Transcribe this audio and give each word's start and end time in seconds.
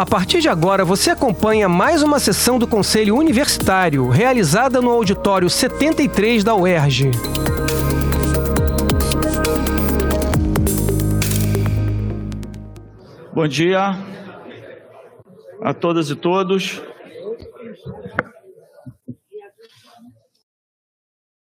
A 0.00 0.06
partir 0.06 0.40
de 0.40 0.48
agora, 0.48 0.82
você 0.82 1.10
acompanha 1.10 1.68
mais 1.68 2.02
uma 2.02 2.18
sessão 2.18 2.58
do 2.58 2.66
Conselho 2.66 3.14
Universitário, 3.14 4.08
realizada 4.08 4.80
no 4.80 4.88
auditório 4.88 5.50
73 5.50 6.42
da 6.42 6.54
UERJ. 6.54 7.10
Bom 13.34 13.46
dia 13.46 13.90
a 15.60 15.74
todas 15.74 16.08
e 16.08 16.16
todos. 16.16 16.80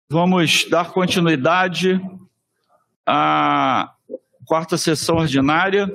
Vamos 0.09 0.67
dar 0.67 0.91
continuidade 0.91 2.01
à 3.05 3.93
quarta 4.43 4.75
sessão 4.75 5.17
ordinária. 5.17 5.87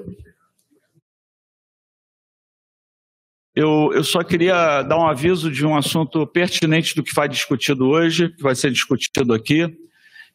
Eu, 3.54 3.92
eu 3.94 4.02
só 4.02 4.24
queria 4.24 4.82
dar 4.82 4.98
um 4.98 5.06
aviso 5.06 5.48
de 5.50 5.64
um 5.64 5.76
assunto 5.76 6.26
pertinente 6.26 6.94
do 6.94 7.04
que 7.04 7.14
vai 7.14 7.28
discutido 7.28 7.86
hoje, 7.86 8.30
que 8.30 8.42
vai 8.42 8.54
ser 8.54 8.72
discutido 8.72 9.32
aqui. 9.32 9.72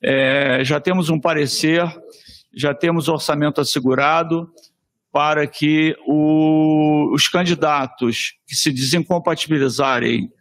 É, 0.02 0.64
já 0.64 0.80
temos 0.80 1.10
um 1.10 1.20
parecer, 1.20 1.84
já 2.56 2.74
temos 2.74 3.10
orçamento 3.10 3.60
assegurado 3.60 4.50
para 5.12 5.46
que 5.46 5.98
o, 6.08 7.12
os 7.14 7.28
candidatos 7.28 8.36
que 8.48 8.56
se 8.56 8.72
desincompatibilizarem 8.72 10.32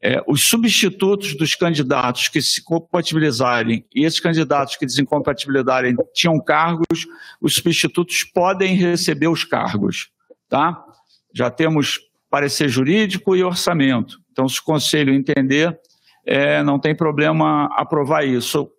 é, 0.00 0.22
os 0.26 0.48
substitutos 0.48 1.36
dos 1.36 1.54
candidatos 1.54 2.28
que 2.28 2.42
se 2.42 2.62
compatibilizarem 2.62 3.84
e 3.94 4.04
esses 4.04 4.18
candidatos 4.18 4.76
que 4.76 4.84
desincompatibilizarem 4.84 5.96
tinham 6.12 6.38
cargos, 6.40 7.06
os 7.40 7.54
substitutos 7.54 8.24
podem 8.24 8.74
receber 8.74 9.28
os 9.28 9.44
cargos, 9.44 10.10
tá? 10.48 10.84
Já 11.32 11.50
temos 11.50 12.00
parecer 12.32 12.66
jurídico 12.66 13.36
e 13.36 13.44
orçamento. 13.44 14.18
Então, 14.32 14.48
se 14.48 14.58
o 14.58 14.64
conselho 14.64 15.12
entender, 15.12 15.78
é, 16.26 16.62
não 16.62 16.78
tem 16.78 16.96
problema 16.96 17.66
aprovar 17.76 18.26
isso. 18.26 18.70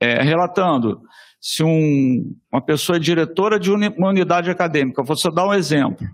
É, 0.00 0.22
relatando, 0.22 1.02
se 1.38 1.62
um, 1.62 2.34
uma 2.50 2.62
pessoa 2.62 2.96
é 2.96 2.98
diretora 2.98 3.60
de 3.60 3.70
uma 3.70 4.08
unidade 4.08 4.50
acadêmica, 4.50 5.02
vou 5.02 5.14
só 5.14 5.30
dar 5.30 5.46
um 5.46 5.52
exemplo, 5.52 6.06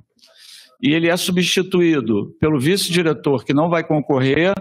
e 0.83 0.93
ele 0.93 1.09
é 1.09 1.17
substituído 1.17 2.35
pelo 2.41 2.59
vice-diretor 2.59 3.45
que 3.45 3.55
não 3.55 3.71
vai 3.71 3.85
concorrer, 3.85 4.53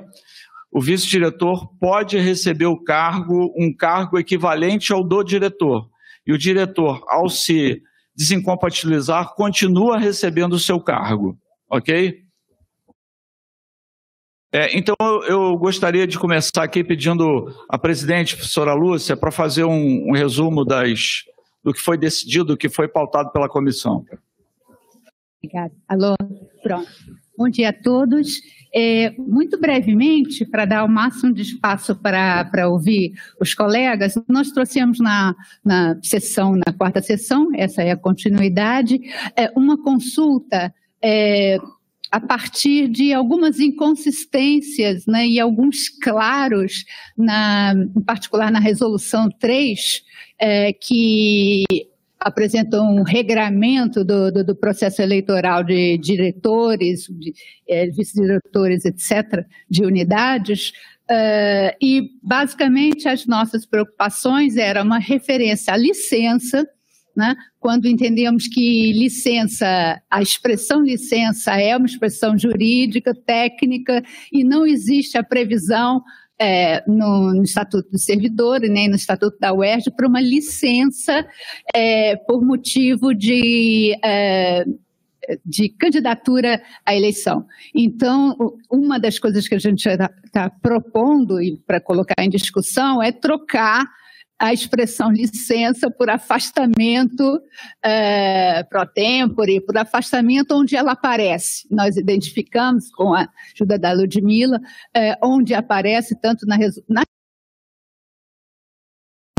o 0.72 0.80
vice-diretor 0.80 1.67
pode 1.80 2.19
receber 2.19 2.67
o 2.67 2.83
cargo, 2.83 3.52
um 3.58 3.75
cargo 3.75 4.19
equivalente 4.19 4.94
ao 4.94 5.03
do 5.03 5.23
diretor. 5.23 5.89
E 6.28 6.31
o 6.31 6.38
diretor, 6.38 7.03
ao 7.08 7.28
se 7.30 7.81
desincompatibilizar, 8.16 9.33
continua 9.33 9.97
recebendo 9.97 10.53
o 10.53 10.59
seu 10.59 10.80
cargo. 10.80 11.35
Ok? 11.70 12.23
É, 14.52 14.75
então, 14.75 14.95
eu 15.28 15.56
gostaria 15.58 16.08
de 16.08 16.17
começar 16.17 16.64
aqui 16.64 16.84
pedindo 16.84 17.53
à 17.70 17.78
presidente, 17.78 18.36
professora 18.36 18.73
Lúcia, 18.73 19.16
para 19.16 19.31
fazer 19.31 19.64
um, 19.64 20.09
um 20.09 20.12
resumo 20.14 20.66
das, 20.66 21.23
do 21.64 21.72
que 21.72 21.80
foi 21.80 21.97
decidido, 21.97 22.45
do 22.45 22.58
que 22.58 22.67
foi 22.67 22.88
pautado 22.88 23.31
pela 23.31 23.47
comissão. 23.47 24.03
Obrigada. 25.38 25.72
Alô, 25.88 26.16
pronto. 26.64 26.90
Bom 27.38 27.47
dia 27.47 27.70
a 27.70 27.73
todos. 27.73 28.42
É, 28.73 29.12
muito 29.17 29.59
brevemente, 29.59 30.45
para 30.45 30.66
dar 30.66 30.84
o 30.84 30.90
máximo 30.90 31.34
de 31.34 31.44
espaço 31.44 31.95
para 31.95 32.67
ouvir 32.67 33.14
os 33.40 33.53
colegas, 33.53 34.16
nós 34.28 34.52
trouxemos 34.52 35.00
na, 35.00 35.36
na 35.64 35.97
sessão, 36.03 36.56
na 36.56 36.73
quarta 36.73 37.02
sessão, 37.02 37.50
essa 37.56 37.81
é 37.84 37.92
a 37.92 37.97
continuidade, 37.97 39.00
é, 39.36 39.52
uma 39.56 39.81
consulta 39.81 40.73
é, 41.02 41.58
a 42.11 42.19
partir 42.19 42.88
de 42.88 43.14
algumas 43.14 43.59
inconsistências 43.59 45.06
né, 45.06 45.28
e 45.28 45.39
alguns 45.39 45.89
claros, 45.89 46.86
na, 47.17 47.73
em 47.96 48.01
particular 48.01 48.51
na 48.51 48.59
resolução 48.59 49.29
3, 49.29 50.03
é, 50.40 50.73
que 50.73 51.66
apresentou 52.19 52.81
um 52.81 53.03
regramento 53.03 54.03
do, 54.03 54.31
do, 54.31 54.44
do, 54.44 54.56
processo 54.56 55.01
eleitoral 55.01 55.63
de 55.63 55.97
diretores, 55.97 57.07
de, 57.09 57.34
é, 57.68 57.88
vice-diretores, 57.88 58.84
etc., 58.84 59.46
de 59.69 59.85
unidades, 59.85 60.72
uh, 61.09 61.72
e 61.81 62.09
basicamente 62.22 63.07
as 63.07 63.25
nossas 63.25 63.66
preocupações 63.66 64.57
eram 64.57 64.84
uma 64.84 65.00
referência 65.00 65.73
à 65.73 65.78
licença, 65.78 66.68
né, 67.16 67.36
quando 67.59 67.88
entendemos 67.88 68.47
que 68.47 68.94
licença, 68.94 70.02
a 70.09 70.22
expressão 70.22 70.81
licença 70.81 71.59
é 71.59 71.75
uma 71.75 71.86
expressão 71.86 72.38
jurídica, 72.38 73.14
técnica, 73.14 74.03
e 74.31 74.44
não 74.44 74.66
existe 74.66 75.18
a 75.18 75.24
previsão 75.24 76.02
é, 76.40 76.81
no, 76.88 77.34
no, 77.34 77.44
Estatuto 77.44 77.92
do 77.92 78.00
Servidor 78.00 78.64
e 78.64 78.70
nem 78.70 78.88
no 78.88 78.96
Estatuto 78.96 79.38
da 79.40 79.53
UERJ 79.53 79.92
para 79.92 80.08
uma 80.08 80.22
licença 80.22 81.28
é, 81.75 82.16
por 82.16 82.42
motivo 82.42 83.14
de. 83.14 83.97
É, 84.03 84.66
de 85.46 85.70
candidatura 85.70 86.59
à 86.84 86.96
eleição. 86.96 87.46
Então, 87.76 88.58
uma 88.68 89.00
das 89.00 89.20
coisas 89.20 89.47
que 89.47 89.53
a 89.53 89.59
gente 89.59 89.88
está 89.88 90.09
tá 90.31 90.50
propondo 90.50 91.40
e 91.40 91.58
para 91.58 91.80
colocar 91.80 92.24
em 92.24 92.30
discussão 92.30 93.03
é 93.03 93.12
trocar 93.12 93.86
a 94.39 94.53
expressão 94.53 95.11
licença 95.11 95.91
por 95.91 96.09
afastamento 96.09 97.41
é, 97.83 98.63
pro 98.63 98.85
tempore, 98.85 99.59
por 99.59 99.77
afastamento 99.77 100.55
onde 100.55 100.77
ela 100.77 100.94
aparece. 100.94 101.67
Nós 101.69 101.97
identificamos 101.97 102.89
com 102.89 103.13
a 103.13 103.28
ajuda 103.53 103.78
da 103.78 103.91
Ludmilla, 103.91 104.61
é, 104.95 105.17
onde 105.22 105.53
aparece 105.53 106.16
tanto 106.19 106.45
na, 106.47 106.57
na 106.88 107.03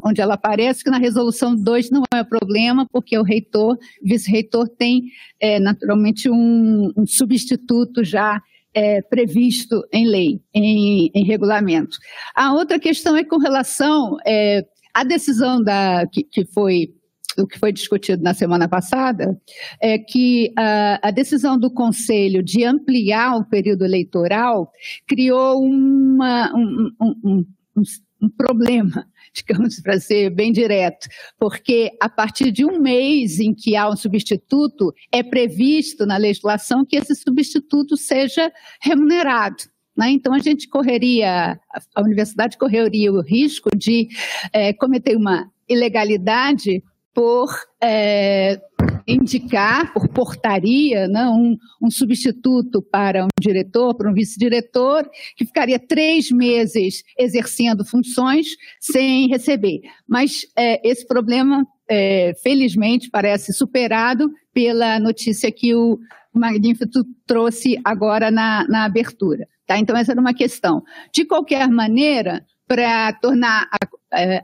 onde 0.03 0.21
ela 0.21 0.35
aparece, 0.35 0.85
que 0.85 0.91
na 0.91 0.99
resolução 0.99 1.55
2 1.55 1.91
não 1.91 2.03
é 2.15 2.25
problema, 2.25 2.87
porque 2.91 3.19
o 3.19 3.23
reitor, 3.23 3.79
vice-reitor, 4.03 4.69
tem 4.69 5.05
é, 5.39 5.59
naturalmente 5.59 6.29
um, 6.31 6.93
um, 6.97 7.07
substituto 7.07 8.03
já 8.03 8.41
é, 8.73 9.03
previsto 9.03 9.83
em 9.93 10.07
lei, 10.07 10.41
em, 10.55 11.11
em, 11.15 11.25
regulamento. 11.25 11.99
A 12.35 12.55
outra 12.55 12.79
questão 12.79 13.17
é 13.17 13.25
com 13.25 13.37
relação 13.39 14.17
é, 14.27 14.65
a 14.95 15.05
decisão 15.05 15.63
da, 15.63 16.07
que, 16.07 16.23
que 16.23 16.45
foi 16.45 16.95
o 17.39 17.47
que 17.47 17.59
foi 17.59 17.73
discutido 17.73 18.23
na 18.23 18.35
semana 18.35 18.69
passada, 18.69 19.41
é 19.81 19.99
que 19.99 20.53
a, 20.57 21.09
a, 21.09 21.11
decisão 21.11 21.59
do 21.59 21.71
Conselho 21.71 22.43
de 22.43 22.65
ampliar 22.65 23.37
o 23.37 23.45
período 23.45 23.85
eleitoral 23.85 24.71
criou 25.07 25.63
uma, 25.63 26.53
um, 26.55 26.91
um, 27.01 27.47
um, 27.77 27.83
um 28.23 28.29
problema, 28.29 29.07
digamos, 29.33 29.81
para 29.81 29.99
ser 30.01 30.31
bem 30.31 30.53
direto, 30.53 31.09
porque 31.39 31.91
a 32.01 32.09
partir 32.09 32.51
de 32.51 32.65
um 32.65 32.79
mês 32.81 33.39
em 33.39 33.55
que 33.55 33.77
há 33.77 33.89
um 33.89 33.97
substituto, 33.97 34.93
é 35.13 35.23
previsto 35.23 36.05
na 36.05 36.17
legislação 36.17 36.85
que 36.85 36.97
esse 36.97 37.15
substituto 37.15 37.97
seja 37.97 38.53
remunerado. 38.83 39.65
Né? 40.01 40.13
Então, 40.13 40.33
a 40.33 40.39
gente 40.39 40.67
correria, 40.67 41.61
a 41.95 42.01
universidade 42.01 42.57
correria 42.57 43.13
o 43.13 43.21
risco 43.21 43.69
de 43.77 44.09
é, 44.51 44.73
cometer 44.73 45.15
uma 45.15 45.51
ilegalidade 45.69 46.83
por 47.13 47.51
é, 47.83 48.59
indicar, 49.07 49.93
por 49.93 50.09
portaria, 50.09 51.07
né, 51.07 51.27
um, 51.27 51.55
um, 51.83 51.91
substituto 51.91 52.81
para 52.81 53.25
um 53.25 53.29
diretor, 53.39 53.95
para 53.95 54.11
um 54.11 54.15
vice-diretor, 54.15 55.07
que 55.37 55.45
ficaria 55.45 55.79
três 55.79 56.31
meses 56.31 57.03
exercendo 57.19 57.85
funções 57.85 58.47
sem 58.81 59.29
receber. 59.29 59.81
Mas 60.09 60.47
é, 60.57 60.89
esse 60.89 61.07
problema, 61.07 61.67
é, 61.91 62.33
felizmente, 62.43 63.11
parece 63.11 63.53
superado 63.53 64.31
pela 64.55 64.99
notícia 64.99 65.53
que 65.53 65.75
o 65.75 65.99
Magnífico 66.33 67.05
trouxe 67.27 67.79
agora 67.85 68.31
na, 68.31 68.67
na 68.69 68.85
abertura. 68.85 69.47
Tá? 69.71 69.79
Então, 69.79 69.97
essa 69.97 70.11
era 70.11 70.21
uma 70.21 70.35
questão. 70.35 70.83
De 71.13 71.25
qualquer 71.25 71.69
maneira, 71.69 72.45
para 72.67 73.13
tornar 73.13 73.69
a, 73.71 73.79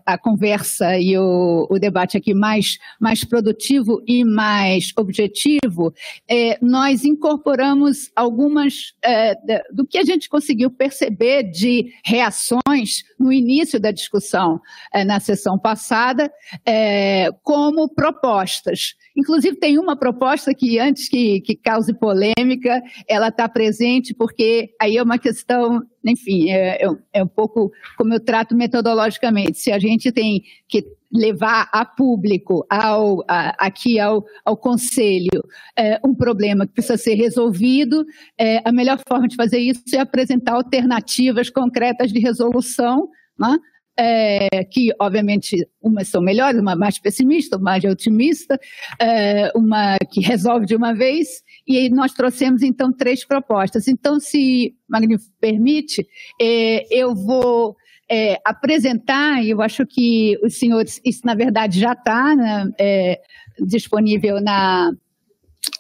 a, 0.05 0.17
conversa 0.17 0.99
e 0.99 1.19
o, 1.19 1.67
o, 1.71 1.79
debate 1.79 2.17
aqui 2.17 2.33
mais, 2.33 2.79
mais 3.01 3.25
produtivo 3.25 4.03
e 4.07 4.25
mais 4.25 4.93
objetivo, 4.97 5.93
é, 6.29 6.59
nós 6.63 7.05
incorporamos 7.05 8.11
algumas 8.15 8.95
é, 9.05 9.35
do 9.73 9.87
que 9.87 9.99
a 9.99 10.05
gente 10.05 10.29
conseguiu 10.29 10.71
perceber 10.71 11.45
de 11.45 11.93
reações 12.05 13.05
no 13.19 13.33
início 13.33 13.81
da 13.81 13.91
discussão 13.91 14.61
é, 14.93 15.05
na 15.05 15.21
sessão 15.21 15.59
passada, 15.59 16.31
é, 16.65 17.31
como 17.43 17.89
propostas. 17.89 18.95
Inclusive, 19.17 19.57
tem 19.57 19.79
uma 19.79 19.97
proposta 19.97 20.55
que, 20.55 20.79
antes 20.79 21.09
que, 21.09 21.41
que 21.41 21.57
cause 21.57 21.93
polêmica, 21.95 22.83
ela 23.09 23.29
está 23.29 23.49
presente, 23.49 24.15
porque 24.15 24.71
aí 24.81 24.97
é 24.97 25.03
uma 25.03 25.19
questão, 25.19 25.83
enfim, 26.05 26.51
é, 26.51 26.85
é, 26.85 26.89
é, 27.15 27.25
um 27.25 27.29
pouco 27.29 27.73
como 27.97 28.13
eu 28.13 28.21
trato 28.21 28.55
metodologicamente. 28.55 29.56
Se 29.57 29.73
a 29.73 29.79
gente 29.79 30.13
tem 30.13 30.43
que 30.69 30.85
levar 31.13 31.69
a 31.73 31.85
público, 31.85 32.67
ao, 32.69 33.25
a, 33.29 33.67
aqui 33.67 33.99
ao, 33.99 34.25
ao 34.45 34.57
Conselho, 34.57 35.43
é, 35.79 36.01
um 36.05 36.15
problema 36.15 36.67
que 36.67 36.73
precisa 36.73 36.97
ser 36.97 37.15
resolvido, 37.15 38.05
é, 38.39 38.61
a 38.65 38.73
melhor 38.73 38.99
forma 39.09 39.29
de 39.29 39.37
fazer 39.37 39.59
isso 39.59 39.83
é 39.95 39.99
apresentar 39.99 40.55
alternativas 40.55 41.49
concretas 41.51 42.13
de 42.13 42.19
resolução, 42.19 43.09
né? 43.39 43.57
é, 43.99 44.65
que 44.65 44.93
obviamente 45.01 45.67
umas 45.81 46.09
são 46.09 46.21
melhores, 46.21 46.61
uma 46.61 46.77
mais 46.77 46.99
pessimista, 46.99 47.57
uma 47.57 47.73
mais 47.73 47.85
otimista, 47.85 48.59
é, 49.01 49.51
uma 49.55 49.97
que 50.11 50.21
resolve 50.21 50.67
de 50.67 50.77
uma 50.77 50.93
vez, 50.93 51.43
e 51.67 51.89
nós 51.89 52.13
trouxemos 52.13 52.63
então 52.63 52.93
três 52.93 53.25
propostas. 53.25 53.89
Então, 53.89 54.21
se 54.21 54.75
Magno 54.89 55.17
permite, 55.41 56.07
é, 56.41 56.85
eu 56.91 57.15
vou 57.15 57.77
é, 58.11 58.41
apresentar, 58.45 59.43
e 59.43 59.51
eu 59.51 59.61
acho 59.61 59.85
que 59.87 60.39
os 60.43 60.59
senhores, 60.59 61.01
isso 61.05 61.21
na 61.25 61.35
verdade 61.35 61.81
já 61.81 61.93
está 61.93 62.35
né, 62.37 62.71
é, 62.79 63.21
disponível 63.61 64.41
na, 64.41 64.93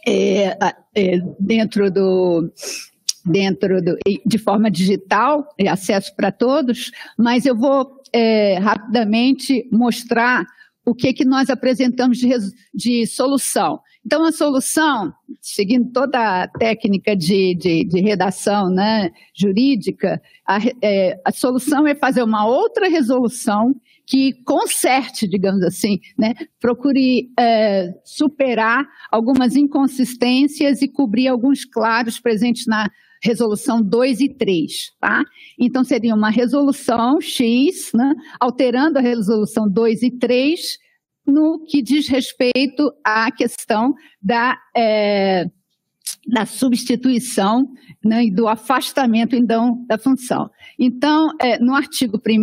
é, 0.06 0.56
dentro 1.38 1.90
do 1.90 2.50
dentro 3.24 3.82
do, 3.82 3.98
de 4.24 4.38
forma 4.38 4.70
digital, 4.70 5.44
acesso 5.68 6.14
para 6.14 6.30
todos, 6.30 6.92
mas 7.18 7.44
eu 7.44 7.56
vou 7.56 8.00
é, 8.12 8.56
rapidamente 8.58 9.68
mostrar 9.72 10.46
o 10.84 10.94
que, 10.94 11.12
que 11.12 11.24
nós 11.24 11.50
apresentamos 11.50 12.18
de, 12.18 12.30
de 12.72 13.04
solução. 13.04 13.80
Então, 14.06 14.24
a 14.24 14.30
solução, 14.30 15.12
seguindo 15.40 15.90
toda 15.90 16.44
a 16.44 16.46
técnica 16.46 17.16
de, 17.16 17.56
de, 17.56 17.84
de 17.84 18.00
redação 18.00 18.70
né, 18.70 19.10
jurídica, 19.34 20.22
a, 20.46 20.58
é, 20.80 21.20
a, 21.24 21.32
solução 21.32 21.84
é 21.88 21.94
fazer 21.96 22.22
uma 22.22 22.46
outra 22.46 22.88
resolução 22.88 23.74
que 24.06 24.32
conserte, 24.44 25.26
digamos 25.26 25.60
assim, 25.64 25.98
né, 26.16 26.34
procure 26.60 27.32
é, 27.36 27.92
superar 28.04 28.86
algumas 29.10 29.56
inconsistências 29.56 30.82
e 30.82 30.86
cobrir 30.86 31.26
alguns 31.26 31.64
claros 31.64 32.20
presentes 32.20 32.64
na 32.64 32.88
resolução 33.20 33.82
2 33.82 34.20
e 34.20 34.28
3, 34.28 34.92
tá? 35.00 35.24
Então, 35.58 35.82
seria 35.82 36.14
uma 36.14 36.30
resolução 36.30 37.20
X, 37.20 37.90
né, 37.92 38.14
alterando 38.38 39.00
a 39.00 39.02
resolução 39.02 39.68
2 39.68 40.04
e 40.04 40.12
3 40.12 40.85
no 41.26 41.64
que 41.64 41.82
diz 41.82 42.08
respeito 42.08 42.92
à 43.04 43.30
questão 43.30 43.94
da, 44.22 44.58
é, 44.76 45.46
da 46.26 46.46
substituição 46.46 47.68
né, 48.04 48.24
e 48.24 48.30
do 48.30 48.48
afastamento, 48.48 49.34
então, 49.34 49.84
da 49.86 49.98
função. 49.98 50.50
Então, 50.78 51.30
é, 51.40 51.58
no 51.58 51.74
artigo 51.74 52.20
1 52.26 52.42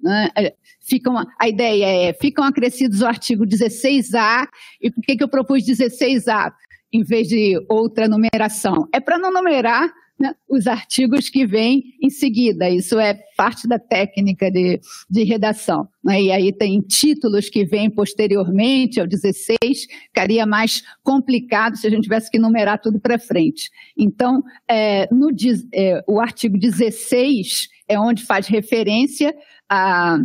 né, 0.00 0.30
é, 0.36 0.54
ficam, 0.80 1.16
a 1.38 1.48
ideia 1.48 2.08
é, 2.08 2.12
ficam 2.12 2.44
acrescidos 2.44 3.00
o 3.02 3.06
artigo 3.06 3.44
16A, 3.44 4.48
e 4.80 4.90
por 4.90 5.02
que, 5.02 5.16
que 5.16 5.24
eu 5.24 5.28
propus 5.28 5.64
16A? 5.64 6.52
em 6.92 7.02
vez 7.02 7.28
de 7.28 7.54
outra 7.68 8.08
numeração. 8.08 8.88
É 8.92 9.00
para 9.00 9.18
não 9.18 9.32
numerar 9.32 9.92
né, 10.18 10.34
os 10.48 10.66
artigos 10.66 11.28
que 11.28 11.46
vêm 11.46 11.94
em 12.02 12.10
seguida. 12.10 12.68
Isso 12.68 12.98
é 12.98 13.14
parte 13.36 13.68
da 13.68 13.78
técnica 13.78 14.50
de, 14.50 14.80
de 15.08 15.22
redação. 15.22 15.88
Né? 16.02 16.22
E 16.22 16.32
aí 16.32 16.52
tem 16.52 16.80
títulos 16.80 17.48
que 17.48 17.64
vêm 17.64 17.88
posteriormente 17.88 19.00
ao 19.00 19.06
16, 19.06 19.58
ficaria 20.06 20.44
mais 20.44 20.82
complicado 21.02 21.76
se 21.76 21.86
a 21.86 21.90
gente 21.90 22.02
tivesse 22.02 22.30
que 22.30 22.38
numerar 22.38 22.80
tudo 22.80 23.00
para 23.00 23.18
frente. 23.18 23.70
Então, 23.96 24.42
é, 24.68 25.08
no, 25.12 25.30
é, 25.72 26.02
o 26.06 26.20
artigo 26.20 26.58
16 26.58 27.68
é 27.86 27.98
onde 27.98 28.24
faz 28.24 28.46
referência 28.46 29.34
a 29.68 30.18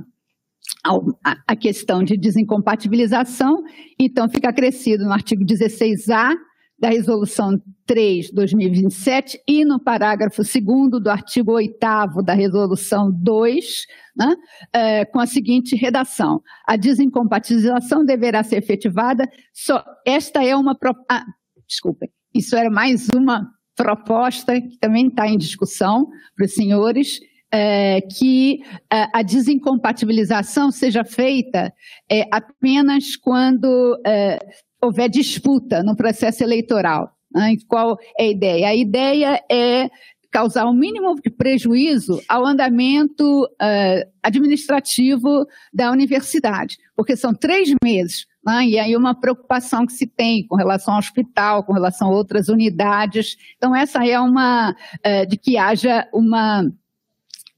a 1.47 1.55
questão 1.55 2.03
de 2.03 2.17
desincompatibilização, 2.17 3.63
então 3.97 4.27
fica 4.27 4.49
acrescido 4.49 5.05
no 5.05 5.13
artigo 5.13 5.45
16A 5.45 6.33
da 6.79 6.89
Resolução 6.89 7.61
3, 7.85 8.31
2027, 8.31 9.41
e 9.47 9.63
no 9.63 9.79
parágrafo 9.79 10.41
2 10.41 11.01
do 11.01 11.09
artigo 11.09 11.53
8 11.53 11.77
da 12.23 12.33
Resolução 12.33 13.11
2, 13.11 13.85
né, 14.15 14.35
é, 14.73 15.05
com 15.05 15.19
a 15.19 15.25
seguinte 15.25 15.75
redação: 15.75 16.41
a 16.67 16.75
desincompatibilização 16.75 18.03
deverá 18.03 18.43
ser 18.43 18.57
efetivada. 18.57 19.29
Só, 19.53 19.83
esta 20.05 20.43
é 20.43 20.55
uma. 20.55 20.77
Ah, 21.09 21.23
desculpem, 21.67 22.09
isso 22.33 22.55
era 22.55 22.69
mais 22.69 23.07
uma 23.15 23.47
proposta 23.75 24.59
que 24.59 24.77
também 24.79 25.07
está 25.07 25.27
em 25.27 25.37
discussão 25.37 26.07
para 26.35 26.45
os 26.45 26.53
senhores. 26.53 27.19
É, 27.55 28.01
que 28.01 28.63
é, 28.91 29.05
a 29.13 29.21
desincompatibilização 29.21 30.71
seja 30.71 31.05
feita 31.05 31.71
é, 32.11 32.27
apenas 32.31 33.15
quando 33.15 33.95
é, 34.03 34.39
houver 34.83 35.09
disputa 35.09 35.81
no 35.81 35.95
processo 35.95 36.43
eleitoral. 36.43 37.11
Né? 37.33 37.55
Qual 37.67 37.97
é 38.19 38.25
a 38.25 38.27
ideia? 38.27 38.67
A 38.67 38.75
ideia 38.75 39.43
é 39.49 39.89
causar 40.29 40.65
o 40.65 40.71
um 40.71 40.73
mínimo 40.73 41.15
de 41.21 41.29
prejuízo 41.29 42.19
ao 42.27 42.45
andamento 42.45 43.43
uh, 43.43 44.11
administrativo 44.21 45.45
da 45.71 45.91
universidade, 45.91 46.77
porque 46.95 47.15
são 47.15 47.33
três 47.33 47.71
meses. 47.83 48.25
Né? 48.43 48.67
E 48.69 48.79
aí 48.79 48.97
uma 48.97 49.13
preocupação 49.13 49.85
que 49.85 49.93
se 49.93 50.07
tem 50.07 50.45
com 50.47 50.55
relação 50.55 50.95
ao 50.95 50.99
hospital, 50.99 51.63
com 51.63 51.71
relação 51.71 52.07
a 52.07 52.11
outras 52.11 52.49
unidades. 52.49 53.37
Então 53.57 53.75
essa 53.75 54.05
é 54.05 54.19
uma 54.19 54.71
uh, 54.71 55.27
de 55.27 55.37
que 55.37 55.57
haja 55.57 56.07
uma 56.11 56.63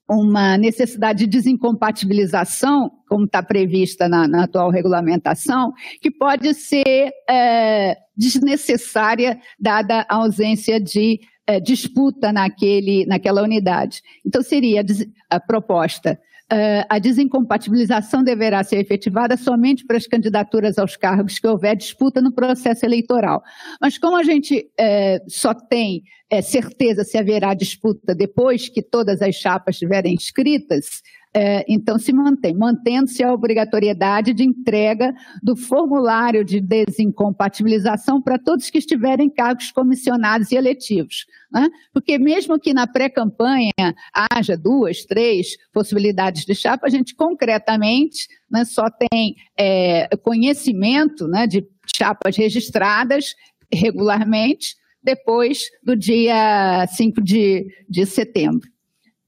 uma 0.07 0.55
necessidade 0.55 1.19
de 1.19 1.27
desincompatibilização, 1.27 2.91
como 3.07 3.25
está 3.25 3.41
prevista 3.41 4.07
na, 4.07 4.27
na, 4.27 4.43
atual 4.43 4.69
regulamentação, 4.69 5.73
que 6.01 6.11
pode 6.11 6.53
ser 6.53 7.11
é, 7.29 7.97
desnecessária, 8.15 9.39
dada 9.59 10.05
a 10.09 10.15
ausência 10.15 10.79
de 10.79 11.19
é, 11.47 11.59
disputa 11.59 12.31
naquele, 12.33 13.05
naquela 13.05 13.43
unidade. 13.43 14.01
Então, 14.25 14.41
seria 14.41 14.83
a 15.29 15.39
proposta 15.39 16.19
Uh, 16.45 16.85
a 16.87 16.99
desincompatibilização 16.99 18.23
deverá 18.23 18.63
ser 18.63 18.77
efetivada 18.77 19.35
somente 19.35 19.83
para 19.83 19.97
as 19.97 20.05
candidaturas 20.05 20.77
aos 20.77 20.95
cargos 20.95 21.39
que 21.39 21.47
houver 21.47 21.75
disputa 21.75 22.21
no 22.21 22.31
processo 22.31 22.85
eleitoral. 22.85 23.41
Mas 23.81 23.97
como 23.97 24.15
a 24.15 24.23
gente 24.23 24.59
uh, 24.59 25.23
só 25.27 25.55
tem 25.55 26.03
uh, 26.31 26.43
certeza 26.43 27.03
se 27.03 27.17
haverá 27.17 27.55
disputa 27.55 28.13
depois 28.13 28.69
que 28.69 28.83
todas 28.83 29.23
as 29.23 29.33
chapas 29.33 29.73
estiverem 29.73 30.13
inscritas, 30.13 31.01
é, 31.37 31.65
então 31.67 31.99
se 31.99 32.13
mantém, 32.13 32.55
mantendo-se 32.55 33.21
a 33.21 33.33
obrigatoriedade 33.33 34.33
de 34.33 34.45
entrega 34.45 35.13
do 35.43 35.53
formulário 35.53 36.45
de 36.45 36.61
desincompatibilização 36.61 38.21
para 38.21 38.39
todos 38.39 38.69
que 38.69 38.77
estiverem 38.77 39.27
em 39.27 39.29
cargos 39.29 39.69
comissionados 39.69 40.49
e 40.53 40.55
eletivos. 40.55 41.25
Né? 41.51 41.67
Porque 41.91 42.17
mesmo 42.17 42.57
que 42.57 42.73
na 42.73 42.87
pré-campanha 42.87 43.73
haja 44.13 44.55
duas, 44.55 45.03
três 45.03 45.57
possibilidades 45.73 46.45
de 46.45 46.55
chapa, 46.55 46.87
a 46.87 46.89
gente 46.89 47.13
concretamente 47.13 48.29
né, 48.49 48.63
só 48.63 48.85
tem 48.89 49.35
é, 49.59 50.07
conhecimento 50.23 51.27
né, 51.27 51.45
de 51.45 51.67
chapas 51.97 52.37
registradas 52.37 53.35
regularmente 53.73 54.77
depois 55.03 55.65
do 55.83 55.97
dia 55.97 56.87
5 56.87 57.21
de, 57.21 57.67
de 57.89 58.05
setembro. 58.05 58.69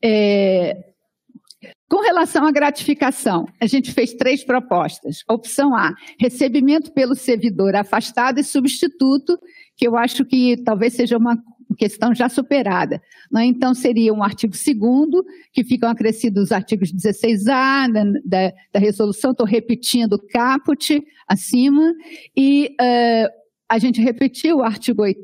É, 0.01 0.87
com 1.89 2.01
relação 2.01 2.45
à 2.45 2.51
gratificação, 2.51 3.47
a 3.61 3.65
gente 3.65 3.91
fez 3.91 4.13
três 4.13 4.43
propostas. 4.43 5.23
Opção 5.29 5.73
A, 5.73 5.93
recebimento 6.19 6.91
pelo 6.91 7.15
servidor 7.15 7.75
afastado 7.75 8.39
e 8.39 8.43
substituto, 8.43 9.39
que 9.75 9.87
eu 9.87 9.95
acho 9.95 10.25
que 10.25 10.57
talvez 10.63 10.93
seja 10.93 11.17
uma 11.17 11.37
questão 11.77 12.13
já 12.13 12.27
superada. 12.27 13.01
Né? 13.31 13.45
Então, 13.45 13.73
seria 13.73 14.13
um 14.13 14.23
artigo 14.23 14.53
2 14.53 15.25
que 15.53 15.63
ficam 15.63 15.89
acrescidos 15.89 16.43
os 16.43 16.51
artigos 16.51 16.91
16A 16.91 17.91
da, 18.25 18.51
da, 18.73 18.79
resolução, 18.79 19.31
estou 19.31 19.45
repetindo 19.45 20.19
caput 20.31 21.01
acima, 21.27 21.93
e 22.35 22.75
uh, 22.81 23.46
a 23.69 23.77
gente 23.77 24.01
repetiu 24.01 24.57
o 24.57 24.63
artigo 24.63 25.01
8 25.01 25.21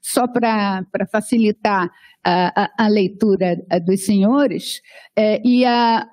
só 0.00 0.26
para 0.28 0.86
facilitar 1.10 1.90
a, 2.24 2.62
a, 2.64 2.84
a, 2.84 2.88
leitura 2.88 3.60
eh, 3.68 3.80
dos 3.80 4.04
senhores, 4.04 4.80
é, 5.16 5.40
e, 5.44 5.64
a, 5.64 6.06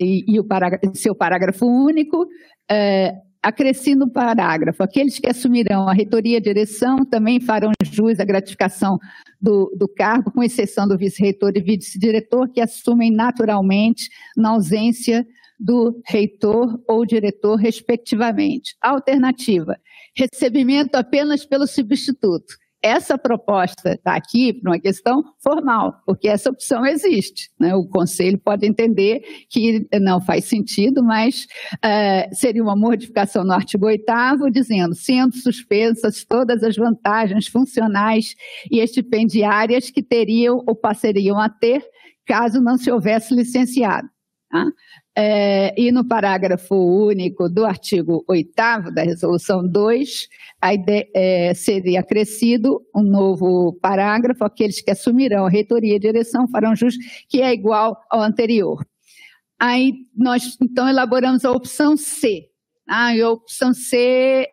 e, 0.00 0.24
e 0.26 0.40
o 0.40 0.46
seu 0.94 1.14
parágrafo 1.14 1.66
único, 1.66 2.26
é, 2.70 3.14
acrescendo 3.42 4.04
o 4.04 4.10
parágrafo, 4.10 4.82
aqueles 4.82 5.18
que 5.18 5.28
assumirão 5.28 5.88
a 5.88 5.92
reitoria 5.92 6.38
e 6.38 6.40
direção 6.40 7.04
também 7.04 7.40
farão 7.40 7.72
jus 7.82 8.20
à 8.20 8.24
gratificação 8.24 8.98
do, 9.40 9.74
do 9.76 9.88
cargo, 9.88 10.30
com 10.30 10.42
exceção 10.42 10.86
do 10.86 10.96
vice-reitor 10.96 11.52
e 11.54 11.60
vice-diretor, 11.60 12.48
que 12.50 12.60
assumem 12.60 13.10
naturalmente 13.10 14.08
na 14.36 14.50
ausência 14.50 15.26
do 15.58 16.00
reitor 16.06 16.80
ou 16.88 17.04
diretor, 17.04 17.56
respectivamente. 17.56 18.74
Alternativa: 18.80 19.78
recebimento 20.16 20.96
apenas 20.96 21.44
pelo 21.44 21.66
substituto. 21.66 22.54
essa 22.82 23.18
proposta 23.18 23.92
está 23.92 24.14
aqui 24.14 24.54
por 24.54 24.70
uma 24.70 24.80
questão 24.80 25.22
formal, 25.42 26.00
porque 26.06 26.26
essa 26.26 26.48
opção 26.48 26.86
existe. 26.86 27.50
Né? 27.60 27.74
O 27.74 27.86
Conselho 27.86 28.38
pode 28.38 28.66
entender 28.66 29.20
que 29.50 29.86
não 30.00 30.18
faz 30.18 30.46
sentido, 30.46 31.04
mas 31.04 31.46
uh, 31.74 32.34
seria 32.34 32.62
uma 32.62 32.74
modificação 32.74 33.44
no 33.44 33.52
artigo 33.52 33.84
8 33.84 34.02
dizendo, 34.50 34.94
sendo 34.94 35.36
suspensas 35.36 36.24
todas 36.24 36.62
as 36.62 36.74
vantagens 36.74 37.48
funcionais 37.48 38.34
e 38.70 38.80
estipendiárias 38.80 39.90
que 39.90 40.02
teriam 40.02 40.64
ou 40.66 40.74
passariam 40.74 41.38
a 41.38 41.50
ter 41.50 41.84
caso 42.26 42.62
não 42.62 42.78
se 42.78 42.90
houvesse 42.90 43.34
licenciado. 43.34 44.08
Tá? 44.50 44.64
É, 45.22 45.74
e 45.78 45.92
no 45.92 46.02
parágrafo 46.02 46.74
único 46.74 47.46
do 47.46 47.66
artigo 47.66 48.24
8 48.26 48.90
da 48.94 49.02
Resolução 49.02 49.66
2, 49.68 50.26
a 50.58 50.72
ideia, 50.72 51.06
é, 51.14 51.52
seria 51.52 52.00
acrescido 52.00 52.80
um 52.96 53.02
novo 53.02 53.74
parágrafo: 53.82 54.42
aqueles 54.44 54.80
que 54.80 54.90
assumirão 54.90 55.44
a 55.44 55.50
reitoria 55.50 55.96
e 55.96 56.00
direção 56.00 56.48
farão 56.48 56.74
jus, 56.74 56.94
que 57.28 57.42
é 57.42 57.52
igual 57.52 58.00
ao 58.08 58.22
anterior. 58.22 58.82
Aí 59.58 59.92
nós 60.16 60.56
então 60.58 60.88
elaboramos 60.88 61.44
a 61.44 61.52
opção 61.52 61.98
C. 61.98 62.46
Ah, 62.88 63.14
e 63.14 63.20
a 63.20 63.30
opção 63.30 63.74
C 63.74 64.48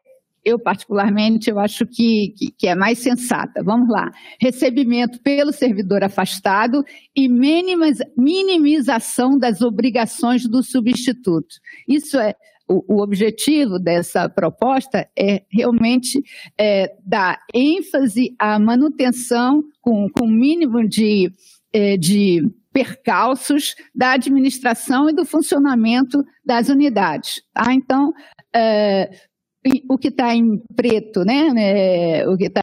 eu 0.48 0.58
particularmente 0.58 1.50
eu 1.50 1.60
acho 1.60 1.86
que, 1.86 2.34
que, 2.38 2.52
que, 2.58 2.68
é 2.68 2.76
mais 2.76 3.00
sensata. 3.00 3.62
Vamos 3.62 3.90
lá. 3.90 4.10
Recebimento 4.40 5.22
pelo 5.22 5.52
servidor 5.52 6.04
afastado 6.04 6.86
e 7.14 7.28
minimização 7.28 9.38
das 9.38 9.62
obrigações 9.62 10.48
do 10.48 10.64
substituto. 10.64 11.56
Isso 11.86 12.18
é 12.18 12.34
o, 12.70 12.96
o 12.96 13.02
objetivo 13.02 13.78
dessa 13.78 14.30
proposta 14.30 15.08
é 15.18 15.44
realmente 15.50 16.22
é, 16.58 16.94
dar 17.06 17.40
ênfase 17.54 18.34
à 18.40 18.58
manutenção 18.60 19.64
com, 19.82 20.10
com 20.10 20.28
mínimo 20.28 20.88
de, 20.88 21.32
é, 21.74 21.98
de 21.98 22.42
percalços 22.72 23.76
da 23.96 24.12
administração 24.12 25.10
e 25.10 25.14
do 25.14 25.26
funcionamento 25.26 26.24
das 26.46 26.70
unidades. 26.70 27.42
Tá? 27.54 27.74
Então, 27.74 28.14
é, 28.54 29.10
o 29.90 29.98
que 29.98 30.10
está 30.10 30.36
em 30.36 30.58
preto, 30.76 31.24
né? 31.24 31.50
É, 31.58 32.28
o 32.28 32.38
que 32.38 32.46
está 32.46 32.62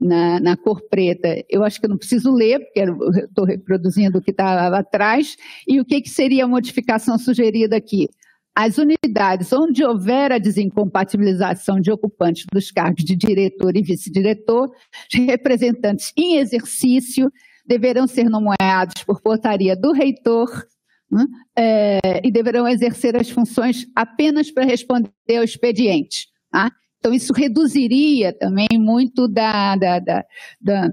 na, 0.00 0.38
na, 0.40 0.56
cor 0.56 0.80
preta, 0.88 1.44
eu 1.48 1.64
acho 1.64 1.80
que 1.80 1.86
eu 1.86 1.90
não 1.90 1.98
preciso 1.98 2.32
ler, 2.32 2.60
porque 2.60 2.80
estou 3.20 3.44
reproduzindo 3.44 4.18
o 4.18 4.22
que 4.22 4.30
está 4.30 4.76
atrás. 4.76 5.36
E 5.66 5.80
o 5.80 5.84
que, 5.84 6.00
que 6.00 6.10
seria 6.10 6.44
a 6.44 6.48
modificação 6.48 7.18
sugerida 7.18 7.76
aqui? 7.76 8.08
As 8.54 8.76
unidades 8.76 9.52
onde 9.52 9.84
houver 9.84 10.32
a 10.32 10.38
desincompatibilização 10.38 11.80
de 11.80 11.92
ocupantes 11.92 12.44
dos 12.52 12.70
cargos 12.70 13.04
de 13.04 13.14
diretor 13.14 13.76
e 13.76 13.82
vice-diretor, 13.82 14.68
representantes 15.12 16.12
em 16.16 16.38
exercício 16.38 17.30
deverão 17.64 18.06
ser 18.06 18.28
nomeados 18.28 19.04
por 19.04 19.20
portaria 19.20 19.76
do 19.76 19.92
reitor 19.92 20.48
né, 21.10 21.24
é, 21.56 22.20
e 22.24 22.30
deverão 22.30 22.68
exercer 22.68 23.16
as 23.16 23.30
funções 23.30 23.86
apenas 23.94 24.50
para 24.50 24.64
responder 24.64 25.10
ao 25.36 25.44
expediente. 25.44 26.28
Tá? 26.50 26.70
Então, 26.98 27.12
isso 27.12 27.32
reduziria 27.32 28.32
também 28.32 28.68
muito 28.72 29.28
da, 29.28 29.76
da, 29.76 29.98
da, 29.98 30.24
da 30.60 30.90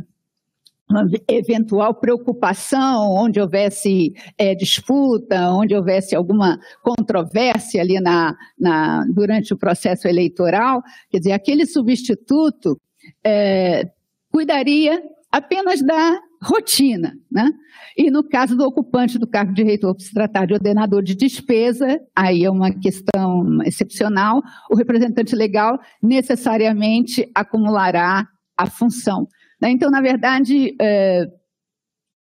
eventual 1.27 1.95
preocupação, 1.95 3.11
onde 3.11 3.41
houvesse 3.41 4.13
é, 4.37 4.53
disputa, 4.53 5.49
onde 5.49 5.75
houvesse 5.75 6.15
alguma 6.15 6.59
controvérsia 6.83 7.81
ali 7.81 7.99
na, 7.99 8.35
na, 8.57 9.03
durante 9.05 9.53
o 9.53 9.57
processo 9.57 10.07
eleitoral, 10.07 10.83
quer 11.09 11.17
dizer, 11.17 11.31
aquele 11.31 11.65
substituto 11.65 12.79
é, 13.23 13.89
cuidaria 14.31 15.01
apenas 15.31 15.81
da 15.81 16.19
rotina. 16.45 17.17
Né? 17.31 17.49
E 17.97 18.11
no 18.11 18.23
caso 18.23 18.55
do 18.55 18.65
ocupante 18.65 19.17
do 19.17 19.27
cargo 19.27 19.53
de 19.53 19.63
reitor, 19.63 19.95
se 19.99 20.13
tratar 20.13 20.45
de 20.45 20.53
ordenador 20.53 21.01
de 21.01 21.15
despesa, 21.15 21.99
aí 22.15 22.43
é 22.45 22.49
uma 22.49 22.71
questão 22.71 23.61
excepcional, 23.63 24.41
o 24.69 24.75
representante 24.75 25.35
legal 25.35 25.79
necessariamente 26.01 27.29
acumulará 27.33 28.27
a 28.57 28.67
função. 28.67 29.27
Né? 29.61 29.71
Então, 29.71 29.89
na 29.89 30.01
verdade, 30.01 30.75
é, 30.79 31.27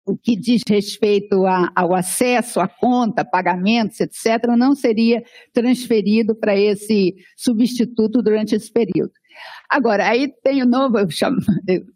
o 0.06 0.16
que 0.16 0.36
diz 0.36 0.62
respeito 0.68 1.46
a, 1.46 1.70
ao 1.74 1.94
acesso 1.94 2.60
à 2.60 2.68
conta, 2.68 3.24
pagamentos, 3.24 4.00
etc., 4.00 4.46
não 4.56 4.74
seria 4.74 5.22
transferido 5.52 6.34
para 6.34 6.56
esse 6.56 7.14
substituto 7.36 8.22
durante 8.22 8.54
esse 8.54 8.70
período. 8.70 9.12
Agora, 9.68 10.08
aí 10.08 10.28
tem 10.42 10.62
o 10.62 10.66
novo, 10.66 10.98
eu 10.98 11.10
chamo, 11.10 11.38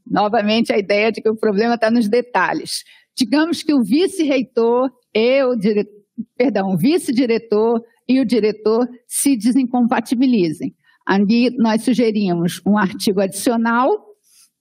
novamente 0.06 0.72
a 0.72 0.78
ideia 0.78 1.10
de 1.10 1.20
que 1.20 1.28
o 1.28 1.36
problema 1.36 1.74
está 1.74 1.90
nos 1.90 2.08
detalhes. 2.08 2.84
Digamos 3.16 3.62
que 3.62 3.72
o 3.72 3.82
vice-reitor 3.82 4.90
e 5.14 5.56
diretor, 5.56 5.92
perdão, 6.36 6.76
vice-diretor 6.76 7.82
e 8.08 8.20
o 8.20 8.24
diretor 8.24 8.88
se 9.06 9.36
desincompatibilizem. 9.36 10.74
Ali 11.06 11.50
nós 11.56 11.82
sugerimos 11.82 12.60
um 12.66 12.78
artigo 12.78 13.20
adicional 13.20 13.90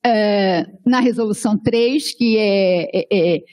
é, 0.05 0.65
na 0.85 0.99
resolução 0.99 1.57
3, 1.57 2.13
que 2.15 2.37
é, 2.37 2.89
é, 2.93 3.07
é, 3.11 3.43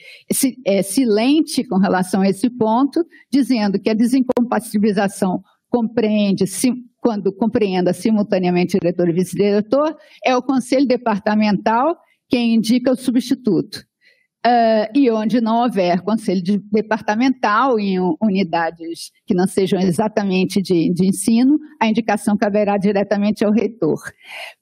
é, 0.65 0.81
silente 0.81 1.63
com 1.63 1.77
relação 1.77 2.21
a 2.21 2.29
esse 2.29 2.49
ponto, 2.49 3.03
dizendo 3.31 3.79
que 3.79 3.89
a 3.89 3.93
desincompatibilização 3.93 5.41
compreende 5.69 6.45
quando 7.01 7.33
compreenda 7.33 7.91
simultaneamente 7.91 8.77
diretor 8.79 9.09
e 9.09 9.13
vice-diretor, 9.13 9.97
é 10.23 10.37
o 10.37 10.41
conselho 10.41 10.87
departamental 10.87 11.97
quem 12.29 12.53
indica 12.53 12.91
o 12.91 12.95
substituto. 12.95 13.83
Uh, 14.43 14.89
e 14.95 15.11
onde 15.11 15.39
não 15.39 15.61
houver 15.61 16.01
conselho 16.01 16.41
de 16.41 16.57
departamental 16.71 17.79
em 17.79 17.99
unidades 18.19 19.11
que 19.23 19.35
não 19.35 19.45
sejam 19.45 19.79
exatamente 19.79 20.63
de, 20.63 20.91
de, 20.91 21.05
ensino, 21.05 21.59
a 21.79 21.87
indicação 21.87 22.35
caberá 22.35 22.75
diretamente 22.77 23.45
ao 23.45 23.51
reitor. 23.51 23.99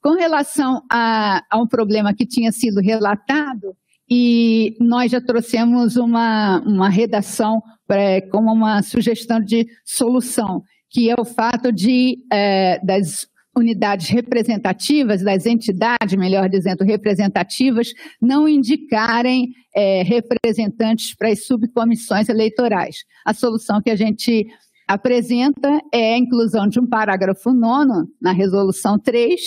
Com 0.02 0.10
relação 0.10 0.82
a, 0.90 1.42
a 1.50 1.58
um 1.58 1.66
problema 1.66 2.12
que 2.12 2.26
tinha 2.26 2.52
sido 2.52 2.78
relatado, 2.78 3.74
e 4.10 4.76
nós 4.80 5.12
já 5.12 5.20
trouxemos 5.20 5.96
uma, 5.96 6.60
uma 6.66 6.90
redação 6.90 7.62
é, 7.88 8.20
como 8.20 8.52
uma 8.52 8.82
sugestão 8.82 9.40
de 9.40 9.66
solução, 9.84 10.62
que 10.90 11.08
é 11.08 11.14
o 11.18 11.24
fato 11.24 11.72
de 11.72 12.18
é, 12.32 12.78
das 12.84 13.28
unidades 13.56 14.08
representativas, 14.08 15.22
das 15.22 15.44
entidades, 15.46 16.16
melhor 16.16 16.48
dizendo, 16.48 16.84
representativas, 16.84 17.92
não 18.20 18.48
indicarem 18.48 19.48
é, 19.74 20.02
representantes 20.02 21.14
para 21.14 21.28
as 21.28 21.44
subcomissões 21.44 22.28
eleitorais. 22.28 23.04
A 23.24 23.34
solução 23.34 23.80
que 23.82 23.90
a 23.90 23.96
gente 23.96 24.46
apresenta 24.90 25.80
é 25.94 26.14
a 26.14 26.18
inclusão 26.18 26.66
de 26.66 26.80
um 26.80 26.86
parágrafo 26.86 27.52
nono 27.52 28.08
na 28.20 28.32
resolução 28.32 28.98
3, 28.98 29.40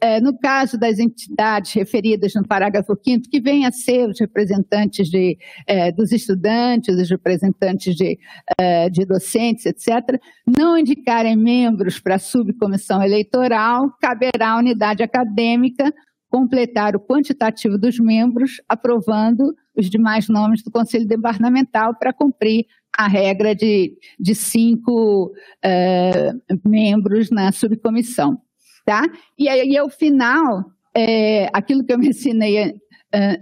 é, 0.00 0.20
no 0.20 0.38
caso 0.38 0.78
das 0.78 1.00
entidades 1.00 1.72
referidas 1.72 2.34
no 2.34 2.46
parágrafo 2.46 2.96
5 3.04 3.28
que 3.28 3.40
venham 3.40 3.68
a 3.68 3.72
ser 3.72 4.08
os 4.08 4.20
representantes 4.20 5.08
de, 5.08 5.36
é, 5.66 5.90
dos 5.90 6.12
estudantes, 6.12 6.94
os 6.94 7.10
representantes 7.10 7.96
de, 7.96 8.16
é, 8.56 8.88
de 8.88 9.04
docentes, 9.04 9.66
etc., 9.66 10.20
não 10.56 10.78
indicarem 10.78 11.34
membros 11.34 11.98
para 11.98 12.14
a 12.14 12.20
subcomissão 12.20 13.02
eleitoral, 13.02 13.90
caberá 14.00 14.50
à 14.50 14.58
unidade 14.58 15.02
acadêmica 15.02 15.92
completar 16.30 16.94
o 16.94 17.00
quantitativo 17.00 17.76
dos 17.76 17.98
membros, 17.98 18.60
aprovando 18.68 19.52
os 19.76 19.90
demais 19.90 20.28
nomes 20.28 20.62
do 20.62 20.70
Conselho 20.70 21.08
Departamental 21.08 21.94
para 21.98 22.12
cumprir 22.12 22.66
a 22.96 23.06
regra 23.06 23.54
de, 23.54 23.96
de 24.18 24.34
cinco 24.34 25.32
uh, 25.64 26.68
membros 26.68 27.30
na 27.30 27.52
subcomissão. 27.52 28.40
Tá? 28.84 29.02
E 29.38 29.48
aí, 29.48 29.76
ao 29.76 29.90
final, 29.90 30.64
é, 30.94 31.50
aquilo 31.52 31.84
que 31.84 31.92
eu 31.92 31.98
mencionei 32.00 32.74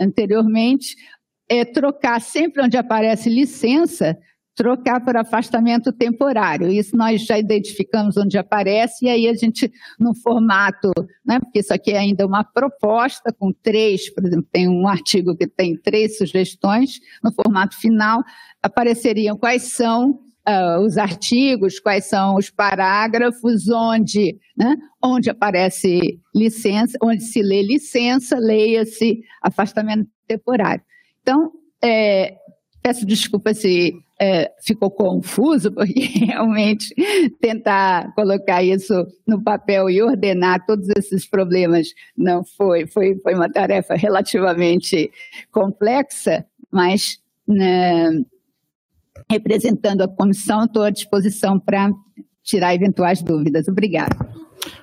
anteriormente, 0.00 0.94
é 1.48 1.64
trocar 1.64 2.20
sempre 2.20 2.62
onde 2.62 2.76
aparece 2.76 3.28
licença, 3.28 4.16
trocar 4.54 5.04
por 5.04 5.16
afastamento 5.16 5.92
temporário. 5.92 6.70
Isso 6.70 6.96
nós 6.96 7.24
já 7.24 7.38
identificamos 7.38 8.16
onde 8.16 8.38
aparece, 8.38 9.06
e 9.06 9.08
aí 9.08 9.28
a 9.28 9.34
gente, 9.34 9.70
no 9.98 10.14
formato, 10.14 10.92
né, 11.24 11.40
porque 11.40 11.58
isso 11.58 11.74
aqui 11.74 11.90
é 11.90 11.98
ainda 11.98 12.26
uma 12.26 12.44
proposta 12.44 13.32
com 13.32 13.52
três, 13.52 14.12
por 14.12 14.24
exemplo, 14.24 14.48
tem 14.52 14.68
um 14.68 14.86
artigo 14.86 15.36
que 15.36 15.46
tem 15.46 15.76
três 15.76 16.18
sugestões, 16.18 17.00
no 17.22 17.32
formato 17.32 17.76
final 17.76 18.22
apareceriam 18.62 19.36
quais 19.36 19.64
são 19.64 20.20
uh, 20.48 20.80
os 20.80 20.96
artigos, 20.96 21.80
quais 21.80 22.04
são 22.04 22.36
os 22.36 22.50
parágrafos 22.50 23.68
onde, 23.68 24.38
né, 24.56 24.76
onde 25.02 25.30
aparece 25.30 26.20
licença, 26.34 26.96
onde 27.02 27.22
se 27.22 27.42
lê 27.42 27.62
licença, 27.62 28.38
leia-se 28.38 29.20
afastamento 29.42 30.08
temporário. 30.26 30.82
Então, 31.20 31.50
é, 31.82 32.36
peço 32.84 33.06
desculpa 33.06 33.54
se 33.54 33.94
é, 34.20 34.52
ficou 34.62 34.90
confuso, 34.90 35.72
porque 35.74 36.00
realmente 36.00 36.94
tentar 37.40 38.12
colocar 38.14 38.62
isso 38.62 39.06
no 39.26 39.42
papel 39.42 39.88
e 39.88 40.02
ordenar 40.02 40.64
todos 40.66 40.86
esses 40.94 41.26
problemas 41.26 41.88
não 42.14 42.44
foi, 42.44 42.86
foi, 42.86 43.18
foi 43.22 43.34
uma 43.34 43.50
tarefa 43.50 43.94
relativamente 43.94 45.10
complexa, 45.50 46.44
mas 46.70 47.18
né, 47.48 48.22
representando 49.30 50.02
a 50.02 50.08
comissão, 50.08 50.64
estou 50.64 50.82
à 50.82 50.90
disposição 50.90 51.58
para 51.58 51.90
tirar 52.42 52.74
eventuais 52.74 53.22
dúvidas. 53.22 53.66
Obrigada. 53.66 54.14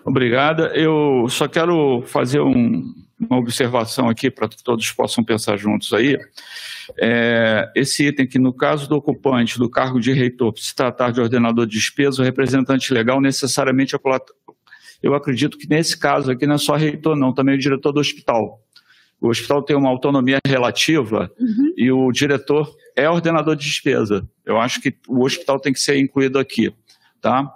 Obrigada. 0.04 0.72
Eu 0.76 1.28
só 1.30 1.48
quero 1.48 2.02
fazer 2.08 2.42
um, 2.42 2.84
uma 3.30 3.38
observação 3.38 4.10
aqui 4.10 4.32
para 4.32 4.48
que 4.48 4.64
todos 4.64 4.92
possam 4.92 5.24
pensar 5.24 5.58
juntos 5.58 5.94
aí. 5.94 6.18
É, 7.00 7.72
esse 7.76 8.08
item 8.08 8.28
que, 8.28 8.40
no 8.40 8.52
caso 8.52 8.90
do 8.90 8.96
ocupante 8.96 9.58
do 9.58 9.70
cargo 9.70 10.00
de 10.00 10.12
reitor, 10.12 10.54
se 10.58 10.76
tratar 10.76 11.12
de 11.12 11.22
ordenador 11.22 11.66
de 11.66 11.78
despesa, 11.78 12.22
o 12.22 12.26
representante 12.26 12.94
legal 12.94 13.22
necessariamente 13.22 13.96
é 13.96 14.00
eu 15.02 15.16
acredito 15.16 15.58
que 15.58 15.68
nesse 15.68 15.98
caso 15.98 16.32
aqui 16.32 16.46
não 16.46 16.56
é 16.56 16.58
só 16.60 16.76
reitor, 16.76 17.16
não, 17.16 17.34
também 17.34 17.56
é 17.56 17.58
o 17.58 17.62
diretor 17.62 17.92
do 17.92 18.00
hospital. 18.00 18.62
O 19.20 19.30
hospital 19.30 19.64
tem 19.64 19.76
uma 19.76 19.90
autonomia 19.90 20.40
relativa 20.46 21.32
uhum. 21.40 21.74
e 21.76 21.92
o 21.92 22.12
diretor 22.12 22.72
é 22.96 23.10
ordenador 23.10 23.56
de 23.56 23.66
despesa. 23.66 24.28
Eu 24.46 24.60
acho 24.60 24.82
que 24.82 24.96
o 25.08 25.24
hospital 25.24 25.60
tem 25.60 25.74
que 25.74 25.80
ser 25.80 25.98
incluído 25.98 26.38
aqui, 26.40 26.74
tá? 27.20 27.52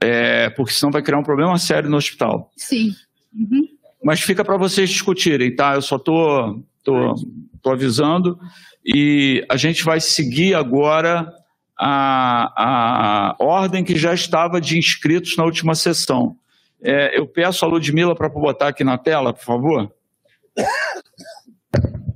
É, 0.00 0.50
porque 0.50 0.72
senão 0.72 0.90
vai 0.90 1.02
criar 1.02 1.18
um 1.18 1.24
problema 1.24 1.56
sério 1.58 1.88
no 1.88 1.96
hospital. 1.96 2.50
Sim. 2.56 2.92
Uhum. 3.32 3.68
Mas 4.04 4.20
fica 4.20 4.44
para 4.44 4.56
vocês 4.56 4.90
discutirem, 4.90 5.54
tá? 5.54 5.74
Eu 5.74 5.82
só 5.82 5.98
tô, 5.98 6.62
tô, 6.82 7.14
tô 7.62 7.70
avisando 7.70 8.38
e 8.84 9.44
a 9.48 9.56
gente 9.56 9.84
vai 9.84 10.00
seguir 10.00 10.54
agora 10.54 11.32
a, 11.78 12.52
a 12.56 13.36
ordem 13.38 13.84
que 13.84 13.96
já 13.96 14.12
estava 14.12 14.60
de 14.60 14.78
inscritos 14.78 15.36
na 15.36 15.44
última 15.44 15.74
sessão. 15.74 16.36
É, 16.82 17.18
eu 17.18 17.26
peço 17.26 17.64
a 17.64 17.68
Ludmila 17.68 18.14
para 18.14 18.28
botar 18.28 18.68
aqui 18.68 18.82
na 18.82 18.98
tela, 18.98 19.32
por 19.32 19.44
favor. 19.44 19.92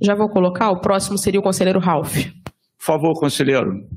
Já 0.01 0.13
vou 0.13 0.29
colocar. 0.29 0.69
O 0.71 0.81
próximo 0.81 1.17
seria 1.17 1.39
o 1.39 1.43
conselheiro 1.43 1.79
Ralph. 1.79 2.15
Por 2.77 2.85
favor, 2.85 3.19
conselheiro. 3.19 3.87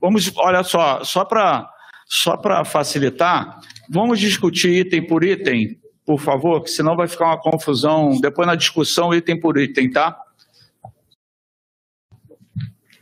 Vamos, 0.00 0.32
olha 0.36 0.62
só, 0.62 1.02
só 1.04 1.24
para 1.24 1.68
só 2.08 2.38
para 2.38 2.64
facilitar, 2.64 3.60
vamos 3.90 4.18
discutir 4.18 4.86
item 4.86 5.06
por 5.06 5.22
item, 5.22 5.78
por 6.08 6.18
favor, 6.18 6.62
que 6.62 6.70
senão 6.70 6.96
vai 6.96 7.06
ficar 7.06 7.26
uma 7.26 7.38
confusão 7.38 8.18
depois 8.18 8.48
na 8.48 8.54
discussão 8.54 9.12
item 9.12 9.38
por 9.38 9.58
item, 9.58 9.90
tá? 9.90 10.18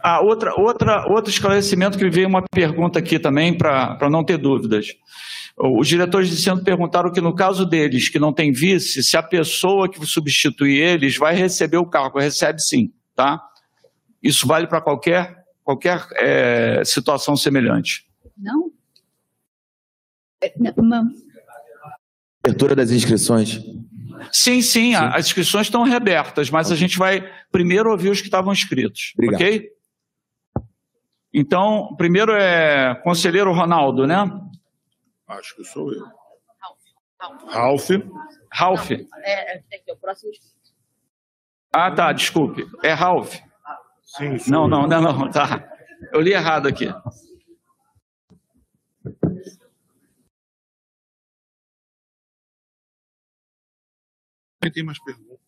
Ah, 0.01 0.21
outra, 0.21 0.53
outra, 0.61 1.07
outro 1.07 1.31
esclarecimento 1.31 1.97
que 1.97 2.11
veio 2.11 2.27
uma 2.27 2.43
pergunta 2.51 2.99
aqui 2.99 3.21
também, 3.21 3.57
para 3.57 4.11
não 4.11 4.25
ter 4.25 4.39
dúvidas. 4.39 4.89
Os 5.57 5.87
diretores 5.87 6.29
de 6.29 6.37
centro 6.37 6.65
perguntaram 6.65 7.13
que, 7.13 7.21
no 7.21 7.33
caso 7.33 7.65
deles, 7.65 8.09
que 8.09 8.19
não 8.19 8.33
tem 8.33 8.51
vice, 8.51 9.05
se 9.05 9.17
a 9.17 9.23
pessoa 9.23 9.89
que 9.89 10.05
substitui 10.05 10.77
eles 10.77 11.17
vai 11.17 11.33
receber 11.33 11.77
o 11.77 11.87
cargo. 11.87 12.19
Recebe 12.19 12.61
sim, 12.61 12.93
tá? 13.15 13.41
Isso 14.21 14.49
vale 14.49 14.67
para 14.67 14.81
qualquer, 14.81 15.45
qualquer 15.63 16.05
é, 16.15 16.83
situação 16.85 17.37
semelhante. 17.37 18.05
Não? 18.37 18.73
É, 20.43 20.53
não. 20.83 21.26
Abertura 22.47 22.77
das 22.77 22.91
inscrições. 22.93 23.61
Sim, 24.33 24.63
sim, 24.63 24.63
sim, 24.63 24.95
as 24.95 25.27
inscrições 25.27 25.67
estão 25.67 25.83
reabertas, 25.83 26.49
mas 26.49 26.71
a 26.71 26.77
gente 26.77 26.97
vai 26.97 27.29
primeiro 27.51 27.91
ouvir 27.91 28.11
os 28.11 28.21
que 28.21 28.27
estavam 28.27 28.53
inscritos. 28.53 29.13
Obrigado. 29.15 29.41
Ok? 29.41 29.71
Então, 31.35 31.95
primeiro 31.97 32.33
é 32.33 32.95
conselheiro 33.03 33.53
Ronaldo, 33.53 34.07
né? 34.07 34.17
Acho 35.29 35.57
que 35.57 35.65
sou 35.65 35.93
eu. 35.93 36.05
Ralph. 37.49 37.91
Ralph. 38.53 38.91
É, 38.91 39.57
é, 39.59 39.93
o 39.93 39.97
próximo. 39.97 40.31
Ah, 41.73 41.91
tá, 41.91 42.13
desculpe. 42.13 42.65
É 42.83 42.93
Ralph. 42.93 43.37
Sim, 44.03 44.39
sim. 44.39 44.51
Não, 44.51 44.69
não, 44.69 44.87
não, 44.87 45.01
não, 45.01 45.31
tá. 45.31 45.69
Eu 46.13 46.21
li 46.21 46.33
errado 46.33 46.69
aqui. 46.69 46.87
Tem 54.73 54.83
mais 54.85 54.99
perguntas. 55.03 55.47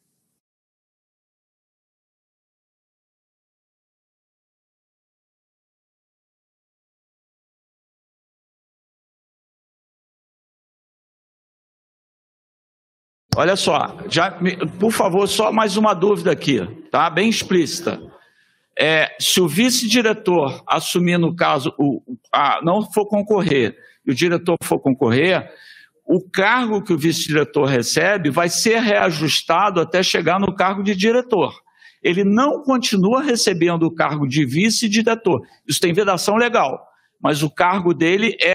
Olha 13.36 13.54
só, 13.54 13.96
já, 14.08 14.36
por 14.80 14.90
favor, 14.90 15.28
só 15.28 15.52
mais 15.52 15.76
uma 15.76 15.94
dúvida 15.94 16.32
aqui, 16.32 16.58
tá? 16.90 17.08
Bem 17.08 17.28
explícita. 17.28 18.02
É, 18.76 19.14
se 19.20 19.40
o 19.40 19.46
vice-diretor 19.46 20.60
assumir, 20.66 21.18
no 21.18 21.36
caso, 21.36 21.72
o, 21.78 22.02
a, 22.32 22.60
não 22.64 22.82
for 22.90 23.06
concorrer, 23.06 23.76
e 24.04 24.10
o 24.10 24.14
diretor 24.14 24.56
for 24.64 24.80
concorrer, 24.80 25.52
o 26.08 26.22
cargo 26.22 26.82
que 26.82 26.92
o 26.92 26.96
vice-diretor 26.96 27.66
recebe 27.66 28.30
vai 28.30 28.48
ser 28.48 28.80
reajustado 28.80 29.78
até 29.78 30.02
chegar 30.02 30.40
no 30.40 30.56
cargo 30.56 30.82
de 30.82 30.96
diretor. 30.96 31.54
Ele 32.02 32.24
não 32.24 32.62
continua 32.62 33.22
recebendo 33.22 33.82
o 33.82 33.94
cargo 33.94 34.26
de 34.26 34.46
vice-diretor. 34.46 35.46
Isso 35.66 35.78
tem 35.78 35.92
vedação 35.92 36.36
legal, 36.36 36.82
mas 37.20 37.42
o 37.42 37.50
cargo 37.50 37.92
dele 37.92 38.34
é 38.42 38.54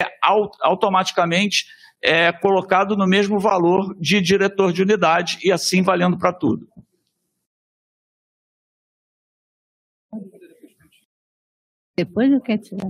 automaticamente 0.61 1.65
é 2.05 2.33
colocado 2.33 2.97
no 2.97 3.07
mesmo 3.07 3.39
valor 3.39 3.95
de 3.97 4.19
diretor 4.19 4.73
de 4.73 4.81
unidade 4.81 5.37
e 5.41 5.51
assim 5.51 5.81
valendo 5.81 6.17
para 6.17 6.33
tudo. 6.33 6.67
Depois 11.95 12.31
eu 12.31 12.41
quero 12.41 12.61
tirar. 12.61 12.87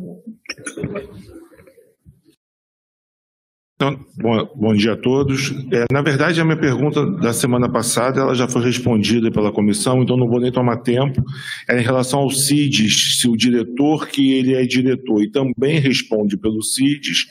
Então, 3.84 4.00
bom, 4.16 4.50
bom, 4.56 4.74
dia 4.74 4.94
a 4.94 4.96
todos. 4.96 5.52
É, 5.70 5.84
na 5.92 6.02
verdade, 6.02 6.40
a 6.40 6.46
minha 6.46 6.58
pergunta 6.58 7.06
da 7.18 7.34
semana 7.34 7.70
passada 7.70 8.22
ela 8.22 8.34
já 8.34 8.48
foi 8.48 8.64
respondida 8.64 9.30
pela 9.30 9.52
comissão, 9.52 10.02
então 10.02 10.16
não 10.16 10.30
vou 10.30 10.40
nem 10.40 10.54
tomar 10.54 10.78
tempo. 10.78 11.22
É 11.70 11.78
em 11.78 11.84
relação 11.84 12.22
ao 12.22 12.30
CIDES, 12.30 13.20
se 13.20 13.28
o 13.28 13.36
diretor 13.36 14.08
que 14.08 14.32
ele 14.36 14.56
é 14.56 14.66
diretor 14.66 15.22
e 15.22 15.30
também 15.30 15.80
responde 15.80 16.38
pelo 16.38 16.64
CIDES, 16.64 17.26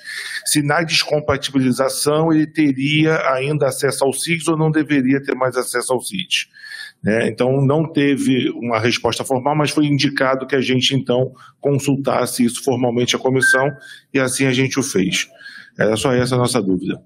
se 0.45 0.62
na 0.62 0.83
descompatibilização 0.83 2.31
ele 2.31 2.47
teria 2.47 3.17
ainda 3.33 3.69
acesso 3.69 4.05
ao 4.05 4.12
CIDES 4.12 4.49
ou 4.49 4.59
não 4.59 4.71
deveria 4.71 5.23
ter 5.23 5.35
mais 5.35 5.57
acesso 5.57 5.95
ao 5.95 6.01
CIDES. 6.01 6.49
É, 7.05 7.27
então, 7.27 7.65
não 7.65 7.91
teve 7.91 8.51
uma 8.51 8.79
resposta 8.79 9.25
formal, 9.25 9.57
mas 9.57 9.71
foi 9.71 9.87
indicado 9.87 10.47
que 10.47 10.55
a 10.55 10.61
gente, 10.61 10.95
então, 10.95 11.33
consultasse 11.61 12.45
isso 12.45 12.62
formalmente 12.62 13.17
a 13.17 13.19
comissão 13.19 13.69
e 14.15 14.21
assim 14.21 14.47
a 14.47 14.53
gente 14.53 14.79
o 14.79 14.83
fez. 14.85 15.27
Era 15.79 15.97
só 15.97 16.13
essa 16.13 16.35
a 16.35 16.39
nossa 16.39 16.61
dúvida. 16.63 17.03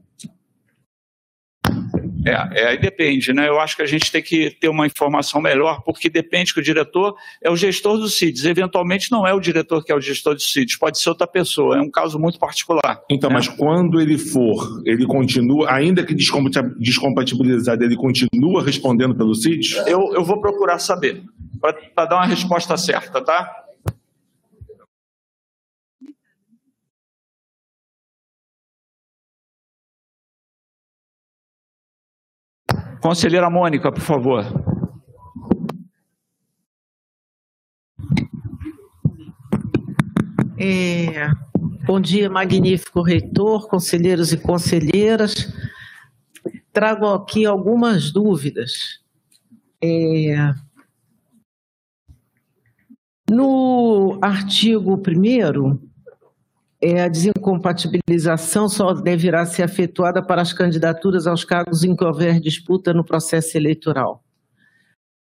É, 2.27 2.61
é, 2.61 2.67
aí 2.69 2.79
depende, 2.79 3.33
né? 3.33 3.49
Eu 3.49 3.61
acho 3.61 3.77
que 3.77 3.83
a 3.83 3.87
gente 3.87 4.11
tem 4.11 4.21
que 4.21 4.51
ter 4.51 4.69
uma 4.69 4.85
informação 4.85 5.41
melhor, 5.41 5.83
porque 5.85 6.11
depende 6.11 6.53
que 6.53 6.59
o 6.59 6.63
diretor 6.63 7.15
é 7.43 7.49
o 7.49 7.57
gestor 7.57 7.99
do 7.99 8.09
CIDES. 8.09 8.45
Eventualmente 8.45 9.13
não 9.13 9.25
é 9.25 9.33
o 9.33 9.39
diretor 9.39 9.85
que 9.85 9.93
é 9.93 9.95
o 9.95 10.01
gestor 10.01 10.35
do 10.35 10.41
CIDES, 10.41 10.77
pode 10.77 11.01
ser 11.01 11.11
outra 11.11 11.27
pessoa, 11.27 11.79
é 11.79 11.81
um 11.81 11.91
caso 11.91 12.19
muito 12.19 12.39
particular. 12.39 13.01
Então, 13.09 13.31
né? 13.31 13.37
mas 13.37 13.47
quando 13.47 14.01
ele 14.01 14.19
for, 14.19 14.83
ele 14.85 15.07
continua, 15.07 15.73
ainda 15.73 16.05
que 16.05 16.15
descompatibilizado, 16.15 17.85
ele 17.85 17.97
continua 17.97 18.65
respondendo 18.65 19.15
pelo 19.15 19.35
CIDES? 19.35 19.77
Eu, 19.87 20.13
eu 20.13 20.25
vou 20.25 20.41
procurar 20.41 20.81
saber, 20.81 21.23
para 21.95 22.07
dar 22.07 22.17
uma 22.17 22.27
resposta 22.27 22.77
certa, 22.77 23.23
tá? 23.23 23.66
Conselheira 33.01 33.51
Mônica, 33.51 33.93
por 33.93 34.01
favor. 34.01 34.45
É, 40.59 41.29
bom 41.87 42.01
dia, 42.01 42.31
magnífico 42.31 43.03
reitor, 43.03 43.69
conselheiros 43.69 44.33
e 44.33 44.39
conselheiras. 44.39 45.53
Trago 46.73 47.07
aqui 47.07 47.45
algumas 47.45 48.11
dúvidas. 48.11 49.01
É, 49.83 50.55
no 53.31 54.19
artigo 54.23 54.95
1 54.95 55.86
é, 56.81 57.03
a 57.03 57.09
desincompatibilização 57.09 58.69
só 58.69 58.93
deverá 58.93 59.47
ser 59.47 59.62
efetuada 59.62 60.23
para 60.25 60.43
as 60.43 60.53
candidaturas 60.53 61.27
aos 61.27 61.45
cargos 61.45 61.83
em 61.83 61.97
que 61.97 62.05
houver 62.05 62.39
disputa 62.41 62.93
no 62.93 63.05
processo 63.05 63.57
eleitoral. 63.57 64.23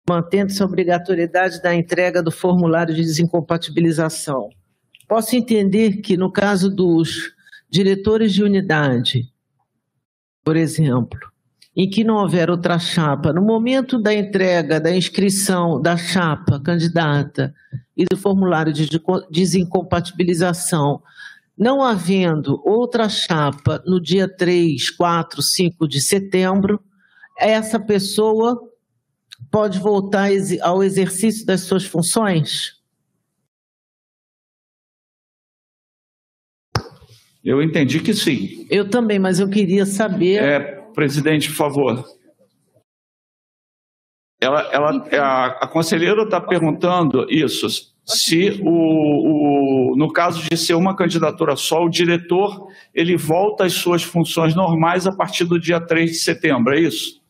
mantendo-se 0.09 0.63
a 0.63 0.67
obrigatoriedade 0.67 1.61
da 1.61 1.75
entrega 1.75 2.23
do 2.23 2.31
formulário 2.31 2.95
de 2.95 3.03
desincompatibilização. 3.03 4.51
Posso 5.09 5.35
entender 5.35 6.01
que, 6.01 6.17
no 6.17 6.31
caso 6.31 6.71
dos 6.71 7.35
diretores 7.69 8.33
de 8.33 8.45
unidade, 8.45 9.29
por 10.45 10.57
exemplo, 10.57 11.19
em 11.77 11.89
que 11.91 12.03
não 12.03 12.17
houver 12.17 12.49
outra 12.49 12.79
chapa, 12.79 13.35
no 13.35 13.43
momento 13.43 13.99
da 14.01 14.15
entrega, 14.15 14.81
da 14.81 14.97
inscrição 14.97 15.81
da 15.81 15.95
chapa 15.95 16.59
candidata 16.59 17.55
e 17.95 18.07
do 18.07 18.17
formulário 18.17 18.73
de 18.73 18.89
desincompatibilização, 19.31 21.03
não 21.57 21.83
havendo 21.83 22.63
outra 22.65 23.11
chapa 23.11 23.83
no 23.87 24.01
dia 24.01 24.27
3, 24.27 24.91
4, 24.91 25.43
5 25.43 25.87
de 25.87 26.01
setembro, 26.01 26.81
essa 27.39 27.79
pessoa 27.79 28.59
pode 29.51 29.79
voltar 29.79 30.31
ao 30.63 30.83
exercício 30.83 31.45
das 31.45 31.61
suas 31.63 31.85
funções? 31.85 32.75
Eu 37.45 37.63
entendi 37.63 38.01
que 38.01 38.13
sim. 38.13 38.67
Eu 38.69 38.89
também, 38.89 39.19
mas 39.19 39.39
eu 39.39 39.49
queria 39.49 39.87
saber. 39.87 40.43
É, 40.43 40.76
presidente, 40.97 41.51
por 41.51 41.57
favor. 41.57 42.05
Ela, 44.41 44.63
ela, 44.73 45.09
a, 45.13 45.47
a 45.65 45.69
conselheira 45.69 46.23
está 46.23 46.41
perguntando 46.41 47.27
isso. 47.31 47.95
Se 48.05 48.61
o, 48.63 49.93
o, 49.93 49.97
no 49.97 50.13
caso 50.13 50.43
de 50.49 50.57
ser 50.57 50.75
uma 50.75 50.97
candidatura 50.97 51.57
só, 51.57 51.85
o 51.85 51.89
diretor 51.89 52.69
ele 52.95 53.17
volta 53.17 53.65
às 53.65 53.73
suas 53.75 54.03
funções 54.03 54.55
normais 54.55 55.07
a 55.07 55.13
partir 55.13 55.45
do 55.45 55.59
dia 55.59 55.81
3 55.81 56.11
de 56.11 56.17
setembro, 56.17 56.75
é 56.75 56.81
isso? 56.81 57.21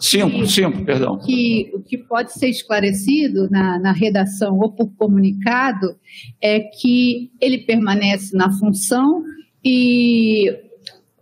Cinco, 0.00 0.46
cinco, 0.46 0.84
perdão. 0.84 1.18
Que, 1.18 1.70
o 1.74 1.80
que 1.80 1.98
pode 1.98 2.32
ser 2.32 2.48
esclarecido 2.48 3.48
na, 3.50 3.78
na 3.78 3.92
redação 3.92 4.58
ou 4.58 4.72
por 4.72 4.90
comunicado 4.94 5.96
é 6.40 6.60
que 6.60 7.30
ele 7.40 7.58
permanece 7.58 8.36
na 8.36 8.52
função 8.52 9.22
e 9.64 10.69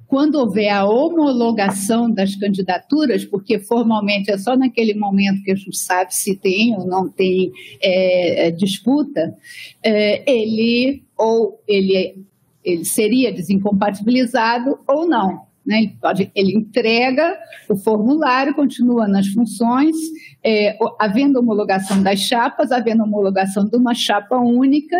quando 0.08 0.36
houver 0.36 0.70
a 0.70 0.86
homologação 0.86 2.10
das 2.10 2.34
candidaturas, 2.34 3.26
porque 3.26 3.58
formalmente 3.58 4.30
é 4.30 4.38
só 4.38 4.56
naquele 4.56 4.94
momento 4.94 5.42
que 5.42 5.52
a 5.52 5.54
gente 5.54 5.76
sabe 5.76 6.14
se 6.14 6.34
tem 6.34 6.74
ou 6.74 6.86
não 6.86 7.06
tem 7.06 7.52
é, 7.82 8.50
disputa, 8.50 9.36
é, 9.82 10.30
ele 10.30 11.04
ou 11.16 11.62
ele, 11.68 12.24
ele 12.64 12.84
seria 12.86 13.30
desincompatibilizado 13.30 14.78
ou 14.88 15.06
não. 15.06 15.46
Né? 15.66 15.82
Ele, 15.82 15.96
pode, 16.00 16.32
ele 16.34 16.56
entrega 16.56 17.38
o 17.68 17.76
formulário, 17.76 18.54
continua 18.54 19.06
nas 19.06 19.26
funções, 19.26 19.94
é, 20.42 20.78
havendo 20.98 21.38
homologação 21.38 22.02
das 22.02 22.20
chapas, 22.20 22.72
havendo 22.72 23.02
homologação 23.02 23.66
de 23.66 23.76
uma 23.76 23.94
chapa 23.94 24.38
única, 24.38 24.96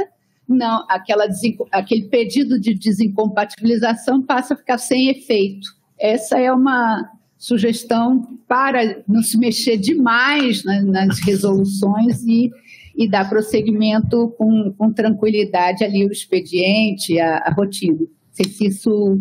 não, 0.49 0.87
aquela, 0.89 1.27
aquele 1.71 2.05
pedido 2.05 2.59
de 2.59 2.73
desincompatibilização 2.73 4.23
passa 4.23 4.55
a 4.55 4.57
ficar 4.57 4.79
sem 4.79 5.11
efeito. 5.11 5.69
Essa 5.99 6.39
é 6.41 6.51
uma 6.51 7.07
sugestão 7.37 8.39
para 8.49 9.03
não 9.07 9.23
se 9.23 9.37
mexer 9.39 9.77
demais 9.77 10.65
né, 10.65 10.81
nas 10.81 11.21
resoluções 11.23 12.25
e, 12.25 12.51
e 12.97 13.09
dar 13.09 13.29
prosseguimento 13.29 14.35
com, 14.39 14.73
com 14.73 14.93
tranquilidade 14.93 15.85
ali 15.85 16.07
o 16.07 16.11
expediente, 16.11 17.21
a, 17.21 17.39
a 17.39 17.53
rotina. 17.53 17.99
Não 17.99 18.09
sei 18.33 18.47
se 18.47 18.67
isso 18.67 19.21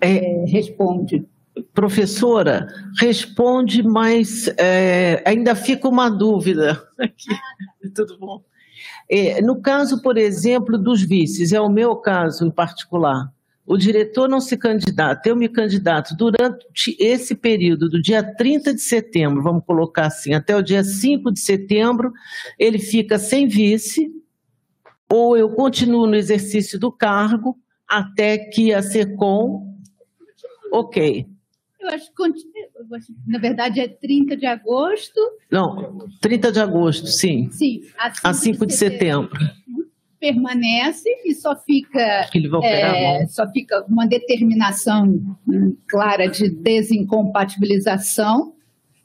é, 0.00 0.44
responde. 0.46 1.24
Professora, 1.72 2.68
responde, 3.00 3.82
mas 3.82 4.48
é, 4.58 5.22
ainda 5.26 5.54
fica 5.54 5.88
uma 5.88 6.08
dúvida. 6.08 6.82
Aqui. 6.98 7.28
Tudo 7.94 8.18
bom? 8.18 8.42
É, 9.10 9.40
no 9.40 9.60
caso, 9.60 10.02
por 10.02 10.18
exemplo, 10.18 10.76
dos 10.76 11.02
vices, 11.02 11.52
é 11.52 11.60
o 11.60 11.68
meu 11.68 11.96
caso 11.96 12.46
em 12.46 12.50
particular. 12.50 13.32
O 13.66 13.76
diretor 13.76 14.28
não 14.28 14.40
se 14.40 14.56
candidata, 14.56 15.28
eu 15.28 15.36
me 15.36 15.48
candidato 15.48 16.16
durante 16.16 16.66
esse 16.98 17.34
período, 17.34 17.88
do 17.88 18.00
dia 18.00 18.22
30 18.22 18.74
de 18.74 18.80
setembro, 18.80 19.42
vamos 19.42 19.64
colocar 19.64 20.06
assim, 20.06 20.32
até 20.32 20.56
o 20.56 20.62
dia 20.62 20.82
5 20.82 21.30
de 21.30 21.40
setembro, 21.40 22.12
ele 22.58 22.78
fica 22.78 23.18
sem 23.18 23.46
vice, 23.46 24.10
ou 25.10 25.36
eu 25.36 25.50
continuo 25.50 26.06
no 26.06 26.16
exercício 26.16 26.78
do 26.78 26.90
cargo 26.90 27.58
até 27.86 28.38
que 28.38 28.72
a 28.72 28.82
SECOM 28.82 29.68
Ok. 30.70 31.26
Eu 31.80 31.88
acho 31.90 32.12
que, 32.12 32.22
na 33.26 33.38
verdade, 33.38 33.80
é 33.80 33.88
30 33.88 34.36
de 34.36 34.46
agosto. 34.46 35.20
Não, 35.50 36.06
30 36.20 36.52
de 36.52 36.60
agosto, 36.60 37.06
sim. 37.06 37.48
Sim, 37.52 37.82
a 37.96 38.32
5, 38.32 38.66
de, 38.66 38.72
de 38.72 38.78
setembro. 38.78 39.38
setembro. 39.38 39.58
Permanece 40.18 41.08
e 41.24 41.32
só 41.32 41.54
fica, 41.54 42.28
é, 42.64 43.24
só 43.28 43.48
fica 43.52 43.84
uma 43.88 44.04
determinação 44.04 45.36
clara 45.88 46.26
de 46.26 46.50
desincompatibilização, 46.50 48.52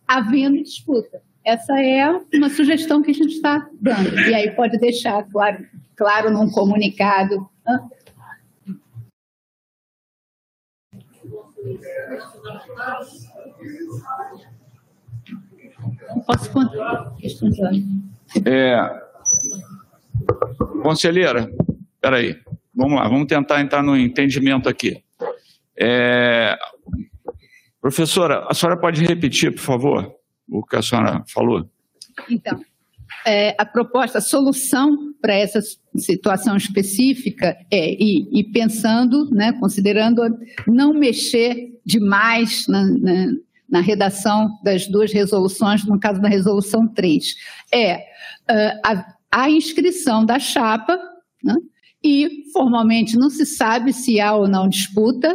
havendo 0.08 0.64
disputa. 0.64 1.22
Essa 1.46 1.80
é 1.80 2.10
uma 2.34 2.50
sugestão 2.50 3.04
que 3.04 3.12
a 3.12 3.14
gente 3.14 3.36
está 3.36 3.70
dando. 3.80 4.20
E 4.22 4.34
aí 4.34 4.50
pode 4.52 4.80
deixar 4.80 5.22
claro, 5.30 5.64
claro 5.96 6.32
num 6.32 6.50
comunicado. 6.50 7.48
Posso 16.26 16.52
contar? 16.52 17.13
É, 18.45 19.02
conselheira, 20.82 21.49
aí, 22.02 22.39
vamos 22.73 22.99
lá, 22.99 23.08
vamos 23.08 23.28
tentar 23.28 23.62
entrar 23.62 23.84
no 23.84 23.97
entendimento 23.97 24.67
aqui. 24.67 25.04
É, 25.78 26.58
professora, 27.82 28.45
a 28.49 28.54
senhora 28.54 28.80
pode 28.80 29.04
repetir, 29.04 29.54
por 29.54 29.62
favor, 29.62 30.15
o 30.47 30.63
que 30.65 30.76
a 30.76 30.82
senhora 30.82 31.23
falou? 31.28 31.69
Então, 32.30 32.60
é, 33.26 33.56
a 33.58 33.65
proposta, 33.65 34.17
a 34.17 34.21
solução 34.21 35.12
para 35.24 35.36
essa 35.36 35.62
situação 35.96 36.58
específica 36.58 37.56
é, 37.72 37.94
e, 37.94 38.28
e, 38.42 38.44
pensando, 38.44 39.30
né, 39.32 39.54
considerando 39.54 40.22
não 40.68 40.94
mexer 40.94 41.80
demais 41.86 42.68
na, 42.68 42.84
na, 42.84 43.28
na, 43.70 43.80
redação 43.80 44.50
das 44.62 44.86
duas 44.86 45.14
resoluções, 45.14 45.86
no 45.86 45.98
caso 45.98 46.22
da 46.22 46.28
resolução 46.28 46.86
3, 46.90 47.36
é 47.74 47.96
uh, 47.96 48.80
a, 48.86 49.16
a, 49.32 49.50
inscrição 49.50 50.26
da 50.26 50.38
chapa, 50.40 51.00
né, 51.42 51.56
e 52.04 52.44
formalmente 52.52 53.16
não 53.16 53.30
se 53.30 53.46
sabe 53.46 53.94
se 53.94 54.20
há 54.20 54.36
ou 54.36 54.46
não 54.46 54.68
disputa, 54.68 55.34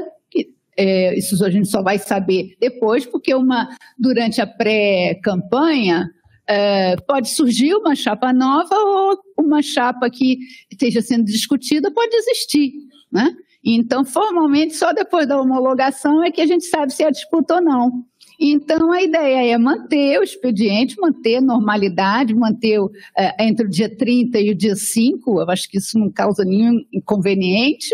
é, 0.77 1.19
isso 1.19 1.43
a 1.43 1.51
gente 1.51 1.67
só 1.67 1.83
vai 1.83 1.99
saber 1.99 2.57
depois, 2.61 3.07
porque 3.07 3.35
uma 3.35 3.69
durante 3.99 4.41
a 4.41 4.47
pré-campanha 4.47 6.11
é, 6.49 6.97
pode 6.97 7.29
surgir 7.29 7.75
uma 7.75 7.95
chapa 7.95 8.33
nova 8.33 8.75
ou 8.75 9.19
uma 9.39 9.63
chapa 9.63 10.09
que 10.09 10.39
esteja 10.71 11.03
sendo 11.03 11.25
discutida 11.25 11.91
pode 11.91 12.15
existir, 12.17 12.73
né? 13.13 13.35
Então, 13.63 14.05
formalmente, 14.05 14.75
só 14.75 14.93
depois 14.93 15.27
da 15.27 15.41
homologação 15.41 16.25
é 16.25 16.31
que 16.31 16.41
a 16.41 16.47
gente 16.47 16.65
sabe 16.65 16.93
se 16.93 17.03
é 17.03 17.11
disputa 17.11 17.57
ou 17.57 17.61
não. 17.61 18.05
Então, 18.41 18.93
a 18.93 19.03
ideia 19.03 19.53
é 19.53 19.59
manter 19.59 20.19
o 20.21 20.23
expediente, 20.23 20.97
manter 20.99 21.37
a 21.37 21.41
normalidade, 21.41 22.35
manter 22.35 22.79
é, 23.17 23.45
entre 23.45 23.67
o 23.67 23.69
dia 23.69 23.95
30 23.95 24.39
e 24.39 24.51
o 24.53 24.55
dia 24.55 24.77
5, 24.77 25.41
eu 25.41 25.51
acho 25.51 25.69
que 25.69 25.79
isso 25.79 25.99
não 25.99 26.11
causa 26.11 26.45
nenhum 26.45 26.81
inconveniente, 26.93 27.91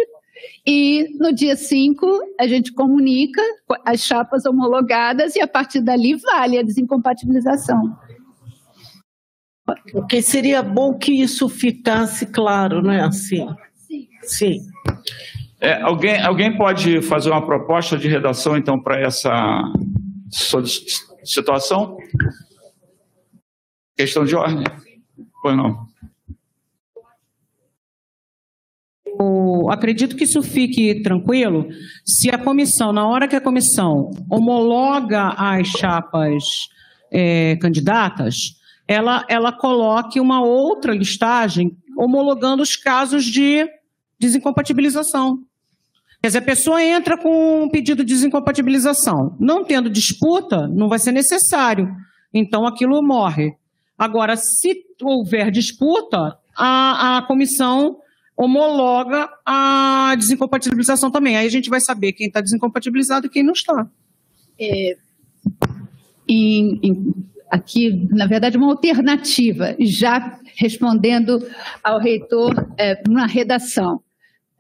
e 0.67 1.09
no 1.19 1.33
dia 1.33 1.57
5, 1.57 2.07
a 2.39 2.47
gente 2.47 2.73
comunica 2.73 3.41
as 3.85 4.01
chapas 4.01 4.45
homologadas 4.45 5.37
e 5.37 5.41
a 5.41 5.47
partir 5.47 5.81
dali 5.81 6.15
vale 6.15 6.59
a 6.59 6.63
desincompatibilização. 6.63 7.97
Porque 9.93 10.21
seria 10.21 10.63
bom 10.63 10.99
que 10.99 11.13
isso 11.13 11.49
ficasse 11.49 12.27
claro, 12.27 12.83
não 12.83 12.93
é 12.93 13.01
assim? 13.01 13.47
Sim. 14.23 14.59
É, 15.61 15.81
alguém, 15.81 16.21
alguém 16.21 16.57
pode 16.57 17.01
fazer 17.03 17.31
uma 17.31 17.45
proposta 17.45 17.97
de 17.97 18.07
redação, 18.07 18.57
então, 18.57 18.79
para 18.79 19.01
essa 19.01 19.63
situação? 21.25 21.97
Questão 23.97 24.25
de 24.25 24.35
ordem? 24.35 24.65
Pois 25.41 25.57
não. 25.57 25.87
Eu 29.07 29.71
acredito 29.71 30.17
que 30.17 30.25
isso 30.25 30.43
fique 30.43 31.03
tranquilo 31.03 31.69
se 32.05 32.29
a 32.29 32.37
comissão, 32.37 32.93
na 32.93 33.07
hora 33.07 33.29
que 33.29 33.37
a 33.37 33.41
comissão 33.41 34.11
homologa 34.29 35.29
as 35.29 35.69
chapas 35.69 36.69
é, 37.11 37.57
candidatas, 37.57 38.35
ela, 38.87 39.25
ela 39.29 39.53
coloque 39.53 40.21
uma 40.21 40.43
outra 40.43 40.95
listagem 40.95 41.77
homologando 41.97 42.63
os 42.63 42.77
casos 42.77 43.25
de 43.25 43.67
desincompatibilização. 44.19 45.39
Quer 46.21 46.29
dizer, 46.29 46.39
a 46.39 46.43
pessoa 46.43 46.83
entra 46.83 47.19
com 47.19 47.65
um 47.65 47.69
pedido 47.69 48.05
de 48.05 48.15
desincompatibilização. 48.15 49.37
Não 49.39 49.65
tendo 49.65 49.91
disputa, 49.91 50.67
não 50.69 50.89
vai 50.89 50.99
ser 50.99 51.13
necessário. 51.13 51.89
Então 52.33 52.67
aquilo 52.67 53.03
morre. 53.03 53.55
Agora, 53.97 54.37
se 54.37 54.85
houver 55.03 55.51
disputa, 55.51 56.39
a, 56.57 57.19
a 57.19 57.23
comissão 57.23 57.99
homologa 58.37 59.29
a 59.47 60.15
desincompatibilização 60.17 61.11
também. 61.11 61.37
Aí 61.37 61.47
a 61.47 61.51
gente 61.51 61.71
vai 61.71 61.81
saber 61.81 62.13
quem 62.13 62.27
está 62.27 62.41
desincompatibilizado 62.41 63.27
e 63.27 63.31
quem 63.31 63.43
não 63.43 63.53
está. 63.53 63.89
É, 64.59 64.97
em, 66.29 66.81
em, 66.83 67.15
aqui, 67.55 68.09
na 68.11 68.27
verdade, 68.27 68.57
uma 68.57 68.73
alternativa, 68.73 69.77
já 69.79 70.41
respondendo 70.57 71.47
ao 71.83 72.01
reitor 72.01 72.53
é, 72.77 73.01
na 73.09 73.27
redação. 73.27 74.01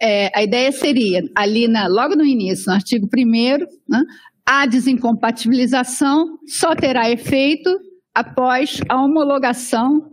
É, 0.00 0.30
a 0.32 0.42
ideia 0.44 0.70
seria, 0.70 1.28
ali 1.34 1.66
na, 1.66 1.88
logo 1.88 2.14
no 2.14 2.24
início, 2.24 2.66
no 2.68 2.74
artigo 2.74 3.08
1 3.12 3.58
né, 3.88 4.02
a 4.46 4.66
desincompatibilização 4.66 6.38
só 6.46 6.74
terá 6.76 7.10
efeito 7.10 7.70
após 8.14 8.80
a 8.88 9.02
homologação 9.02 10.12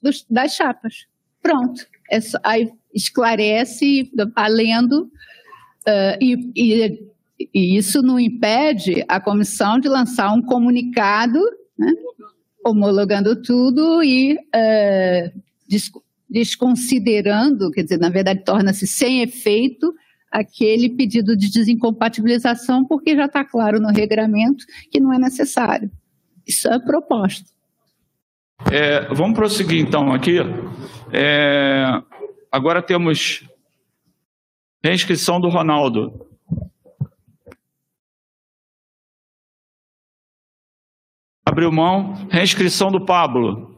dos, 0.00 0.24
das 0.30 0.54
chapas. 0.54 1.06
Pronto. 1.42 1.84
É 2.08 2.20
só, 2.20 2.38
aí 2.44 2.70
esclarece, 2.94 4.10
alendo, 4.36 5.02
uh, 5.02 6.16
e, 6.20 6.52
e, 6.56 7.10
e, 7.54 7.76
isso 7.76 8.02
não 8.02 8.20
impede 8.20 9.04
a 9.08 9.20
comissão 9.20 9.78
de 9.80 9.88
lançar 9.88 10.32
um 10.32 10.42
comunicado, 10.42 11.40
né, 11.80 11.92
homologando 12.64 13.40
tudo 13.40 14.02
e 14.02 14.34
uh, 14.34 15.40
desconsiderando, 16.28 17.70
quer 17.70 17.82
dizer, 17.82 17.98
na 17.98 18.10
verdade, 18.10 18.44
torna-se 18.44 18.86
sem 18.86 19.22
efeito 19.22 19.92
aquele 20.30 20.90
pedido 20.90 21.36
de 21.36 21.50
desincompatibilização, 21.50 22.84
porque 22.84 23.16
já 23.16 23.24
está 23.24 23.44
claro 23.44 23.80
no 23.80 23.88
regramento 23.88 24.64
que 24.90 25.00
não 25.00 25.12
é 25.12 25.18
necessário. 25.18 25.90
Isso 26.46 26.68
é 26.68 26.78
proposta. 26.78 27.50
É, 28.70 29.12
vamos 29.12 29.36
prosseguir 29.36 29.80
então 29.80 30.12
aqui. 30.12 30.36
É, 31.12 32.00
agora 32.52 32.82
temos 32.82 33.48
reinscrição 34.84 35.40
do 35.40 35.48
Ronaldo. 35.48 36.29
Abriu 41.50 41.72
mão. 41.72 42.14
Reinscrição 42.30 42.92
do 42.92 43.04
Pablo. 43.04 43.76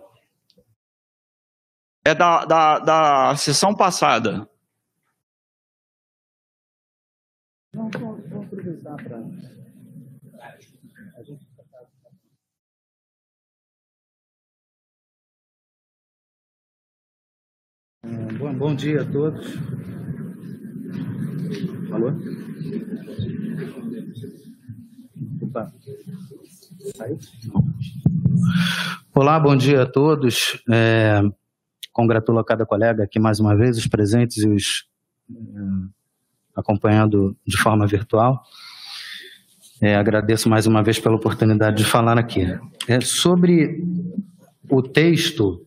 É 2.05 2.15
da, 2.15 2.45
da, 2.45 2.79
da 2.79 3.37
sessão 3.37 3.75
passada. 3.75 4.47
Aproveitar 7.75 8.97
para. 8.97 9.23
Bom, 18.39 18.55
bom 18.55 18.75
dia 18.75 19.01
a 19.01 19.11
todos. 19.11 19.47
Alô? 21.91 22.13
Opa. 25.41 25.73
Olá, 29.15 29.39
bom 29.39 29.57
dia 29.57 29.83
a 29.83 29.87
todos. 29.87 30.63
É, 30.71 31.23
congratulo 31.93 32.39
a 32.39 32.45
cada 32.45 32.67
colega 32.67 33.05
aqui 33.05 33.21
mais 33.21 33.39
uma 33.39 33.57
vez, 33.57 33.79
os 33.79 33.87
presentes 33.87 34.39
e 34.39 34.49
os 34.49 34.87
é, 35.31 35.35
acompanhando 36.57 37.37
de 37.47 37.57
forma 37.57 37.87
virtual. 37.87 38.43
É, 39.81 39.97
agradeço 39.97 40.49
mais 40.49 40.67
uma 40.67 40.83
vez 40.83 40.99
pela 40.99 41.17
oportunidade 41.17 41.77
de 41.77 41.85
falar 41.85 42.19
aqui. 42.19 42.47
É, 42.89 43.01
sobre 43.01 43.83
o 44.71 44.83
texto 44.83 45.67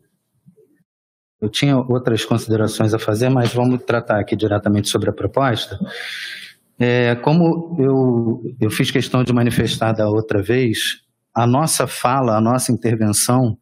eu 1.41 1.49
tinha 1.49 1.77
outras 1.77 2.25
considerações 2.25 2.93
a 2.93 2.99
fazer, 2.99 3.29
mas 3.29 3.53
vamos 3.53 3.83
tratar 3.83 4.19
aqui 4.19 4.35
diretamente 4.35 4.89
sobre 4.89 5.09
a 5.09 5.13
proposta. 5.13 5.77
É, 6.79 7.15
como 7.15 7.75
eu, 7.79 8.41
eu 8.59 8.69
fiz 8.69 8.89
questão 8.89 9.23
de 9.23 9.31
manifestar 9.31 9.93
da 9.93 10.09
outra 10.09 10.41
vez, 10.41 11.04
a 11.35 11.45
nossa 11.45 11.85
fala, 11.85 12.37
a 12.37 12.41
nossa 12.41 12.71
intervenção 12.71 13.57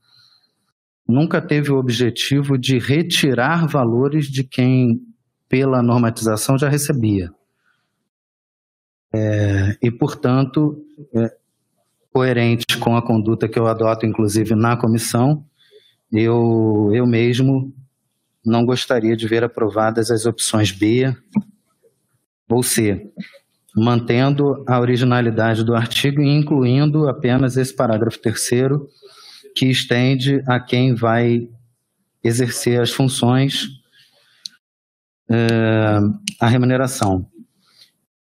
nunca 1.07 1.41
teve 1.41 1.71
o 1.71 1.77
objetivo 1.77 2.57
de 2.57 2.77
retirar 2.77 3.67
valores 3.67 4.27
de 4.27 4.43
quem, 4.43 5.01
pela 5.49 5.81
normatização, 5.81 6.57
já 6.57 6.69
recebia. 6.69 7.33
É, 9.11 9.77
e, 9.81 9.91
portanto, 9.91 10.77
é, 11.13 11.35
coerente 12.11 12.77
com 12.77 12.95
a 12.95 13.01
conduta 13.01 13.47
que 13.49 13.57
eu 13.57 13.67
adoto, 13.67 14.05
inclusive, 14.05 14.55
na 14.55 14.77
comissão, 14.77 15.43
eu, 16.11 16.91
eu 16.93 17.07
mesmo 17.07 17.73
não 18.45 18.65
gostaria 18.65 19.15
de 19.15 19.27
ver 19.27 19.43
aprovadas 19.43 20.11
as 20.11 20.25
opções 20.25 20.71
B 20.71 21.15
ou 22.47 22.61
C, 22.61 23.11
mantendo 23.75 24.63
a 24.67 24.79
originalidade 24.79 25.63
do 25.63 25.75
artigo 25.75 26.21
e 26.21 26.29
incluindo 26.29 27.07
apenas 27.07 27.57
esse 27.57 27.75
parágrafo 27.75 28.19
terceiro 28.19 28.87
que 29.55 29.65
estende 29.65 30.43
a 30.47 30.59
quem 30.59 30.93
vai 30.93 31.47
exercer 32.23 32.81
as 32.81 32.91
funções 32.91 33.67
é, 35.29 35.99
a 36.39 36.47
remuneração. 36.47 37.25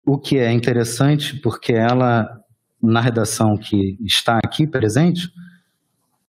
O 0.06 0.18
que 0.18 0.38
é 0.38 0.52
interessante, 0.52 1.36
porque 1.38 1.74
ela, 1.74 2.28
na 2.82 3.02
redação 3.02 3.58
que 3.58 3.98
está 4.06 4.40
aqui 4.44 4.66
presente, 4.66 5.30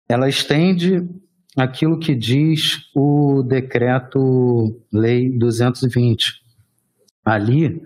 ela 0.09 0.29
estende 0.29 1.09
aquilo 1.57 1.99
que 1.99 2.15
diz 2.15 2.91
o 2.95 3.43
decreto-lei 3.43 5.31
220. 5.39 6.43
Ali, 7.25 7.81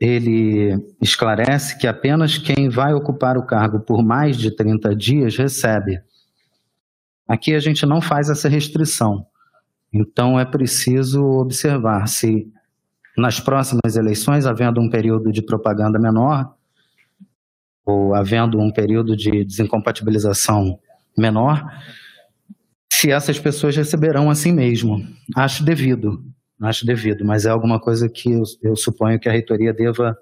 ele 0.00 0.74
esclarece 1.00 1.78
que 1.78 1.86
apenas 1.86 2.38
quem 2.38 2.70
vai 2.70 2.94
ocupar 2.94 3.36
o 3.36 3.44
cargo 3.44 3.80
por 3.80 4.02
mais 4.02 4.38
de 4.38 4.50
30 4.50 4.96
dias 4.96 5.36
recebe. 5.36 6.00
Aqui 7.28 7.54
a 7.54 7.60
gente 7.60 7.84
não 7.84 8.00
faz 8.00 8.30
essa 8.30 8.48
restrição. 8.48 9.26
Então 9.92 10.40
é 10.40 10.44
preciso 10.44 11.22
observar 11.22 12.06
se 12.08 12.50
nas 13.16 13.38
próximas 13.38 13.96
eleições, 13.96 14.46
havendo 14.46 14.80
um 14.80 14.88
período 14.88 15.30
de 15.30 15.42
propaganda 15.42 15.98
menor, 15.98 16.54
ou 17.84 18.14
havendo 18.14 18.58
um 18.58 18.72
período 18.72 19.14
de 19.16 19.44
desincompatibilização 19.44 20.78
menor, 21.18 21.62
se 22.90 23.10
essas 23.10 23.38
pessoas 23.38 23.76
receberão 23.76 24.30
assim 24.30 24.52
mesmo. 24.52 25.06
Acho 25.36 25.64
devido, 25.64 26.24
acho 26.60 26.84
devido, 26.84 27.24
mas 27.24 27.46
é 27.46 27.50
alguma 27.50 27.80
coisa 27.80 28.08
que 28.08 28.30
eu, 28.32 28.42
eu 28.62 28.76
suponho 28.76 29.18
que 29.18 29.28
a 29.28 29.32
reitoria 29.32 29.72
deva 29.72 30.16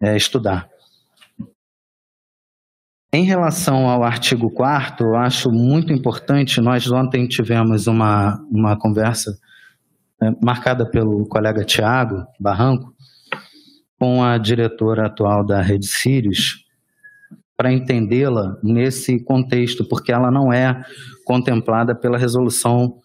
é, 0.00 0.16
estudar. 0.16 0.68
Em 3.12 3.24
relação 3.24 3.88
ao 3.88 4.04
artigo 4.04 4.50
4 4.50 5.06
eu 5.06 5.16
acho 5.16 5.50
muito 5.50 5.92
importante, 5.92 6.60
nós 6.60 6.90
ontem 6.90 7.26
tivemos 7.26 7.86
uma, 7.86 8.38
uma 8.50 8.78
conversa 8.78 9.38
é, 10.22 10.30
marcada 10.42 10.84
pelo 10.88 11.26
colega 11.26 11.64
Tiago 11.64 12.26
Barranco, 12.38 12.94
com 13.98 14.22
a 14.22 14.36
diretora 14.38 15.06
atual 15.06 15.44
da 15.44 15.60
Rede 15.60 15.86
Sírios, 15.86 16.64
para 17.56 17.72
entendê-la 17.72 18.56
nesse 18.62 19.18
contexto, 19.24 19.84
porque 19.84 20.12
ela 20.12 20.30
não 20.30 20.52
é 20.52 20.84
contemplada 21.24 21.94
pela 21.94 22.16
resolução 22.16 22.98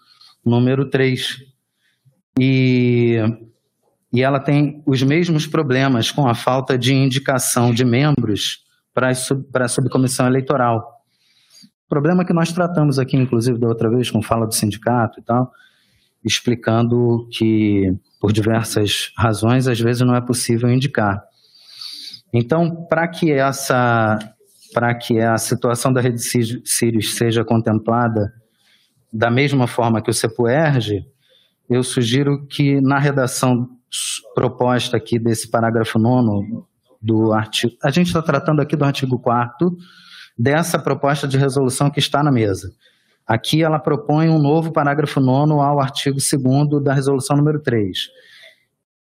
número 0.45 0.89
3. 0.89 1.52
E, 2.39 3.17
e 4.11 4.21
ela 4.21 4.39
tem 4.39 4.81
os 4.85 5.01
mesmos 5.03 5.45
problemas 5.45 6.11
com 6.11 6.27
a 6.27 6.33
falta 6.33 6.77
de 6.77 6.93
indicação 6.93 7.73
de 7.73 7.85
membros 7.85 8.63
para 8.93 9.09
a 9.65 9.67
subcomissão 9.67 10.27
eleitoral. 10.27 11.01
Problema 11.87 12.25
que 12.25 12.33
nós 12.33 12.51
tratamos 12.51 12.97
aqui, 12.97 13.17
inclusive, 13.17 13.59
da 13.59 13.67
outra 13.67 13.89
vez, 13.89 14.09
com 14.09 14.21
fala 14.21 14.47
do 14.47 14.53
sindicato 14.53 15.19
e 15.19 15.23
tal, 15.23 15.51
explicando 16.23 17.27
que, 17.31 17.93
por 18.19 18.31
diversas 18.31 19.11
razões, 19.17 19.67
às 19.67 19.79
vezes 19.79 20.01
não 20.01 20.15
é 20.15 20.21
possível 20.21 20.69
indicar. 20.69 21.23
Então, 22.33 22.87
para 22.89 23.07
que 23.07 23.31
essa 23.31 24.17
para 24.73 24.93
que 24.95 25.19
a 25.19 25.37
situação 25.37 25.93
da 25.93 26.01
rede 26.01 26.19
Sirius 26.19 27.15
seja 27.15 27.45
contemplada 27.45 28.33
da 29.11 29.29
mesma 29.29 29.67
forma 29.67 30.01
que 30.01 30.09
o 30.09 30.13
CEPUERG, 30.13 31.05
eu 31.73 31.83
sugiro 31.83 32.45
que 32.45 32.79
na 32.79 32.99
redação 32.99 33.67
proposta 34.35 34.97
aqui 34.97 35.17
desse 35.17 35.49
parágrafo 35.49 35.97
9 35.97 36.63
do 37.01 37.33
artigo. 37.33 37.73
A 37.83 37.89
gente 37.89 38.07
está 38.07 38.21
tratando 38.21 38.61
aqui 38.61 38.75
do 38.75 38.85
artigo 38.85 39.19
4 39.19 39.75
dessa 40.37 40.77
proposta 40.77 41.27
de 41.27 41.37
resolução 41.37 41.89
que 41.89 41.99
está 41.99 42.23
na 42.23 42.31
mesa. 42.31 42.71
Aqui 43.25 43.63
ela 43.63 43.79
propõe 43.79 44.29
um 44.29 44.39
novo 44.39 44.71
parágrafo 44.71 45.19
9 45.19 45.53
ao 45.53 45.79
artigo 45.79 46.17
2 46.17 46.83
da 46.83 46.93
resolução 46.93 47.37
número 47.37 47.59
3. 47.59 47.97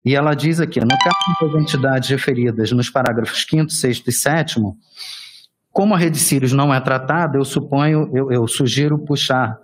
E 0.04 0.16
ela 0.16 0.34
diz 0.34 0.60
aqui: 0.60 0.80
no 0.80 0.88
caso 0.88 1.54
das 1.54 1.62
entidades 1.62 2.10
referidas 2.10 2.72
nos 2.72 2.90
parágrafos 2.90 3.46
5, 3.48 3.70
6 3.70 4.04
e 4.08 4.12
7, 4.12 4.62
Como 5.72 5.94
a 5.94 5.98
rede 5.98 6.18
Sirius 6.18 6.54
não 6.54 6.74
é 6.74 6.80
tratada, 6.80 7.38
eu 7.38 7.46
suponho, 7.46 8.10
eu, 8.14 8.32
eu 8.32 8.48
sugiro 8.48 8.98
puxar 9.00 9.58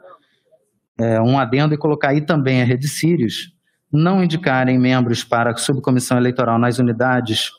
é, 1.01 1.21
um 1.21 1.39
adendo 1.39 1.73
e 1.73 1.77
colocar 1.77 2.09
aí 2.09 2.21
também 2.21 2.61
a 2.61 2.65
rede 2.65 2.87
Sirius, 2.87 3.53
não 3.91 4.23
indicarem 4.23 4.77
membros 4.77 5.23
para 5.23 5.51
a 5.51 5.57
subcomissão 5.57 6.17
eleitoral 6.17 6.57
nas 6.57 6.79
unidades, 6.79 7.51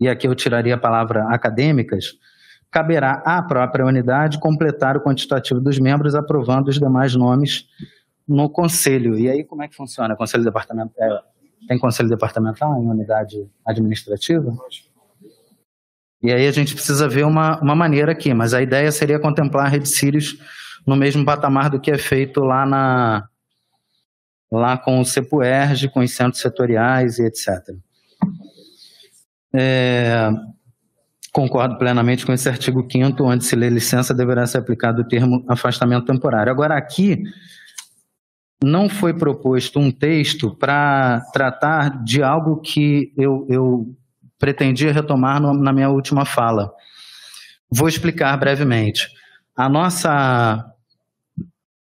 e 0.00 0.08
aqui 0.08 0.26
eu 0.26 0.34
tiraria 0.34 0.74
a 0.74 0.78
palavra 0.78 1.24
acadêmicas, 1.28 2.14
caberá 2.70 3.22
à 3.24 3.42
própria 3.42 3.84
unidade 3.84 4.38
completar 4.38 4.96
o 4.96 5.00
quantitativo 5.00 5.60
dos 5.60 5.78
membros, 5.78 6.14
aprovando 6.14 6.68
os 6.68 6.78
demais 6.78 7.14
nomes 7.14 7.66
no 8.26 8.48
conselho. 8.48 9.18
E 9.18 9.28
aí, 9.28 9.44
como 9.44 9.62
é 9.62 9.68
que 9.68 9.76
funciona? 9.76 10.16
Conselho 10.16 10.44
departamental, 10.44 10.94
é, 10.98 11.20
tem 11.68 11.78
conselho 11.78 12.08
departamental 12.08 12.80
em 12.80 12.88
unidade 12.88 13.46
administrativa? 13.66 14.56
E 16.22 16.32
aí 16.32 16.46
a 16.46 16.52
gente 16.52 16.74
precisa 16.74 17.08
ver 17.08 17.24
uma, 17.24 17.60
uma 17.60 17.74
maneira 17.74 18.12
aqui, 18.12 18.32
mas 18.32 18.54
a 18.54 18.62
ideia 18.62 18.90
seria 18.92 19.18
contemplar 19.18 19.66
a 19.66 19.68
rede 19.68 19.88
Sirius 19.88 20.36
no 20.86 20.96
mesmo 20.96 21.24
patamar 21.24 21.70
do 21.70 21.80
que 21.80 21.90
é 21.90 21.98
feito 21.98 22.40
lá 22.40 22.66
na 22.66 23.28
lá 24.50 24.76
com 24.76 25.00
o 25.00 25.04
CEPUERG, 25.04 25.88
com 25.90 26.00
os 26.00 26.10
centros 26.10 26.42
setoriais 26.42 27.18
e 27.18 27.24
etc. 27.24 27.74
É, 29.54 30.28
concordo 31.32 31.78
plenamente 31.78 32.26
com 32.26 32.32
esse 32.32 32.48
artigo 32.48 32.86
5 32.90 33.22
onde 33.22 33.44
se 33.44 33.54
lê 33.54 33.68
licença 33.68 34.12
deverá 34.12 34.46
ser 34.46 34.58
aplicado 34.58 35.02
o 35.02 35.08
termo 35.08 35.44
afastamento 35.48 36.06
temporário. 36.06 36.50
Agora 36.50 36.76
aqui 36.76 37.22
não 38.62 38.88
foi 38.88 39.14
proposto 39.14 39.78
um 39.78 39.90
texto 39.90 40.54
para 40.54 41.20
tratar 41.32 42.02
de 42.02 42.22
algo 42.22 42.60
que 42.60 43.12
eu, 43.16 43.46
eu 43.48 43.96
pretendia 44.38 44.92
retomar 44.92 45.40
no, 45.40 45.54
na 45.54 45.72
minha 45.72 45.88
última 45.88 46.24
fala. 46.24 46.72
Vou 47.70 47.88
explicar 47.88 48.36
brevemente. 48.36 49.08
A 49.60 49.68
nossa 49.68 50.74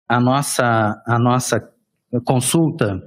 a 0.09 0.21
nossa 0.21 1.01
a 1.07 1.17
nossa 1.17 1.73
consulta 2.25 3.01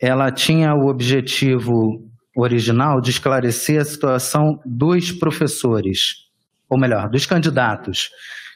ela 0.00 0.32
tinha 0.32 0.74
o 0.74 0.86
objetivo 0.86 2.08
original 2.34 3.02
de 3.02 3.10
esclarecer 3.10 3.82
a 3.82 3.84
situação 3.84 4.58
dos 4.64 5.12
professores, 5.12 6.30
ou 6.70 6.78
melhor, 6.78 7.10
dos 7.10 7.26
candidatos 7.26 8.08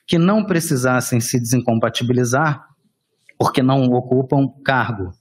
que 0.07 0.17
não 0.17 0.47
precisassem 0.47 1.21
se 1.21 1.39
desincompatibilizar 1.39 2.65
porque 3.39 3.63
não 3.63 3.91
ocupam 3.93 4.49
cargo. 4.65 5.13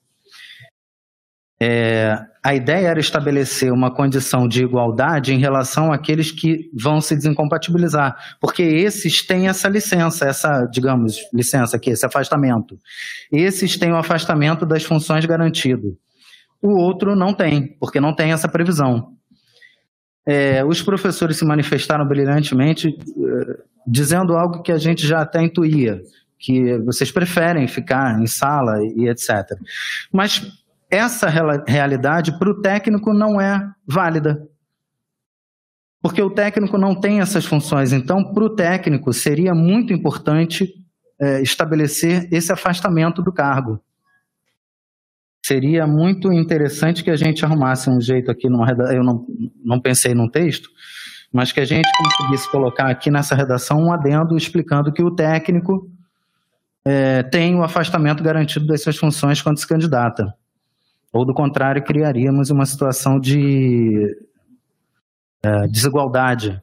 É, 1.60 2.16
a 2.44 2.54
ideia 2.54 2.88
era 2.88 3.00
estabelecer 3.00 3.72
uma 3.74 3.92
condição 3.94 4.48
de 4.48 4.64
igualdade 4.64 5.34
em 5.34 5.40
relação 5.40 5.92
àqueles 5.92 6.32
que 6.32 6.70
vão 6.74 7.02
se 7.02 7.16
desincompatibilizar, 7.16 8.16
porque 8.40 8.62
esses 8.62 9.26
têm 9.26 9.48
essa 9.48 9.68
licença, 9.68 10.26
essa, 10.26 10.66
digamos, 10.72 11.18
licença 11.34 11.76
aqui, 11.76 11.90
esse 11.90 12.06
afastamento. 12.06 12.78
Esses 13.32 13.76
têm 13.78 13.92
o 13.92 13.98
afastamento 13.98 14.66
das 14.66 14.84
funções 14.84 15.26
garantido. 15.26 15.98
O 16.62 16.80
outro 16.80 17.16
não 17.16 17.34
tem, 17.34 17.76
porque 17.80 18.00
não 18.00 18.16
tem 18.16 18.32
essa 18.32 18.48
previsão. 18.48 19.14
É, 20.26 20.64
os 20.64 20.82
professores 20.82 21.38
se 21.38 21.46
manifestaram 21.46 22.06
brilhantemente 22.06 22.90
uh, 22.90 23.64
dizendo 23.88 24.34
algo 24.34 24.62
que 24.62 24.72
a 24.72 24.78
gente 24.78 25.08
já 25.08 25.22
até 25.22 25.42
intuía, 25.42 26.02
que 26.38 26.78
vocês 26.80 27.12
preferem 27.12 27.68
ficar 27.68 28.20
em 28.22 28.28
sala 28.28 28.78
e 28.96 29.08
etc. 29.08 29.58
Mas 30.12 30.46
essa 30.90 31.28
realidade 31.68 32.38
para 32.38 32.50
o 32.50 32.62
técnico 32.62 33.14
não 33.14 33.40
é 33.40 33.60
válida. 33.86 34.42
Porque 36.02 36.22
o 36.22 36.30
técnico 36.30 36.78
não 36.78 37.00
tem 37.00 37.20
essas 37.20 37.46
funções. 37.46 37.92
Então, 37.92 38.34
para 38.34 38.44
o 38.44 38.56
técnico, 38.56 39.12
seria 39.12 39.54
muito 39.54 39.92
importante 39.92 40.74
é, 41.20 41.42
estabelecer 41.42 42.28
esse 42.32 42.52
afastamento 42.52 43.22
do 43.22 43.34
cargo. 43.34 43.82
Seria 45.46 45.88
muito 45.88 46.32
interessante 46.32 47.04
que 47.04 47.10
a 47.10 47.16
gente 47.16 47.44
arrumasse 47.44 47.90
um 47.90 48.00
jeito 48.00 48.30
aqui 48.30 48.50
numa. 48.50 48.70
Eu 48.94 49.04
não, 49.04 49.26
não 49.64 49.80
pensei 49.80 50.14
num 50.14 50.30
texto, 50.30 50.70
mas 51.32 51.52
que 51.52 51.60
a 51.60 51.66
gente 51.66 51.88
conseguisse 52.04 52.50
colocar 52.52 52.90
aqui 52.90 53.10
nessa 53.10 53.36
redação 53.36 53.78
um 53.78 53.92
adendo 53.92 54.36
explicando 54.36 54.92
que 54.92 55.04
o 55.04 55.16
técnico 55.16 55.90
é, 56.86 57.24
tem 57.24 57.56
o 57.56 57.64
afastamento 57.64 58.24
garantido 58.24 58.66
das 58.68 58.82
suas 58.82 58.98
funções 58.98 59.42
quando 59.42 59.58
se 59.58 59.68
candidata. 59.68 60.34
Ou, 61.14 61.26
do 61.26 61.34
contrário, 61.34 61.84
criaríamos 61.84 62.50
uma 62.50 62.66
situação 62.66 63.20
de 63.20 64.16
é, 65.44 65.68
desigualdade 65.68 66.62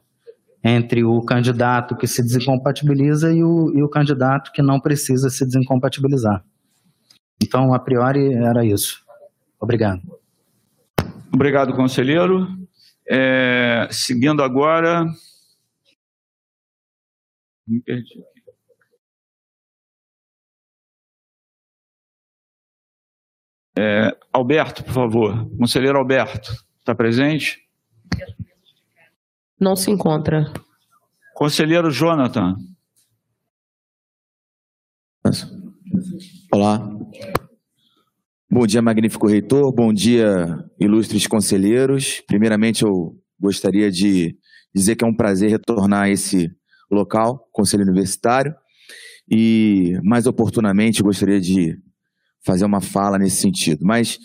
entre 0.62 1.04
o 1.04 1.20
candidato 1.22 1.96
que 1.96 2.06
se 2.06 2.22
desincompatibiliza 2.22 3.32
e 3.32 3.42
o, 3.42 3.70
e 3.74 3.82
o 3.82 3.88
candidato 3.88 4.50
que 4.52 4.62
não 4.62 4.80
precisa 4.80 5.28
se 5.28 5.44
desincompatibilizar. 5.44 6.44
Então, 7.42 7.74
a 7.74 7.78
priori, 7.78 8.32
era 8.32 8.64
isso. 8.64 9.04
Obrigado. 9.60 10.00
Obrigado, 11.32 11.74
conselheiro. 11.74 12.46
É, 13.06 13.88
seguindo 13.90 14.42
agora. 14.42 15.04
Me 17.66 17.80
perdi. 17.80 18.33
É, 23.76 24.16
Alberto, 24.32 24.84
por 24.84 24.92
favor. 24.92 25.48
Conselheiro 25.58 25.98
Alberto, 25.98 26.52
está 26.78 26.94
presente? 26.94 27.58
Não 29.58 29.74
se 29.74 29.90
encontra. 29.90 30.52
Conselheiro 31.34 31.90
Jonathan. 31.90 32.54
Olá. 36.52 36.88
Bom 38.48 38.66
dia, 38.66 38.80
magnífico 38.80 39.26
reitor. 39.26 39.74
Bom 39.74 39.92
dia, 39.92 40.46
ilustres 40.78 41.26
conselheiros. 41.26 42.22
Primeiramente, 42.28 42.84
eu 42.84 43.16
gostaria 43.40 43.90
de 43.90 44.36
dizer 44.72 44.94
que 44.94 45.04
é 45.04 45.08
um 45.08 45.16
prazer 45.16 45.50
retornar 45.50 46.02
a 46.02 46.10
esse 46.10 46.48
local, 46.88 47.48
Conselho 47.50 47.82
Universitário. 47.82 48.54
E, 49.28 49.98
mais 50.04 50.26
oportunamente, 50.26 51.02
gostaria 51.02 51.40
de 51.40 51.76
fazer 52.44 52.64
uma 52.64 52.80
fala 52.80 53.18
nesse 53.18 53.36
sentido. 53.36 53.84
Mas, 53.84 54.18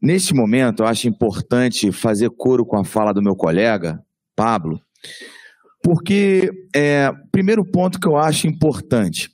neste 0.00 0.34
momento, 0.34 0.82
eu 0.82 0.86
acho 0.86 1.08
importante 1.08 1.92
fazer 1.92 2.30
coro 2.30 2.64
com 2.66 2.76
a 2.76 2.84
fala 2.84 3.12
do 3.12 3.22
meu 3.22 3.36
colega, 3.36 4.02
Pablo, 4.34 4.80
porque, 5.82 6.50
é, 6.74 7.10
primeiro 7.32 7.64
ponto 7.64 7.98
que 7.98 8.06
eu 8.06 8.16
acho 8.16 8.46
importante, 8.46 9.30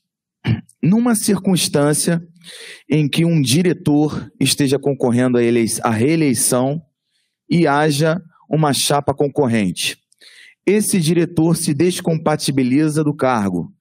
numa 0.83 1.14
circunstância 1.14 2.22
em 2.88 3.09
que 3.09 3.25
um 3.25 3.40
diretor 3.40 4.31
esteja 4.38 4.79
concorrendo 4.79 5.38
à 5.83 5.90
reeleição 5.90 6.81
e 7.51 7.66
haja 7.66 8.20
uma 8.49 8.72
chapa 8.72 9.12
concorrente. 9.12 9.99
Esse 10.64 11.01
diretor 11.01 11.57
se 11.57 11.75
descompatibiliza 11.75 13.03
do 13.03 13.14
cargo 13.14 13.72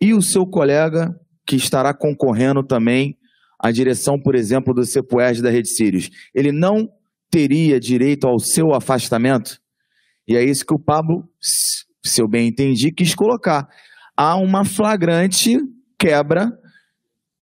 e 0.00 0.14
o 0.14 0.22
seu 0.22 0.46
colega, 0.46 1.14
que 1.46 1.56
estará 1.56 1.94
concorrendo 1.94 2.62
também 2.62 3.16
a 3.58 3.70
direção, 3.70 4.20
por 4.20 4.34
exemplo, 4.34 4.74
do 4.74 4.84
CEPUERG 4.84 5.42
da 5.42 5.50
Rede 5.50 5.68
Sirius, 5.68 6.10
ele 6.34 6.52
não 6.52 6.88
teria 7.30 7.80
direito 7.80 8.26
ao 8.26 8.38
seu 8.38 8.74
afastamento? 8.74 9.58
E 10.28 10.36
é 10.36 10.44
isso 10.44 10.66
que 10.66 10.74
o 10.74 10.78
Pablo, 10.78 11.24
se 11.40 12.20
eu 12.20 12.28
bem 12.28 12.48
entendi, 12.48 12.92
quis 12.92 13.14
colocar. 13.14 13.68
Há 14.16 14.36
uma 14.36 14.64
flagrante 14.64 15.58
quebra 15.98 16.52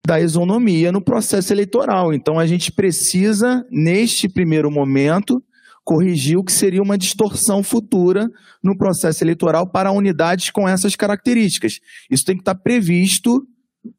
da 0.07 0.21
isonomia 0.21 0.93
no 0.93 1.03
processo 1.03 1.53
eleitoral. 1.53 2.13
Então 2.13 2.39
a 2.39 2.47
gente 2.47 2.71
precisa, 2.71 3.65
neste 3.71 4.29
primeiro 4.29 4.71
momento, 4.71 5.43
corrigir 5.83 6.39
o 6.39 6.45
que 6.45 6.53
seria 6.53 6.83
uma 6.83 6.99
distorção 6.99 7.63
futura 7.63 8.29
no 8.63 8.77
processo 8.77 9.23
eleitoral 9.23 9.71
para 9.71 9.93
unidades 9.93 10.51
com 10.51 10.69
essas 10.69 10.97
características. 10.97 11.81
Isso 12.11 12.25
tem 12.25 12.37
que 12.37 12.43
estar 12.43 12.55
previsto 12.55 13.47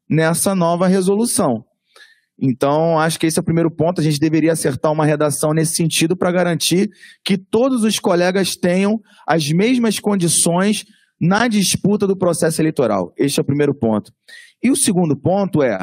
nessa 0.08 0.54
nova 0.54 0.86
resolução. 0.86 1.64
Então, 2.38 2.98
acho 2.98 3.18
que 3.18 3.26
esse 3.26 3.38
é 3.38 3.42
o 3.42 3.44
primeiro 3.44 3.70
ponto. 3.70 4.00
A 4.00 4.04
gente 4.04 4.20
deveria 4.20 4.52
acertar 4.52 4.92
uma 4.92 5.06
redação 5.06 5.54
nesse 5.54 5.74
sentido 5.74 6.16
para 6.16 6.30
garantir 6.30 6.90
que 7.24 7.38
todos 7.38 7.82
os 7.82 7.98
colegas 7.98 8.56
tenham 8.56 9.00
as 9.26 9.50
mesmas 9.50 9.98
condições 9.98 10.84
na 11.20 11.48
disputa 11.48 12.06
do 12.06 12.16
processo 12.16 12.60
eleitoral. 12.60 13.12
Este 13.16 13.40
é 13.40 13.42
o 13.42 13.46
primeiro 13.46 13.74
ponto. 13.74 14.12
E 14.62 14.70
o 14.70 14.76
segundo 14.76 15.16
ponto 15.16 15.62
é: 15.62 15.78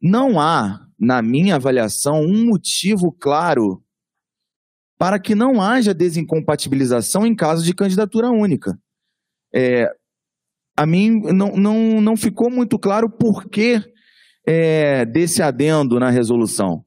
não 0.00 0.38
há, 0.38 0.80
na 0.98 1.22
minha 1.22 1.56
avaliação, 1.56 2.20
um 2.20 2.44
motivo 2.44 3.10
claro 3.12 3.82
para 4.98 5.18
que 5.18 5.34
não 5.34 5.60
haja 5.60 5.94
desincompatibilização 5.94 7.26
em 7.26 7.34
caso 7.34 7.64
de 7.64 7.74
candidatura 7.74 8.30
única. 8.30 8.78
É, 9.54 9.90
a 10.76 10.86
mim 10.86 11.20
não, 11.32 11.56
não, 11.56 12.00
não 12.00 12.16
ficou 12.16 12.50
muito 12.50 12.78
claro 12.78 13.08
por 13.08 13.48
que 13.48 13.82
é, 14.46 15.04
desse 15.04 15.42
adendo 15.42 15.98
na 15.98 16.10
resolução. 16.10 16.84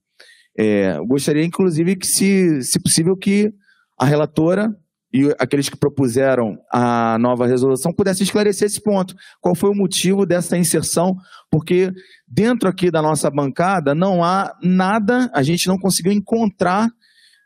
É, 0.58 0.98
gostaria, 1.06 1.44
inclusive, 1.44 1.96
que, 1.96 2.08
se, 2.08 2.62
se 2.64 2.80
possível, 2.80 3.16
que 3.16 3.52
a 3.98 4.06
relatora 4.06 4.70
e 5.12 5.34
aqueles 5.40 5.68
que 5.68 5.78
propuseram 5.78 6.58
a 6.72 7.18
nova 7.20 7.48
resolução 7.48 7.92
pudessem 7.92 8.24
esclarecer 8.24 8.68
esse 8.68 8.82
ponto. 8.82 9.16
Qual 9.42 9.56
foi 9.56 9.70
o 9.70 9.76
motivo 9.76 10.26
dessa 10.26 10.58
inserção? 10.58 11.16
Porque 11.50 11.92
dentro 12.28 12.70
aqui 12.70 12.92
da 12.92 13.02
nossa 13.02 13.30
bancada 13.30 13.96
não 13.96 14.24
há 14.24 14.56
nada, 14.62 15.30
a 15.34 15.42
gente 15.42 15.68
não 15.68 15.80
conseguiu 15.80 16.12
encontrar 16.12 16.90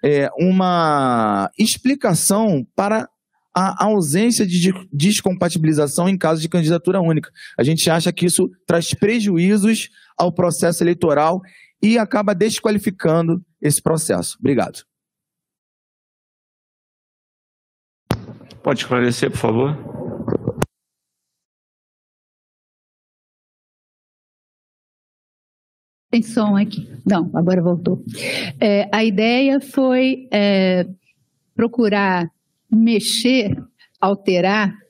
é, 0.03 0.29
uma 0.37 1.49
explicação 1.57 2.67
para 2.75 3.07
a 3.55 3.85
ausência 3.85 4.45
de 4.45 4.73
descompatibilização 4.91 6.09
em 6.09 6.17
caso 6.17 6.41
de 6.41 6.49
candidatura 6.49 6.99
única. 6.99 7.29
A 7.57 7.63
gente 7.63 7.89
acha 7.89 8.11
que 8.11 8.25
isso 8.25 8.49
traz 8.65 8.93
prejuízos 8.93 9.89
ao 10.17 10.31
processo 10.31 10.83
eleitoral 10.83 11.41
e 11.81 11.97
acaba 11.97 12.33
desqualificando 12.33 13.43
esse 13.61 13.81
processo. 13.81 14.37
Obrigado. 14.39 14.83
Pode 18.63 18.79
esclarecer, 18.79 19.29
por 19.29 19.37
favor? 19.37 19.77
Tem 26.09 26.21
som 26.21 26.55
aqui. 26.55 26.87
Não, 27.05 27.29
agora 27.33 27.61
voltou. 27.61 28.03
É, 28.61 28.87
a 28.95 29.03
ideia 29.03 29.59
foi 29.59 30.27
é, 30.31 30.87
procurar 31.55 32.31
mexer, 32.71 33.57
alterar 33.99 34.82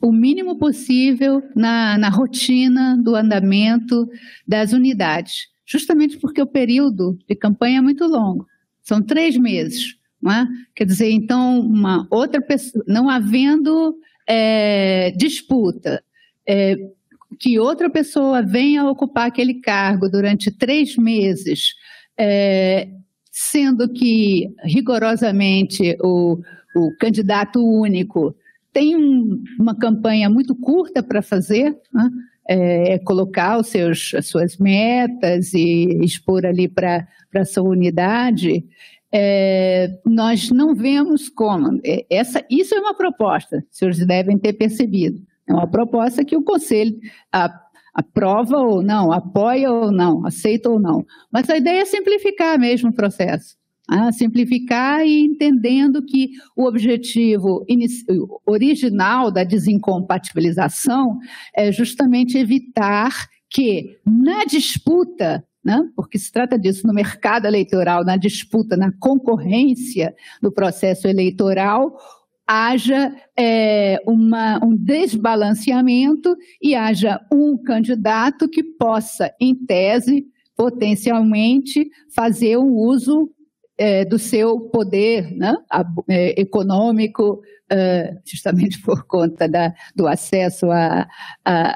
o 0.00 0.12
mínimo 0.12 0.56
possível 0.56 1.42
na, 1.54 1.98
na 1.98 2.08
rotina 2.08 2.96
do 2.96 3.14
andamento 3.14 4.08
das 4.46 4.72
unidades, 4.72 5.48
justamente 5.66 6.18
porque 6.18 6.40
o 6.40 6.46
período 6.46 7.18
de 7.28 7.34
campanha 7.34 7.78
é 7.78 7.82
muito 7.82 8.06
longo. 8.06 8.46
São 8.82 9.02
três 9.02 9.36
meses. 9.36 9.96
É? 10.26 10.46
Quer 10.74 10.84
dizer, 10.84 11.10
então, 11.10 11.60
uma 11.60 12.06
outra 12.10 12.42
pessoa, 12.42 12.84
não 12.86 13.08
havendo 13.08 13.96
é, 14.26 15.12
disputa, 15.12 16.02
é, 16.46 16.76
que 17.38 17.58
outra 17.58 17.88
pessoa 17.88 18.42
venha 18.42 18.86
ocupar 18.86 19.28
aquele 19.28 19.54
cargo 19.54 20.10
durante 20.10 20.50
três 20.50 20.96
meses, 20.96 21.74
é, 22.18 22.88
sendo 23.30 23.88
que 23.88 24.52
rigorosamente 24.62 25.96
o, 26.02 26.38
o 26.76 26.94
candidato 26.98 27.64
único 27.64 28.34
tem 28.72 28.96
um, 28.96 29.42
uma 29.58 29.76
campanha 29.76 30.28
muito 30.30 30.54
curta 30.54 31.02
para 31.02 31.22
fazer, 31.22 31.76
né? 31.92 32.10
é, 32.48 32.98
colocar 33.00 33.58
os 33.58 33.68
seus, 33.68 34.12
as 34.14 34.26
suas 34.26 34.56
metas 34.56 35.54
e 35.54 36.00
expor 36.02 36.44
ali 36.44 36.68
para 36.68 37.06
a 37.34 37.44
sua 37.44 37.62
unidade, 37.62 38.64
é, 39.12 39.98
nós 40.04 40.50
não 40.50 40.74
vemos 40.74 41.28
como. 41.28 41.80
É, 41.84 42.04
essa, 42.10 42.44
isso 42.50 42.74
é 42.74 42.80
uma 42.80 42.94
proposta, 42.94 43.64
os 43.70 43.78
senhores 43.78 44.04
devem 44.04 44.38
ter 44.38 44.54
percebido. 44.54 45.20
É 45.48 45.52
uma 45.52 45.66
proposta 45.68 46.24
que 46.24 46.36
o 46.36 46.42
Conselho 46.42 46.98
a, 47.32 47.52
aprova 47.94 48.56
ou 48.58 48.82
não, 48.82 49.12
apoia 49.12 49.70
ou 49.70 49.92
não, 49.92 50.26
aceita 50.26 50.70
ou 50.70 50.80
não. 50.80 51.04
Mas 51.32 51.48
a 51.50 51.56
ideia 51.56 51.82
é 51.82 51.84
simplificar 51.84 52.58
mesmo 52.58 52.90
o 52.90 52.94
processo. 52.94 53.59
Ah, 53.92 54.12
simplificar 54.12 55.04
e 55.04 55.24
entendendo 55.24 56.00
que 56.00 56.30
o 56.54 56.64
objetivo 56.64 57.66
original 58.46 59.32
da 59.32 59.42
desincompatibilização 59.42 61.18
é 61.52 61.72
justamente 61.72 62.38
evitar 62.38 63.26
que, 63.50 63.98
na 64.06 64.44
disputa 64.44 65.44
né? 65.64 65.82
porque 65.96 66.18
se 66.18 66.30
trata 66.32 66.58
disso 66.58 66.86
no 66.86 66.94
mercado 66.94 67.46
eleitoral, 67.46 68.04
na 68.04 68.16
disputa, 68.16 68.76
na 68.76 68.92
concorrência 68.98 70.14
do 70.40 70.52
processo 70.52 71.08
eleitoral, 71.08 71.98
haja 72.46 73.14
é, 73.36 73.98
uma, 74.06 74.64
um 74.64 74.74
desbalanceamento 74.76 76.36
e 76.62 76.74
haja 76.74 77.20
um 77.32 77.56
candidato 77.56 78.48
que 78.48 78.62
possa, 78.62 79.32
em 79.40 79.54
tese, 79.54 80.26
potencialmente 80.56 81.90
fazer 82.14 82.56
um 82.56 82.72
uso 82.72 83.30
é, 83.80 84.04
do 84.04 84.18
seu 84.18 84.60
poder 84.60 85.34
né, 85.34 85.56
é, 86.06 86.38
econômico, 86.38 87.40
é, 87.70 88.14
justamente 88.26 88.78
por 88.84 89.04
conta 89.04 89.48
da, 89.48 89.72
do 89.96 90.06
acesso 90.06 90.66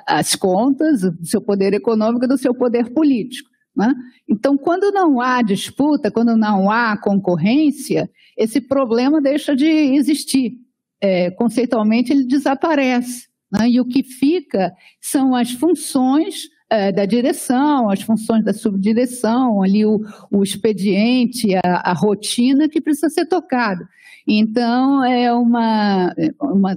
às 0.06 0.36
contas, 0.36 1.00
do 1.00 1.24
seu 1.24 1.40
poder 1.40 1.72
econômico 1.72 2.26
e 2.26 2.28
do 2.28 2.36
seu 2.36 2.54
poder 2.54 2.92
político. 2.92 3.48
Né? 3.74 3.90
Então, 4.28 4.58
quando 4.58 4.92
não 4.92 5.18
há 5.18 5.40
disputa, 5.40 6.10
quando 6.10 6.36
não 6.36 6.70
há 6.70 6.94
concorrência, 6.98 8.10
esse 8.36 8.60
problema 8.60 9.18
deixa 9.18 9.56
de 9.56 9.66
existir. 9.66 10.58
É, 11.00 11.30
conceitualmente, 11.30 12.12
ele 12.12 12.26
desaparece. 12.26 13.28
Né? 13.50 13.70
E 13.70 13.80
o 13.80 13.84
que 13.86 14.02
fica 14.02 14.74
são 15.00 15.34
as 15.34 15.52
funções 15.52 16.48
é, 16.74 16.92
da 16.92 17.06
direção, 17.06 17.88
as 17.88 18.02
funções 18.02 18.44
da 18.44 18.52
subdireção, 18.52 19.62
ali 19.62 19.86
o, 19.86 20.00
o 20.30 20.42
expediente, 20.42 21.54
a, 21.56 21.90
a, 21.90 21.92
rotina 21.92 22.68
que 22.68 22.80
precisa 22.80 23.08
ser 23.08 23.26
tocado. 23.26 23.86
Então, 24.26 25.04
é 25.04 25.32
uma, 25.32 26.12
é 26.16 26.30
uma 26.40 26.76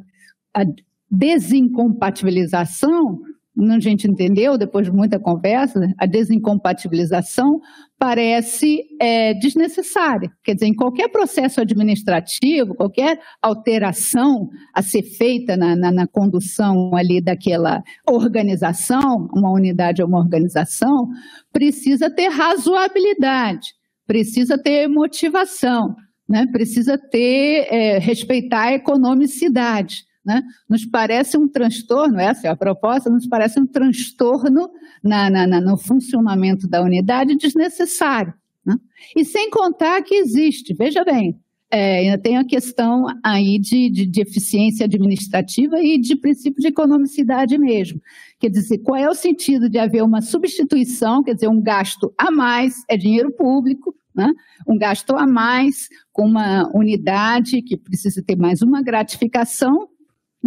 a 0.54 0.64
desincompatibilização 1.10 3.22
a 3.60 3.80
gente 3.80 4.08
entendeu, 4.08 4.58
depois 4.58 4.86
de 4.86 4.91
muita 4.91 5.20
conversa, 5.20 5.91
a 5.97 6.05
desincompatibilização 6.05 7.60
parece 7.97 8.84
é, 9.01 9.34
desnecessária. 9.34 10.30
Quer 10.43 10.53
dizer, 10.53 10.68
em 10.68 10.76
qualquer 10.76 11.08
processo 11.10 11.60
administrativo, 11.60 12.76
qualquer 12.76 13.20
alteração 13.41 14.49
a 14.74 14.84
ser 14.84 15.01
feita 15.01 15.58
na, 15.58 15.76
na, 15.76 15.91
na 15.91 16.08
condução 16.08 16.95
ali 16.95 17.20
daquela 17.20 17.84
organização, 18.08 19.28
uma 19.34 19.51
unidade 19.51 20.03
ou 20.03 20.08
uma 20.08 20.20
organização, 20.20 21.08
precisa 21.51 22.10
ter 22.10 22.28
razoabilidade, 22.28 23.70
precisa 24.05 24.58
ter 24.58 24.88
motivação, 24.88 25.95
né? 26.30 26.45
precisa 26.51 26.97
ter, 26.97 27.68
é, 27.72 27.97
respeitar 27.97 28.66
a 28.66 28.74
economicidade. 28.74 30.05
Né? 30.28 30.44
Nos 30.68 30.86
parece 30.86 31.38
um 31.38 31.48
transtorno, 31.48 32.20
essa 32.20 32.48
é 32.48 32.50
a 32.50 32.56
proposta, 32.56 33.10
nos 33.10 33.26
parece 33.26 33.62
um 33.62 33.66
transtorno 33.66 34.70
na, 35.02 35.30
na, 35.30 35.48
na 35.48 35.62
no 35.62 35.78
funcionamento 35.78 36.68
da 36.68 36.82
unidade 36.82 37.38
desnecessário. 37.38 38.34
Né? 38.66 38.76
E 39.16 39.24
sem 39.24 39.50
contar 39.50 40.02
que 40.02 40.16
existe, 40.16 40.74
veja 40.74 41.06
bem, 41.06 41.40
é, 41.72 42.00
ainda 42.00 42.18
tem 42.18 42.36
a 42.36 42.44
questão 42.44 43.06
aí 43.24 43.58
de, 43.58 43.90
de, 43.90 44.06
de, 44.06 44.22
eficiência 44.22 44.86
administrativa 44.86 45.82
e 45.82 45.98
de 45.98 46.18
princípio 46.18 46.62
de 46.62 46.68
economicidade 46.68 47.58
mesmo. 47.58 48.02
Quer 48.38 48.50
dizer, 48.50 48.80
qual 48.80 48.98
é 48.98 49.10
o 49.10 49.16
sentido 49.16 49.70
de 49.70 49.80
haver 49.80 50.04
uma 50.04 50.22
substituição, 50.22 51.24
quer 51.24 51.36
dizer, 51.36 51.48
um 51.48 51.62
gasto 51.62 52.14
a 52.18 52.30
mais, 52.30 52.84
é 52.90 52.98
dinheiro 52.98 53.32
público, 53.32 53.96
né? 54.14 54.34
um 54.68 54.78
gasto 54.78 55.16
a 55.16 55.26
mais 55.26 55.88
com 56.12 56.26
uma 56.26 56.70
unidade 56.76 57.62
que 57.62 57.78
precisa 57.78 58.22
ter 58.22 58.36
mais 58.36 58.62
uma 58.62 58.82
gratificação, 58.82 59.88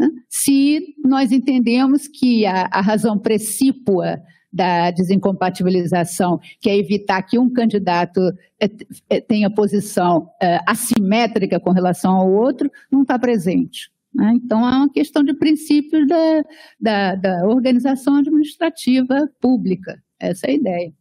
né? 0.01 0.09
se 0.30 0.94
nós 1.05 1.30
entendemos 1.30 2.09
que 2.09 2.46
a, 2.46 2.70
a 2.72 2.80
razão 2.80 3.18
precípua 3.18 4.18
da 4.51 4.90
desincompatibilização, 4.90 6.40
que 6.59 6.70
é 6.70 6.76
evitar 6.76 7.22
que 7.22 7.38
um 7.38 7.53
candidato 7.53 8.20
é, 8.59 8.68
é, 9.11 9.20
tenha 9.20 9.51
posição 9.51 10.30
é, 10.42 10.59
assimétrica 10.66 11.61
com 11.61 11.70
relação 11.70 12.14
ao 12.14 12.32
outro, 12.32 12.70
não 12.90 13.03
está 13.03 13.18
presente. 13.18 13.90
Né? 14.12 14.32
Então, 14.42 14.66
é 14.66 14.74
uma 14.74 14.90
questão 14.90 15.22
de 15.22 15.34
princípios 15.34 16.09
da, 16.09 16.44
da, 16.80 17.14
da 17.14 17.46
organização 17.46 18.16
administrativa 18.16 19.30
pública. 19.38 20.03
Essa 20.18 20.46
é 20.46 20.51
a 20.51 20.55
ideia. 20.55 20.92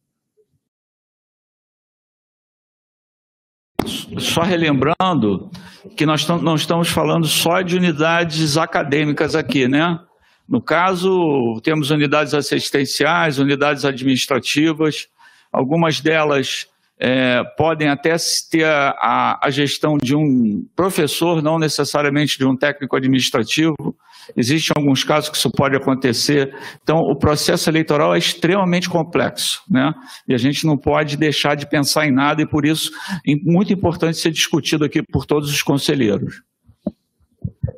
Só 4.17 4.41
relembrando 4.41 5.49
que 5.95 6.05
nós 6.05 6.27
não 6.27 6.55
estamos 6.55 6.89
falando 6.89 7.27
só 7.27 7.61
de 7.61 7.75
unidades 7.75 8.57
acadêmicas 8.57 9.35
aqui, 9.35 9.67
né? 9.67 9.99
No 10.47 10.61
caso, 10.61 11.59
temos 11.63 11.91
unidades 11.91 12.33
assistenciais, 12.33 13.37
unidades 13.37 13.85
administrativas, 13.85 15.07
algumas 15.51 15.99
delas 15.99 16.67
é, 16.99 17.43
podem 17.57 17.87
até 17.87 18.15
ter 18.51 18.65
a, 18.65 19.39
a, 19.41 19.49
gestão 19.49 19.97
de 19.97 20.15
um 20.15 20.67
professor, 20.75 21.41
não 21.41 21.57
necessariamente 21.57 22.37
de 22.37 22.45
um 22.45 22.57
técnico 22.57 22.95
administrativo. 22.95 23.95
Existem 24.35 24.73
alguns 24.75 25.03
casos 25.03 25.29
que 25.29 25.37
isso 25.37 25.49
pode 25.51 25.75
acontecer. 25.75 26.53
Então, 26.81 26.97
o 26.97 27.17
processo 27.17 27.69
eleitoral 27.69 28.15
é 28.15 28.17
extremamente 28.17 28.89
complexo, 28.89 29.61
né? 29.69 29.91
E 30.27 30.33
a 30.33 30.37
gente 30.37 30.65
não 30.65 30.77
pode 30.77 31.17
deixar 31.17 31.55
de 31.55 31.67
pensar 31.67 32.05
em 32.07 32.11
nada, 32.11 32.41
e 32.41 32.47
por 32.47 32.65
isso 32.65 32.91
é 33.27 33.33
muito 33.43 33.73
importante 33.73 34.17
ser 34.17 34.31
discutido 34.31 34.85
aqui 34.85 35.01
por 35.01 35.25
todos 35.25 35.49
os 35.49 35.61
conselheiros. 35.61 36.41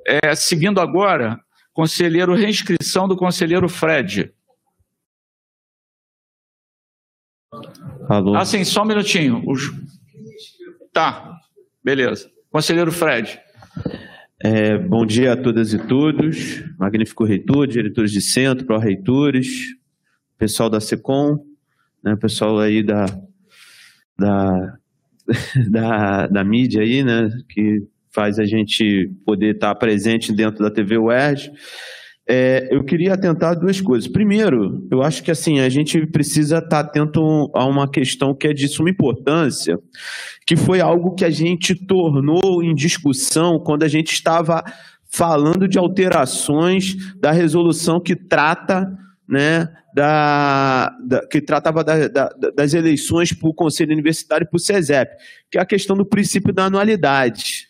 É, 0.06 0.34
seguindo 0.36 0.80
agora, 0.80 1.40
conselheiro 1.74 2.36
reinscrição 2.36 3.08
do 3.08 3.16
conselheiro 3.16 3.70
Fred. 3.70 4.32
Alô. 8.10 8.36
Ah, 8.36 8.46
sim, 8.46 8.64
só 8.64 8.84
um 8.84 8.88
minutinho. 8.88 9.44
Tá, 10.94 11.38
beleza. 11.84 12.30
Conselheiro 12.50 12.92
Fred. 12.92 13.40
É, 14.44 14.76
bom 14.76 15.06
dia 15.06 15.34
a 15.34 15.38
todas 15.38 15.72
e 15.72 15.78
todos. 15.78 16.64
Magnífico 16.80 17.24
reitor, 17.24 17.68
diretores 17.68 18.12
de 18.12 18.22
centro, 18.22 18.66
pró-reitores, 18.66 19.76
pessoal 20.36 20.68
da 20.68 20.80
SECOM, 20.80 21.38
né, 22.04 22.16
pessoal 22.16 22.58
aí 22.58 22.82
da, 22.82 23.06
da, 24.18 24.78
da, 25.70 26.28
da 26.28 26.44
mídia 26.44 26.82
aí, 26.82 27.04
né, 27.04 27.30
que 27.50 27.84
faz 28.10 28.40
a 28.40 28.46
gente 28.46 29.12
poder 29.24 29.54
estar 29.54 29.76
presente 29.76 30.34
dentro 30.34 30.64
da 30.64 30.72
TV 30.72 30.98
UERJ. 30.98 31.52
É, 32.34 32.70
eu 32.72 32.82
queria 32.86 33.14
atentar 33.14 33.52
a 33.52 33.54
duas 33.54 33.82
coisas. 33.82 34.10
Primeiro, 34.10 34.88
eu 34.90 35.04
acho 35.04 35.22
que 35.22 35.30
assim 35.30 35.60
a 35.60 35.68
gente 35.68 36.08
precisa 36.08 36.60
estar 36.60 36.80
atento 36.80 37.52
a 37.54 37.66
uma 37.66 37.92
questão 37.92 38.34
que 38.34 38.48
é 38.48 38.54
de 38.54 38.70
suma 38.70 38.90
importância, 38.90 39.78
que 40.48 40.56
foi 40.56 40.80
algo 40.80 41.14
que 41.14 41.26
a 41.26 41.30
gente 41.30 41.76
tornou 41.76 42.64
em 42.64 42.74
discussão 42.74 43.60
quando 43.60 43.84
a 43.84 43.88
gente 43.90 44.14
estava 44.14 44.64
falando 45.14 45.68
de 45.68 45.78
alterações 45.78 46.96
da 47.20 47.34
resolução 47.34 48.00
que 48.00 48.16
trata, 48.16 48.90
né, 49.28 49.68
da, 49.94 50.90
da 51.06 51.28
que 51.28 51.42
tratava 51.42 51.84
da, 51.84 52.08
da, 52.08 52.30
das 52.56 52.74
eleições 52.74 53.34
para 53.34 53.50
o 53.50 53.54
Conselho 53.54 53.92
Universitário 53.92 54.46
e 54.46 54.50
para 54.50 54.56
o 54.56 54.60
CESEP, 54.60 55.18
que 55.52 55.58
é 55.58 55.62
a 55.62 55.66
questão 55.66 55.98
do 55.98 56.06
princípio 56.06 56.54
da 56.54 56.64
anualidade. 56.68 57.68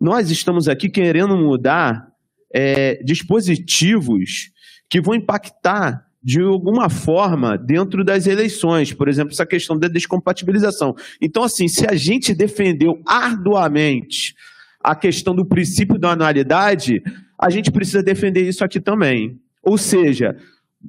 Nós 0.00 0.32
estamos 0.32 0.66
aqui 0.66 0.88
querendo 0.88 1.36
mudar 1.36 2.12
é, 2.54 3.02
dispositivos 3.02 4.52
que 4.88 5.00
vão 5.00 5.16
impactar 5.16 6.06
de 6.22 6.40
alguma 6.40 6.88
forma 6.88 7.58
dentro 7.58 8.04
das 8.04 8.26
eleições, 8.26 8.92
por 8.92 9.08
exemplo, 9.08 9.32
essa 9.32 9.44
questão 9.44 9.76
da 9.76 9.88
descompatibilização. 9.88 10.94
Então, 11.20 11.42
assim, 11.42 11.68
se 11.68 11.84
a 11.86 11.94
gente 11.94 12.32
defendeu 12.32 13.02
arduamente 13.04 14.34
a 14.80 14.94
questão 14.94 15.34
do 15.34 15.44
princípio 15.44 15.98
da 15.98 16.12
anualidade, 16.12 17.02
a 17.38 17.50
gente 17.50 17.70
precisa 17.70 18.02
defender 18.02 18.48
isso 18.48 18.64
aqui 18.64 18.80
também. 18.80 19.38
Ou 19.62 19.76
seja, 19.76 20.36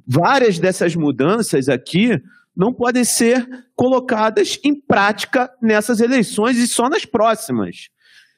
várias 0.06 0.58
dessas 0.58 0.94
mudanças 0.94 1.68
aqui 1.68 2.18
não 2.56 2.72
podem 2.72 3.04
ser 3.04 3.46
colocadas 3.74 4.58
em 4.64 4.74
prática 4.74 5.50
nessas 5.60 6.00
eleições 6.00 6.56
e 6.56 6.66
só 6.66 6.88
nas 6.88 7.04
próximas. 7.04 7.88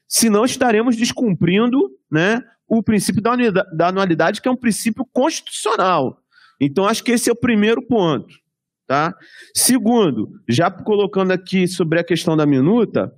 Senão 0.09 0.45
estaremos 0.45 0.97
descumprindo 0.97 1.79
né, 2.11 2.43
o 2.69 2.83
princípio 2.83 3.23
da 3.23 3.89
anualidade, 3.89 4.43
que 4.43 4.49
é 4.49 4.51
um 4.51 4.57
princípio 4.57 5.07
constitucional. 5.13 6.19
Então, 6.61 6.87
acho 6.87 7.03
que 7.03 7.13
esse 7.13 7.31
é 7.31 7.33
o 7.33 7.37
primeiro 7.37 7.81
ponto. 7.81 8.35
Tá? 8.87 9.15
Segundo, 9.55 10.31
já 10.49 10.71
colocando 10.71 11.31
aqui 11.31 11.69
sobre 11.69 12.01
a 12.01 12.05
questão 12.05 12.37
da 12.37 12.47
minuta, 12.47 13.13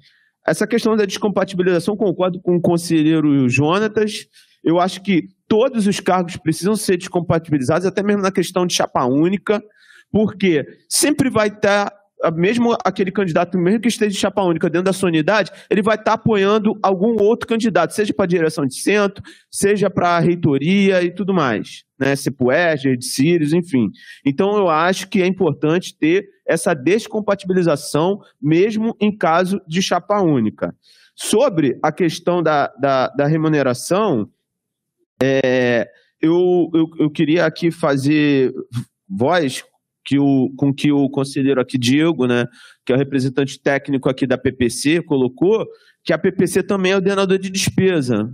essa 0.46 0.66
questão 0.66 0.96
da 0.96 1.04
descompatibilização, 1.04 1.96
concordo 1.96 2.40
com 2.40 2.56
o 2.56 2.60
conselheiro 2.60 3.48
Jonatas. 3.48 4.26
Eu 4.64 4.80
acho 4.80 5.02
que 5.02 5.28
todos 5.46 5.86
os 5.86 6.00
cargos 6.00 6.36
precisam 6.36 6.74
ser 6.76 6.96
descompatibilizados, 6.96 7.86
até 7.86 8.02
mesmo 8.02 8.22
na 8.22 8.32
questão 8.32 8.66
de 8.66 8.74
chapa 8.74 9.04
única, 9.04 9.62
porque 10.10 10.66
sempre 10.88 11.30
vai 11.30 11.48
estar 11.48 11.92
mesmo 12.34 12.76
aquele 12.84 13.10
candidato, 13.10 13.56
mesmo 13.56 13.80
que 13.80 13.88
esteja 13.88 14.10
de 14.10 14.16
chapa 14.18 14.42
única 14.42 14.68
dentro 14.68 14.84
da 14.84 14.92
sua 14.92 15.08
unidade, 15.08 15.50
ele 15.70 15.80
vai 15.80 15.94
estar 15.94 16.14
apoiando 16.14 16.78
algum 16.82 17.16
outro 17.22 17.48
candidato, 17.48 17.94
seja 17.94 18.12
para 18.12 18.24
a 18.24 18.28
direção 18.28 18.66
de 18.66 18.74
centro, 18.74 19.22
seja 19.50 19.88
para 19.88 20.16
a 20.16 20.20
reitoria 20.20 21.02
e 21.02 21.10
tudo 21.10 21.32
mais, 21.32 21.84
né? 21.98 22.14
CEPUERG, 22.14 22.96
de 22.98 23.04
Sirius, 23.06 23.52
enfim. 23.52 23.90
Então, 24.24 24.56
eu 24.58 24.68
acho 24.68 25.08
que 25.08 25.22
é 25.22 25.26
importante 25.26 25.96
ter 25.96 26.28
essa 26.46 26.74
descompatibilização, 26.74 28.20
mesmo 28.40 28.94
em 29.00 29.16
caso 29.16 29.60
de 29.66 29.80
chapa 29.80 30.20
única. 30.20 30.74
Sobre 31.14 31.78
a 31.82 31.90
questão 31.92 32.42
da, 32.42 32.66
da, 32.78 33.08
da 33.08 33.26
remuneração, 33.26 34.28
é, 35.22 35.88
eu, 36.20 36.70
eu, 36.74 36.90
eu 36.98 37.10
queria 37.10 37.46
aqui 37.46 37.70
fazer 37.70 38.52
voz 39.08 39.64
que 40.04 40.18
o, 40.18 40.52
com 40.56 40.72
que 40.72 40.90
o 40.90 41.08
conselheiro 41.08 41.60
aqui, 41.60 41.78
Diego, 41.78 42.26
né, 42.26 42.46
que 42.84 42.92
é 42.92 42.94
o 42.94 42.98
representante 42.98 43.60
técnico 43.60 44.08
aqui 44.08 44.26
da 44.26 44.38
PPC, 44.38 45.02
colocou, 45.02 45.66
que 46.02 46.12
a 46.12 46.18
PPC 46.18 46.62
também 46.62 46.92
é 46.92 46.96
ordenador 46.96 47.38
de 47.38 47.50
despesa, 47.50 48.30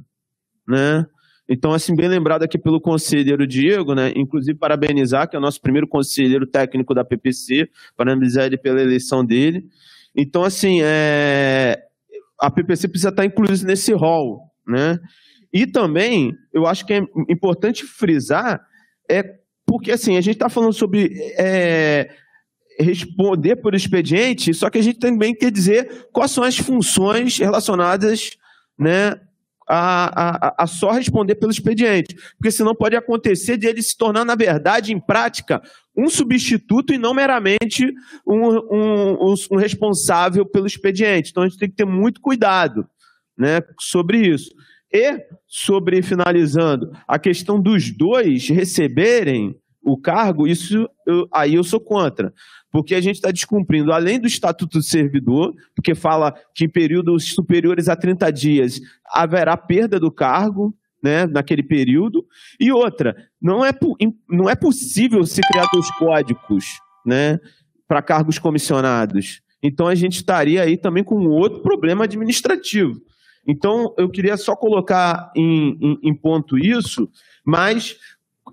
né? 0.66 1.06
Então, 1.48 1.72
assim, 1.72 1.94
bem 1.94 2.08
lembrado 2.08 2.42
aqui 2.42 2.58
pelo 2.58 2.80
conselheiro 2.80 3.46
Diego, 3.46 3.94
né? 3.94 4.12
Inclusive 4.16 4.58
parabenizar, 4.58 5.28
que 5.28 5.36
é 5.36 5.38
o 5.38 5.42
nosso 5.42 5.60
primeiro 5.60 5.86
conselheiro 5.86 6.46
técnico 6.46 6.92
da 6.92 7.04
PPC, 7.04 7.68
parabenizar 7.96 8.46
ele 8.46 8.56
pela 8.56 8.82
eleição 8.82 9.24
dele. 9.24 9.64
Então, 10.14 10.42
assim, 10.42 10.80
é... 10.82 11.80
a 12.40 12.50
PPC 12.50 12.88
precisa 12.88 13.10
estar 13.10 13.24
incluída 13.24 13.64
nesse 13.64 13.92
rol, 13.92 14.40
né? 14.66 14.98
E 15.52 15.66
também, 15.66 16.34
eu 16.52 16.66
acho 16.66 16.84
que 16.84 16.92
é 16.92 17.00
importante 17.28 17.84
frisar 17.84 18.60
é 19.08 19.22
porque, 19.66 19.90
assim, 19.90 20.16
a 20.16 20.20
gente 20.20 20.36
está 20.36 20.48
falando 20.48 20.72
sobre 20.72 21.10
é, 21.36 22.08
responder 22.78 23.56
por 23.56 23.74
expediente, 23.74 24.54
só 24.54 24.70
que 24.70 24.78
a 24.78 24.82
gente 24.82 24.98
também 24.98 25.34
quer 25.34 25.50
dizer 25.50 26.08
quais 26.12 26.30
são 26.30 26.44
as 26.44 26.56
funções 26.56 27.36
relacionadas 27.38 28.36
né, 28.78 29.18
a, 29.68 30.46
a, 30.46 30.54
a, 30.62 30.66
só 30.66 30.92
responder 30.92 31.34
pelo 31.34 31.50
expediente. 31.50 32.14
Porque 32.38 32.50
senão 32.50 32.74
pode 32.74 32.94
acontecer 32.94 33.56
de 33.56 33.66
ele 33.66 33.82
se 33.82 33.96
tornar, 33.96 34.24
na 34.24 34.36
verdade, 34.36 34.92
em 34.92 35.00
prática, 35.00 35.60
um 35.96 36.08
substituto 36.08 36.92
e 36.92 36.98
não 36.98 37.12
meramente 37.12 37.92
um, 38.26 38.56
um, 38.70 39.34
um 39.50 39.56
responsável 39.56 40.46
pelo 40.46 40.66
expediente. 40.66 41.30
Então 41.30 41.42
a 41.42 41.48
gente 41.48 41.58
tem 41.58 41.68
que 41.68 41.76
ter 41.76 41.86
muito 41.86 42.20
cuidado 42.20 42.86
né, 43.36 43.60
sobre 43.80 44.18
isso. 44.18 44.50
E 44.96 45.26
sobre, 45.46 46.00
finalizando, 46.00 46.90
a 47.06 47.18
questão 47.18 47.60
dos 47.60 47.90
dois 47.90 48.48
receberem 48.48 49.54
o 49.84 49.98
cargo, 49.98 50.48
isso 50.48 50.88
eu, 51.06 51.28
aí 51.32 51.54
eu 51.54 51.62
sou 51.62 51.78
contra. 51.78 52.32
Porque 52.72 52.94
a 52.94 53.00
gente 53.00 53.16
está 53.16 53.30
descumprindo, 53.30 53.92
além 53.92 54.18
do 54.18 54.26
Estatuto 54.26 54.78
do 54.78 54.82
Servidor, 54.82 55.54
porque 55.74 55.94
fala 55.94 56.34
que 56.54 56.64
em 56.64 56.68
períodos 56.68 57.34
superiores 57.34 57.90
a 57.90 57.94
30 57.94 58.30
dias 58.32 58.80
haverá 59.12 59.54
perda 59.54 60.00
do 60.00 60.10
cargo, 60.10 60.74
né, 61.02 61.26
naquele 61.26 61.62
período. 61.62 62.24
E 62.58 62.72
outra, 62.72 63.14
não 63.40 63.62
é, 63.62 63.70
não 64.30 64.48
é 64.48 64.56
possível 64.56 65.24
se 65.26 65.42
criar 65.42 65.68
dois 65.70 65.90
códigos 65.98 66.64
né, 67.04 67.38
para 67.86 68.00
cargos 68.00 68.38
comissionados. 68.38 69.42
Então 69.62 69.86
a 69.86 69.94
gente 69.94 70.16
estaria 70.16 70.62
aí 70.62 70.78
também 70.78 71.04
com 71.04 71.26
outro 71.26 71.60
problema 71.60 72.04
administrativo. 72.04 72.98
Então, 73.46 73.94
eu 73.96 74.10
queria 74.10 74.36
só 74.36 74.56
colocar 74.56 75.30
em, 75.36 75.78
em, 75.80 75.98
em 76.10 76.14
ponto 76.14 76.58
isso, 76.58 77.08
mas 77.44 77.96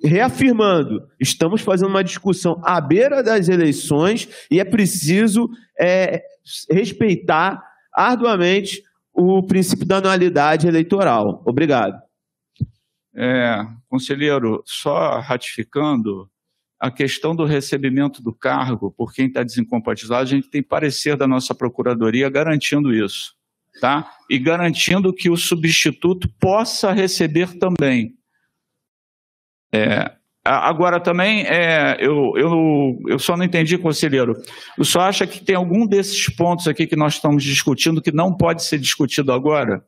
reafirmando, 0.04 1.08
estamos 1.20 1.62
fazendo 1.62 1.90
uma 1.90 2.04
discussão 2.04 2.62
à 2.64 2.80
beira 2.80 3.24
das 3.24 3.50
eleições 3.50 4.28
e 4.50 4.60
é 4.60 4.66
preciso 4.66 5.50
é, 5.80 6.22
respeitar 6.70 7.62
arduamente 7.94 8.82
o 9.14 9.46
princípio 9.46 9.86
da 9.86 9.98
anualidade 9.98 10.68
eleitoral. 10.68 11.44
Obrigado. 11.46 12.02
É, 13.16 13.58
conselheiro, 13.88 14.64
só 14.66 15.20
ratificando 15.20 16.28
a 16.80 16.92
questão 16.92 17.36
do 17.36 17.46
recebimento 17.46 18.22
do 18.22 18.34
cargo 18.34 18.92
por 18.92 19.14
quem 19.14 19.28
está 19.28 19.44
desincompatibilizado, 19.44 20.24
a 20.24 20.26
gente 20.26 20.50
tem 20.50 20.62
parecer 20.62 21.16
da 21.16 21.28
nossa 21.28 21.56
procuradoria 21.56 22.30
garantindo 22.30 22.94
isso 22.94 23.36
tá? 23.80 24.10
E 24.30 24.38
garantindo 24.40 25.14
que 25.14 25.30
o 25.30 25.38
substituto 25.38 26.30
possa 26.40 26.92
receber 26.92 27.58
também. 27.58 28.14
É, 29.74 30.12
agora 30.44 31.00
também, 31.00 31.46
é, 31.46 31.98
eu, 32.00 32.34
eu, 32.36 33.00
eu 33.08 33.20
só 33.20 33.36
não 33.36 33.44
entendi, 33.44 33.78
conselheiro. 33.78 34.36
O 34.78 34.86
senhor 34.86 35.06
acha 35.06 35.26
que 35.26 35.44
tem 35.44 35.56
algum 35.56 35.88
desses 35.88 36.28
pontos 36.36 36.68
aqui 36.68 36.86
que 36.86 36.96
nós 36.96 37.16
estamos 37.16 37.44
discutindo 37.44 38.02
que 38.02 38.12
não 38.12 38.36
pode 38.36 38.64
ser 38.64 38.78
discutido 38.78 39.32
agora? 39.32 39.84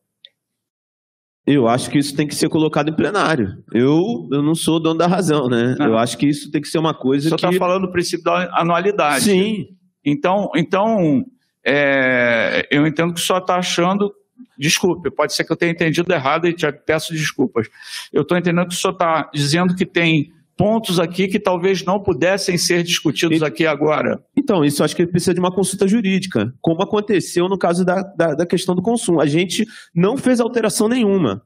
Eu 1.46 1.68
acho 1.68 1.92
que 1.92 2.00
isso 2.00 2.16
tem 2.16 2.26
que 2.26 2.34
ser 2.34 2.50
colocado 2.50 2.90
em 2.90 2.96
plenário. 2.96 3.64
Eu, 3.72 4.28
eu 4.32 4.42
não 4.42 4.56
sou 4.56 4.80
dono 4.80 4.98
da 4.98 5.06
razão, 5.06 5.48
né? 5.48 5.76
Não. 5.78 5.90
Eu 5.90 5.98
acho 6.00 6.18
que 6.18 6.26
isso 6.26 6.50
tem 6.50 6.60
que 6.60 6.68
ser 6.68 6.80
uma 6.80 6.94
coisa 6.94 7.30
que... 7.30 7.36
O 7.36 7.40
senhor 7.40 7.52
está 7.54 7.64
falando 7.64 7.86
do 7.86 7.92
princípio 7.92 8.24
da 8.24 8.60
anualidade. 8.60 9.26
Sim. 9.26 9.68
Então, 10.04 10.50
então 10.56 11.24
é, 11.66 12.68
eu 12.70 12.86
entendo 12.86 13.14
que 13.14 13.20
só 13.20 13.40
está 13.40 13.56
achando. 13.56 14.14
Desculpe, 14.58 15.10
pode 15.10 15.34
ser 15.34 15.44
que 15.44 15.52
eu 15.52 15.58
tenha 15.58 15.72
entendido 15.72 16.12
errado 16.14 16.48
e 16.48 16.54
te 16.54 16.70
peço 16.72 17.14
desculpas. 17.14 17.68
Eu 18.12 18.22
estou 18.22 18.38
entendendo 18.38 18.68
que 18.68 18.76
o 18.76 18.78
senhor 18.78 18.94
está 18.94 19.30
dizendo 19.34 19.76
que 19.76 19.86
tem 19.86 20.32
pontos 20.58 21.00
aqui 21.00 21.28
que 21.28 21.40
talvez 21.40 21.84
não 21.84 22.02
pudessem 22.02 22.58
ser 22.58 22.84
discutidos 22.84 23.42
e, 23.42 23.46
aqui 23.46 23.66
agora. 23.66 24.24
Então, 24.36 24.64
isso 24.64 24.84
acho 24.84 24.96
que 24.96 25.06
precisa 25.06 25.34
de 25.34 25.40
uma 25.40 25.54
consulta 25.54 25.88
jurídica, 25.88 26.54
como 26.62 26.82
aconteceu 26.82 27.50
no 27.50 27.58
caso 27.58 27.84
da, 27.84 28.02
da, 28.02 28.36
da 28.36 28.46
questão 28.46 28.76
do 28.76 28.82
consumo. 28.82 29.20
A 29.20 29.26
gente 29.26 29.66
não 29.94 30.16
fez 30.16 30.40
alteração 30.40 30.88
nenhuma. 30.88 31.42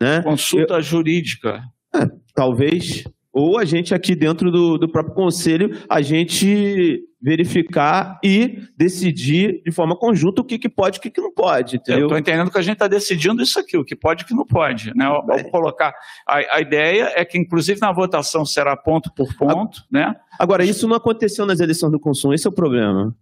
Né? 0.00 0.22
Consulta 0.22 0.74
eu, 0.74 0.82
jurídica. 0.82 1.62
É, 1.94 2.06
talvez 2.34 3.04
ou 3.32 3.58
a 3.58 3.64
gente 3.64 3.94
aqui 3.94 4.14
dentro 4.14 4.50
do, 4.50 4.76
do 4.76 4.88
próprio 4.88 5.14
conselho, 5.14 5.70
a 5.88 6.02
gente 6.02 7.02
verificar 7.20 8.18
e 8.22 8.58
decidir 8.76 9.62
de 9.64 9.70
forma 9.70 9.96
conjunta 9.96 10.42
o 10.42 10.44
que, 10.44 10.58
que 10.58 10.68
pode 10.68 10.96
e 10.96 10.98
o 10.98 11.02
que, 11.02 11.10
que 11.10 11.20
não 11.20 11.32
pode, 11.32 11.76
entendeu? 11.76 12.00
Eu 12.00 12.06
estou 12.06 12.18
entendendo 12.18 12.50
que 12.50 12.58
a 12.58 12.62
gente 12.62 12.74
está 12.74 12.88
decidindo 12.88 13.40
isso 13.40 13.58
aqui, 13.60 13.78
o 13.78 13.84
que 13.84 13.94
pode 13.94 14.22
e 14.22 14.24
o 14.24 14.26
que 14.26 14.34
não 14.34 14.44
pode. 14.44 14.92
Né? 14.94 15.04
Ao, 15.04 15.30
ao 15.30 15.44
colocar, 15.44 15.94
a, 16.26 16.56
a, 16.56 16.60
ideia 16.60 17.12
é 17.14 17.24
que, 17.24 17.38
inclusive, 17.38 17.80
na 17.80 17.92
votação 17.92 18.44
será 18.44 18.76
ponto 18.76 19.10
por 19.14 19.32
ponto. 19.36 19.80
A, 19.80 19.84
né? 19.90 20.16
Agora, 20.38 20.64
isso 20.64 20.88
não 20.88 20.96
aconteceu 20.96 21.46
nas 21.46 21.60
eleições 21.60 21.92
do 21.92 22.00
consumo, 22.00 22.34
esse 22.34 22.46
é 22.46 22.50
o 22.50 22.54
problema. 22.54 23.16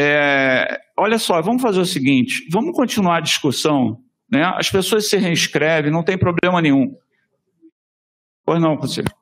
É, 0.00 0.80
olha 0.96 1.18
só, 1.18 1.42
vamos 1.42 1.62
fazer 1.62 1.80
o 1.80 1.86
seguinte: 1.86 2.46
vamos 2.50 2.74
continuar 2.76 3.16
a 3.16 3.20
discussão. 3.20 3.98
Né? 4.30 4.42
As 4.56 4.70
pessoas 4.70 5.08
se 5.08 5.16
reinscrevem, 5.16 5.90
não 5.90 6.02
tem 6.02 6.16
problema 6.16 6.62
nenhum. 6.62 6.96
Pois 8.44 8.60
não, 8.60 8.76
conselheiro. 8.76 9.14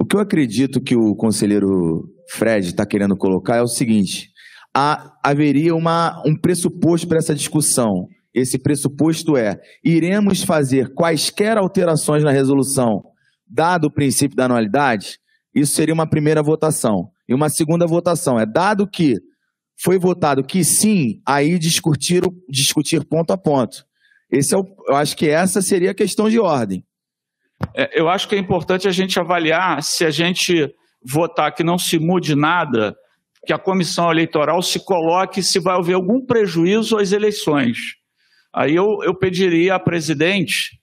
O 0.00 0.04
que 0.04 0.16
eu 0.16 0.20
acredito 0.20 0.80
que 0.80 0.94
o 0.94 1.14
conselheiro 1.16 2.04
Fred 2.30 2.68
está 2.68 2.86
querendo 2.86 3.16
colocar 3.16 3.56
é 3.56 3.62
o 3.62 3.66
seguinte: 3.66 4.30
há, 4.74 5.12
haveria 5.24 5.74
uma, 5.74 6.22
um 6.24 6.38
pressuposto 6.38 7.08
para 7.08 7.18
essa 7.18 7.34
discussão. 7.34 8.06
Esse 8.32 8.58
pressuposto 8.58 9.36
é: 9.36 9.58
iremos 9.84 10.44
fazer 10.44 10.92
quaisquer 10.94 11.56
alterações 11.58 12.22
na 12.22 12.30
resolução, 12.30 13.02
dado 13.46 13.86
o 13.86 13.92
princípio 13.92 14.36
da 14.36 14.44
anualidade? 14.44 15.18
Isso 15.54 15.74
seria 15.74 15.94
uma 15.94 16.08
primeira 16.08 16.42
votação. 16.42 17.10
E 17.28 17.34
uma 17.34 17.48
segunda 17.48 17.86
votação 17.86 18.38
é: 18.38 18.46
dado 18.46 18.86
que 18.86 19.14
foi 19.82 19.98
votado 19.98 20.44
que 20.44 20.62
sim, 20.62 21.20
aí 21.26 21.58
discutir, 21.58 22.22
discutir 22.48 23.04
ponto 23.04 23.32
a 23.32 23.38
ponto. 23.38 23.84
Esse 24.30 24.54
é 24.54 24.58
o, 24.58 24.64
eu 24.88 24.94
acho 24.94 25.16
que 25.16 25.28
essa 25.28 25.60
seria 25.60 25.90
a 25.90 25.94
questão 25.94 26.28
de 26.28 26.38
ordem. 26.38 26.84
É, 27.74 28.00
eu 28.00 28.08
acho 28.08 28.28
que 28.28 28.34
é 28.34 28.38
importante 28.38 28.86
a 28.86 28.92
gente 28.92 29.18
avaliar 29.18 29.82
se 29.82 30.04
a 30.04 30.10
gente 30.10 30.74
votar 31.02 31.54
que 31.54 31.62
não 31.62 31.78
se 31.78 31.98
mude 31.98 32.34
nada, 32.34 32.96
que 33.46 33.52
a 33.52 33.58
comissão 33.58 34.10
eleitoral 34.10 34.60
se 34.60 34.84
coloque 34.84 35.42
se 35.42 35.60
vai 35.60 35.76
haver 35.76 35.94
algum 35.94 36.24
prejuízo 36.24 36.98
às 36.98 37.12
eleições. 37.12 37.78
Aí 38.52 38.74
eu, 38.74 38.98
eu 39.02 39.14
pediria 39.14 39.74
à 39.74 39.78
presidente. 39.78 40.80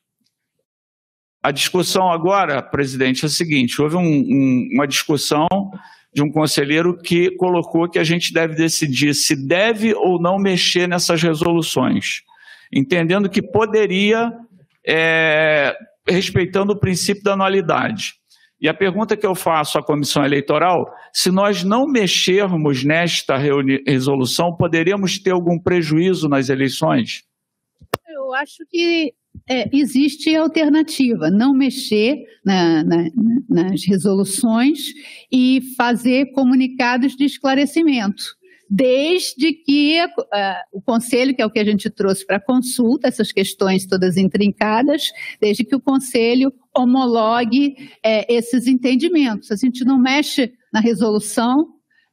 A 1.41 1.51
discussão 1.51 2.09
agora, 2.09 2.61
presidente, 2.61 3.26
é 3.26 3.28
a 3.28 3.30
seguinte: 3.30 3.82
houve 3.82 3.97
um, 3.97 4.01
um, 4.01 4.69
uma 4.74 4.88
discussão 4.88 5.47
de 6.13 6.21
um 6.21 6.32
conselheiro 6.32 6.95
que 6.97 7.32
colocou 7.32 7.89
que 7.89 7.99
a 7.99 8.03
gente 8.03 8.32
deve 8.32 8.55
decidir 8.55 9.13
se 9.13 9.36
deve 9.36 9.93
ou 9.93 10.21
não 10.21 10.38
mexer 10.38 10.88
nessas 10.88 11.21
resoluções, 11.21 12.21
entendendo 12.71 13.28
que 13.28 13.41
poderia 13.41 14.32
é, 14.88 15.76
respeitando 16.08 16.74
o 16.74 16.80
princípio 16.80 17.24
da 17.24 17.34
anualidade. 17.34 18.14
E 18.62 18.70
a 18.70 18.74
pergunta 18.74 19.18
que 19.18 19.26
eu 19.26 19.36
faço 19.36 19.78
à 19.78 19.84
comissão 19.84 20.24
eleitoral: 20.24 20.86
se 21.12 21.30
nós 21.30 21.64
não 21.64 21.86
mexermos 21.86 22.84
nesta 22.84 23.36
resolução, 23.86 24.56
poderíamos 24.56 25.20
ter 25.20 25.32
algum 25.32 25.60
prejuízo 25.60 26.30
nas 26.30 26.49
eleições? 26.49 27.24
Eu 28.08 28.34
acho 28.34 28.64
que 28.70 29.14
é, 29.49 29.70
existe 29.76 30.34
alternativa, 30.36 31.30
não 31.30 31.54
mexer 31.54 32.18
na, 32.45 32.84
na, 32.84 33.10
nas 33.49 33.86
resoluções 33.86 34.80
e 35.32 35.60
fazer 35.76 36.32
comunicados 36.32 37.16
de 37.16 37.26
esclarecimento 37.26 38.24
desde 38.76 39.53
que 39.53 40.03
uh, 40.03 40.09
o 40.71 40.82
conselho, 40.82 41.36
que 41.36 41.43
é 41.43 41.45
o 41.45 41.51
que 41.51 41.59
a 41.59 41.63
gente 41.63 41.91
trouxe 41.91 42.26
para 42.26 42.39
consulta, 42.39 43.07
essas 43.07 43.32
questões 43.32 43.86
todas 43.86 44.17
intrincadas, 44.17 45.11
desde 45.39 45.63
que 45.63 45.76
o 45.76 45.80
conselho 45.80 46.51
homologue 46.76 47.76
é, 48.03 48.34
esses 48.34 48.65
entendimentos. 48.65 49.51
A 49.51 49.55
gente 49.55 49.86
não 49.86 49.99
mexe 49.99 50.53
na 50.74 50.80
resolução. 50.80 51.67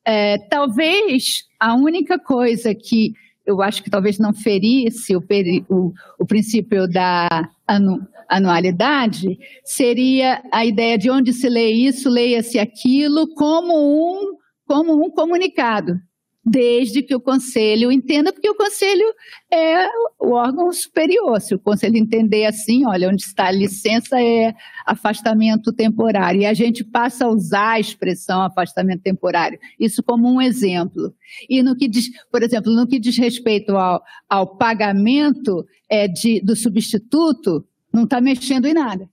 É, 0.04 0.36
talvez 0.50 1.44
a 1.58 1.74
única 1.74 2.18
coisa 2.18 2.74
que 2.74 3.14
eu 3.46 3.62
acho 3.62 3.82
que 3.82 3.88
talvez 3.88 4.18
não 4.18 4.34
ferisse 4.34 5.16
o, 5.16 5.24
o, 5.70 5.94
o 6.18 6.26
princípio 6.26 6.86
da 6.86 7.48
anu, 7.66 8.06
anualidade 8.28 9.38
seria 9.64 10.42
a 10.52 10.66
ideia 10.66 10.98
de 10.98 11.10
onde 11.10 11.32
se 11.32 11.48
lê 11.48 11.70
isso, 11.70 12.10
leia-se 12.10 12.58
aquilo 12.58 13.32
como 13.32 13.72
um, 13.74 14.36
como 14.66 15.02
um 15.02 15.10
comunicado 15.10 15.98
desde 16.44 17.02
que 17.02 17.14
o 17.14 17.20
conselho 17.20 17.92
entenda, 17.92 18.32
porque 18.32 18.48
o 18.48 18.54
conselho 18.54 19.04
é 19.52 19.86
o 20.18 20.32
órgão 20.32 20.72
superior. 20.72 21.40
Se 21.40 21.54
o 21.54 21.58
conselho 21.58 21.96
entender 21.96 22.46
assim, 22.46 22.86
olha, 22.86 23.08
onde 23.08 23.22
está 23.22 23.46
a 23.46 23.52
licença 23.52 24.20
é 24.20 24.54
afastamento 24.86 25.72
temporário, 25.72 26.40
e 26.40 26.46
a 26.46 26.54
gente 26.54 26.82
passa 26.82 27.26
a 27.26 27.28
usar 27.28 27.72
a 27.72 27.80
expressão 27.80 28.42
afastamento 28.42 29.02
temporário, 29.02 29.58
isso 29.78 30.02
como 30.02 30.28
um 30.28 30.40
exemplo. 30.40 31.14
E 31.48 31.62
no 31.62 31.76
que 31.76 31.86
diz, 31.86 32.06
por 32.30 32.42
exemplo, 32.42 32.74
no 32.74 32.86
que 32.86 32.98
diz 32.98 33.16
respeito 33.18 33.76
ao, 33.76 34.02
ao 34.28 34.56
pagamento 34.56 35.66
é, 35.88 36.08
de, 36.08 36.40
do 36.40 36.56
substituto, 36.56 37.64
não 37.92 38.04
está 38.04 38.20
mexendo 38.20 38.66
em 38.66 38.74
nada 38.74 39.08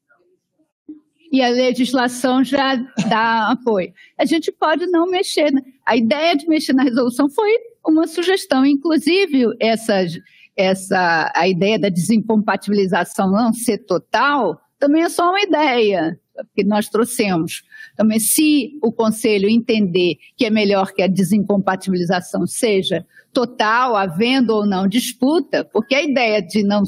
e 1.32 1.42
a 1.42 1.50
legislação 1.50 2.44
já 2.44 2.76
dá 3.10 3.52
apoio. 3.52 3.94
A 4.18 4.26
gente 4.26 4.52
pode 4.52 4.86
não 4.88 5.08
mexer. 5.10 5.52
Né? 5.52 5.62
A 5.86 5.96
ideia 5.96 6.36
de 6.36 6.48
mexer 6.48 6.74
na 6.74 6.84
resolução 6.84 7.30
foi 7.30 7.50
uma 7.86 8.08
sugestão, 8.08 8.66
inclusive 8.66 9.46
essa, 9.60 10.06
essa 10.56 11.32
a 11.36 11.48
ideia 11.48 11.80
da 11.80 11.90
desincompatibilização 11.90 13.32
não 13.32 13.54
ser 13.54 13.80
total 13.80 14.62
também 14.80 15.04
é 15.04 15.10
só 15.10 15.30
uma 15.30 15.42
ideia 15.42 16.20
que 16.56 16.64
nós 16.64 16.88
trouxemos. 16.88 17.64
Também, 17.96 18.20
se 18.20 18.78
o 18.82 18.92
conselho 18.92 19.50
entender 19.50 20.18
que 20.36 20.46
é 20.46 20.50
melhor 20.50 20.92
que 20.94 21.02
a 21.02 21.08
desincompatibilização 21.08 22.46
seja 22.46 23.06
total, 23.34 23.96
havendo 23.96 24.54
ou 24.54 24.66
não 24.66 24.88
disputa, 24.88 25.66
porque 25.66 25.96
a 25.96 26.04
ideia 26.04 26.42
de 26.42 26.64
não. 26.64 26.84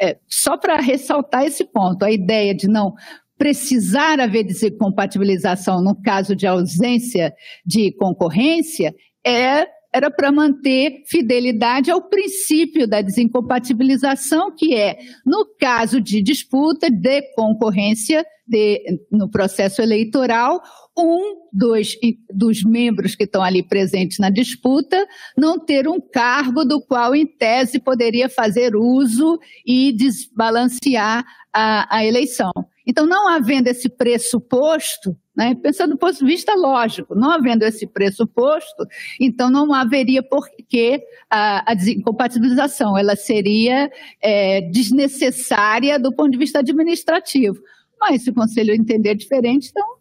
É, 0.00 0.18
só 0.26 0.56
para 0.56 0.76
ressaltar 0.76 1.44
esse 1.44 1.64
ponto, 1.64 2.04
a 2.04 2.10
ideia 2.10 2.54
de 2.54 2.68
não 2.68 2.94
precisar 3.38 4.20
haver 4.20 4.44
desincompatibilização 4.44 5.82
no 5.82 5.94
caso 6.00 6.34
de 6.34 6.46
ausência 6.46 7.34
de 7.64 7.92
concorrência 7.92 8.94
é 9.24 9.66
era 9.96 10.10
para 10.10 10.30
manter 10.30 11.02
fidelidade 11.06 11.90
ao 11.90 12.02
princípio 12.02 12.86
da 12.86 13.00
desincompatibilização, 13.00 14.54
que 14.54 14.74
é, 14.74 14.98
no 15.24 15.46
caso 15.58 16.02
de 16.02 16.20
disputa 16.20 16.90
de 16.90 17.22
concorrência 17.34 18.22
de, 18.46 18.84
no 19.10 19.30
processo 19.30 19.80
eleitoral, 19.80 20.60
um 20.98 21.48
dos, 21.50 21.96
dos 22.30 22.62
membros 22.62 23.14
que 23.14 23.24
estão 23.24 23.42
ali 23.42 23.62
presentes 23.62 24.18
na 24.18 24.28
disputa 24.28 25.02
não 25.36 25.58
ter 25.58 25.88
um 25.88 25.98
cargo 25.98 26.64
do 26.64 26.80
qual, 26.80 27.14
em 27.14 27.26
tese, 27.26 27.78
poderia 27.78 28.28
fazer 28.28 28.76
uso 28.76 29.38
e 29.66 29.92
desbalancear 29.92 31.24
a, 31.50 31.96
a 31.96 32.04
eleição. 32.04 32.52
Então, 32.86 33.04
não 33.04 33.28
havendo 33.28 33.68
esse 33.68 33.88
pressuposto, 33.88 35.16
né, 35.36 35.54
pensando 35.60 35.90
do 35.90 35.98
ponto 35.98 36.16
de 36.16 36.24
vista 36.24 36.54
lógico, 36.54 37.14
não 37.14 37.32
havendo 37.32 37.64
esse 37.64 37.86
pressuposto, 37.86 38.86
então 39.20 39.50
não 39.50 39.74
haveria 39.74 40.22
por 40.22 40.46
que 40.68 41.02
a, 41.28 41.72
a 41.72 41.74
desincompatibilização, 41.74 42.96
ela 42.96 43.16
seria 43.16 43.90
é, 44.22 44.60
desnecessária 44.60 45.98
do 45.98 46.14
ponto 46.14 46.30
de 46.30 46.38
vista 46.38 46.60
administrativo. 46.60 47.58
Mas 48.00 48.22
se 48.22 48.30
o 48.30 48.34
conselho 48.34 48.74
entender 48.74 49.14
diferente, 49.14 49.70
então 49.70 49.96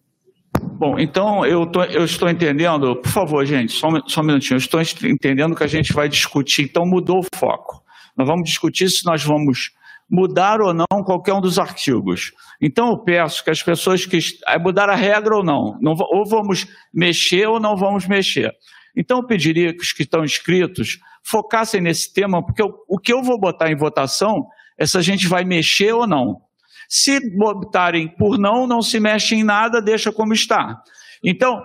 Bom, 0.78 1.00
então 1.00 1.46
eu, 1.46 1.66
tô, 1.66 1.84
eu, 1.84 2.06
estou 2.06 2.30
entendendo, 2.30 2.96
por 2.98 3.12
favor, 3.12 3.46
gente, 3.46 3.74
só 3.74 3.88
só 4.08 4.22
um 4.22 4.26
minutinho, 4.26 4.56
eu 4.56 4.60
estou 4.60 4.82
entendendo 5.04 5.56
que 5.56 5.64
a 5.64 5.68
gente 5.68 5.94
vai 5.94 6.08
discutir, 6.08 6.64
então 6.64 6.86
mudou 6.86 7.20
o 7.20 7.38
foco. 7.38 7.82
Nós 8.16 8.28
vamos 8.28 8.50
discutir 8.50 8.90
se 8.90 9.06
nós 9.06 9.24
vamos 9.24 9.72
mudar 10.10 10.62
ou 10.62 10.74
não 10.74 11.04
qualquer 11.04 11.34
um 11.34 11.42
dos 11.42 11.58
artigos. 11.58 12.32
Então 12.62 12.90
eu 12.90 12.98
peço 13.00 13.44
que 13.44 13.50
as 13.50 13.62
pessoas 13.62 14.06
que 14.06 14.20
mudar 14.62 14.90
a 14.90 14.96
regra 14.96 15.36
ou 15.36 15.44
não, 15.44 15.78
não 15.82 15.94
ou 15.94 16.26
vamos 16.26 16.68
mexer 16.94 17.48
ou 17.48 17.60
não 17.60 17.76
vamos 17.76 18.08
mexer. 18.08 18.54
Então 18.96 19.20
eu 19.20 19.26
pediria 19.26 19.74
que 19.74 19.82
os 19.82 19.92
que 19.92 20.04
estão 20.04 20.24
inscritos 20.24 21.00
focassem 21.24 21.82
nesse 21.82 22.14
tema, 22.14 22.44
porque 22.46 22.62
eu, 22.62 22.70
o 22.88 22.98
que 22.98 23.12
eu 23.12 23.22
vou 23.24 23.40
botar 23.40 23.72
em 23.72 23.76
votação 23.76 24.48
é 24.78 24.86
se 24.86 24.98
a 24.98 25.02
gente 25.02 25.28
vai 25.28 25.44
mexer 25.44 25.92
ou 25.94 26.08
não. 26.08 26.42
Se 26.88 27.20
botarem 27.36 28.08
por 28.08 28.38
não, 28.38 28.68
não 28.68 28.82
se 28.82 29.00
mexe 29.00 29.36
em 29.36 29.44
nada, 29.44 29.82
deixa 29.82 30.12
como 30.12 30.34
está. 30.34 30.82
Então, 31.24 31.60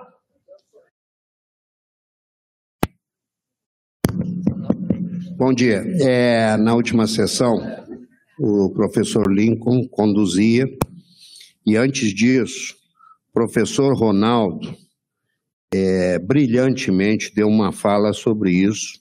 Bom 5.37 5.55
dia. 5.55 5.83
É, 6.03 6.55
na 6.59 6.75
última 6.75 7.07
sessão, 7.07 7.57
o 8.43 8.71
professor 8.71 9.31
Lincoln 9.31 9.87
conduzia, 9.87 10.67
e 11.67 11.77
antes 11.77 12.15
disso, 12.15 12.75
o 13.29 13.33
professor 13.35 13.95
Ronaldo 13.95 14.75
é, 15.75 16.19
brilhantemente 16.19 17.35
deu 17.35 17.47
uma 17.47 17.71
fala 17.71 18.15
sobre 18.15 18.51
isso, 18.51 18.99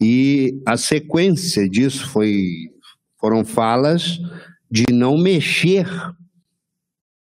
e 0.00 0.62
a 0.64 0.76
sequência 0.76 1.68
disso 1.68 2.08
foi, 2.10 2.44
foram 3.18 3.44
falas 3.44 4.20
de 4.70 4.84
não 4.92 5.18
mexer 5.18 5.88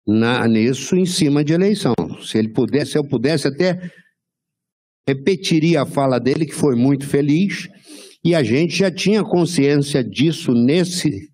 na, 0.08 0.48
nisso 0.48 0.96
em 0.96 1.06
cima 1.06 1.44
de 1.44 1.54
eleição. 1.54 1.94
Se 2.24 2.40
ele 2.40 2.50
pudesse, 2.50 2.94
se 2.94 2.98
eu 2.98 3.08
pudesse 3.08 3.48
até 3.48 3.92
repetiria 5.08 5.84
a 5.84 5.86
fala 5.86 6.20
dele, 6.20 6.48
que 6.48 6.56
foi 6.56 6.76
muito 6.76 7.06
feliz, 7.06 7.70
e 8.24 8.34
a 8.34 8.42
gente 8.42 8.76
já 8.76 8.90
tinha 8.90 9.24
consciência 9.24 10.04
disso 10.04 10.54
nesse, 10.54 11.32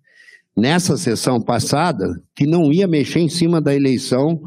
nessa 0.56 0.96
sessão 0.96 1.40
passada, 1.40 2.20
que 2.34 2.46
não 2.46 2.72
ia 2.72 2.86
mexer 2.86 3.20
em 3.20 3.28
cima 3.28 3.60
da 3.60 3.74
eleição 3.74 4.40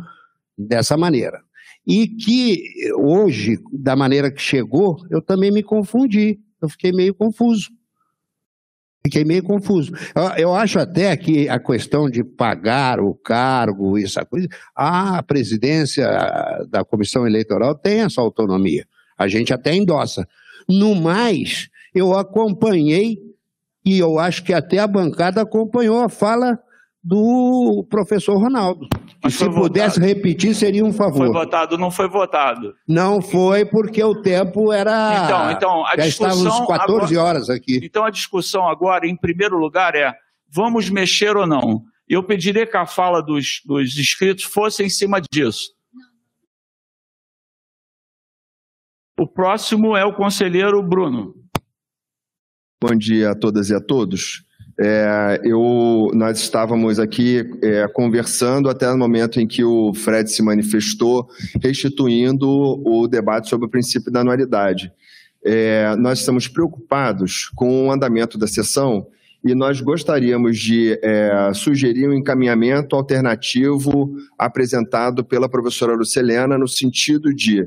dessa 0.58 0.98
maneira. 0.98 1.42
E 1.86 2.08
que 2.08 2.64
hoje, 2.96 3.60
da 3.72 3.96
maneira 3.96 4.32
que 4.32 4.42
chegou, 4.42 4.98
eu 5.10 5.22
também 5.22 5.52
me 5.52 5.62
confundi, 5.62 6.40
eu 6.62 6.70
fiquei 6.70 6.92
meio 6.92 7.14
confuso. 7.14 7.70
Fiquei 9.06 9.26
meio 9.26 9.44
confuso. 9.44 9.92
Eu, 10.16 10.24
eu, 10.38 10.56
acho 10.56 10.80
até 10.80 11.16
que 11.18 11.50
a 11.50 11.60
questão 11.60 12.10
de 12.10 12.24
pagar 12.24 13.02
o 13.02 13.14
cargo, 13.14 13.98
essa 13.98 14.24
coisa, 14.24 14.48
a 14.74 15.22
presidência 15.22 16.08
da 16.70 16.86
comissão 16.86 17.28
eleitoral 17.28 17.76
tem 17.76 18.00
essa 18.00 18.22
autonomia. 18.22 18.88
A 19.18 19.28
gente 19.28 19.54
até 19.54 19.76
endossa. 19.76 20.26
No 20.70 20.96
mais, 20.96 21.68
eu 21.94 22.18
acompanhei, 22.18 23.20
e 23.86 24.00
eu 24.00 24.18
acho 24.20 24.44
que 24.44 24.54
até 24.54 24.80
a 24.80 24.88
bancada 24.88 25.42
acompanhou 25.42 26.02
a 26.02 26.10
fala 26.10 26.58
do 27.04 27.86
professor 27.90 28.38
Ronaldo. 28.38 28.88
E 29.26 29.30
se 29.32 29.50
pudesse 29.50 30.00
repetir, 30.00 30.56
seria 30.56 30.86
um 30.86 30.94
favor. 30.94 31.26
Foi 31.28 31.34
votado, 31.34 31.78
não 31.78 31.92
foi 31.92 32.08
votado. 32.08 32.74
Não 32.88 33.22
foi 33.22 33.66
porque 33.66 34.02
o 34.04 34.22
tempo 34.22 34.72
era. 34.72 35.24
Então, 35.26 35.52
então 35.52 35.86
a 35.86 35.98
Já 35.98 36.04
discussão. 36.04 36.38
estávamos 36.38 36.68
14 36.68 37.14
agora- 37.18 37.30
horas 37.30 37.50
aqui. 37.50 37.80
Então 37.84 38.06
a 38.06 38.10
discussão 38.10 38.68
agora, 38.70 39.06
em 39.06 39.18
primeiro 39.18 39.58
lugar, 39.58 39.96
é: 39.96 40.14
vamos 40.50 40.90
mexer 40.90 41.36
ou 41.36 41.46
não? 41.46 41.82
Eu 42.08 42.24
pediria 42.24 42.66
que 42.68 42.78
a 42.78 42.86
fala 42.86 43.22
dos, 43.22 43.62
dos 43.66 43.98
inscritos 43.98 44.44
fosse 44.46 44.84
em 44.84 44.90
cima 44.90 45.20
disso. 45.32 45.72
O 49.20 49.28
próximo 49.28 49.96
é 49.96 50.04
o 50.06 50.14
conselheiro 50.14 50.82
Bruno. 50.82 51.34
Bom 52.86 52.98
dia 52.98 53.32
a 53.32 53.34
todas 53.34 53.70
e 53.70 53.74
a 53.74 53.80
todos. 53.80 54.44
É, 54.78 55.40
eu, 55.46 56.12
nós 56.14 56.38
estávamos 56.38 57.00
aqui 57.00 57.50
é, 57.62 57.88
conversando 57.88 58.70
até 58.70 58.92
no 58.92 58.98
momento 58.98 59.40
em 59.40 59.48
que 59.48 59.64
o 59.64 59.94
Fred 59.94 60.30
se 60.30 60.44
manifestou, 60.44 61.26
restituindo 61.62 62.46
o 62.46 63.08
debate 63.08 63.48
sobre 63.48 63.68
o 63.68 63.70
princípio 63.70 64.12
da 64.12 64.20
anualidade. 64.20 64.92
É, 65.46 65.96
nós 65.96 66.20
estamos 66.20 66.50
preocupados 66.50 67.50
com 67.56 67.88
o 67.88 67.92
andamento 67.92 68.38
da 68.38 68.48
sessão 68.48 69.08
e 69.46 69.56
nós 69.56 69.80
gostaríamos 69.80 70.60
de 70.60 71.00
é, 71.02 71.54
sugerir 71.54 72.10
um 72.10 72.14
encaminhamento 72.14 72.98
alternativo 72.98 74.14
apresentado 74.38 75.24
pela 75.24 75.48
professora 75.48 75.96
Lucelena 75.96 76.58
no 76.58 76.68
sentido 76.68 77.34
de 77.34 77.66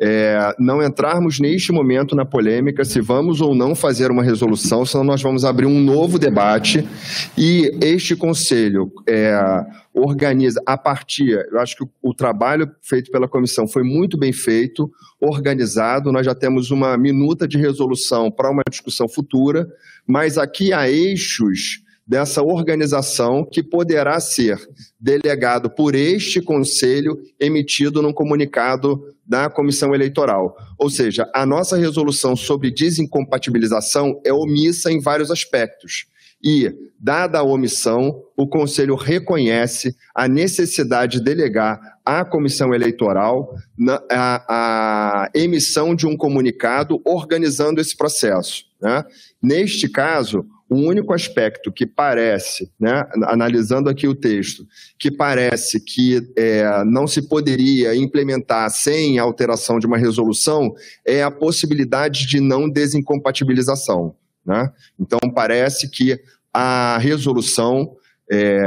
é, 0.00 0.54
não 0.58 0.82
entrarmos 0.82 1.40
neste 1.40 1.72
momento 1.72 2.14
na 2.14 2.24
polêmica 2.24 2.84
se 2.84 3.00
vamos 3.00 3.40
ou 3.40 3.54
não 3.54 3.74
fazer 3.74 4.10
uma 4.10 4.22
resolução, 4.22 4.84
senão 4.84 5.04
nós 5.04 5.22
vamos 5.22 5.44
abrir 5.44 5.66
um 5.66 5.80
novo 5.80 6.18
debate 6.18 6.86
e 7.36 7.70
este 7.80 8.14
conselho 8.14 8.92
é, 9.06 9.34
organiza 9.94 10.62
a 10.66 10.76
partir. 10.76 11.46
Eu 11.50 11.58
acho 11.60 11.76
que 11.76 11.84
o, 11.84 11.90
o 12.02 12.14
trabalho 12.14 12.70
feito 12.82 13.10
pela 13.10 13.26
comissão 13.26 13.66
foi 13.66 13.82
muito 13.82 14.18
bem 14.18 14.32
feito, 14.32 14.90
organizado. 15.20 16.12
Nós 16.12 16.26
já 16.26 16.34
temos 16.34 16.70
uma 16.70 16.96
minuta 16.98 17.48
de 17.48 17.56
resolução 17.56 18.30
para 18.30 18.50
uma 18.50 18.62
discussão 18.70 19.08
futura, 19.08 19.66
mas 20.06 20.36
aqui 20.36 20.72
há 20.72 20.90
eixos 20.90 21.85
dessa 22.06 22.42
organização 22.42 23.44
que 23.44 23.62
poderá 23.62 24.20
ser 24.20 24.58
delegado 25.00 25.68
por 25.68 25.94
este 25.94 26.40
conselho 26.40 27.18
emitido 27.40 28.00
num 28.00 28.12
comunicado 28.12 29.02
da 29.26 29.50
comissão 29.50 29.92
eleitoral. 29.92 30.56
Ou 30.78 30.88
seja, 30.88 31.28
a 31.34 31.44
nossa 31.44 31.76
resolução 31.76 32.36
sobre 32.36 32.70
desincompatibilização 32.70 34.20
é 34.24 34.32
omissa 34.32 34.92
em 34.92 35.00
vários 35.00 35.30
aspectos. 35.30 36.06
E, 36.42 36.72
dada 37.00 37.38
a 37.38 37.42
omissão, 37.42 38.22
o 38.36 38.46
Conselho 38.46 38.94
reconhece 38.94 39.96
a 40.14 40.28
necessidade 40.28 41.18
de 41.18 41.24
delegar 41.24 41.80
à 42.04 42.24
comissão 42.24 42.72
eleitoral 42.72 43.52
a, 44.10 44.44
a 44.48 45.30
emissão 45.34 45.94
de 45.94 46.06
um 46.06 46.16
comunicado 46.16 47.00
organizando 47.04 47.80
esse 47.80 47.96
processo. 47.96 48.64
né? 48.80 49.02
Neste 49.42 49.88
caso, 49.88 50.44
o 50.68 50.76
único 50.76 51.12
aspecto 51.12 51.70
que 51.70 51.86
parece, 51.86 52.70
né, 52.78 53.04
analisando 53.24 53.88
aqui 53.88 54.08
o 54.08 54.14
texto, 54.14 54.66
que 54.98 55.10
parece 55.10 55.80
que 55.80 56.20
é, 56.36 56.84
não 56.84 57.06
se 57.06 57.22
poderia 57.28 57.94
implementar 57.94 58.68
sem 58.70 59.18
alteração 59.18 59.78
de 59.78 59.86
uma 59.86 59.96
resolução 59.96 60.74
é 61.04 61.22
a 61.22 61.30
possibilidade 61.30 62.26
de 62.26 62.40
não 62.40 62.68
desincompatibilização. 62.68 64.16
Né? 64.44 64.72
Então, 64.98 65.18
parece 65.32 65.88
que 65.88 66.20
a 66.52 66.98
resolução, 66.98 67.96
é, 68.30 68.62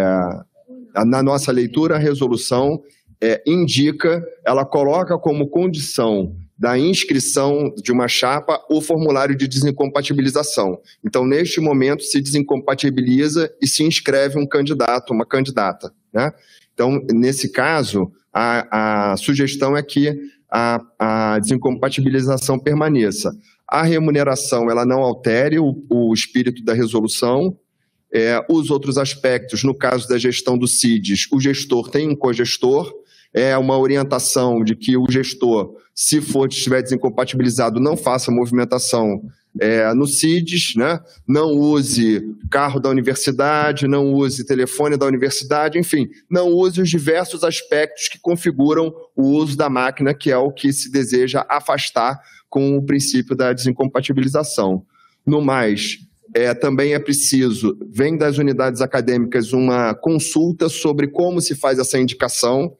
na 1.06 1.22
nossa 1.22 1.52
leitura, 1.52 1.95
a 1.95 2.00
resolução 2.00 2.82
é, 3.22 3.41
indica, 3.45 4.24
ela 4.45 4.66
coloca 4.66 5.18
como 5.18 5.50
condição 5.50 6.36
da 6.60 6.78
inscrição 6.78 7.74
de 7.82 7.89
uma 7.89 8.10
chapa 8.10 8.62
o 8.70 8.82
formulário 8.82 9.34
de 9.34 9.47
desincompatibilização. 9.47 10.78
Então, 11.05 11.26
neste 11.26 11.62
momento, 11.62 12.03
se 12.03 12.20
desincompatibiliza 12.20 13.49
e 13.62 13.68
se 13.68 13.82
inscreve 13.82 14.38
um 14.38 14.45
candidato, 14.45 15.14
uma 15.14 15.26
candidata. 15.26 15.93
Né? 16.12 16.34
Então, 16.74 17.01
nesse 17.14 17.49
caso, 17.49 18.12
a, 18.34 19.12
a 19.12 19.18
sugestão 19.18 19.78
é 19.78 19.82
que 19.82 20.14
a, 20.51 20.82
a 20.99 21.39
desincompatibilização 21.39 22.60
permaneça. 22.60 23.32
A 23.66 23.84
remuneração 23.84 24.70
ela 24.70 24.86
não 24.86 24.99
altere 24.99 25.60
o, 25.60 25.82
o 25.89 26.14
espírito 26.14 26.62
da 26.66 26.74
resolução. 26.74 27.57
É, 28.12 28.43
os 28.49 28.70
outros 28.70 28.97
aspectos, 28.97 29.64
no 29.64 29.74
caso 29.74 30.10
da 30.10 30.18
gestão 30.18 30.57
do 30.57 30.68
CIDES, 30.68 31.28
o 31.32 31.39
gestor 31.39 31.89
tem 31.89 32.10
um 32.10 32.16
cogestor, 32.16 32.91
é 33.34 33.58
uma 33.58 33.78
orientação 33.78 34.64
de 34.64 34.76
que 34.76 34.98
o 34.98 35.06
gestor, 35.10 35.76
se 35.94 36.22
for 36.22 36.48
estiver 36.48 36.82
desincompatibilizado, 36.82 37.80
não 37.80 37.96
faça 37.96 38.32
movimentação 38.32 39.22
é, 39.60 39.94
no 39.94 40.06
CIDES, 40.06 40.76
né? 40.76 41.00
não 41.28 41.52
use 41.52 42.24
carro 42.52 42.80
da 42.80 42.90
universidade, 42.90 43.88
não 43.88 44.14
use 44.14 44.46
telefone 44.46 44.98
da 44.98 45.06
universidade, 45.06 45.80
enfim, 45.80 46.08
não 46.30 46.50
use 46.50 46.82
os 46.82 46.90
diversos 46.90 47.44
aspectos 47.44 48.08
que 48.08 48.20
configuram 48.20 48.94
o 49.16 49.24
uso 49.24 49.58
da 49.58 49.70
máquina, 49.70 50.14
que 50.14 50.32
é 50.32 50.38
o 50.38 50.52
que 50.52 50.72
se 50.72 50.92
deseja 50.92 51.46
afastar 51.50 52.20
com 52.50 52.78
o 52.78 52.86
princípio 52.86 53.36
da 53.36 53.54
desincompatibilização. 53.54 54.84
No 55.26 55.42
mais, 55.42 55.98
é, 56.34 56.54
também 56.54 56.94
é 56.94 57.00
preciso, 57.00 57.78
vem 57.92 58.18
das 58.18 58.38
unidades 58.38 58.82
acadêmicas, 58.82 59.52
uma 59.52 59.94
consulta 59.94 60.70
sobre 60.70 61.08
como 61.08 61.42
se 61.42 61.56
faz 61.56 61.80
essa 61.80 62.00
indicação. 62.00 62.74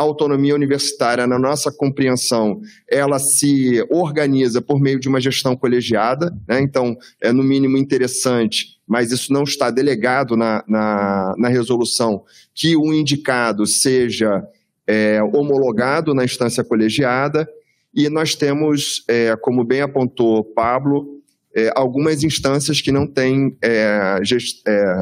A 0.00 0.02
autonomia 0.02 0.54
universitária, 0.54 1.26
na 1.26 1.38
nossa 1.38 1.70
compreensão, 1.70 2.62
ela 2.88 3.18
se 3.18 3.86
organiza 3.90 4.62
por 4.62 4.80
meio 4.80 4.98
de 4.98 5.10
uma 5.10 5.20
gestão 5.20 5.54
colegiada, 5.54 6.34
né? 6.48 6.58
então 6.62 6.96
é 7.20 7.30
no 7.32 7.42
mínimo 7.42 7.76
interessante, 7.76 8.80
mas 8.88 9.12
isso 9.12 9.30
não 9.30 9.42
está 9.42 9.70
delegado 9.70 10.38
na, 10.38 10.64
na, 10.66 11.34
na 11.36 11.48
resolução, 11.50 12.24
que 12.54 12.74
o 12.78 12.94
indicado 12.94 13.66
seja 13.66 14.42
é, 14.86 15.22
homologado 15.22 16.14
na 16.14 16.24
instância 16.24 16.64
colegiada, 16.64 17.46
e 17.94 18.08
nós 18.08 18.34
temos, 18.34 19.04
é, 19.06 19.36
como 19.36 19.64
bem 19.64 19.82
apontou 19.82 20.42
Pablo, 20.42 21.20
é, 21.54 21.70
algumas 21.76 22.22
instâncias 22.24 22.80
que 22.80 22.90
não 22.90 23.06
têm 23.06 23.54
é, 23.62 24.18
gest- 24.22 24.66
é, 24.66 24.94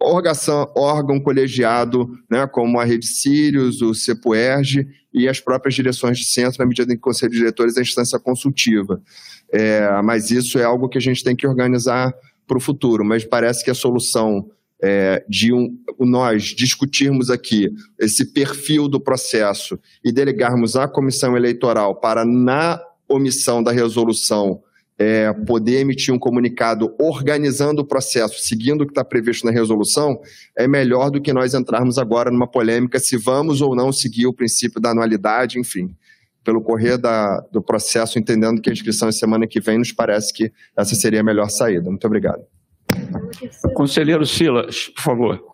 orgação- 0.00 0.70
órgão 0.76 1.20
colegiado, 1.20 2.08
né, 2.30 2.46
como 2.46 2.78
a 2.78 2.84
Rede 2.84 3.06
Sírios, 3.06 3.82
o 3.82 3.94
CEPUERG 3.94 4.86
e 5.12 5.28
as 5.28 5.40
próprias 5.40 5.74
direções 5.74 6.18
de 6.18 6.24
centro, 6.24 6.58
na 6.58 6.66
medida 6.66 6.92
em 6.92 6.96
que 6.96 7.00
o 7.00 7.02
Conselho 7.02 7.32
de 7.32 7.38
Diretores 7.38 7.76
é 7.76 7.82
instância 7.82 8.18
consultiva. 8.18 9.02
É, 9.50 10.02
mas 10.02 10.30
isso 10.30 10.58
é 10.58 10.64
algo 10.64 10.88
que 10.88 10.98
a 10.98 11.00
gente 11.00 11.24
tem 11.24 11.34
que 11.34 11.46
organizar 11.46 12.14
para 12.46 12.58
o 12.58 12.60
futuro, 12.60 13.04
mas 13.04 13.24
parece 13.24 13.64
que 13.64 13.70
a 13.70 13.74
solução 13.74 14.50
é, 14.80 15.24
de 15.28 15.52
um, 15.52 15.76
nós 15.98 16.44
discutirmos 16.44 17.30
aqui 17.30 17.68
esse 17.98 18.32
perfil 18.32 18.88
do 18.88 19.00
processo 19.00 19.78
e 20.04 20.12
delegarmos 20.12 20.76
à 20.76 20.86
comissão 20.86 21.36
eleitoral 21.36 21.96
para, 21.96 22.24
na 22.24 22.80
omissão 23.08 23.62
da 23.62 23.72
resolução, 23.72 24.62
é, 24.98 25.32
poder 25.32 25.80
emitir 25.80 26.12
um 26.12 26.18
comunicado 26.18 26.92
organizando 26.98 27.82
o 27.82 27.86
processo, 27.86 28.40
seguindo 28.40 28.82
o 28.82 28.84
que 28.86 28.90
está 28.90 29.04
previsto 29.04 29.46
na 29.46 29.52
resolução, 29.52 30.20
é 30.56 30.66
melhor 30.66 31.10
do 31.10 31.20
que 31.20 31.32
nós 31.32 31.54
entrarmos 31.54 31.98
agora 31.98 32.30
numa 32.30 32.48
polêmica 32.48 32.98
se 32.98 33.16
vamos 33.16 33.60
ou 33.60 33.76
não 33.76 33.92
seguir 33.92 34.26
o 34.26 34.34
princípio 34.34 34.80
da 34.80 34.90
anualidade, 34.90 35.58
enfim. 35.58 35.94
Pelo 36.42 36.60
correr 36.60 36.98
da, 36.98 37.40
do 37.52 37.62
processo, 37.62 38.18
entendendo 38.18 38.60
que 38.60 38.70
a 38.70 38.72
inscrição 38.72 39.08
é 39.08 39.12
semana 39.12 39.46
que 39.46 39.60
vem, 39.60 39.78
nos 39.78 39.92
parece 39.92 40.32
que 40.32 40.50
essa 40.76 40.94
seria 40.94 41.20
a 41.20 41.24
melhor 41.24 41.48
saída. 41.48 41.88
Muito 41.88 42.06
obrigado. 42.06 42.42
Conselheiro 43.74 44.26
Silas, 44.26 44.88
por 44.88 45.02
favor. 45.02 45.48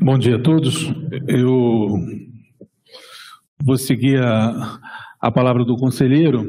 Bom 0.00 0.18
dia 0.18 0.36
a 0.36 0.42
todos. 0.42 0.92
Eu 1.28 2.27
vou 3.62 3.76
seguir 3.76 4.22
a, 4.22 4.78
a 5.20 5.30
palavra 5.30 5.64
do 5.64 5.76
conselheiro. 5.76 6.44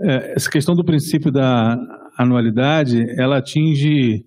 É, 0.00 0.34
essa 0.36 0.50
questão 0.50 0.74
do 0.74 0.84
princípio 0.84 1.30
da 1.30 1.78
anualidade, 2.16 3.04
ela 3.18 3.38
atinge 3.38 4.24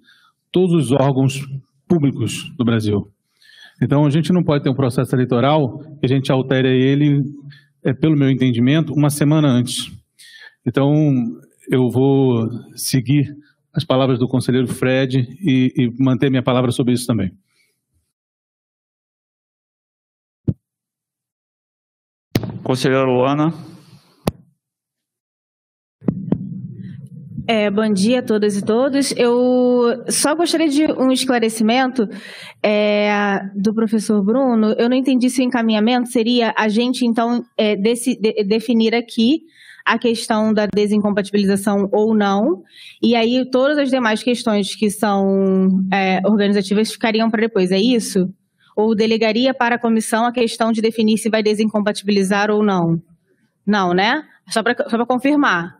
todos 0.51 0.73
os 0.73 0.91
órgãos 0.91 1.45
públicos 1.87 2.51
do 2.57 2.65
Brasil. 2.65 3.11
Então, 3.81 4.05
a 4.05 4.09
gente 4.09 4.33
não 4.33 4.43
pode 4.43 4.63
ter 4.63 4.69
um 4.69 4.75
processo 4.75 5.15
eleitoral 5.15 5.79
que 5.99 6.05
a 6.05 6.07
gente 6.07 6.31
altere 6.31 6.67
ele, 6.67 7.23
é, 7.83 7.93
pelo 7.93 8.17
meu 8.17 8.29
entendimento, 8.29 8.93
uma 8.93 9.09
semana 9.09 9.47
antes. 9.47 9.91
Então, 10.65 10.91
eu 11.69 11.89
vou 11.89 12.49
seguir 12.75 13.35
as 13.73 13.83
palavras 13.83 14.17
do 14.17 14.27
conselheiro 14.27 14.67
Fred 14.67 15.27
e, 15.39 15.71
e 15.75 16.03
manter 16.03 16.29
minha 16.29 16.41
palavra 16.41 16.71
sobre 16.71 16.93
isso 16.93 17.05
também. 17.05 17.31
Conselheira 22.67 23.05
Luana. 23.05 23.53
É, 27.47 27.71
bom 27.71 27.89
dia 27.93 28.19
a 28.19 28.21
todas 28.21 28.57
e 28.57 28.61
todos. 28.61 29.13
Eu 29.15 30.03
só 30.09 30.35
gostaria 30.35 30.67
de 30.67 30.83
um 30.91 31.09
esclarecimento 31.09 32.09
é, 32.61 33.39
do 33.55 33.73
professor 33.73 34.21
Bruno. 34.21 34.75
Eu 34.77 34.89
não 34.89 34.97
entendi 34.97 35.29
se 35.29 35.39
o 35.39 35.45
encaminhamento 35.45 36.09
seria 36.09 36.53
a 36.57 36.67
gente, 36.67 37.05
então, 37.05 37.41
é, 37.57 37.77
desse, 37.77 38.19
de, 38.19 38.43
definir 38.43 38.93
aqui 38.93 39.43
a 39.85 39.97
questão 39.97 40.53
da 40.53 40.67
desincompatibilização 40.67 41.87
ou 41.93 42.13
não, 42.13 42.63
e 43.01 43.15
aí 43.15 43.49
todas 43.49 43.77
as 43.77 43.89
demais 43.89 44.21
questões 44.21 44.75
que 44.75 44.89
são 44.89 45.85
é, 45.89 46.19
organizativas 46.25 46.91
ficariam 46.91 47.29
para 47.29 47.43
depois, 47.43 47.71
é 47.71 47.79
isso? 47.79 48.29
Ou 48.77 48.95
delegaria 48.95 49.53
para 49.53 49.75
a 49.75 49.79
comissão 49.79 50.25
a 50.25 50.31
questão 50.31 50.71
de 50.71 50.81
definir 50.81 51.17
se 51.17 51.29
vai 51.29 51.41
desincompatibilizar 51.41 52.51
ou 52.51 52.63
não? 52.63 53.01
Não, 53.65 53.93
né? 53.93 54.23
Só 54.49 54.61
para 54.61 54.87
só 54.87 55.05
confirmar 55.05 55.75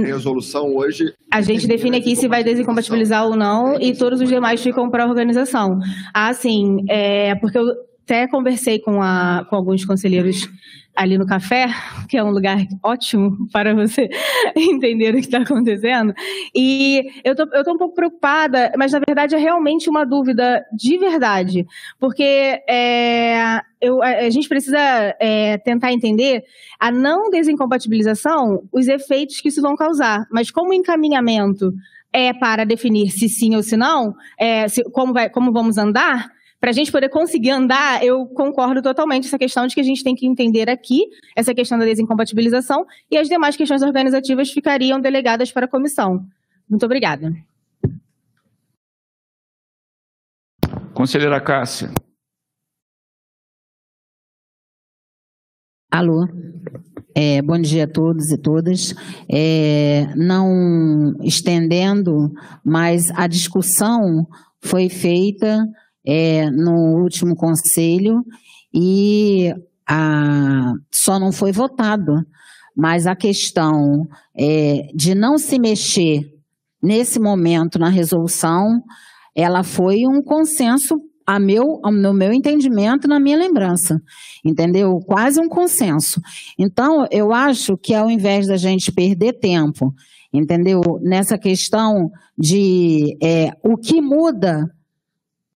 resolução 0.00 0.74
hoje. 0.74 1.12
A 1.30 1.42
gente 1.42 1.66
define 1.66 1.98
aqui 1.98 2.16
se 2.16 2.26
vai 2.26 2.42
desincompatibilizar 2.42 3.26
ou 3.26 3.36
não 3.36 3.78
e 3.78 3.94
todos 3.94 4.20
os 4.20 4.28
demais 4.28 4.62
ficam 4.62 4.90
para 4.90 5.04
a 5.04 5.06
organização. 5.06 5.78
Ah, 6.14 6.32
sim, 6.32 6.84
é, 6.88 7.34
porque 7.36 7.58
eu 7.58 7.66
até 8.04 8.26
conversei 8.26 8.78
com, 8.78 9.00
a, 9.00 9.46
com 9.48 9.56
alguns 9.56 9.84
conselheiros 9.84 10.48
ali 10.94 11.16
no 11.16 11.26
café, 11.26 11.68
que 12.08 12.16
é 12.18 12.22
um 12.24 12.30
lugar 12.30 12.58
ótimo 12.82 13.48
para 13.50 13.74
você 13.74 14.10
entender 14.54 15.10
o 15.10 15.14
que 15.14 15.20
está 15.20 15.38
acontecendo. 15.38 16.12
E 16.54 17.02
eu 17.24 17.34
tô, 17.34 17.46
tô 17.46 17.72
um 17.72 17.78
pouco 17.78 17.94
preocupada, 17.94 18.72
mas 18.76 18.92
na 18.92 19.00
verdade 19.06 19.34
é 19.34 19.38
realmente 19.38 19.88
uma 19.88 20.04
dúvida 20.04 20.62
de 20.76 20.98
verdade, 20.98 21.66
porque 21.98 22.60
é, 22.68 23.60
eu, 23.80 24.02
a, 24.02 24.28
gente 24.28 24.48
precisa 24.48 24.78
é, 25.18 25.56
tentar 25.58 25.92
entender 25.92 26.44
a 26.78 26.90
não 26.90 27.30
desincompatibilização, 27.30 28.62
os 28.70 28.86
efeitos 28.86 29.40
que 29.40 29.48
isso 29.48 29.62
vão 29.62 29.74
causar. 29.74 30.26
Mas 30.30 30.50
como 30.50 30.74
encaminhamento 30.74 31.72
é 32.12 32.34
para 32.34 32.64
definir 32.64 33.10
se 33.10 33.28
sim 33.28 33.56
ou 33.56 33.62
se 33.62 33.76
não, 33.76 34.14
é, 34.38 34.68
se, 34.68 34.84
como, 34.90 35.14
vai, 35.14 35.30
como 35.30 35.50
vamos 35.52 35.78
andar, 35.78 36.30
para 36.62 36.70
a 36.70 36.72
gente 36.72 36.92
poder 36.92 37.08
conseguir 37.08 37.50
andar, 37.50 38.04
eu 38.04 38.24
concordo 38.24 38.80
totalmente 38.80 39.26
essa 39.26 39.36
questão 39.36 39.66
de 39.66 39.74
que 39.74 39.80
a 39.80 39.84
gente 39.84 40.04
tem 40.04 40.14
que 40.14 40.24
entender 40.24 40.70
aqui 40.70 41.00
essa 41.34 41.52
questão 41.52 41.76
da 41.76 41.84
desincompatibilização 41.84 42.86
e 43.10 43.18
as 43.18 43.28
demais 43.28 43.56
questões 43.56 43.82
organizativas 43.82 44.48
ficariam 44.52 45.00
delegadas 45.00 45.50
para 45.50 45.66
a 45.66 45.68
comissão. 45.68 46.24
Muito 46.70 46.86
obrigada. 46.86 47.34
Conselheira 50.94 51.40
Cássia. 51.40 51.90
Alô. 55.90 56.28
É, 57.12 57.42
bom 57.42 57.60
dia 57.60 57.84
a 57.84 57.88
todos 57.88 58.30
e 58.30 58.38
todas. 58.38 58.94
É, 59.28 60.14
não 60.14 61.16
estendendo, 61.24 62.32
mas 62.64 63.10
a 63.16 63.26
discussão 63.26 64.28
foi 64.60 64.88
feita 64.88 65.66
é, 66.04 66.50
no 66.50 67.02
último 67.02 67.34
conselho 67.34 68.24
e 68.74 69.52
a, 69.88 70.72
só 70.92 71.18
não 71.18 71.32
foi 71.32 71.52
votado. 71.52 72.24
Mas 72.74 73.06
a 73.06 73.14
questão 73.14 74.06
é, 74.34 74.88
de 74.94 75.14
não 75.14 75.36
se 75.36 75.58
mexer 75.58 76.32
nesse 76.82 77.20
momento 77.20 77.78
na 77.78 77.88
resolução, 77.88 78.82
ela 79.34 79.62
foi 79.62 80.06
um 80.06 80.22
consenso 80.22 80.96
a 81.26 81.38
meu, 81.38 81.80
no 81.84 82.12
meu 82.12 82.32
entendimento, 82.32 83.06
na 83.06 83.20
minha 83.20 83.36
lembrança, 83.36 84.00
entendeu? 84.44 84.98
Quase 85.06 85.40
um 85.40 85.48
consenso. 85.48 86.20
Então, 86.58 87.06
eu 87.10 87.32
acho 87.32 87.76
que 87.76 87.94
ao 87.94 88.10
invés 88.10 88.48
da 88.48 88.56
gente 88.56 88.90
perder 88.90 89.34
tempo, 89.34 89.94
entendeu? 90.32 90.80
Nessa 91.00 91.38
questão 91.38 92.10
de 92.36 93.16
é, 93.22 93.50
o 93.62 93.76
que 93.76 94.00
muda 94.00 94.68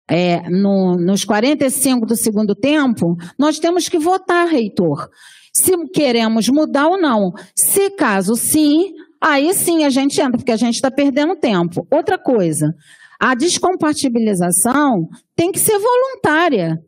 é, 0.09 0.49
no, 0.51 0.97
nos 0.97 1.25
45 1.25 2.07
do 2.07 2.17
segundo 2.17 2.55
tempo, 2.55 3.17
nós 3.39 3.59
temos 3.59 3.89
que 3.89 3.99
votar, 3.99 4.47
reitor. 4.47 5.09
Se 5.55 5.77
queremos 5.89 6.49
mudar 6.49 6.89
ou 6.89 7.01
não. 7.01 7.33
Se 7.55 7.91
caso 7.91 8.35
sim, 8.37 8.93
aí 9.21 9.53
sim 9.55 9.85
a 9.85 9.91
gente 9.91 10.21
entra, 10.21 10.39
porque 10.39 10.53
a 10.53 10.57
gente 10.57 10.75
está 10.75 10.91
perdendo 10.91 11.37
tempo. 11.37 11.87
Outra 11.91 12.19
coisa, 12.19 12.75
a 13.21 13.35
descompatibilização 13.35 15.09
tem 15.37 15.53
que 15.53 15.59
ser 15.59 15.79
voluntária. 15.79 16.79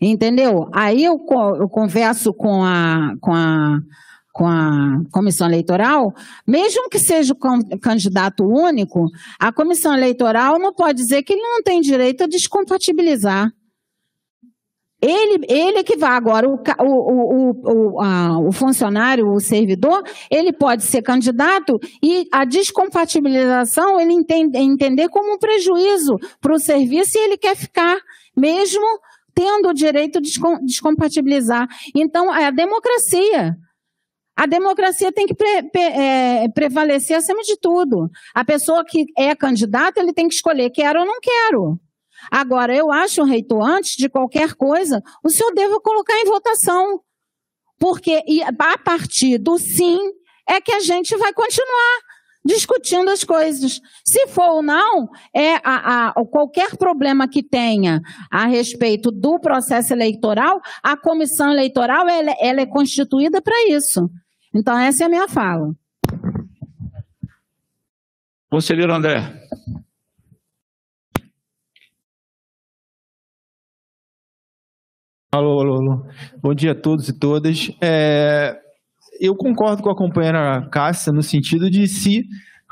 Entendeu? 0.00 0.68
Aí 0.72 1.02
eu, 1.02 1.18
eu 1.58 1.68
converso 1.68 2.34
com 2.34 2.62
a, 2.62 3.14
com 3.20 3.32
a 3.32 3.78
com 4.34 4.48
a 4.48 5.00
comissão 5.12 5.46
eleitoral, 5.46 6.12
mesmo 6.44 6.88
que 6.90 6.98
seja 6.98 7.32
o 7.32 7.78
candidato 7.78 8.44
único, 8.44 9.06
a 9.38 9.52
comissão 9.52 9.96
eleitoral 9.96 10.58
não 10.58 10.74
pode 10.74 11.00
dizer 11.00 11.22
que 11.22 11.34
ele 11.34 11.40
não 11.42 11.62
tem 11.62 11.80
direito 11.80 12.24
a 12.24 12.26
descompatibilizar. 12.26 13.48
Ele, 15.00 15.46
ele 15.48 15.84
que 15.84 15.96
vai 15.96 16.16
agora, 16.16 16.48
o, 16.48 16.58
o, 16.80 17.50
o, 17.62 18.02
a, 18.02 18.40
o 18.40 18.50
funcionário, 18.50 19.30
o 19.30 19.38
servidor, 19.38 20.02
ele 20.28 20.52
pode 20.52 20.82
ser 20.82 21.02
candidato 21.02 21.78
e 22.02 22.26
a 22.32 22.44
descompatibilização 22.44 24.00
ele 24.00 24.14
entende, 24.14 24.58
entender 24.58 25.08
como 25.10 25.34
um 25.34 25.38
prejuízo 25.38 26.16
para 26.40 26.54
o 26.54 26.58
serviço 26.58 27.16
e 27.16 27.20
ele 27.20 27.36
quer 27.36 27.54
ficar, 27.54 27.98
mesmo 28.36 28.84
tendo 29.32 29.68
o 29.68 29.74
direito 29.74 30.20
de 30.20 30.32
descompatibilizar. 30.62 31.68
Então, 31.94 32.34
é 32.34 32.46
a 32.46 32.50
democracia. 32.50 33.56
A 34.36 34.46
democracia 34.46 35.12
tem 35.12 35.26
que 35.26 35.34
pre, 35.34 35.62
pre, 35.70 35.80
é, 35.80 36.48
prevalecer 36.48 37.16
acima 37.16 37.42
de 37.42 37.56
tudo. 37.56 38.10
A 38.34 38.44
pessoa 38.44 38.84
que 38.84 39.06
é 39.16 39.34
candidata, 39.34 40.00
ele 40.00 40.12
tem 40.12 40.28
que 40.28 40.34
escolher 40.34 40.70
quero 40.70 41.00
ou 41.00 41.06
não 41.06 41.20
quero. 41.20 41.80
Agora, 42.30 42.74
eu 42.74 42.90
acho, 42.90 43.22
reitor, 43.22 43.62
antes 43.62 43.96
de 43.96 44.08
qualquer 44.08 44.54
coisa, 44.54 45.02
o 45.22 45.30
senhor 45.30 45.52
deve 45.54 45.78
colocar 45.80 46.14
em 46.14 46.24
votação. 46.24 47.00
Porque 47.78 48.22
a 48.58 48.78
partir 48.78 49.38
do 49.38 49.58
sim 49.58 49.98
é 50.48 50.60
que 50.60 50.72
a 50.72 50.80
gente 50.80 51.16
vai 51.16 51.32
continuar 51.32 52.00
discutindo 52.44 53.08
as 53.10 53.24
coisas. 53.24 53.80
Se 54.04 54.26
for 54.28 54.56
ou 54.56 54.62
não, 54.62 55.08
é 55.34 55.54
a, 55.64 56.08
a, 56.08 56.26
qualquer 56.26 56.76
problema 56.76 57.26
que 57.26 57.42
tenha 57.42 58.00
a 58.30 58.46
respeito 58.46 59.10
do 59.10 59.38
processo 59.38 59.92
eleitoral, 59.92 60.60
a 60.82 60.96
comissão 60.96 61.50
eleitoral 61.50 62.08
ela, 62.08 62.34
ela 62.38 62.60
é 62.60 62.66
constituída 62.66 63.40
para 63.40 63.68
isso. 63.68 64.10
Então, 64.54 64.78
essa 64.78 65.02
é 65.02 65.06
a 65.06 65.10
minha 65.10 65.28
fala. 65.28 65.74
Conselheiro 68.48 68.94
André. 68.94 69.18
Alô, 75.32 75.60
alô, 75.60 75.74
alô. 75.74 76.06
Bom 76.40 76.54
dia 76.54 76.70
a 76.70 76.74
todos 76.80 77.08
e 77.08 77.18
todas. 77.18 77.68
É, 77.82 78.56
eu 79.20 79.34
concordo 79.34 79.82
com 79.82 79.90
a 79.90 79.96
companheira 79.96 80.68
Cássia 80.70 81.12
no 81.12 81.24
sentido 81.24 81.68
de 81.68 81.88
se 81.88 82.24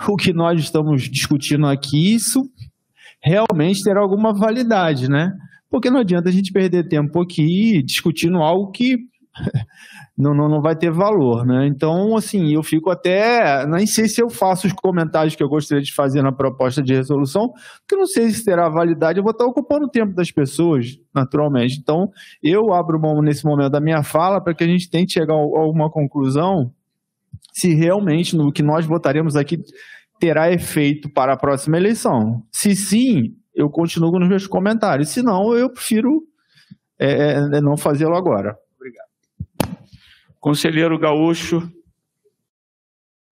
o 0.08 0.16
que 0.16 0.32
nós 0.32 0.60
estamos 0.60 1.10
discutindo 1.10 1.66
aqui, 1.66 2.14
isso 2.14 2.48
realmente 3.20 3.82
terá 3.82 4.00
alguma 4.00 4.32
validade, 4.32 5.10
né? 5.10 5.32
Porque 5.68 5.90
não 5.90 5.98
adianta 5.98 6.28
a 6.28 6.32
gente 6.32 6.52
perder 6.52 6.86
tempo 6.86 7.20
aqui 7.20 7.82
discutindo 7.82 8.38
algo 8.38 8.70
que 8.70 8.98
não, 10.16 10.34
não, 10.34 10.48
não 10.48 10.60
vai 10.60 10.76
ter 10.76 10.90
valor, 10.90 11.46
né? 11.46 11.66
Então, 11.66 12.16
assim, 12.16 12.52
eu 12.54 12.62
fico 12.62 12.90
até. 12.90 13.66
Nem 13.66 13.86
sei 13.86 14.08
se 14.08 14.22
eu 14.22 14.28
faço 14.28 14.66
os 14.66 14.72
comentários 14.72 15.34
que 15.34 15.42
eu 15.42 15.48
gostaria 15.48 15.82
de 15.82 15.92
fazer 15.92 16.22
na 16.22 16.32
proposta 16.32 16.82
de 16.82 16.94
resolução, 16.94 17.48
porque 17.80 17.96
não 17.96 18.06
sei 18.06 18.30
se 18.30 18.44
terá 18.44 18.68
validade, 18.68 19.18
eu 19.18 19.22
vou 19.22 19.32
estar 19.32 19.46
ocupando 19.46 19.86
o 19.86 19.90
tempo 19.90 20.14
das 20.14 20.30
pessoas, 20.30 20.98
naturalmente. 21.14 21.78
Então, 21.80 22.08
eu 22.42 22.72
abro 22.72 23.00
mão 23.00 23.22
nesse 23.22 23.44
momento 23.44 23.70
da 23.70 23.80
minha 23.80 24.02
fala 24.02 24.40
para 24.40 24.54
que 24.54 24.64
a 24.64 24.66
gente 24.66 24.90
tente 24.90 25.12
chegar 25.14 25.34
a 25.34 25.36
alguma 25.36 25.90
conclusão 25.90 26.70
se 27.52 27.74
realmente 27.74 28.36
no 28.36 28.52
que 28.52 28.62
nós 28.62 28.86
votaremos 28.86 29.36
aqui 29.36 29.58
terá 30.18 30.52
efeito 30.52 31.10
para 31.12 31.34
a 31.34 31.36
próxima 31.36 31.76
eleição. 31.76 32.42
Se 32.50 32.76
sim, 32.76 33.34
eu 33.54 33.68
continuo 33.68 34.18
nos 34.18 34.28
meus 34.28 34.46
comentários. 34.46 35.08
Se 35.08 35.22
não, 35.22 35.54
eu 35.54 35.70
prefiro 35.70 36.22
é, 36.98 37.32
é, 37.32 37.60
não 37.60 37.76
fazê-lo 37.76 38.14
agora. 38.14 38.56
Conselheiro 40.42 40.98
Gaúcho. 40.98 41.70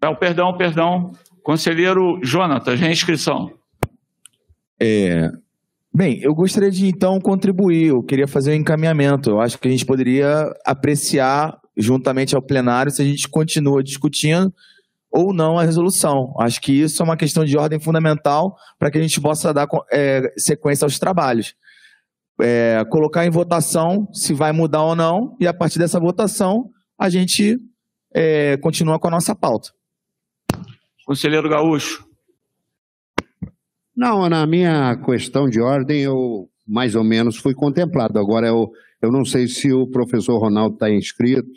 Não, 0.01 0.15
perdão, 0.15 0.57
perdão. 0.57 1.11
Conselheiro 1.43 2.21
Jonatas, 2.23 2.79
reinscrição. 2.79 3.51
É, 4.81 5.29
bem, 5.93 6.21
eu 6.23 6.33
gostaria 6.33 6.71
de 6.71 6.87
então 6.87 7.21
contribuir, 7.21 7.89
eu 7.89 8.01
queria 8.01 8.29
fazer 8.29 8.53
um 8.53 8.61
encaminhamento. 8.61 9.29
Eu 9.29 9.41
acho 9.41 9.59
que 9.59 9.67
a 9.67 9.71
gente 9.73 9.85
poderia 9.85 10.55
apreciar, 10.65 11.59
juntamente 11.77 12.37
ao 12.37 12.43
plenário, 12.43 12.93
se 12.93 13.03
a 13.03 13.05
gente 13.05 13.29
continua 13.29 13.83
discutindo 13.83 14.55
ou 15.11 15.35
não 15.35 15.59
a 15.59 15.65
resolução. 15.65 16.33
Acho 16.39 16.61
que 16.61 16.71
isso 16.71 17.03
é 17.03 17.05
uma 17.05 17.17
questão 17.17 17.45
de 17.45 17.59
ordem 17.59 17.81
fundamental 17.81 18.55
para 18.79 18.89
que 18.89 18.99
a 18.99 19.03
gente 19.03 19.21
possa 19.21 19.53
dar 19.53 19.67
é, 19.91 20.33
sequência 20.37 20.85
aos 20.85 20.97
trabalhos. 21.01 21.57
É, 22.41 22.85
colocar 22.89 23.27
em 23.27 23.31
votação 23.31 24.07
se 24.13 24.33
vai 24.33 24.53
mudar 24.53 24.85
ou 24.85 24.95
não, 24.95 25.37
e 25.41 25.49
a 25.49 25.53
partir 25.53 25.81
dessa 25.81 25.99
votação 25.99 26.71
a 27.01 27.09
gente 27.09 27.59
é, 28.15 28.59
continua 28.59 28.99
com 28.99 29.09
a 29.09 29.13
nossa 29.13 29.35
pauta. 29.35 29.71
Conselheiro 31.07 31.49
Gaúcho. 31.49 32.05
Não, 33.97 34.29
na 34.29 34.47
minha 34.47 34.95
questão 34.97 35.49
de 35.49 35.61
ordem, 35.61 36.03
eu 36.03 36.47
mais 36.67 36.95
ou 36.95 37.03
menos 37.03 37.39
fui 37.39 37.55
contemplado. 37.55 38.19
Agora, 38.19 38.49
eu, 38.49 38.71
eu 39.01 39.11
não 39.11 39.25
sei 39.25 39.49
se 39.49 39.73
o 39.73 39.89
professor 39.89 40.39
Ronaldo 40.39 40.75
está 40.75 40.91
inscrito, 40.91 41.51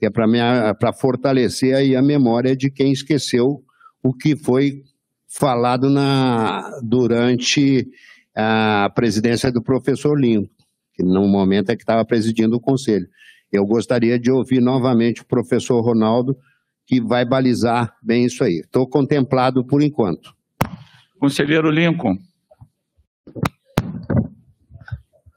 que 0.00 0.06
é 0.06 0.10
para 0.10 0.92
fortalecer 0.92 1.76
aí 1.76 1.94
a 1.94 2.02
memória 2.02 2.56
de 2.56 2.68
quem 2.68 2.90
esqueceu 2.90 3.62
o 4.02 4.12
que 4.12 4.36
foi 4.36 4.82
falado 5.28 5.88
na, 5.88 6.80
durante 6.82 7.88
a 8.36 8.90
presidência 8.94 9.52
do 9.52 9.62
professor 9.62 10.18
Lincoln, 10.18 10.48
que 10.94 11.04
no 11.04 11.26
momento 11.28 11.70
é 11.70 11.76
que 11.76 11.82
estava 11.82 12.04
presidindo 12.04 12.56
o 12.56 12.60
conselho. 12.60 13.06
Eu 13.52 13.64
gostaria 13.64 14.18
de 14.18 14.30
ouvir 14.30 14.60
novamente 14.60 15.22
o 15.22 15.26
professor 15.26 15.80
Ronaldo, 15.80 16.36
que 16.86 17.00
vai 17.00 17.24
balizar 17.24 17.94
bem 18.02 18.24
isso 18.24 18.44
aí. 18.44 18.60
Estou 18.60 18.86
contemplado 18.86 19.64
por 19.64 19.82
enquanto. 19.82 20.34
Conselheiro 21.18 21.70
Lincoln. 21.70 22.16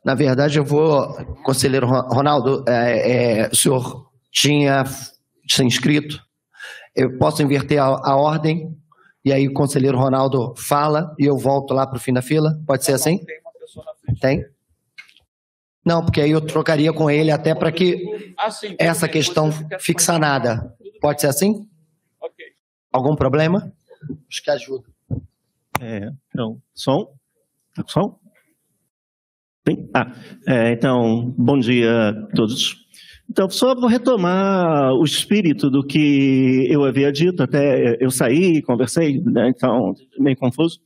Na 0.03 0.15
verdade, 0.15 0.57
eu 0.57 0.63
vou, 0.63 1.13
conselheiro 1.43 1.87
Ronaldo, 1.87 2.63
é, 2.67 3.43
é, 3.43 3.49
o 3.49 3.55
senhor 3.55 4.09
tinha 4.31 4.83
se 5.47 5.63
inscrito. 5.63 6.19
Eu 6.95 7.17
posso 7.17 7.41
inverter 7.43 7.79
a, 7.79 7.85
a, 7.85 8.15
ordem 8.15 8.75
e 9.23 9.31
aí 9.31 9.47
o 9.47 9.53
conselheiro 9.53 9.97
Ronaldo 9.97 10.53
fala 10.57 11.13
e 11.19 11.25
eu 11.25 11.37
volto 11.37 11.73
lá 11.73 11.85
para 11.85 11.97
o 11.97 11.99
fim 11.99 12.13
da 12.13 12.21
fila? 12.21 12.59
Pode 12.65 12.83
ser 12.83 12.93
assim? 12.93 13.19
Tem? 14.19 14.43
Não, 15.85 16.03
porque 16.05 16.21
aí 16.21 16.31
eu 16.31 16.41
trocaria 16.41 16.93
com 16.93 17.09
ele 17.09 17.31
até 17.31 17.55
para 17.55 17.71
que 17.71 18.35
essa 18.77 19.07
questão 19.07 19.51
fique 19.79 20.01
sanada. 20.01 20.75
Pode 21.01 21.21
ser 21.21 21.27
assim? 21.27 21.67
Algum 22.91 23.15
problema? 23.15 23.71
Acho 24.29 24.43
que 24.43 24.51
ajuda. 24.51 24.83
É, 25.79 26.09
então, 26.29 26.61
som? 26.73 27.07
Tá 27.75 27.83
com 27.83 27.89
som? 27.89 28.19
Sim? 29.67 29.89
Ah, 29.93 30.11
é, 30.47 30.73
então, 30.73 31.33
bom 31.37 31.57
dia 31.57 32.09
a 32.09 32.27
todos. 32.35 32.75
Então, 33.29 33.49
só 33.49 33.73
vou 33.73 33.87
retomar 33.87 34.93
o 34.93 35.03
espírito 35.05 35.69
do 35.69 35.85
que 35.85 36.67
eu 36.69 36.83
havia 36.83 37.11
dito, 37.11 37.41
até 37.41 37.95
eu 37.99 38.11
saí, 38.11 38.61
conversei, 38.61 39.21
né, 39.21 39.49
então, 39.49 39.93
meio 40.19 40.35
confuso. 40.35 40.79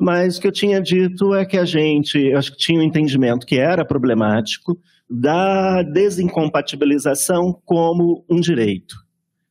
Mas 0.00 0.38
o 0.38 0.40
que 0.40 0.46
eu 0.46 0.52
tinha 0.52 0.80
dito 0.80 1.34
é 1.34 1.44
que 1.44 1.58
a 1.58 1.64
gente, 1.64 2.32
acho 2.32 2.52
que 2.52 2.58
tinha 2.58 2.80
um 2.80 2.82
entendimento 2.82 3.46
que 3.46 3.56
era 3.56 3.84
problemático 3.84 4.78
da 5.08 5.82
desincompatibilização 5.82 7.52
como 7.64 8.24
um 8.30 8.40
direito 8.40 8.94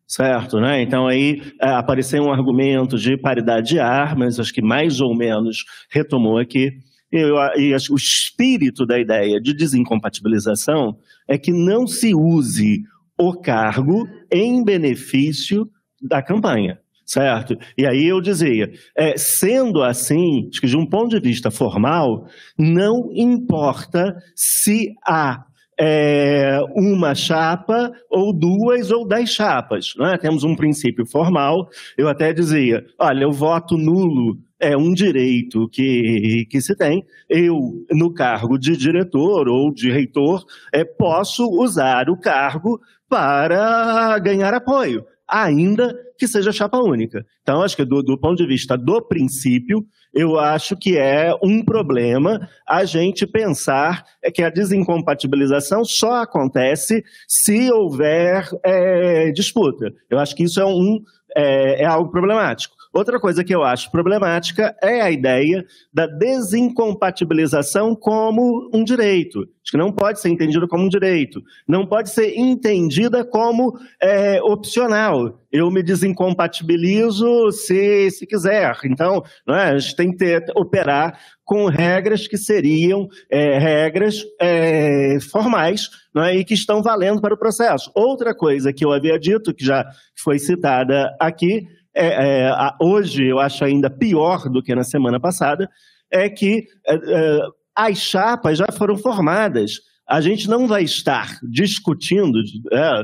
certo? 0.10 0.60
Né? 0.60 0.82
Então 0.82 1.08
aí 1.08 1.40
é, 1.62 1.70
apareceu 1.70 2.24
um 2.24 2.34
argumento 2.34 2.98
de 2.98 3.16
paridade 3.16 3.70
de 3.70 3.80
armas, 3.80 4.40
acho 4.40 4.52
que 4.52 4.62
mais 4.62 5.00
ou 5.00 5.16
menos 5.16 5.64
retomou 5.92 6.40
aqui. 6.40 6.72
Eu, 7.12 7.36
e 7.58 7.74
o 7.92 7.96
espírito 7.96 8.86
da 8.86 9.00
ideia 9.00 9.40
de 9.40 9.54
desincompatibilização 9.54 10.98
é 11.28 11.38
que 11.38 11.52
não 11.52 11.88
se 11.88 12.14
use 12.14 12.84
o 13.18 13.34
cargo 13.34 14.08
em 14.32 14.64
benefício 14.64 15.68
da 16.02 16.22
campanha, 16.22 16.80
certo? 17.10 17.58
E 17.76 17.88
aí 17.88 18.06
eu 18.06 18.22
dizia, 18.22 18.72
é, 18.96 19.18
sendo 19.18 19.82
assim, 19.82 20.48
de 20.50 20.78
um 20.78 20.86
ponto 20.86 21.10
de 21.10 21.20
vista 21.20 21.50
formal, 21.50 22.28
não 22.58 23.10
importa 23.12 24.16
se 24.36 24.94
há 25.06 25.44
é, 25.80 26.60
uma 26.76 27.16
chapa 27.16 27.92
ou 28.12 28.32
duas 28.32 28.92
ou 28.92 29.08
dez 29.08 29.32
chapas. 29.32 29.94
Né? 29.98 30.18
Temos 30.22 30.44
um 30.44 30.56
princípio 30.56 31.06
formal. 31.06 31.68
Eu 31.98 32.08
até 32.08 32.32
dizia: 32.32 32.86
olha, 33.00 33.28
o 33.28 33.32
voto 33.32 33.76
nulo 33.76 34.38
é 34.60 34.78
um 34.78 34.94
direito 34.94 35.68
que, 35.70 36.46
que 36.50 36.62
se 36.62 36.76
tem. 36.76 37.04
Eu, 37.28 37.58
no 37.92 38.14
cargo 38.14 38.60
de 38.60 38.78
diretor 38.78 39.48
ou 39.48 39.74
de 39.74 39.90
reitor, 39.90 40.44
é, 40.72 40.84
posso 40.84 41.46
usar 41.46 42.10
o 42.10 42.20
cargo 42.20 42.80
para 43.10 44.20
ganhar 44.20 44.54
apoio, 44.54 45.04
ainda 45.30 45.96
que 46.18 46.28
seja 46.28 46.52
chapa 46.52 46.78
única. 46.78 47.26
Então, 47.42 47.62
acho 47.64 47.76
que 47.76 47.86
do, 47.86 48.04
do 48.04 48.20
ponto 48.20 48.38
de 48.38 48.48
vista 48.48 48.78
do 48.78 49.02
princípio, 49.02 49.86
eu 50.14 50.38
acho 50.38 50.76
que 50.76 50.98
é 50.98 51.34
um 51.42 51.64
problema 51.64 52.50
a 52.68 52.84
gente 52.84 53.26
pensar 53.26 54.04
que 54.34 54.44
a 54.44 54.50
desincompatibilização 54.50 55.86
só 55.86 56.24
acontece 56.24 57.04
se 57.28 57.72
houver 57.72 58.48
é, 58.66 59.32
disputa. 59.32 59.94
Eu 60.10 60.20
acho 60.20 60.36
que 60.36 60.44
isso 60.44 60.60
é, 60.60 60.66
um, 60.66 61.00
é, 61.36 61.84
é 61.84 61.86
algo 61.86 62.12
problemático. 62.12 62.79
Outra 62.92 63.20
coisa 63.20 63.44
que 63.44 63.54
eu 63.54 63.64
acho 63.64 63.92
problemática 63.92 64.76
é 64.82 65.02
a 65.02 65.12
ideia 65.12 65.64
da 65.94 66.08
desincompatibilização 66.08 67.96
como 67.96 68.68
um 68.74 68.84
direito. 68.84 69.42
Acho 69.42 69.72
que 69.72 69.78
não 69.78 69.92
pode 69.92 70.20
ser 70.20 70.30
entendido 70.30 70.68
como 70.68 70.86
um 70.86 70.90
direito. 70.90 71.44
Não 71.68 71.86
pode 71.86 72.10
ser 72.10 72.36
entendida 72.36 73.24
como 73.24 73.78
é, 74.02 74.42
opcional. 74.42 75.40
Eu 75.52 75.70
me 75.70 75.84
desincompatibilizo 75.84 77.52
se, 77.52 78.10
se 78.10 78.26
quiser. 78.26 78.76
Então, 78.86 79.24
é? 79.48 79.52
a 79.52 79.78
gente 79.78 79.96
tem 79.96 80.12
que 80.12 80.18
ter, 80.18 80.46
operar 80.56 81.20
com 81.46 81.68
regras 81.68 82.28
que 82.28 82.38
seriam 82.38 83.08
é, 83.30 83.60
regras 83.60 84.24
é, 84.42 85.20
formais 85.32 85.90
é? 86.18 86.38
e 86.38 86.44
que 86.44 86.56
estão 86.56 86.82
valendo 86.82 87.22
para 87.22 87.36
o 87.36 87.40
processo. 87.40 87.92
Outra 87.94 88.34
coisa 88.34 88.74
que 88.74 88.84
eu 88.84 88.92
havia 88.92 89.20
dito, 89.20 89.54
que 89.54 89.64
já 89.64 89.86
foi 90.16 90.40
citada 90.40 91.16
aqui, 91.20 91.68
é, 91.96 92.48
é, 92.48 92.54
hoje 92.82 93.26
eu 93.26 93.40
acho 93.40 93.64
ainda 93.64 93.90
pior 93.90 94.50
do 94.50 94.62
que 94.62 94.76
na 94.76 94.84
semana 94.84 95.20
passada, 95.20 95.70
é 96.12 96.30
que 96.30 96.66
é, 96.86 96.96
é, 96.96 97.40
as 97.76 97.98
chapas 97.98 98.58
já 98.58 98.68
foram 98.72 98.98
formadas. 98.98 99.80
A 100.08 100.22
gente 100.22 100.50
não 100.50 100.68
vai 100.68 100.84
estar 100.84 101.38
discutindo, 101.44 102.40
é, 102.72 103.04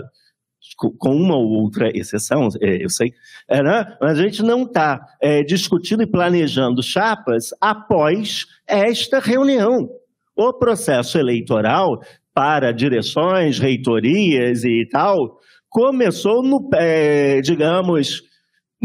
com 0.77 1.15
uma 1.15 1.35
ou 1.35 1.61
outra 1.61 1.91
exceção, 1.95 2.49
é, 2.59 2.83
eu 2.83 2.89
sei, 2.89 3.13
né? 3.49 3.95
mas 4.01 4.17
a 4.17 4.21
gente 4.21 4.41
não 4.41 4.63
está 4.63 4.99
discutindo 5.47 6.01
e 6.01 6.07
planejando 6.07 6.81
chapas 6.81 7.49
após 7.61 8.45
esta 8.67 9.19
reunião. 9.19 9.87
O 10.35 10.51
processo 10.51 11.17
eleitoral 11.17 12.01
para 12.33 12.73
direções, 12.73 13.59
reitorias 13.59 14.63
e 14.63 14.87
tal 14.91 15.39
começou 15.69 16.41
no, 16.41 16.69
digamos, 17.43 18.23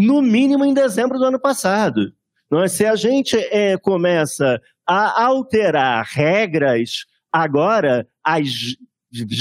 no 0.01 0.23
mínimo 0.23 0.65
em 0.65 0.73
dezembro 0.73 1.19
do 1.19 1.25
ano 1.25 1.39
passado. 1.39 2.13
É? 2.53 2.69
Se 2.69 2.85
a 2.85 2.97
gente 2.97 3.37
é, 3.37 3.77
começa 3.77 4.61
a 4.87 5.25
alterar 5.25 6.05
regras 6.05 7.05
agora, 7.33 8.09
às 8.25 8.49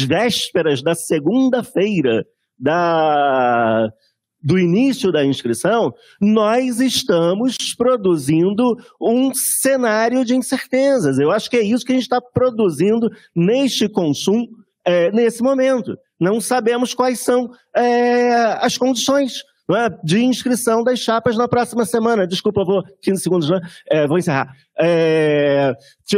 vésperas 0.07 0.83
da 0.83 0.93
segunda-feira 0.93 2.25
da, 2.57 3.89
do 4.43 4.59
início 4.59 5.11
da 5.11 5.25
inscrição, 5.25 5.91
nós 6.21 6.79
estamos 6.79 7.55
produzindo 7.75 8.75
um 9.01 9.33
cenário 9.33 10.23
de 10.23 10.35
incertezas. 10.35 11.17
Eu 11.17 11.31
acho 11.31 11.49
que 11.49 11.57
é 11.57 11.63
isso 11.63 11.85
que 11.85 11.93
a 11.93 11.95
gente 11.95 12.03
está 12.03 12.21
produzindo 12.21 13.09
neste 13.35 13.89
consumo, 13.89 14.47
é, 14.85 15.11
nesse 15.11 15.41
momento. 15.41 15.97
Não 16.19 16.41
sabemos 16.41 16.93
quais 16.93 17.19
são 17.19 17.49
é, 17.75 18.33
as 18.59 18.77
condições 18.77 19.41
é? 19.75 19.89
de 20.03 20.23
inscrição 20.23 20.83
das 20.83 20.99
chapas 20.99 21.37
na 21.37 21.47
próxima 21.47 21.85
semana. 21.85 22.25
Desculpa, 22.25 22.63
vou 22.63 22.83
15 23.01 23.21
segundos, 23.21 23.49
né? 23.49 23.59
É, 23.89 24.07
vou 24.07 24.17
encerrar. 24.17 24.53
É, 24.79 25.73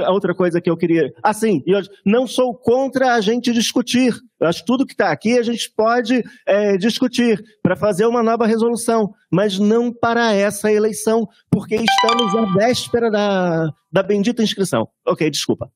outra 0.10 0.34
coisa 0.34 0.62
que 0.62 0.70
eu 0.70 0.78
queria. 0.78 1.12
Assim, 1.24 1.64
eu 1.66 1.82
não 2.06 2.28
sou 2.28 2.54
contra 2.54 3.14
a 3.14 3.22
gente 3.22 3.52
discutir. 3.52 4.14
Eu 4.39 4.47
acho 4.47 4.60
que 4.60 4.66
tudo 4.66 4.86
que 4.86 4.93
está 4.93 5.12
aqui 5.12 5.38
a 5.38 5.43
gente 5.43 5.72
pode 5.76 6.24
é, 6.47 6.78
discutir 6.78 7.43
para 7.62 7.76
fazer 7.76 8.06
uma 8.06 8.24
nova 8.24 8.45
resolução, 8.45 9.14
mas 9.32 9.60
não 9.60 9.91
para 9.91 10.34
essa 10.34 10.72
eleição, 10.72 11.28
porque 11.49 11.76
estamos 11.76 12.36
à 12.36 12.54
véspera 12.54 13.10
da, 13.10 13.70
da 13.91 14.04
bendita 14.04 14.43
inscrição. 14.43 14.88
Ok, 15.06 15.30
desculpa. 15.30 15.70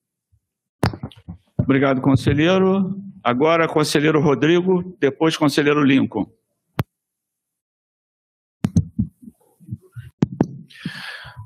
Obrigado, 1.58 2.00
conselheiro. 2.00 2.96
Agora, 3.24 3.68
conselheiro 3.68 4.22
Rodrigo, 4.22 4.96
depois, 5.00 5.36
conselheiro 5.36 5.84
Lincoln. 5.84 6.28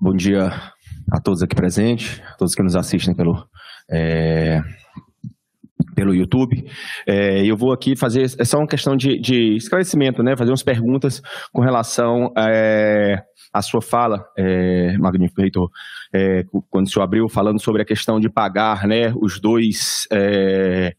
Bom 0.01 0.13
dia 0.13 0.49
a 1.11 1.19
todos 1.19 1.43
aqui 1.43 1.53
presentes, 1.53 2.21
a 2.25 2.37
todos 2.37 2.55
que 2.55 2.63
nos 2.63 2.73
assistem 2.73 3.13
pelo, 3.13 3.45
é, 3.91 4.61
pelo 5.93 6.15
YouTube. 6.15 6.65
É, 7.05 7.45
eu 7.45 7.57
vou 7.57 7.73
aqui 7.73 7.97
fazer, 7.97 8.23
é 8.39 8.45
só 8.45 8.59
uma 8.59 8.67
questão 8.67 8.95
de, 8.95 9.19
de 9.19 9.57
esclarecimento, 9.57 10.23
né? 10.23 10.37
Fazer 10.37 10.51
umas 10.51 10.63
perguntas 10.63 11.21
com 11.51 11.61
relação 11.61 12.31
é, 12.37 13.21
à 13.51 13.61
sua 13.61 13.81
fala, 13.81 14.25
é, 14.37 14.97
magnífico 14.97 15.41
reitor, 15.41 15.69
é, 16.13 16.45
quando 16.69 16.87
o 16.87 16.89
senhor 16.89 17.03
abriu 17.03 17.27
falando 17.27 17.61
sobre 17.61 17.81
a 17.81 17.85
questão 17.85 18.21
de 18.21 18.29
pagar, 18.29 18.87
né? 18.87 19.11
Os 19.21 19.37
dois, 19.37 20.07
é, 20.13 20.93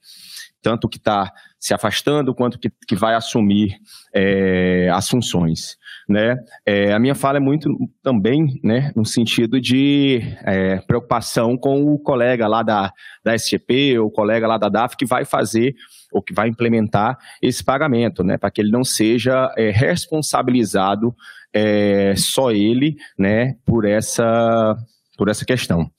tanto 0.60 0.90
que 0.90 0.98
está 0.98 1.32
se 1.60 1.74
afastando 1.74 2.34
quanto 2.34 2.58
que, 2.58 2.70
que 2.88 2.96
vai 2.96 3.14
assumir 3.14 3.76
é, 4.14 4.88
as 4.90 5.08
funções. 5.08 5.76
Né? 6.08 6.36
É, 6.64 6.92
a 6.92 6.98
minha 6.98 7.14
fala 7.14 7.36
é 7.36 7.40
muito 7.40 7.68
também 8.02 8.58
né, 8.64 8.90
no 8.96 9.04
sentido 9.04 9.60
de 9.60 10.22
é, 10.42 10.78
preocupação 10.78 11.58
com 11.58 11.84
o 11.84 11.98
colega 11.98 12.48
lá 12.48 12.62
da, 12.62 12.90
da 13.22 13.34
SGP, 13.34 13.98
ou 13.98 14.08
o 14.08 14.10
colega 14.10 14.46
lá 14.48 14.56
da 14.56 14.70
DAF 14.70 14.96
que 14.96 15.04
vai 15.04 15.26
fazer 15.26 15.74
ou 16.10 16.22
que 16.22 16.34
vai 16.34 16.48
implementar 16.48 17.16
esse 17.40 17.62
pagamento, 17.62 18.24
né, 18.24 18.36
para 18.36 18.50
que 18.50 18.60
ele 18.60 18.72
não 18.72 18.82
seja 18.82 19.52
é, 19.56 19.70
responsabilizado 19.70 21.14
é, 21.52 22.14
só 22.16 22.50
ele 22.50 22.96
né, 23.18 23.54
por 23.66 23.84
essa 23.84 24.76
por 25.16 25.28
essa 25.28 25.44
questão. 25.44 25.90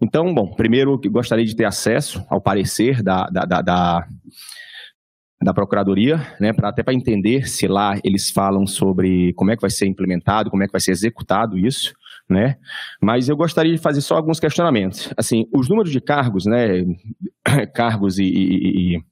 Então, 0.00 0.32
bom, 0.32 0.54
primeiro 0.54 0.96
gostaria 1.10 1.44
de 1.44 1.56
ter 1.56 1.64
acesso 1.64 2.24
ao 2.30 2.40
parecer 2.40 3.02
da, 3.02 3.24
da, 3.24 3.44
da, 3.44 3.60
da 3.60 4.06
da 5.40 5.54
Procuradoria, 5.54 6.20
né, 6.40 6.52
para 6.52 6.68
até 6.68 6.82
para 6.82 6.94
entender 6.94 7.48
se 7.48 7.68
lá 7.68 7.98
eles 8.02 8.30
falam 8.30 8.66
sobre 8.66 9.32
como 9.34 9.50
é 9.50 9.56
que 9.56 9.62
vai 9.62 9.70
ser 9.70 9.86
implementado, 9.86 10.50
como 10.50 10.62
é 10.62 10.66
que 10.66 10.72
vai 10.72 10.80
ser 10.80 10.90
executado 10.90 11.56
isso, 11.56 11.94
né? 12.28 12.56
Mas 13.00 13.28
eu 13.28 13.36
gostaria 13.36 13.72
de 13.72 13.78
fazer 13.78 14.00
só 14.00 14.16
alguns 14.16 14.40
questionamentos. 14.40 15.12
Assim, 15.16 15.46
os 15.54 15.68
números 15.68 15.92
de 15.92 16.00
cargos, 16.00 16.44
né, 16.44 16.84
cargos 17.74 18.18
e, 18.18 18.24
e, 18.24 18.96
e 18.96 19.04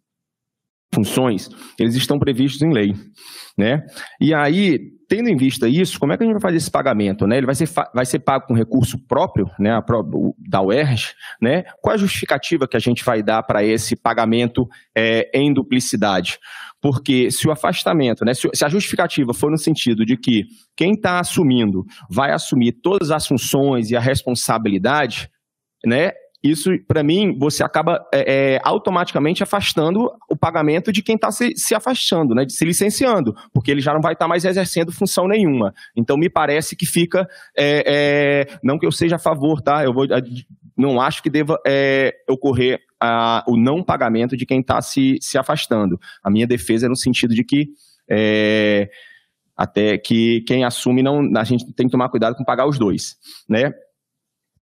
funções, 0.94 1.48
eles 1.78 1.94
estão 1.94 2.18
previstos 2.18 2.62
em 2.62 2.72
lei, 2.72 2.94
né? 3.56 3.84
E 4.20 4.32
aí, 4.32 4.78
tendo 5.08 5.28
em 5.28 5.36
vista 5.36 5.68
isso, 5.68 5.98
como 5.98 6.12
é 6.12 6.16
que 6.16 6.22
a 6.22 6.26
gente 6.26 6.34
vai 6.34 6.42
fazer 6.42 6.56
esse 6.56 6.70
pagamento, 6.70 7.26
né? 7.26 7.36
Ele 7.36 7.46
vai 7.46 7.54
ser, 7.54 7.68
vai 7.94 8.06
ser 8.06 8.20
pago 8.20 8.46
com 8.46 8.54
recurso 8.54 8.98
próprio, 9.06 9.50
né, 9.58 9.78
da 10.48 10.62
UERJ, 10.62 11.14
né? 11.40 11.64
Qual 11.82 11.94
a 11.94 11.98
justificativa 11.98 12.66
que 12.66 12.76
a 12.76 12.80
gente 12.80 13.04
vai 13.04 13.22
dar 13.22 13.42
para 13.42 13.62
esse 13.62 13.94
pagamento 13.94 14.66
é, 14.96 15.30
em 15.34 15.52
duplicidade? 15.52 16.38
Porque 16.80 17.30
se 17.30 17.48
o 17.48 17.50
afastamento, 17.50 18.24
né, 18.24 18.32
se, 18.32 18.48
a 18.62 18.68
justificativa 18.68 19.34
for 19.34 19.50
no 19.50 19.58
sentido 19.58 20.04
de 20.04 20.16
que 20.16 20.44
quem 20.76 20.92
está 20.92 21.20
assumindo 21.20 21.84
vai 22.08 22.32
assumir 22.32 22.72
todas 22.82 23.10
as 23.10 23.26
funções 23.26 23.90
e 23.90 23.96
a 23.96 24.00
responsabilidade, 24.00 25.28
né, 25.84 26.12
isso, 26.50 26.70
para 26.86 27.02
mim, 27.02 27.36
você 27.38 27.62
acaba 27.62 28.04
é, 28.12 28.54
é, 28.54 28.60
automaticamente 28.62 29.42
afastando 29.42 30.10
o 30.30 30.36
pagamento 30.36 30.92
de 30.92 31.02
quem 31.02 31.16
está 31.16 31.30
se, 31.30 31.52
se, 31.56 31.74
afastando, 31.74 32.34
né, 32.34 32.44
de 32.44 32.52
se 32.52 32.64
licenciando, 32.64 33.34
porque 33.52 33.70
ele 33.70 33.80
já 33.80 33.92
não 33.92 34.00
vai 34.00 34.12
estar 34.12 34.24
tá 34.24 34.28
mais 34.28 34.44
exercendo 34.44 34.92
função 34.92 35.26
nenhuma. 35.26 35.74
Então, 35.96 36.16
me 36.16 36.28
parece 36.28 36.76
que 36.76 36.86
fica. 36.86 37.28
É, 37.56 38.46
é 38.50 38.58
não 38.62 38.78
que 38.78 38.86
eu 38.86 38.92
seja 38.92 39.16
a 39.16 39.18
favor, 39.18 39.60
tá? 39.60 39.84
Eu 39.84 39.92
vou, 39.92 40.06
não 40.76 41.00
acho 41.00 41.22
que 41.22 41.30
deva 41.30 41.58
é, 41.66 42.14
ocorrer 42.28 42.80
a, 43.00 43.44
o 43.48 43.56
não 43.56 43.82
pagamento 43.82 44.36
de 44.36 44.46
quem 44.46 44.60
está 44.60 44.80
se, 44.82 45.18
se 45.20 45.38
afastando. 45.38 45.98
A 46.22 46.30
minha 46.30 46.46
defesa 46.46 46.86
é 46.86 46.88
no 46.88 46.96
sentido 46.96 47.34
de 47.34 47.44
que. 47.44 47.68
É, 48.08 48.88
até 49.56 49.96
que 49.96 50.42
quem 50.42 50.64
assume 50.64 51.02
não 51.02 51.30
a 51.34 51.42
gente 51.42 51.72
tem 51.72 51.86
que 51.86 51.92
tomar 51.92 52.10
cuidado 52.10 52.36
com 52.36 52.44
pagar 52.44 52.66
os 52.68 52.78
dois, 52.78 53.16
né? 53.48 53.72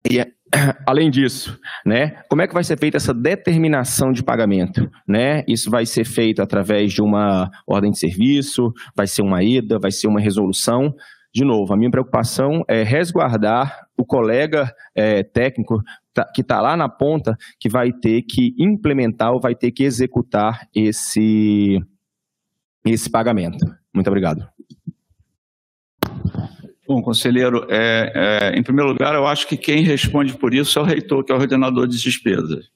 E 0.09 0.20
além 0.87 1.11
disso, 1.11 1.59
né, 1.85 2.23
como 2.29 2.43
é 2.43 2.47
que 2.47 2.55
vai 2.55 2.65
ser 2.65 2.79
feita 2.79 2.97
essa 2.97 3.15
determinação 3.15 4.13
de 4.13 4.23
pagamento? 4.23 4.91
Né? 5.07 5.43
Isso 5.49 5.71
vai 5.71 5.87
ser 5.87 6.05
feito 6.05 6.43
através 6.43 6.93
de 6.93 7.03
uma 7.03 7.51
ordem 7.67 7.91
de 7.91 7.99
serviço, 7.99 8.73
vai 8.97 9.07
ser 9.07 9.23
uma 9.23 9.43
ida, 9.43 9.79
vai 9.79 9.91
ser 9.91 10.07
uma 10.07 10.21
resolução. 10.21 10.95
De 11.35 11.45
novo, 11.45 11.73
a 11.73 11.77
minha 11.77 11.91
preocupação 11.91 12.63
é 12.69 12.83
resguardar 12.83 13.87
o 13.99 14.05
colega 14.05 14.73
é, 14.95 15.23
técnico 15.23 15.81
que 16.33 16.43
está 16.43 16.61
lá 16.61 16.77
na 16.77 16.89
ponta, 16.89 17.37
que 17.59 17.69
vai 17.69 17.93
ter 17.93 18.23
que 18.23 18.55
implementar 18.59 19.33
ou 19.33 19.41
vai 19.41 19.55
ter 19.55 19.73
que 19.73 19.83
executar 19.83 20.69
esse, 20.73 21.81
esse 22.87 23.11
pagamento. 23.11 23.67
Muito 23.93 24.07
obrigado. 24.07 24.54
Bom, 26.87 27.01
conselheiro, 27.01 27.66
é, 27.70 28.12
é, 28.14 28.59
em 28.59 28.62
primeiro 28.62 28.91
lugar, 28.91 29.14
eu 29.14 29.26
acho 29.26 29.47
que 29.47 29.57
quem 29.57 29.82
responde 29.82 30.35
por 30.35 30.53
isso 30.53 30.78
é 30.78 30.82
o 30.82 30.85
reitor, 30.85 31.24
que 31.24 31.32
é 31.32 31.35
o 31.35 31.39
ordenador 31.39 31.89
de 31.89 32.01
despesas. 32.01 32.68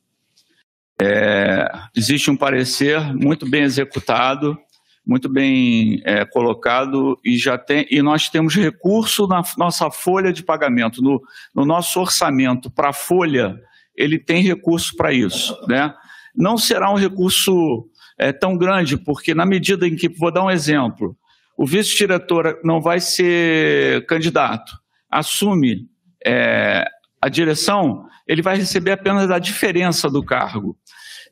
É, 1.00 1.70
existe 1.94 2.30
um 2.30 2.36
parecer 2.36 3.00
muito 3.14 3.48
bem 3.48 3.62
executado, 3.62 4.58
muito 5.06 5.28
bem 5.28 6.02
é, 6.04 6.24
colocado 6.24 7.18
e 7.24 7.36
já 7.38 7.56
tem 7.56 7.86
e 7.90 8.02
nós 8.02 8.28
temos 8.28 8.54
recurso 8.54 9.26
na 9.26 9.42
nossa 9.56 9.90
folha 9.90 10.32
de 10.32 10.42
pagamento, 10.42 11.00
no, 11.00 11.22
no 11.54 11.64
nosso 11.64 12.00
orçamento 12.00 12.70
para 12.70 12.88
a 12.88 12.92
folha, 12.92 13.58
ele 13.96 14.18
tem 14.18 14.42
recurso 14.42 14.96
para 14.96 15.12
isso, 15.12 15.56
né? 15.68 15.94
Não 16.34 16.56
será 16.56 16.90
um 16.90 16.96
recurso 16.96 17.88
é, 18.18 18.32
tão 18.32 18.56
grande, 18.56 18.96
porque 18.96 19.34
na 19.34 19.46
medida 19.46 19.86
em 19.86 19.96
que, 19.96 20.08
vou 20.08 20.32
dar 20.32 20.44
um 20.44 20.50
exemplo, 20.50 21.16
o 21.58 21.66
vice-diretor 21.66 22.60
não 22.62 22.80
vai 22.80 23.00
ser 23.00 24.06
candidato, 24.06 24.78
assume 25.10 25.88
é, 26.24 26.84
a 27.20 27.28
direção, 27.28 28.06
ele 28.28 28.40
vai 28.40 28.56
receber 28.56 28.92
apenas 28.92 29.28
a 29.28 29.40
diferença 29.40 30.08
do 30.08 30.22
cargo. 30.22 30.78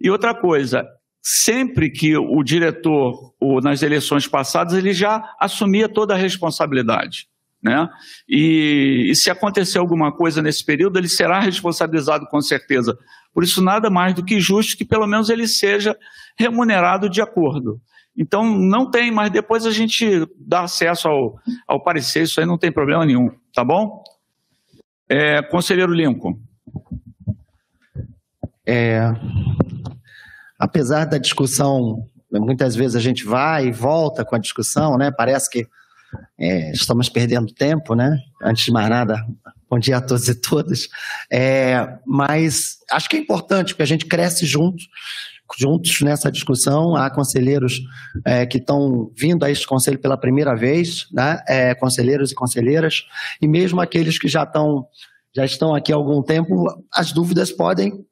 E 0.01 0.11
outra 0.11 0.35
coisa, 0.35 0.85
sempre 1.23 1.91
que 1.91 2.17
o 2.17 2.43
diretor, 2.43 3.35
ou 3.41 3.61
nas 3.61 3.83
eleições 3.83 4.27
passadas, 4.27 4.75
ele 4.75 4.93
já 4.93 5.23
assumia 5.39 5.89
toda 5.89 6.15
a 6.15 6.19
responsabilidade. 6.19 7.29
Né? 7.63 7.89
E, 8.29 9.09
e, 9.11 9.15
se 9.15 9.31
acontecer 9.31 9.79
alguma 9.79 10.11
coisa 10.11 10.43
nesse 10.43 10.65
período, 10.65 10.99
ele 10.99 11.09
será 11.09 11.39
responsabilizado 11.39 12.27
com 12.27 12.41
certeza. 12.41 12.99
Por 13.33 13.45
isso, 13.45 13.63
nada 13.63 13.89
mais 13.89 14.13
do 14.13 14.25
que 14.25 14.41
justo 14.41 14.77
que 14.77 14.85
pelo 14.85 15.07
menos 15.07 15.31
ele 15.31 15.47
seja 15.47 15.97
remunerado 16.37 17.09
de 17.09 17.23
acordo. 17.23 17.81
Então, 18.17 18.45
não 18.45 18.91
tem, 18.91 19.11
mas 19.11 19.31
depois 19.31 19.67
a 19.67 19.71
gente 19.71 20.27
dá 20.39 20.63
acesso 20.63 21.07
ao, 21.09 21.39
ao 21.67 21.83
parecer, 21.83 22.23
isso 22.23 22.41
aí 22.41 22.47
não 22.47 22.57
tem 22.57 22.73
problema 22.73 23.05
nenhum, 23.05 23.31
tá 23.55 23.63
bom? 23.63 24.03
É, 25.09 25.43
conselheiro 25.43 25.93
Lincoln. 25.93 26.39
É, 28.67 29.13
apesar 30.59 31.05
da 31.05 31.19
discussão, 31.19 32.05
muitas 32.33 32.75
vezes 32.75 32.97
a 32.97 33.01
gente 33.01 33.25
vai 33.25 33.67
e 33.67 33.73
volta 33.73 34.25
com 34.25 34.35
a 34.35 34.41
discussão, 34.41 34.97
né? 34.97 35.11
Parece 35.11 35.49
que 35.51 35.67
é, 36.39 36.73
estamos 36.73 37.09
perdendo 37.09 37.53
tempo, 37.53 37.95
né? 37.95 38.19
Antes 38.43 38.65
de 38.65 38.73
mais 38.73 38.89
nada, 38.89 39.25
bom 39.71 39.79
dia 39.79 39.99
a 39.99 40.01
todos 40.01 40.29
e 40.29 40.35
todas. 40.35 40.89
É, 41.31 41.99
mas 42.05 42.79
acho 42.91 43.09
que 43.09 43.17
é 43.17 43.21
importante, 43.21 43.69
porque 43.69 43.83
a 43.83 43.87
gente 43.87 44.07
cresce 44.07 44.47
junto 44.47 44.83
juntos 45.59 46.01
nessa 46.01 46.31
discussão. 46.31 46.97
Há 46.97 47.11
conselheiros 47.11 47.81
é, 48.25 48.47
que 48.47 48.59
estão 48.59 49.11
vindo 49.17 49.45
a 49.45 49.51
este 49.51 49.67
conselho 49.67 49.99
pela 49.99 50.17
primeira 50.17 50.55
vez, 50.55 51.07
né? 51.13 51.43
É, 51.49 51.75
conselheiros 51.75 52.33
e 52.33 52.35
conselheiras, 52.35 53.05
e 53.41 53.47
mesmo 53.47 53.81
aqueles 53.81 54.19
que 54.19 54.29
já 54.29 54.43
estão, 54.43 54.87
já 55.35 55.45
estão 55.45 55.75
aqui 55.75 55.93
há 55.93 55.97
algum 55.97 56.23
tempo, 56.23 56.67
as 56.93 57.13
dúvidas 57.13 57.53
podem 57.53 58.05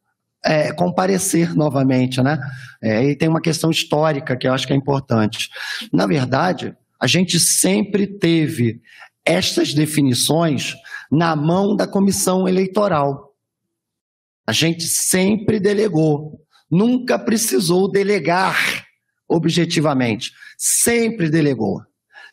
é, 0.44 0.72
comparecer 0.72 1.54
novamente, 1.54 2.22
né? 2.22 2.38
É, 2.82 3.02
e 3.04 3.16
tem 3.16 3.28
uma 3.28 3.40
questão 3.40 3.70
histórica 3.70 4.36
que 4.36 4.46
eu 4.46 4.52
acho 4.52 4.66
que 4.66 4.72
é 4.72 4.76
importante. 4.76 5.48
Na 5.92 6.06
verdade, 6.06 6.76
a 7.00 7.06
gente 7.06 7.40
sempre 7.40 8.06
teve 8.06 8.80
estas 9.24 9.72
definições 9.72 10.74
na 11.10 11.34
mão 11.34 11.74
da 11.74 11.86
comissão 11.86 12.46
eleitoral. 12.46 13.32
A 14.46 14.52
gente 14.52 14.84
sempre 14.84 15.58
delegou 15.58 16.43
nunca 16.70 17.18
precisou 17.18 17.90
delegar 17.90 18.84
objetivamente, 19.28 20.32
sempre 20.56 21.30
delegou. 21.30 21.80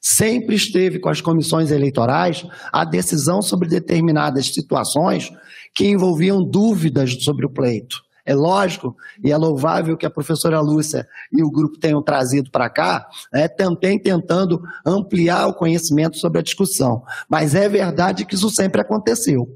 sempre 0.04 0.56
esteve 0.56 0.98
com 0.98 1.10
as 1.10 1.22
comissões 1.22 1.70
eleitorais 1.70 2.44
a 2.74 2.84
decisão 2.84 3.40
sobre 3.40 3.70
determinadas 3.70 4.48
situações 4.48 5.32
que 5.76 5.86
envolviam 5.86 6.44
dúvidas 6.44 7.24
sobre 7.24 7.46
o 7.46 7.50
pleito. 7.50 8.02
É 8.26 8.34
lógico 8.34 8.96
e 9.24 9.32
é 9.32 9.38
louvável 9.38 9.98
que 9.98 10.06
a 10.06 10.10
professora 10.10 10.60
Lúcia 10.60 11.08
e 11.32 11.44
o 11.44 11.52
grupo 11.52 11.78
tenham 11.78 12.02
trazido 12.02 12.50
para 12.50 12.70
cá, 12.70 13.08
né, 13.32 13.48
também 13.48 14.00
tentando 14.00 14.62
ampliar 14.86 15.48
o 15.48 15.54
conhecimento 15.54 16.18
sobre 16.18 16.40
a 16.40 16.44
discussão. 16.44 17.04
Mas 17.30 17.54
é 17.54 17.70
verdade 17.70 18.26
que 18.26 18.36
isso 18.36 18.50
sempre 18.50 18.82
aconteceu. 18.82 19.48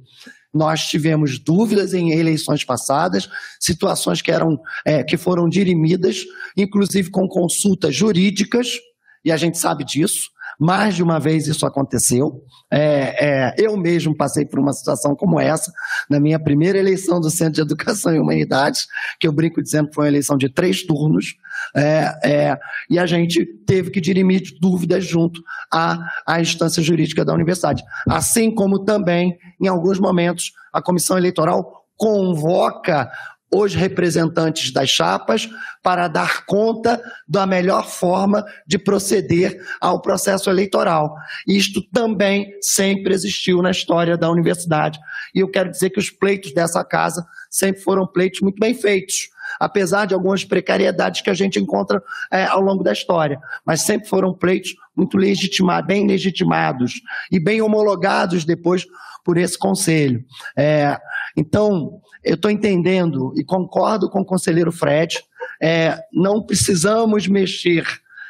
Nós 0.55 0.87
tivemos 0.87 1.37
dúvidas 1.37 1.93
em 1.93 2.11
eleições 2.11 2.63
passadas, 2.63 3.29
situações 3.59 4.21
que, 4.21 4.31
eram, 4.31 4.57
é, 4.85 5.03
que 5.03 5.17
foram 5.17 5.49
dirimidas, 5.49 6.23
inclusive 6.55 7.09
com 7.09 7.27
consultas 7.27 7.93
jurídicas, 7.93 8.79
e 9.25 9.33
a 9.33 9.37
gente 9.37 9.57
sabe 9.57 9.83
disso. 9.83 10.29
Mais 10.59 10.95
de 10.95 11.03
uma 11.03 11.19
vez 11.19 11.47
isso 11.47 11.65
aconteceu. 11.65 12.41
É, 12.71 13.25
é, 13.25 13.55
eu 13.57 13.77
mesmo 13.77 14.15
passei 14.15 14.45
por 14.45 14.59
uma 14.59 14.73
situação 14.73 15.15
como 15.15 15.39
essa 15.39 15.71
na 16.09 16.19
minha 16.19 16.39
primeira 16.39 16.77
eleição 16.77 17.19
do 17.19 17.29
Centro 17.29 17.53
de 17.53 17.61
Educação 17.61 18.13
e 18.15 18.19
Humanidades, 18.19 18.87
que 19.19 19.27
eu 19.27 19.31
brinco 19.31 19.61
dizendo 19.61 19.89
que 19.89 19.95
foi 19.95 20.05
uma 20.05 20.09
eleição 20.09 20.37
de 20.37 20.49
três 20.49 20.83
turnos, 20.83 21.35
é, 21.75 22.19
é 22.23 22.59
e 22.89 22.99
a 22.99 23.05
gente 23.05 23.45
teve 23.65 23.91
que 23.91 24.01
dirimir 24.01 24.41
dúvidas 24.59 25.05
junto 25.05 25.41
à, 25.71 25.99
à 26.25 26.41
instância 26.41 26.81
jurídica 26.81 27.23
da 27.23 27.33
universidade. 27.33 27.83
Assim 28.09 28.53
como 28.53 28.83
também, 28.83 29.37
em 29.61 29.67
alguns 29.67 29.99
momentos, 29.99 30.51
a 30.73 30.81
comissão 30.81 31.17
eleitoral 31.17 31.85
convoca 31.97 33.09
os 33.55 33.73
representantes 33.73 34.71
das 34.71 34.89
chapas 34.89 35.49
para 35.81 36.07
dar 36.07 36.45
conta 36.45 37.01
da 37.27 37.45
melhor 37.45 37.87
forma 37.87 38.43
de 38.67 38.77
proceder 38.77 39.63
ao 39.79 40.01
processo 40.01 40.49
eleitoral. 40.49 41.15
Isto 41.47 41.81
também 41.91 42.51
sempre 42.61 43.13
existiu 43.13 43.61
na 43.61 43.71
história 43.71 44.17
da 44.17 44.29
universidade. 44.29 44.99
E 45.33 45.39
eu 45.39 45.49
quero 45.49 45.71
dizer 45.71 45.89
que 45.91 45.99
os 45.99 46.09
pleitos 46.09 46.53
dessa 46.53 46.83
casa 46.83 47.25
sempre 47.49 47.81
foram 47.81 48.05
pleitos 48.05 48.41
muito 48.41 48.59
bem 48.59 48.73
feitos, 48.73 49.29
apesar 49.59 50.05
de 50.05 50.13
algumas 50.13 50.43
precariedades 50.43 51.21
que 51.21 51.29
a 51.29 51.33
gente 51.33 51.59
encontra 51.59 52.03
é, 52.31 52.45
ao 52.45 52.59
longo 52.59 52.83
da 52.83 52.91
história. 52.91 53.39
Mas 53.65 53.81
sempre 53.81 54.09
foram 54.09 54.33
pleitos 54.33 54.75
muito 54.95 55.17
legitimados, 55.17 55.87
bem 55.87 56.07
legitimados 56.07 57.01
e 57.31 57.39
bem 57.39 57.61
homologados 57.61 58.45
depois 58.45 58.85
por 59.23 59.37
esse 59.37 59.57
conselho. 59.57 60.23
É, 60.55 60.97
então, 61.35 61.99
eu 62.23 62.35
estou 62.35 62.49
entendendo 62.49 63.33
e 63.35 63.43
concordo 63.43 64.09
com 64.09 64.21
o 64.21 64.25
conselheiro 64.25 64.71
Fred, 64.71 65.19
é, 65.61 65.99
não 66.13 66.43
precisamos 66.43 67.27
mexer 67.27 67.85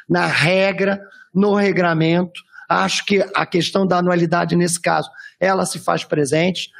na 0.08 0.26
regra, 0.26 1.00
no 1.34 1.54
regramento. 1.54 2.40
Acho 2.68 3.04
que 3.04 3.24
a 3.34 3.46
questão 3.46 3.86
da 3.86 3.98
anualidade, 3.98 4.56
nesse 4.56 4.80
caso, 4.80 5.10
ela 5.38 5.66
se 5.66 5.78
faz 5.78 6.04
presente. 6.04 6.70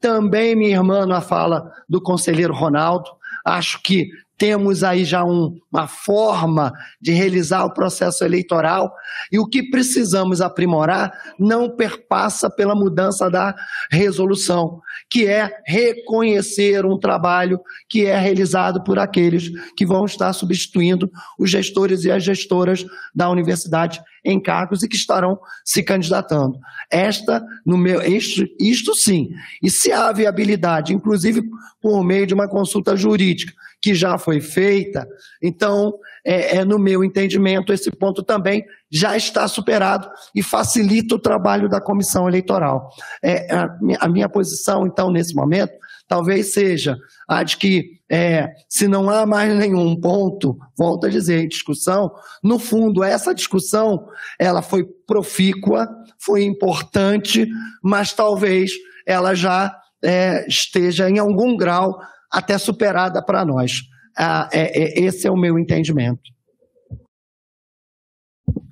Também 0.00 0.54
minha 0.54 0.76
irmã 0.76 1.06
na 1.06 1.20
fala 1.20 1.70
do 1.88 2.00
conselheiro 2.00 2.54
Ronaldo. 2.54 3.10
Acho 3.44 3.82
que 3.82 4.08
temos 4.36 4.82
aí 4.82 5.04
já 5.04 5.24
um, 5.24 5.56
uma 5.72 5.86
forma 5.86 6.72
de 7.00 7.12
realizar 7.12 7.64
o 7.64 7.72
processo 7.72 8.24
eleitoral 8.24 8.92
e 9.30 9.38
o 9.38 9.46
que 9.46 9.70
precisamos 9.70 10.40
aprimorar 10.40 11.12
não 11.38 11.70
perpassa 11.70 12.50
pela 12.50 12.74
mudança 12.74 13.30
da 13.30 13.54
resolução, 13.90 14.80
que 15.08 15.26
é 15.26 15.50
reconhecer 15.66 16.84
um 16.84 16.98
trabalho 16.98 17.60
que 17.88 18.06
é 18.06 18.18
realizado 18.18 18.82
por 18.82 18.98
aqueles 18.98 19.50
que 19.76 19.86
vão 19.86 20.04
estar 20.04 20.32
substituindo 20.32 21.10
os 21.38 21.50
gestores 21.50 22.04
e 22.04 22.10
as 22.10 22.24
gestoras 22.24 22.84
da 23.14 23.30
universidade 23.30 24.02
em 24.24 24.40
cargos 24.40 24.82
e 24.82 24.88
que 24.88 24.96
estarão 24.96 25.38
se 25.64 25.82
candidatando. 25.82 26.58
Esta, 26.90 27.44
no 27.64 27.76
meu, 27.76 28.02
isto, 28.02 28.46
isto 28.58 28.94
sim. 28.94 29.28
E 29.62 29.70
se 29.70 29.92
há 29.92 30.10
viabilidade, 30.12 30.94
inclusive 30.94 31.42
por 31.80 32.02
meio 32.02 32.26
de 32.26 32.32
uma 32.32 32.48
consulta 32.48 32.96
jurídica, 32.96 33.52
que 33.84 33.94
já 33.94 34.16
foi 34.16 34.40
feita, 34.40 35.06
então, 35.42 35.92
é, 36.24 36.56
é, 36.56 36.64
no 36.64 36.78
meu 36.78 37.04
entendimento, 37.04 37.70
esse 37.70 37.90
ponto 37.90 38.22
também 38.22 38.64
já 38.90 39.14
está 39.14 39.46
superado 39.46 40.08
e 40.34 40.42
facilita 40.42 41.16
o 41.16 41.18
trabalho 41.18 41.68
da 41.68 41.82
comissão 41.82 42.26
eleitoral. 42.26 42.88
É, 43.22 43.54
a, 43.54 43.76
a 44.00 44.08
minha 44.08 44.26
posição, 44.26 44.86
então, 44.86 45.10
nesse 45.10 45.34
momento, 45.34 45.74
talvez 46.08 46.54
seja 46.54 46.96
a 47.28 47.42
de 47.42 47.58
que, 47.58 48.00
é, 48.10 48.48
se 48.70 48.88
não 48.88 49.10
há 49.10 49.26
mais 49.26 49.54
nenhum 49.54 50.00
ponto, 50.00 50.56
volto 50.78 51.06
a 51.06 51.10
dizer, 51.10 51.44
em 51.44 51.48
discussão, 51.48 52.10
no 52.42 52.58
fundo, 52.58 53.04
essa 53.04 53.34
discussão, 53.34 54.08
ela 54.38 54.62
foi 54.62 54.82
profícua, 55.06 55.86
foi 56.18 56.44
importante, 56.44 57.46
mas 57.82 58.14
talvez 58.14 58.70
ela 59.06 59.34
já 59.34 59.76
é, 60.02 60.46
esteja 60.48 61.10
em 61.10 61.18
algum 61.18 61.54
grau 61.54 62.00
até 62.34 62.58
superada 62.58 63.24
para 63.24 63.44
nós. 63.44 63.82
Ah, 64.18 64.48
é, 64.52 65.00
é, 65.00 65.04
esse 65.04 65.26
é 65.26 65.30
o 65.30 65.36
meu 65.36 65.56
entendimento. 65.58 66.22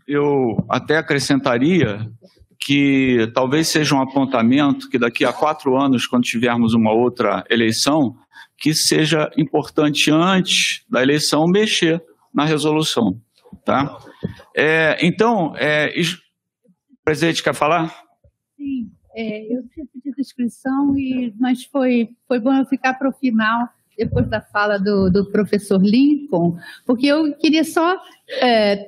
Eu 0.06 0.56
até 0.68 0.98
acrescentaria 0.98 2.10
que 2.60 3.30
talvez 3.34 3.68
seja 3.68 3.94
um 3.94 4.02
apontamento 4.02 4.89
que 4.89 4.98
daqui 4.98 5.24
a 5.24 5.32
quatro 5.32 5.76
anos, 5.76 6.06
quando 6.06 6.24
tivermos 6.24 6.74
uma 6.74 6.93
outra 6.93 7.44
eleição, 7.48 8.16
que 8.59 8.74
seja 8.74 9.30
importante 9.36 10.10
antes 10.10 10.84
da 10.89 11.02
eleição 11.02 11.47
mexer 11.47 12.02
na 12.32 12.44
resolução, 12.44 13.20
tá? 13.64 13.98
É, 14.56 14.97
então, 15.05 15.55
é, 15.56 15.89
o 15.89 17.05
presidente 17.05 17.43
quer 17.43 17.55
falar? 17.55 17.89
Sim, 18.56 18.90
é, 19.16 19.55
eu 19.55 19.62
inscrição, 20.22 20.96
e, 20.96 21.34
mas 21.38 21.64
foi, 21.64 22.10
foi 22.26 22.38
bom 22.38 22.54
eu 22.54 22.64
ficar 22.64 22.94
para 22.94 23.08
o 23.08 23.12
final, 23.12 23.68
depois 23.96 24.26
da 24.28 24.40
fala 24.40 24.78
do, 24.78 25.10
do 25.10 25.30
professor 25.30 25.80
Lincoln, 25.80 26.56
porque 26.86 27.06
eu 27.06 27.34
queria 27.36 27.64
só 27.64 28.00
é, 28.40 28.86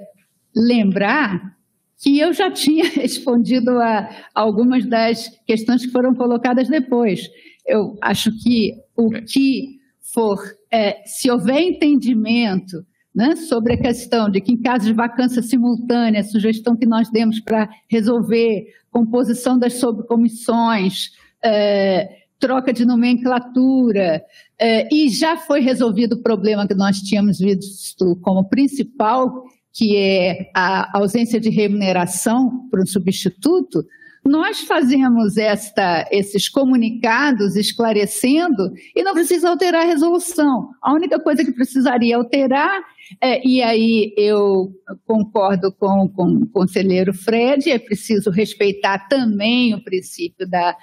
lembrar 0.56 1.54
que 1.98 2.18
eu 2.18 2.32
já 2.32 2.50
tinha 2.50 2.84
respondido 2.94 3.78
a 3.80 4.08
algumas 4.34 4.84
das 4.86 5.28
questões 5.46 5.84
que 5.84 5.92
foram 5.92 6.14
colocadas 6.14 6.68
depois. 6.68 7.28
Eu 7.66 7.96
acho 8.02 8.30
que 8.42 8.74
o 8.96 9.10
que 9.10 9.78
for, 10.00 10.38
é, 10.70 11.02
se 11.06 11.30
houver 11.30 11.60
entendimento 11.60 12.84
né, 13.14 13.36
sobre 13.36 13.74
a 13.74 13.80
questão 13.80 14.28
de 14.28 14.40
que, 14.40 14.52
em 14.52 14.60
caso 14.60 14.86
de 14.86 14.92
vacância 14.92 15.40
simultânea, 15.40 16.20
a 16.20 16.24
sugestão 16.24 16.76
que 16.76 16.86
nós 16.86 17.10
demos 17.10 17.40
para 17.40 17.68
resolver 17.88 18.66
composição 18.90 19.58
das 19.58 19.74
subcomissões, 19.74 21.12
é, 21.44 22.08
troca 22.38 22.72
de 22.72 22.84
nomenclatura, 22.84 24.22
é, 24.58 24.88
e 24.92 25.08
já 25.08 25.36
foi 25.36 25.60
resolvido 25.60 26.14
o 26.14 26.22
problema 26.22 26.66
que 26.66 26.74
nós 26.74 26.98
tínhamos 26.98 27.38
visto 27.38 28.16
como 28.22 28.48
principal, 28.48 29.44
que 29.72 29.96
é 29.96 30.50
a 30.54 30.98
ausência 30.98 31.40
de 31.40 31.50
remuneração 31.50 32.68
para 32.70 32.82
um 32.82 32.86
substituto, 32.86 33.84
nós 34.24 34.60
fazemos 34.60 35.36
esta, 35.36 36.08
esses 36.10 36.48
comunicados 36.48 37.56
esclarecendo 37.56 38.72
e 38.96 39.02
não 39.02 39.12
precisa 39.12 39.50
alterar 39.50 39.82
a 39.82 39.86
resolução. 39.86 40.70
A 40.80 40.94
única 40.94 41.20
coisa 41.20 41.44
que 41.44 41.52
precisaria 41.52 42.16
alterar, 42.16 42.82
é, 43.20 43.46
e 43.46 43.62
aí 43.62 44.14
eu 44.16 44.72
concordo 45.06 45.72
com, 45.72 46.08
com 46.08 46.26
o 46.26 46.46
conselheiro 46.46 47.12
Fred, 47.12 47.70
é 47.70 47.78
preciso 47.78 48.30
respeitar 48.30 49.08
também 49.08 49.74
o 49.74 49.82
princípio 49.82 50.48
da 50.48 50.76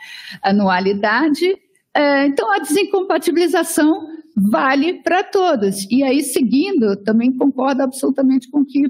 anualidade. 0.44 1.58
É, 1.94 2.26
então, 2.26 2.52
a 2.52 2.60
desincompatibilização 2.60 4.08
vale 4.36 5.02
para 5.02 5.24
todos. 5.24 5.86
E 5.90 6.04
aí, 6.04 6.24
seguindo, 6.24 6.96
também 7.04 7.36
concordo 7.36 7.84
absolutamente 7.84 8.50
com 8.50 8.62
o 8.62 8.66
que 8.66 8.84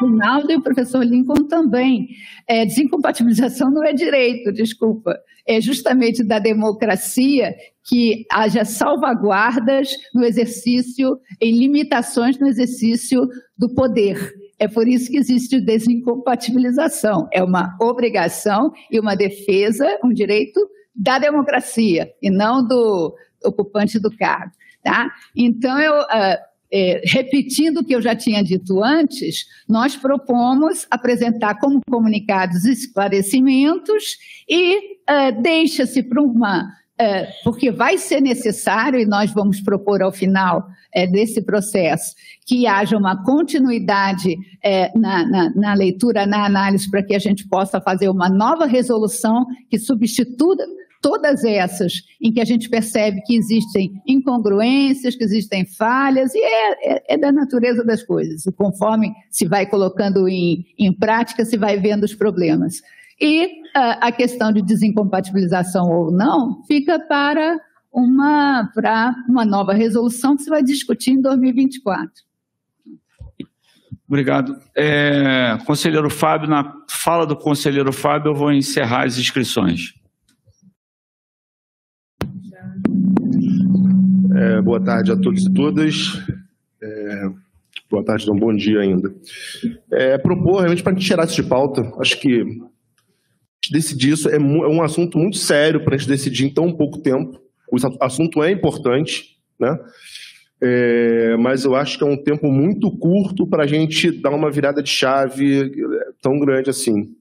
Rinaldo 0.00 0.52
e 0.52 0.56
o 0.56 0.62
professor 0.62 1.04
Lincoln 1.04 1.46
também. 1.46 2.08
É, 2.48 2.64
desincompatibilização 2.64 3.70
não 3.70 3.84
é 3.84 3.92
direito, 3.92 4.52
desculpa. 4.52 5.18
É 5.46 5.60
justamente 5.60 6.22
da 6.22 6.38
democracia 6.38 7.54
que 7.84 8.24
haja 8.30 8.64
salvaguardas 8.64 9.90
no 10.14 10.24
exercício, 10.24 11.18
em 11.40 11.58
limitações 11.58 12.38
no 12.38 12.46
exercício 12.46 13.28
do 13.58 13.74
poder. 13.74 14.32
É 14.58 14.68
por 14.68 14.86
isso 14.86 15.10
que 15.10 15.16
existe 15.16 15.60
desincompatibilização. 15.60 17.28
É 17.32 17.42
uma 17.42 17.76
obrigação 17.80 18.72
e 18.90 19.00
uma 19.00 19.16
defesa, 19.16 19.98
um 20.04 20.12
direito 20.12 20.60
da 20.94 21.18
democracia 21.18 22.12
e 22.22 22.30
não 22.30 22.64
do 22.64 23.14
ocupante 23.44 23.98
do 23.98 24.14
cargo. 24.16 24.52
Tá? 24.84 25.10
Então, 25.36 25.80
eu, 25.80 25.94
uh, 25.94 26.51
é, 26.72 27.02
repetindo 27.04 27.78
o 27.78 27.84
que 27.84 27.94
eu 27.94 28.00
já 28.00 28.16
tinha 28.16 28.42
dito 28.42 28.82
antes, 28.82 29.44
nós 29.68 29.94
propomos 29.94 30.86
apresentar 30.90 31.58
como 31.60 31.80
comunicados 31.88 32.64
esclarecimentos 32.64 34.16
e 34.48 34.78
uh, 34.78 35.42
deixa-se 35.42 36.02
para 36.02 36.22
uma 36.22 36.70
é, 36.98 37.26
porque 37.42 37.70
vai 37.70 37.98
ser 37.98 38.20
necessário, 38.20 39.00
e 39.00 39.06
nós 39.06 39.32
vamos 39.32 39.60
propor 39.60 40.02
ao 40.02 40.12
final 40.12 40.64
é, 40.94 41.04
desse 41.04 41.42
processo, 41.42 42.14
que 42.46 42.66
haja 42.66 42.96
uma 42.96 43.24
continuidade 43.24 44.36
é, 44.62 44.96
na, 44.96 45.26
na, 45.26 45.50
na, 45.54 45.74
leitura, 45.74 46.26
na 46.26 46.44
análise, 46.44 46.88
para 46.88 47.02
que 47.02 47.14
a 47.14 47.18
gente 47.18 47.48
possa 47.48 47.80
fazer 47.80 48.08
uma 48.08 48.28
nova 48.28 48.66
resolução 48.66 49.46
que 49.68 49.78
substitua 49.78 50.56
todas 51.02 51.44
essas 51.44 52.04
em 52.20 52.32
que 52.32 52.40
a 52.40 52.44
gente 52.44 52.70
percebe 52.70 53.20
que 53.26 53.36
existem 53.36 54.00
incongruências, 54.06 55.16
que 55.16 55.24
existem 55.24 55.66
falhas, 55.66 56.32
e 56.34 56.38
é, 56.38 56.94
é, 56.94 57.14
é 57.14 57.18
da 57.18 57.32
natureza 57.32 57.84
das 57.84 58.02
coisas. 58.02 58.46
E 58.46 58.52
conforme 58.52 59.12
se 59.28 59.46
vai 59.46 59.66
colocando 59.66 60.28
em, 60.28 60.64
em 60.78 60.92
prática, 60.92 61.44
se 61.44 61.58
vai 61.58 61.76
vendo 61.76 62.04
os 62.04 62.14
problemas. 62.14 62.80
E 63.20 63.46
uh, 63.46 63.98
a 64.00 64.12
questão 64.12 64.52
de 64.52 64.62
desincompatibilização 64.62 65.90
ou 65.90 66.10
não 66.10 66.62
fica 66.64 66.98
para 67.00 67.58
uma, 67.92 68.70
para 68.74 69.14
uma 69.28 69.44
nova 69.44 69.74
resolução 69.74 70.36
que 70.36 70.44
se 70.44 70.50
vai 70.50 70.62
discutir 70.62 71.10
em 71.10 71.20
2024. 71.20 72.10
Obrigado. 74.06 74.56
É, 74.76 75.58
conselheiro 75.64 76.10
Fábio, 76.10 76.48
na 76.48 76.74
fala 76.88 77.26
do 77.26 77.36
conselheiro 77.36 77.92
Fábio, 77.92 78.30
eu 78.30 78.34
vou 78.34 78.52
encerrar 78.52 79.06
as 79.06 79.18
inscrições. 79.18 79.94
É, 84.42 84.60
boa 84.60 84.80
tarde 84.80 85.12
a 85.12 85.16
todos 85.16 85.46
e 85.46 85.54
todas. 85.54 86.20
É, 86.82 87.30
boa 87.88 88.04
tarde, 88.04 88.26
não, 88.26 88.34
bom 88.34 88.52
dia 88.52 88.80
ainda. 88.80 89.14
É, 89.88 90.18
propor 90.18 90.62
realmente 90.62 90.82
para 90.82 90.90
a 90.90 90.94
gente 90.96 91.06
tirar 91.06 91.24
isso 91.24 91.36
de 91.36 91.44
pauta, 91.44 91.92
acho 92.00 92.18
que 92.20 92.44
decidir 93.70 94.14
isso 94.14 94.28
é, 94.28 94.34
é 94.34 94.38
um 94.40 94.82
assunto 94.82 95.16
muito 95.16 95.36
sério 95.36 95.84
para 95.84 95.94
a 95.94 95.98
gente 95.98 96.08
decidir 96.08 96.46
em 96.46 96.52
tão 96.52 96.72
pouco 96.72 96.98
tempo. 96.98 97.40
O 97.70 97.76
assunto 98.04 98.42
é 98.42 98.50
importante, 98.50 99.36
né? 99.60 99.78
É, 100.60 101.36
mas 101.36 101.64
eu 101.64 101.76
acho 101.76 101.96
que 101.96 102.02
é 102.02 102.06
um 102.06 102.16
tempo 102.16 102.50
muito 102.50 102.90
curto 102.98 103.46
para 103.46 103.62
a 103.62 103.66
gente 103.66 104.10
dar 104.10 104.30
uma 104.30 104.50
virada 104.50 104.82
de 104.82 104.90
chave 104.90 105.70
tão 106.20 106.36
grande 106.40 106.68
assim. 106.68 107.14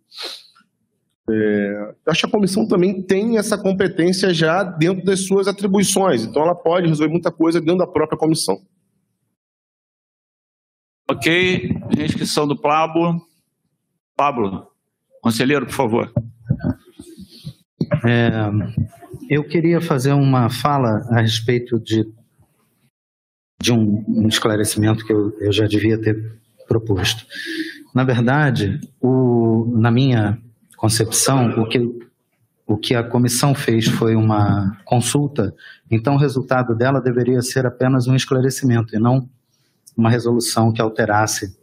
É, 1.34 1.94
acho 2.08 2.22
que 2.22 2.28
a 2.28 2.32
comissão 2.32 2.68
também 2.68 3.02
tem 3.02 3.38
essa 3.38 3.58
competência 3.58 4.34
já 4.34 4.64
dentro 4.64 5.06
das 5.06 5.26
suas 5.26 5.48
atribuições, 5.48 6.24
então 6.24 6.41
ela 6.41 6.56
pode 6.56 6.88
resolver 6.88 7.12
muita 7.12 7.32
coisa 7.32 7.62
dentro 7.62 7.78
da 7.78 7.88
própria 7.88 8.18
comissão. 8.18 8.62
Ok, 11.10 11.70
inscrição 11.98 12.48
do 12.48 12.58
Pablo. 12.58 13.22
Pablo, 14.16 14.68
conselheiro, 15.22 15.66
por 15.66 15.76
favor. 15.76 16.14
É, 18.06 18.32
eu 19.30 19.44
queria 19.44 19.82
fazer 19.82 20.14
uma 20.14 20.49
fala 20.49 21.06
a 21.10 21.22
respeito 21.22 21.80
de, 21.80 22.06
de 23.62 23.72
um, 23.72 24.03
um 24.08 24.28
esclarecimento 24.28 25.06
que 25.06 25.14
eu, 25.14 25.38
eu 25.40 25.52
já 25.52 25.68
devia 25.68 26.02
ter 26.02 26.40
proposto. 26.68 27.26
Na 27.94 28.03
verdade, 28.03 28.80
o, 29.02 29.66
na 29.78 29.91
minha 29.91 30.41
concepção, 30.82 31.62
o 31.62 31.70
que, 31.70 31.80
o 32.66 32.76
que 32.76 32.95
a 32.95 33.03
comissão 33.03 33.53
fez 33.53 33.88
foi 33.88 34.16
uma 34.16 34.76
consulta, 34.84 35.53
então 35.91 36.16
o 36.16 36.18
resultado 36.18 36.76
dela 36.76 36.99
deveria 36.99 37.40
ser 37.44 37.68
apenas 37.68 38.08
um 38.08 38.16
esclarecimento 38.16 38.95
e 38.95 38.99
não 38.99 39.30
uma 39.95 40.10
resolução 40.10 40.74
que 40.74 40.82
alterasse 40.82 41.56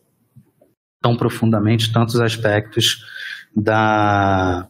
tão 1.02 1.16
profundamente 1.16 1.92
tantos 1.92 2.20
aspectos 2.20 3.04
da, 3.56 4.68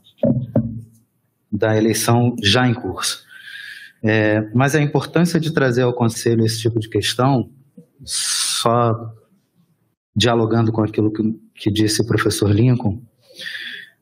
da 1.53 1.77
eleição 1.77 2.35
já 2.43 2.67
em 2.67 2.73
curso. 2.73 3.27
É, 4.03 4.49
mas 4.55 4.75
a 4.75 4.81
importância 4.81 5.39
de 5.39 5.53
trazer 5.53 5.83
ao 5.83 5.93
Conselho 5.93 6.47
esse 6.47 6.59
tipo 6.59 6.81
de 6.81 6.89
questão, 6.89 7.51
só 8.03 9.13
dialogando 10.17 10.73
com 10.73 10.83
aquilo 10.83 11.13
que, 11.13 11.23
que 11.55 11.71
disse 11.71 12.01
o 12.01 12.07
professor 12.07 12.49
Lincoln, 12.49 13.03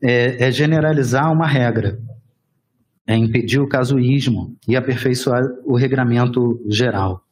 é, 0.02 0.47
é 0.47 0.51
generalizar 0.51 1.32
uma 1.32 1.47
regra, 1.47 1.98
é 3.06 3.16
impedir 3.16 3.60
o 3.60 3.68
casuísmo 3.68 4.56
e 4.66 4.77
aperfeiçoar 4.77 5.44
o 5.64 5.77
regramento 5.77 6.60
geral. 6.68 7.23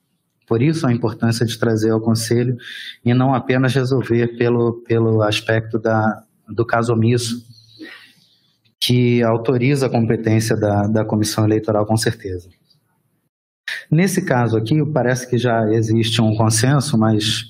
Por 0.47 0.63
isso 0.63 0.87
a 0.87 0.93
importância 0.93 1.45
de 1.45 1.59
trazer 1.59 1.91
ao 1.91 2.01
Conselho 2.01 2.57
e 3.05 3.15
não 3.15 3.35
apenas 3.35 3.75
resolver 3.75 4.37
pelo, 4.37 4.83
pelo 4.87 5.23
aspecto 5.23 5.79
da, 5.79 6.23
do 6.49 6.65
caso 6.65 6.93
omisso, 6.93 7.45
que 8.81 9.23
autoriza 9.23 9.87
a 9.87 9.91
competência 9.91 10.57
da, 10.57 10.87
da 10.87 11.05
comissão 11.05 11.45
eleitoral, 11.45 11.87
com 11.87 11.97
certeza. 11.97 12.49
Nesse 13.91 14.25
caso 14.25 14.57
aqui, 14.57 14.85
parece 14.93 15.29
que 15.29 15.39
já 15.39 15.71
existe 15.73 16.21
um 16.21 16.37
consenso, 16.37 16.99
mas 16.99 17.45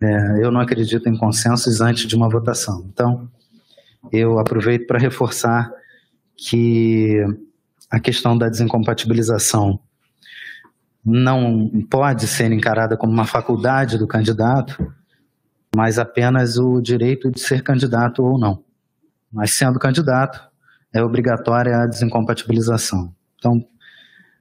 é, 0.00 0.44
eu 0.44 0.52
não 0.52 0.60
acredito 0.60 1.08
em 1.08 1.16
consensos 1.16 1.80
antes 1.80 2.06
de 2.06 2.14
uma 2.14 2.28
votação. 2.28 2.86
Então, 2.92 3.28
eu 4.12 4.38
aproveito 4.38 4.86
para 4.86 4.98
reforçar 4.98 5.70
que 6.36 7.24
a 7.90 7.98
questão 7.98 8.36
da 8.36 8.48
desincompatibilização 8.48 9.80
não 11.04 11.70
pode 11.88 12.26
ser 12.26 12.50
encarada 12.50 12.96
como 12.96 13.12
uma 13.12 13.24
faculdade 13.24 13.96
do 13.96 14.08
candidato, 14.08 14.92
mas 15.74 15.98
apenas 15.98 16.58
o 16.58 16.80
direito 16.80 17.30
de 17.30 17.40
ser 17.40 17.62
candidato 17.62 18.24
ou 18.24 18.38
não. 18.38 18.64
Mas 19.32 19.52
sendo 19.52 19.78
candidato, 19.78 20.40
é 20.92 21.02
obrigatória 21.02 21.76
a 21.76 21.86
desincompatibilização. 21.86 23.14
Então, 23.38 23.64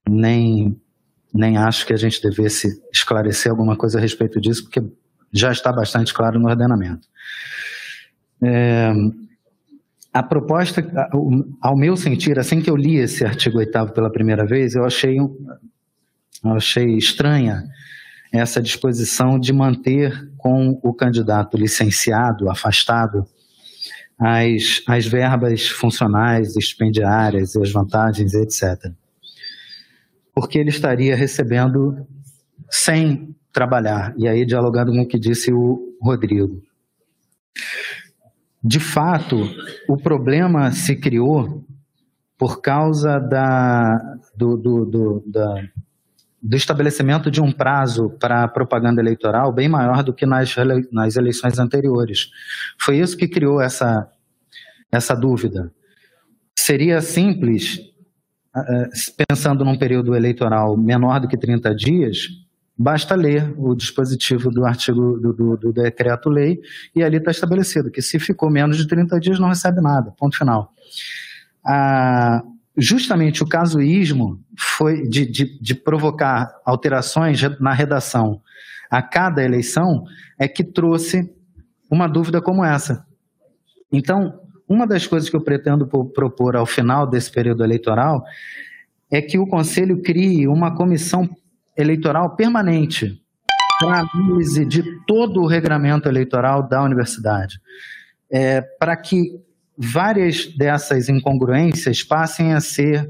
nem, 0.10 0.80
nem 1.34 1.58
acho 1.58 1.86
que 1.86 1.94
a 1.94 1.98
gente 1.98 2.22
devesse 2.22 2.82
esclarecer 2.92 3.52
alguma 3.52 3.76
coisa 3.76 4.00
a 4.00 4.02
respeito 4.02 4.42
disso, 4.42 4.64
porque 4.64 4.82
já 5.32 5.52
está 5.52 5.72
bastante 5.72 6.14
claro 6.14 6.40
no 6.40 6.50
ordenamento. 6.50 7.08
É, 8.42 8.92
a 10.16 10.24
proposta, 10.24 10.82
ao 11.62 11.76
meu 11.76 11.98
sentir, 11.98 12.40
assim 12.40 12.62
que 12.62 12.70
eu 12.70 12.78
li 12.78 12.96
esse 12.96 13.26
artigo 13.26 13.58
8 13.58 13.92
pela 13.94 14.10
primeira 14.10 14.46
vez, 14.46 14.74
eu 14.74 14.86
achei, 14.86 15.20
eu 15.20 16.54
achei 16.56 16.96
estranha 16.96 17.62
essa 18.32 18.62
disposição 18.62 19.38
de 19.38 19.52
manter 19.52 20.14
com 20.38 20.80
o 20.82 20.94
candidato 20.94 21.58
licenciado, 21.58 22.50
afastado, 22.50 23.26
as, 24.18 24.82
as 24.88 25.06
verbas 25.06 25.68
funcionais, 25.68 26.56
expendiárias 26.56 27.54
e 27.54 27.62
as 27.62 27.70
vantagens, 27.74 28.34
etc. 28.36 28.90
Porque 30.34 30.58
ele 30.58 30.70
estaria 30.70 31.14
recebendo 31.14 32.08
sem 32.70 33.36
trabalhar. 33.52 34.14
E 34.18 34.30
aí, 34.30 34.46
dialogando 34.46 34.94
com 34.94 35.02
o 35.02 35.08
que 35.08 35.20
disse 35.20 35.52
o 35.52 35.98
Rodrigo 36.02 36.64
de 38.68 38.80
fato, 38.80 39.48
o 39.88 39.96
problema 39.96 40.72
se 40.72 40.96
criou 40.96 41.64
por 42.36 42.64
causa 42.64 43.20
da, 43.20 44.18
do, 44.36 44.58
do, 44.58 44.86
do, 44.86 45.24
da, 45.28 45.64
do 46.42 46.58
estabelecimento 46.58 47.30
de 47.30 47.40
um 47.40 47.52
prazo 47.52 48.10
para 48.20 48.48
propaganda 48.48 49.00
eleitoral 49.00 49.54
bem 49.54 49.70
maior 49.70 50.02
do 50.02 50.12
que 50.12 50.26
nas, 50.26 50.56
nas 50.92 51.16
eleições 51.16 51.60
anteriores. 51.60 52.32
Foi 52.80 52.98
isso 52.98 53.16
que 53.16 53.28
criou 53.28 53.62
essa, 53.62 54.10
essa 54.92 55.14
dúvida. 55.14 55.72
Seria 56.58 57.02
simples, 57.02 57.80
eh, 58.56 58.90
pensando 59.28 59.64
num 59.64 59.78
período 59.78 60.16
eleitoral 60.16 60.76
menor 60.76 61.20
do 61.20 61.28
que 61.28 61.38
30 61.38 61.76
dias, 61.76 62.45
Basta 62.78 63.16
ler 63.16 63.54
o 63.58 63.74
dispositivo 63.74 64.50
do 64.52 64.66
artigo 64.66 65.18
do, 65.18 65.34
do, 65.34 65.58
do 65.58 65.74
decreto-lei 65.74 66.60
e 66.94 67.04
ali 67.04 67.18
está 67.18 67.32
estabelecido 67.32 67.90
que 67.90 68.02
se 68.02 68.20
ficou 68.20 68.50
menos 68.50 68.78
de 68.78 68.88
30 68.88 69.20
dias 69.20 69.40
não 69.40 69.50
recebe 69.50 69.82
nada, 69.82 70.12
ponto 70.12 70.38
final. 70.38 70.74
Ah, 71.66 72.44
justamente 72.78 73.42
o 73.42 73.48
casuísmo 73.48 74.40
foi 74.58 75.08
de, 75.08 75.26
de, 75.26 75.60
de 75.60 75.74
provocar 75.74 76.54
alterações 76.66 77.42
na 77.60 77.74
redação 77.74 78.42
a 78.90 79.02
cada 79.02 79.44
eleição 79.44 80.04
é 80.38 80.48
que 80.48 80.64
trouxe 80.64 81.30
uma 81.90 82.08
dúvida 82.08 82.42
como 82.42 82.64
essa. 82.64 83.06
Então, 83.92 84.40
uma 84.68 84.88
das 84.88 85.06
coisas 85.06 85.30
que 85.30 85.36
eu 85.36 85.44
pretendo 85.44 85.88
propor 85.88 86.56
ao 86.56 86.66
final 86.66 87.08
desse 87.08 87.32
período 87.32 87.64
eleitoral 87.64 88.24
é 89.12 89.22
que 89.22 89.38
o 89.38 89.48
Conselho 89.48 90.02
crie 90.02 90.48
uma 90.48 90.76
comissão 90.76 91.30
eleitoral 91.78 92.36
permanente 92.36 93.22
para 93.80 94.08
análise 94.14 94.66
de 94.66 94.84
todo 95.06 95.42
o 95.42 95.48
regramento 95.48 96.08
eleitoral 96.08 96.68
da 96.68 96.82
universidade, 96.84 97.60
é, 98.32 98.62
para 98.62 98.96
que 98.96 99.40
várias 99.78 100.46
dessas 100.56 101.10
incongruências 101.10 102.02
passem 102.02 102.54
a 102.54 102.62
ser 102.62 103.10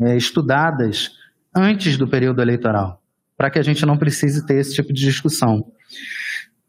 é, 0.00 0.16
estudadas 0.16 1.10
antes 1.54 1.96
do 1.96 2.06
período 2.06 2.40
eleitoral, 2.40 3.02
para 3.36 3.50
que 3.50 3.58
a 3.58 3.62
gente 3.62 3.84
não 3.84 3.98
precise 3.98 4.46
ter 4.46 4.60
esse 4.60 4.74
tipo 4.74 4.92
de 4.92 5.00
discussão. 5.00 5.66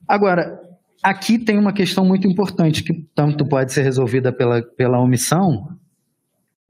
Agora, 0.07 0.59
aqui 1.03 1.37
tem 1.37 1.59
uma 1.59 1.73
questão 1.73 2.03
muito 2.03 2.27
importante 2.27 2.83
que 2.83 3.07
tanto 3.13 3.45
pode 3.45 3.71
ser 3.71 3.83
resolvida 3.83 4.33
pela, 4.33 4.63
pela 4.63 4.99
omissão, 4.99 5.77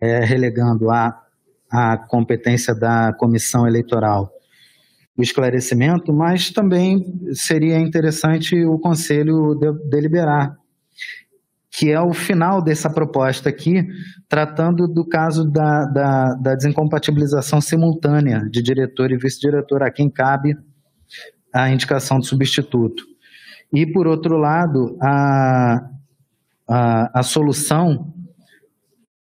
é, 0.01 0.25
relegando 0.25 0.89
a 0.89 1.23
à 1.69 1.97
competência 1.97 2.73
da 2.73 3.13
comissão 3.13 3.67
eleitoral 3.67 4.33
o 5.19 5.21
esclarecimento, 5.21 6.13
mas 6.13 6.49
também 6.49 7.03
seria 7.33 7.77
interessante 7.77 8.55
o 8.63 8.79
conselho 8.79 9.53
de, 9.53 9.69
deliberar, 9.89 10.55
que 11.69 11.91
é 11.91 11.99
o 11.99 12.13
final 12.13 12.63
dessa 12.63 12.89
proposta 12.89 13.49
aqui, 13.49 13.85
tratando 14.29 14.87
do 14.87 15.05
caso 15.05 15.43
da, 15.43 15.83
da, 15.93 16.35
da 16.35 16.55
desincompatibilização 16.55 17.59
simultânea 17.59 18.47
de 18.49 18.63
diretor 18.63 19.11
e 19.11 19.17
vice-diretor, 19.17 19.83
a 19.83 19.91
quem 19.91 20.09
cabe 20.09 20.55
a 21.53 21.69
indicação 21.69 22.17
do 22.17 22.25
substituto. 22.25 23.03
E, 23.73 23.85
por 23.91 24.07
outro 24.07 24.37
lado, 24.37 24.97
a, 25.01 25.81
a, 26.65 27.19
a 27.19 27.23
solução 27.23 28.13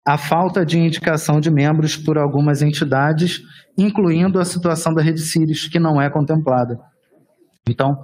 a 0.06 0.16
falta 0.16 0.64
de 0.64 0.78
indicação 0.78 1.40
de 1.40 1.50
membros 1.50 1.96
por 1.96 2.16
algumas 2.16 2.62
entidades, 2.62 3.42
incluindo 3.76 4.38
a 4.38 4.44
situação 4.44 4.94
da 4.94 5.02
Rede 5.02 5.20
Sírios, 5.20 5.66
que 5.66 5.80
não 5.80 6.00
é 6.00 6.08
contemplada. 6.08 6.78
Então, 7.68 7.98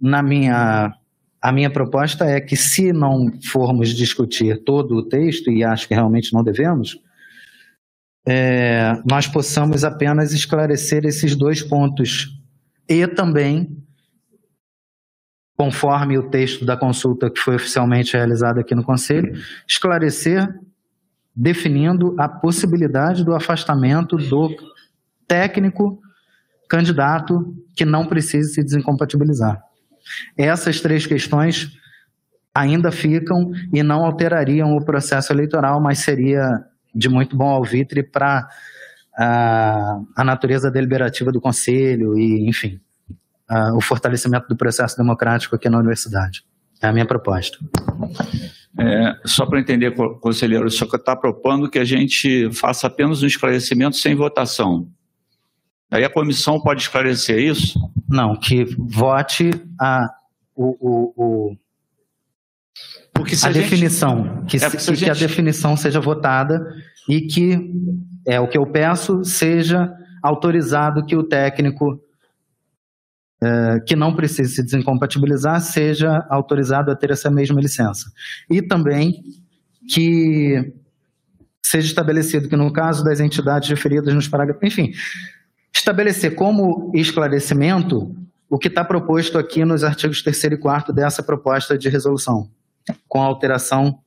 na 0.00 0.24
minha, 0.24 0.92
a 1.40 1.52
minha 1.52 1.70
proposta 1.70 2.24
é 2.24 2.40
que, 2.40 2.56
se 2.56 2.92
não 2.92 3.30
formos 3.44 3.90
discutir 3.90 4.64
todo 4.64 4.96
o 4.96 5.08
texto, 5.08 5.52
e 5.52 5.62
acho 5.62 5.86
que 5.86 5.94
realmente 5.94 6.32
não 6.32 6.42
devemos, 6.42 6.98
é, 8.26 9.00
nós 9.08 9.28
possamos 9.28 9.84
apenas 9.84 10.32
esclarecer 10.32 11.04
esses 11.04 11.36
dois 11.36 11.62
pontos. 11.62 12.28
E 12.88 13.06
também, 13.06 13.78
conforme 15.56 16.18
o 16.18 16.28
texto 16.28 16.64
da 16.64 16.76
consulta 16.76 17.30
que 17.30 17.38
foi 17.38 17.54
oficialmente 17.54 18.16
realizada 18.16 18.62
aqui 18.62 18.74
no 18.74 18.82
Conselho, 18.82 19.32
esclarecer 19.68 20.52
definindo 21.34 22.14
a 22.18 22.28
possibilidade 22.28 23.24
do 23.24 23.34
afastamento 23.34 24.16
do 24.16 24.50
técnico 25.26 26.00
candidato 26.68 27.54
que 27.76 27.84
não 27.84 28.06
precise 28.06 28.54
se 28.54 28.62
desincompatibilizar. 28.62 29.62
Essas 30.36 30.80
três 30.80 31.06
questões 31.06 31.70
ainda 32.54 32.90
ficam 32.90 33.52
e 33.72 33.82
não 33.82 34.04
alterariam 34.04 34.76
o 34.76 34.84
processo 34.84 35.32
eleitoral, 35.32 35.80
mas 35.80 35.98
seria 35.98 36.64
de 36.94 37.08
muito 37.08 37.36
bom 37.36 37.48
alvitre 37.48 38.02
para 38.02 38.48
a, 39.16 40.00
a 40.16 40.24
natureza 40.24 40.70
deliberativa 40.70 41.30
do 41.30 41.40
Conselho 41.40 42.18
e, 42.18 42.48
enfim, 42.48 42.80
a, 43.48 43.74
o 43.74 43.80
fortalecimento 43.80 44.48
do 44.48 44.56
processo 44.56 44.96
democrático 44.96 45.54
aqui 45.54 45.68
na 45.68 45.78
universidade. 45.78 46.44
É 46.82 46.88
a 46.88 46.92
minha 46.92 47.06
proposta. 47.06 47.58
É, 48.78 49.14
só 49.24 49.46
para 49.46 49.60
entender, 49.60 49.94
conselheiro, 50.20 50.66
o 50.66 50.70
senhor 50.70 50.94
está 50.94 51.16
propondo 51.16 51.68
que 51.68 51.78
a 51.78 51.84
gente 51.84 52.50
faça 52.52 52.86
apenas 52.86 53.22
um 53.22 53.26
esclarecimento 53.26 53.96
sem 53.96 54.14
votação. 54.14 54.88
Aí 55.90 56.04
a 56.04 56.10
comissão 56.10 56.60
pode 56.60 56.82
esclarecer 56.82 57.38
isso? 57.38 57.78
Não, 58.08 58.36
que 58.36 58.64
vote 58.78 59.50
a, 59.78 60.06
o, 60.54 60.76
o, 60.80 61.12
o 61.16 61.56
porque 63.12 63.34
a, 63.34 63.48
a 63.48 63.52
gente... 63.52 63.62
definição, 63.62 64.44
que, 64.46 64.56
é 64.56 64.70
que, 64.70 64.78
gente... 64.78 65.04
que 65.04 65.10
a 65.10 65.14
definição 65.14 65.76
seja 65.76 66.00
votada 66.00 66.60
e 67.08 67.22
que, 67.22 67.58
é 68.26 68.38
o 68.38 68.46
que 68.46 68.56
eu 68.56 68.66
peço, 68.70 69.24
seja 69.24 69.92
autorizado 70.22 71.04
que 71.04 71.16
o 71.16 71.24
técnico 71.24 72.00
é, 73.42 73.80
que 73.80 73.96
não 73.96 74.14
precise 74.14 74.54
se 74.54 74.62
desincompatibilizar 74.62 75.60
seja 75.60 76.26
autorizado 76.28 76.90
a 76.90 76.96
ter 76.96 77.10
essa 77.10 77.30
mesma 77.30 77.60
licença. 77.60 78.10
E 78.50 78.60
também 78.60 79.22
que 79.88 80.74
seja 81.62 81.86
estabelecido 81.86 82.48
que, 82.48 82.56
no 82.56 82.72
caso 82.72 83.02
das 83.04 83.20
entidades 83.20 83.68
referidas 83.68 84.14
nos 84.14 84.28
parágrafos, 84.28 84.62
enfim, 84.62 84.92
estabelecer 85.74 86.34
como 86.34 86.92
esclarecimento 86.94 88.14
o 88.48 88.58
que 88.58 88.68
está 88.68 88.84
proposto 88.84 89.38
aqui 89.38 89.64
nos 89.64 89.84
artigos 89.84 90.22
3 90.22 90.44
e 90.44 90.56
4 90.56 90.92
dessa 90.92 91.22
proposta 91.22 91.78
de 91.78 91.88
resolução, 91.88 92.50
com 93.08 93.22
a 93.22 93.26
alteração 93.26 94.00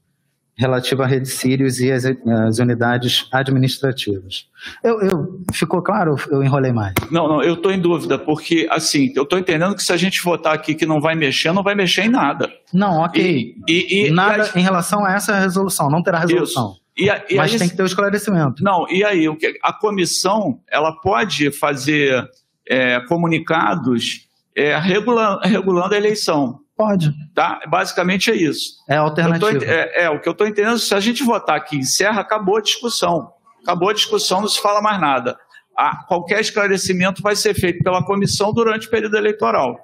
relativa 0.56 1.04
à 1.04 1.08
rede 1.08 1.28
Sirius 1.28 1.80
e 1.80 1.92
as, 1.92 2.06
as 2.06 2.60
unidades 2.60 3.28
administrativas. 3.32 4.48
Eu, 4.84 5.02
eu, 5.02 5.42
ficou 5.52 5.82
claro? 5.82 6.16
Eu 6.30 6.44
enrolei 6.44 6.72
mais. 6.72 6.94
Não, 7.10 7.28
não, 7.28 7.44
eu 7.44 7.56
estou 7.56 7.72
em 7.72 7.80
dúvida, 7.80 8.18
porque 8.18 8.68
assim, 8.70 9.12
eu 9.16 9.24
estou 9.24 9.40
entendendo 9.40 9.76
que 9.76 9.84
se 9.84 9.92
a 9.92 9.98
gente 9.98 10.22
votar 10.24 10.54
aqui 10.54 10.76
que 10.76 10.86
não 10.86 11.02
vai 11.02 11.16
mexer, 11.16 11.52
não 11.52 11.64
vai 11.64 11.76
mexer 11.76 12.04
em 12.04 12.10
nada. 12.10 12.52
Não, 12.72 13.02
ok. 13.02 13.56
E, 13.68 14.08
e, 14.08 14.12
nada 14.12 14.50
e 14.56 14.60
em 14.60 14.64
relação 14.64 15.04
a 15.04 15.14
essa 15.14 15.38
resolução, 15.40 15.90
não 15.90 16.04
terá 16.04 16.20
resolução. 16.20 16.76
E, 16.96 17.08
e 17.08 17.36
Mas 17.36 17.54
aí, 17.54 17.60
tem 17.60 17.70
que 17.70 17.76
ter 17.76 17.84
o 17.84 17.88
esclarecimento. 17.88 18.64
Não, 18.64 18.88
e 18.90 19.04
aí, 19.04 19.28
o 19.28 19.36
que, 19.36 19.58
a 19.64 19.74
comissão 19.74 20.60
ela 20.72 20.92
pode 20.92 21.52
fazer 21.52 22.30
é, 22.68 23.00
comunicados 23.02 24.28
é, 24.56 24.78
regula, 24.78 25.40
regulando 25.44 25.96
a 25.96 25.98
eleição. 25.98 26.60
Pode. 26.76 27.14
Tá? 27.36 27.60
Basicamente 27.68 28.32
é 28.32 28.36
isso. 28.36 28.74
É 28.90 28.96
alternativa. 28.96 29.60
Tô, 29.60 29.66
é, 29.66 30.04
é, 30.04 30.10
o 30.10 30.20
que 30.20 30.28
eu 30.28 30.32
estou 30.32 30.48
entendendo, 30.48 30.80
se 30.80 30.94
a 30.94 31.00
gente 31.00 31.24
votar 31.24 31.56
aqui 31.56 31.78
encerra, 31.78 32.22
acabou 32.22 32.58
a 32.58 32.62
discussão. 32.62 33.32
Acabou 33.62 33.90
a 33.90 33.94
discussão, 33.94 34.42
não 34.42 34.48
se 34.48 34.62
fala 34.62 34.82
mais 34.82 35.00
nada. 35.00 35.38
Ah, 35.78 36.04
qualquer 36.08 36.42
esclarecimento 36.42 37.22
vai 37.22 37.36
ser 37.36 37.54
feito 37.54 37.84
pela 37.84 38.04
comissão 38.04 38.52
durante 38.54 38.88
o 38.88 38.90
período 38.90 39.18
eleitoral. 39.18 39.78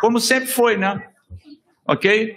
Como 0.00 0.20
sempre 0.20 0.48
foi, 0.48 0.76
né? 0.76 1.06
Ok? 1.86 2.36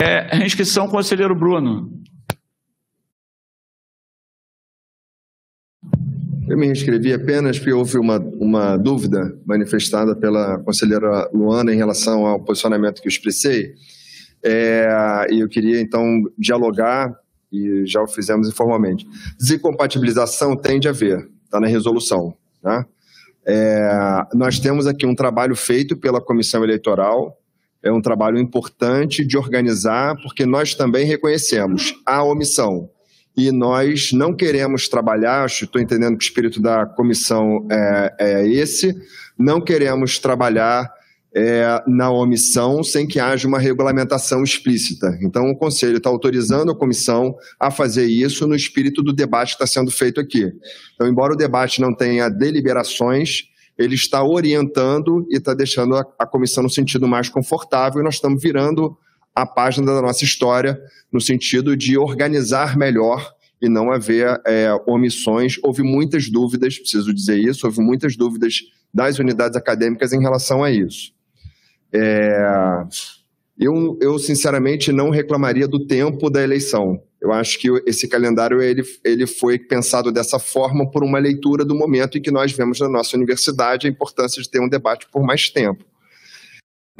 É, 0.00 0.36
reinscrição, 0.36 0.88
conselheiro 0.88 1.34
Bruno. 1.34 1.90
Eu 6.48 6.56
me 6.56 6.66
inscrevi 6.66 7.12
apenas 7.12 7.58
porque 7.58 7.72
houve 7.72 7.98
uma, 7.98 8.18
uma 8.18 8.76
dúvida 8.78 9.38
manifestada 9.44 10.16
pela 10.16 10.58
conselheira 10.60 11.28
Luana 11.32 11.74
em 11.74 11.76
relação 11.76 12.24
ao 12.26 12.42
posicionamento 12.42 13.02
que 13.02 13.06
eu 13.06 13.10
expressei. 13.10 13.74
É, 14.42 15.26
e 15.30 15.40
eu 15.40 15.48
queria, 15.48 15.78
então, 15.78 16.22
dialogar, 16.38 17.14
e 17.52 17.84
já 17.86 18.00
o 18.00 18.06
fizemos 18.06 18.48
informalmente. 18.48 19.06
Desincompatibilização 19.38 20.56
tem 20.56 20.80
de 20.80 20.88
haver, 20.88 21.28
está 21.44 21.60
na 21.60 21.66
resolução. 21.66 22.34
Tá? 22.62 22.86
É, 23.46 23.90
nós 24.32 24.58
temos 24.58 24.86
aqui 24.86 25.04
um 25.04 25.14
trabalho 25.14 25.54
feito 25.54 25.98
pela 25.98 26.20
comissão 26.20 26.64
eleitoral, 26.64 27.36
é 27.82 27.92
um 27.92 28.00
trabalho 28.00 28.38
importante 28.38 29.22
de 29.22 29.36
organizar, 29.36 30.16
porque 30.22 30.46
nós 30.46 30.74
também 30.74 31.06
reconhecemos 31.06 31.94
a 32.06 32.24
omissão 32.24 32.88
e 33.38 33.52
nós 33.52 34.10
não 34.12 34.34
queremos 34.34 34.88
trabalhar, 34.88 35.46
estou 35.46 35.80
entendendo 35.80 36.18
que 36.18 36.24
o 36.24 36.26
espírito 36.26 36.60
da 36.60 36.84
comissão 36.84 37.64
é, 37.70 38.14
é 38.18 38.48
esse, 38.48 38.92
não 39.38 39.60
queremos 39.60 40.18
trabalhar 40.18 40.92
é, 41.32 41.80
na 41.86 42.10
omissão 42.10 42.82
sem 42.82 43.06
que 43.06 43.20
haja 43.20 43.46
uma 43.46 43.60
regulamentação 43.60 44.42
explícita. 44.42 45.16
Então, 45.22 45.48
o 45.50 45.56
Conselho 45.56 45.98
está 45.98 46.10
autorizando 46.10 46.72
a 46.72 46.76
comissão 46.76 47.32
a 47.60 47.70
fazer 47.70 48.06
isso 48.06 48.44
no 48.44 48.56
espírito 48.56 49.04
do 49.04 49.12
debate 49.12 49.56
que 49.56 49.62
está 49.62 49.68
sendo 49.68 49.92
feito 49.92 50.20
aqui. 50.20 50.50
Então, 50.96 51.06
embora 51.06 51.32
o 51.32 51.36
debate 51.36 51.80
não 51.80 51.94
tenha 51.94 52.28
deliberações, 52.28 53.44
ele 53.78 53.94
está 53.94 54.20
orientando 54.24 55.24
e 55.30 55.36
está 55.36 55.54
deixando 55.54 55.94
a, 55.94 56.04
a 56.18 56.26
comissão 56.26 56.64
no 56.64 56.70
sentido 56.70 57.06
mais 57.06 57.28
confortável, 57.28 58.00
e 58.00 58.04
nós 58.04 58.14
estamos 58.14 58.42
virando 58.42 58.98
a 59.42 59.46
página 59.46 59.86
da 59.86 60.02
nossa 60.02 60.24
história 60.24 60.80
no 61.12 61.20
sentido 61.20 61.76
de 61.76 61.96
organizar 61.96 62.76
melhor 62.76 63.32
e 63.62 63.68
não 63.68 63.92
haver 63.92 64.40
é, 64.44 64.68
omissões. 64.84 65.58
Houve 65.62 65.82
muitas 65.82 66.28
dúvidas, 66.28 66.76
preciso 66.76 67.14
dizer 67.14 67.38
isso, 67.38 67.64
houve 67.64 67.80
muitas 67.80 68.16
dúvidas 68.16 68.54
das 68.92 69.20
unidades 69.20 69.56
acadêmicas 69.56 70.12
em 70.12 70.20
relação 70.20 70.64
a 70.64 70.72
isso. 70.72 71.12
É, 71.92 72.84
eu, 73.56 73.96
eu, 74.00 74.18
sinceramente, 74.18 74.90
não 74.90 75.10
reclamaria 75.10 75.68
do 75.68 75.86
tempo 75.86 76.28
da 76.28 76.42
eleição. 76.42 77.00
Eu 77.20 77.32
acho 77.32 77.60
que 77.60 77.68
esse 77.86 78.08
calendário 78.08 78.60
ele, 78.60 78.82
ele 79.04 79.26
foi 79.26 79.56
pensado 79.56 80.10
dessa 80.10 80.40
forma 80.40 80.90
por 80.90 81.04
uma 81.04 81.18
leitura 81.18 81.64
do 81.64 81.76
momento 81.76 82.18
em 82.18 82.22
que 82.22 82.30
nós 82.30 82.50
vemos 82.50 82.80
na 82.80 82.88
nossa 82.88 83.16
universidade 83.16 83.86
a 83.86 83.90
importância 83.90 84.42
de 84.42 84.50
ter 84.50 84.60
um 84.60 84.68
debate 84.68 85.06
por 85.12 85.22
mais 85.22 85.48
tempo. 85.48 85.84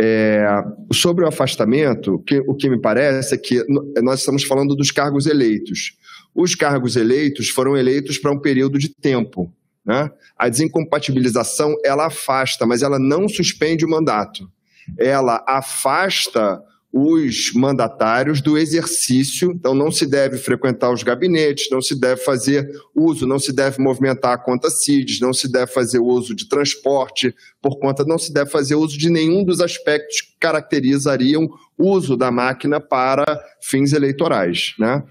É, 0.01 0.47
sobre 0.93 1.25
o 1.25 1.29
afastamento, 1.29 2.15
o 2.15 2.19
que, 2.20 2.39
o 2.47 2.55
que 2.55 2.70
me 2.70 2.81
parece 2.81 3.35
é 3.35 3.39
que 3.39 3.65
nós 4.01 4.20
estamos 4.20 4.45
falando 4.45 4.77
dos 4.77 4.93
cargos 4.93 5.27
eleitos. 5.27 5.97
Os 6.35 6.55
cargos 6.55 6.95
eleitos 6.95 7.49
foram 7.49 7.77
eleitos 7.77 8.16
para 8.16 8.31
um 8.31 8.39
período 8.39 8.79
de 8.79 8.89
tempo. 8.89 9.53
Né? 9.85 10.09
A 10.37 10.49
desincompatibilização 10.49 11.75
ela 11.85 12.07
afasta, 12.07 12.65
mas 12.65 12.83
ela 12.83 12.99
não 12.99 13.29
suspende 13.29 13.85
o 13.85 13.91
mandato. 13.91 14.49
Ela 14.97 15.45
afasta 15.49 16.62
os 16.93 17.52
mandatários 17.55 18.40
do 18.40 18.56
exercício, 18.56 19.52
então 19.52 19.74
não 19.74 19.90
se 19.90 20.06
deve 20.06 20.39
frequentar 20.39 20.90
os 20.90 21.02
gabinetes, 21.02 21.69
não 21.70 21.82
se 21.82 21.94
deve 21.94 22.23
fazer 22.23 22.66
uso, 22.94 23.27
não 23.27 23.39
se 23.39 23.52
deve 23.52 23.81
movimentar 23.81 24.32
a 24.32 24.39
conta 24.39 24.70
CIDs, 24.70 25.20
não 25.20 25.32
se 25.32 25.51
deve 25.51 25.70
fazer 25.70 25.98
uso 25.98 26.35
de 26.35 26.48
transporte. 26.48 27.35
Por 27.60 27.78
conta, 27.78 28.05
não 28.05 28.19
se 28.19 28.32
deve 28.32 28.51
fazer 28.51 28.74
uso 28.74 28.97
de 28.97 29.10
nenhum 29.10 29.44
dos 29.44 29.60
aspectos 29.60 30.23
que 30.23 30.39
caracterizariam 30.40 31.48
uso 31.77 32.16
da 32.16 32.31
máquina 32.31 32.81
para 32.81 33.39
fins 33.60 33.93
eleitorais, 33.93 34.74
né? 34.78 35.02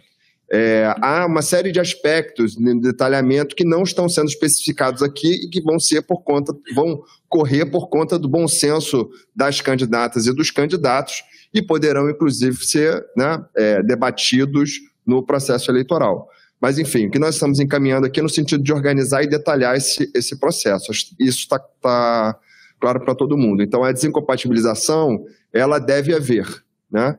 é, 0.49 0.93
há 1.01 1.25
uma 1.25 1.41
série 1.41 1.71
de 1.71 1.79
aspectos 1.79 2.55
de 2.55 2.79
detalhamento 2.79 3.55
que 3.55 3.65
não 3.65 3.83
estão 3.83 4.07
sendo 4.07 4.29
especificados 4.29 5.03
aqui 5.03 5.45
e 5.45 5.49
que 5.49 5.61
vão 5.61 5.79
ser 5.79 6.01
por 6.01 6.23
conta, 6.23 6.53
vão 6.73 7.03
correr 7.27 7.65
por 7.65 7.89
conta 7.89 8.17
do 8.17 8.29
bom 8.29 8.47
senso 8.47 9.09
das 9.35 9.59
candidatas 9.59 10.25
e 10.25 10.33
dos 10.33 10.49
candidatos 10.49 11.21
e 11.53 11.61
poderão, 11.61 12.09
inclusive, 12.09 12.65
ser 12.65 13.05
né, 13.15 13.43
é, 13.55 13.83
debatidos 13.83 14.79
no 15.05 15.23
processo 15.23 15.71
eleitoral. 15.71 16.29
Mas, 16.59 16.79
enfim, 16.79 17.07
o 17.07 17.11
que 17.11 17.19
nós 17.19 17.35
estamos 17.35 17.59
encaminhando 17.59 18.07
aqui 18.07 18.19
é 18.19 18.23
no 18.23 18.29
sentido 18.29 18.63
de 18.63 18.73
organizar 18.73 19.23
e 19.23 19.27
detalhar 19.27 19.75
esse, 19.75 20.11
esse 20.13 20.39
processo. 20.39 20.91
Isso 21.19 21.39
está 21.39 21.59
tá 21.59 22.37
claro 22.79 22.99
para 22.99 23.15
todo 23.15 23.37
mundo. 23.37 23.61
Então, 23.61 23.83
a 23.83 23.91
desincompatibilização, 23.91 25.23
ela 25.53 25.79
deve 25.79 26.13
haver, 26.13 26.47
né? 26.91 27.17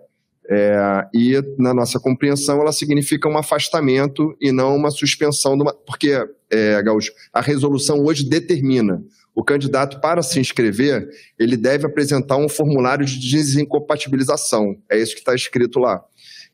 É, 0.51 1.07
e 1.13 1.43
na 1.59 1.75
nossa 1.75 2.01
compreensão 2.01 2.59
ela 2.59 2.73
significa 2.73 3.29
um 3.29 3.37
afastamento 3.37 4.35
e 4.41 4.51
não 4.51 4.75
uma 4.75 4.91
suspensão, 4.91 5.53
uma, 5.53 5.75
porque, 5.75 6.27
é, 6.51 6.83
Gaúcho, 6.83 7.13
a 7.35 7.43
resolução 7.43 8.03
hoje 8.03 8.27
determina 8.27 9.03
o 9.39 9.44
candidato 9.44 10.01
para 10.01 10.20
se 10.20 10.40
inscrever, 10.40 11.09
ele 11.39 11.56
deve 11.56 11.86
apresentar 11.86 12.36
um 12.36 12.48
formulário 12.48 13.06
de 13.06 13.20
desincompatibilização, 13.20 14.77
é 14.90 14.98
isso 14.98 15.15
que 15.15 15.20
está 15.20 15.32
escrito 15.32 15.78
lá. 15.78 16.02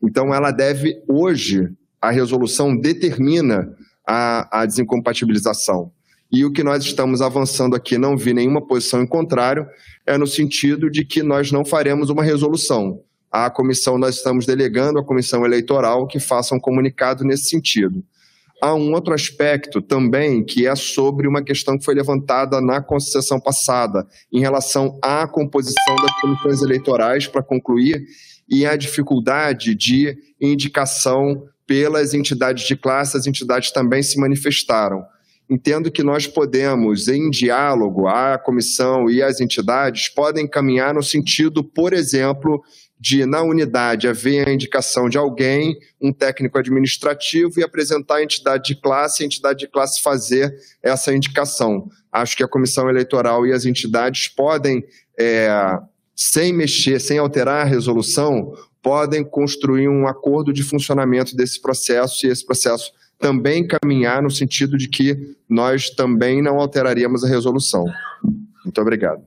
Então 0.03 0.31
ela 0.31 0.51
deve, 0.51 1.01
hoje, 1.07 1.67
a 1.99 2.11
resolução 2.11 2.77
determina 2.77 3.75
a, 4.07 4.61
a 4.61 4.65
desincompatibilização. 4.67 5.91
E 6.31 6.45
o 6.45 6.51
que 6.51 6.63
nós 6.63 6.83
estamos 6.83 7.23
avançando 7.23 7.75
aqui, 7.75 7.97
não 7.97 8.15
vi 8.15 8.35
nenhuma 8.35 8.63
posição 8.63 9.01
em 9.01 9.07
contrário, 9.07 9.65
é 10.05 10.15
no 10.15 10.27
sentido 10.27 10.87
de 10.87 11.03
que 11.03 11.23
nós 11.23 11.51
não 11.51 11.65
faremos 11.65 12.11
uma 12.11 12.23
resolução 12.23 13.01
à 13.31 13.49
comissão, 13.49 13.97
nós 13.97 14.17
estamos 14.17 14.45
delegando 14.45 14.99
à 14.99 15.03
comissão 15.03 15.43
eleitoral 15.43 16.05
que 16.05 16.19
faça 16.19 16.53
um 16.53 16.59
comunicado 16.59 17.23
nesse 17.23 17.45
sentido. 17.45 18.03
Há 18.61 18.73
um 18.73 18.93
outro 18.93 19.13
aspecto 19.13 19.81
também 19.81 20.43
que 20.43 20.65
é 20.65 20.75
sobre 20.75 21.27
uma 21.27 21.43
questão 21.43 21.77
que 21.77 21.83
foi 21.83 21.93
levantada 21.93 22.61
na 22.61 22.81
concessão 22.81 23.39
passada, 23.39 24.07
em 24.31 24.39
relação 24.39 24.97
à 25.01 25.27
composição 25.27 25.95
das 25.97 26.21
comissões 26.21 26.61
eleitorais, 26.61 27.27
para 27.27 27.43
concluir, 27.43 28.01
e 28.49 28.65
a 28.65 28.75
dificuldade 28.75 29.75
de 29.75 30.15
indicação 30.39 31.43
pelas 31.67 32.13
entidades 32.13 32.65
de 32.67 32.75
classe, 32.75 33.17
as 33.17 33.27
entidades 33.27 33.71
também 33.71 34.03
se 34.03 34.19
manifestaram. 34.19 35.03
Entendo 35.49 35.91
que 35.91 36.01
nós 36.01 36.25
podemos, 36.25 37.07
em 37.07 37.29
diálogo, 37.29 38.07
a 38.07 38.37
comissão 38.37 39.09
e 39.09 39.21
as 39.21 39.39
entidades 39.39 40.09
podem 40.09 40.47
caminhar 40.47 40.93
no 40.93 41.03
sentido, 41.03 41.63
por 41.63 41.93
exemplo, 41.93 42.63
de, 42.99 43.25
na 43.25 43.41
unidade, 43.43 44.07
haver 44.07 44.47
a 44.47 44.53
indicação 44.53 45.09
de 45.09 45.17
alguém, 45.17 45.77
um 46.01 46.13
técnico 46.13 46.57
administrativo, 46.57 47.59
e 47.59 47.63
apresentar 47.63 48.15
a 48.15 48.23
entidade 48.23 48.73
de 48.73 48.81
classe, 48.81 49.23
a 49.23 49.25
entidade 49.25 49.59
de 49.59 49.67
classe 49.67 50.01
fazer 50.01 50.55
essa 50.81 51.13
indicação. 51.13 51.89
Acho 52.11 52.37
que 52.37 52.43
a 52.43 52.47
comissão 52.47 52.89
eleitoral 52.89 53.45
e 53.45 53.51
as 53.51 53.65
entidades 53.65 54.27
podem, 54.27 54.83
é, 55.19 55.49
sem 56.15 56.53
mexer, 56.53 56.99
sem 56.99 57.17
alterar 57.17 57.65
a 57.65 57.69
resolução, 57.69 58.53
podem 58.81 59.23
construir 59.23 59.89
um 59.89 60.07
acordo 60.07 60.53
de 60.53 60.63
funcionamento 60.63 61.35
desse 61.35 61.61
processo 61.61 62.25
e 62.25 62.29
esse 62.29 62.45
processo 62.45 62.91
também 63.19 63.67
caminhar 63.67 64.21
no 64.21 64.29
sentido 64.29 64.77
de 64.77 64.87
que 64.87 65.35
nós 65.49 65.89
também 65.89 66.41
não 66.41 66.59
alteraríamos 66.59 67.23
a 67.23 67.27
resolução. 67.27 67.85
Muito 68.63 68.79
obrigado. 68.81 69.23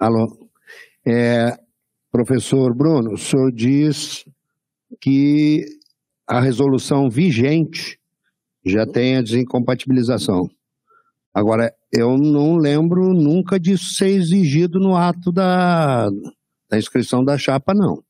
Alô. 0.00 0.34
É, 1.06 1.54
professor 2.10 2.74
Bruno, 2.74 3.12
o 3.12 3.18
senhor 3.18 3.52
diz 3.52 4.24
que 4.98 5.66
a 6.26 6.40
resolução 6.40 7.10
vigente 7.10 8.00
já 8.64 8.86
tem 8.86 9.18
a 9.18 9.22
desincompatibilização. 9.22 10.48
Agora, 11.34 11.70
eu 11.92 12.16
não 12.16 12.56
lembro 12.56 13.12
nunca 13.12 13.60
disso 13.60 13.92
ser 13.92 14.08
exigido 14.08 14.80
no 14.80 14.96
ato 14.96 15.30
da, 15.30 16.08
da 16.70 16.78
inscrição 16.78 17.22
da 17.22 17.36
chapa, 17.36 17.74
não. 17.74 18.02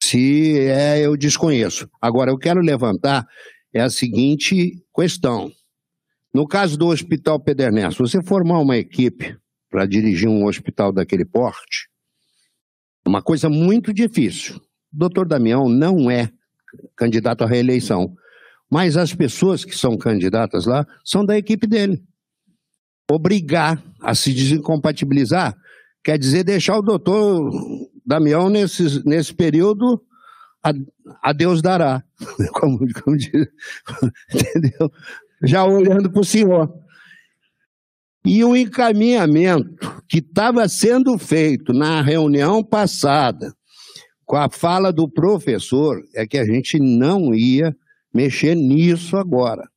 Se 0.00 0.60
é, 0.60 1.04
eu 1.04 1.16
desconheço. 1.16 1.90
Agora, 2.00 2.30
eu 2.30 2.38
quero 2.38 2.60
levantar 2.60 3.26
é 3.74 3.80
a 3.80 3.90
seguinte 3.90 4.80
questão. 4.94 5.50
No 6.32 6.46
caso 6.46 6.78
do 6.78 6.86
Hospital 6.86 7.40
Pederneiras, 7.40 7.96
você 7.96 8.22
formar 8.22 8.60
uma 8.60 8.76
equipe 8.76 9.36
para 9.74 9.86
dirigir 9.86 10.28
um 10.28 10.44
hospital 10.44 10.92
daquele 10.92 11.24
porte, 11.24 11.88
uma 13.04 13.20
coisa 13.20 13.48
muito 13.48 13.92
difícil. 13.92 14.54
O 14.54 14.60
doutor 14.92 15.26
Damião 15.26 15.68
não 15.68 16.08
é 16.08 16.30
candidato 16.94 17.42
à 17.42 17.46
reeleição, 17.48 18.14
mas 18.70 18.96
as 18.96 19.12
pessoas 19.12 19.64
que 19.64 19.76
são 19.76 19.98
candidatas 19.98 20.66
lá 20.66 20.86
são 21.04 21.26
da 21.26 21.36
equipe 21.36 21.66
dele. 21.66 22.00
Obrigar 23.10 23.82
a 24.00 24.14
se 24.14 24.32
desincompatibilizar 24.32 25.56
quer 26.04 26.18
dizer 26.18 26.44
deixar 26.44 26.78
o 26.78 26.82
doutor 26.82 27.50
Damião 28.06 28.48
nesse, 28.48 29.04
nesse 29.04 29.34
período 29.34 30.00
a, 30.62 30.70
a 31.20 31.32
Deus 31.32 31.60
dará. 31.60 32.00
Como, 32.54 32.78
como 33.02 33.16
diz, 33.16 33.48
entendeu? 34.32 34.92
Já 35.42 35.64
olhando 35.64 36.12
para 36.12 36.20
o 36.20 36.24
senhor. 36.24 36.83
E 38.26 38.42
o 38.42 38.56
encaminhamento 38.56 40.02
que 40.08 40.18
estava 40.18 40.66
sendo 40.68 41.18
feito 41.18 41.72
na 41.74 42.00
reunião 42.00 42.64
passada, 42.64 43.54
com 44.24 44.36
a 44.36 44.48
fala 44.48 44.90
do 44.90 45.06
professor, 45.06 46.02
é 46.14 46.26
que 46.26 46.38
a 46.38 46.44
gente 46.44 46.78
não 46.78 47.34
ia 47.34 47.76
mexer 48.12 48.54
nisso 48.54 49.16
agora. 49.18 49.68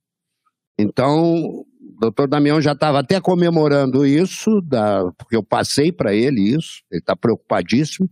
Então, 0.80 1.36
o 1.44 1.66
doutor 2.00 2.30
Damião 2.30 2.62
já 2.62 2.72
estava 2.72 3.00
até 3.00 3.20
comemorando 3.20 4.06
isso, 4.06 4.62
da, 4.62 5.12
porque 5.18 5.36
eu 5.36 5.44
passei 5.44 5.92
para 5.92 6.14
ele 6.14 6.56
isso, 6.56 6.84
ele 6.90 7.02
está 7.02 7.16
preocupadíssimo. 7.16 8.10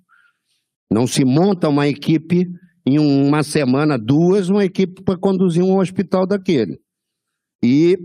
Não 0.91 1.07
se 1.07 1.23
monta 1.23 1.69
uma 1.69 1.87
equipe 1.87 2.49
em 2.85 2.99
uma 2.99 3.41
semana, 3.41 3.97
duas, 3.97 4.49
uma 4.49 4.65
equipe 4.65 5.01
para 5.01 5.17
conduzir 5.17 5.63
um 5.63 5.77
hospital 5.77 6.27
daquele. 6.27 6.79
E 7.63 7.97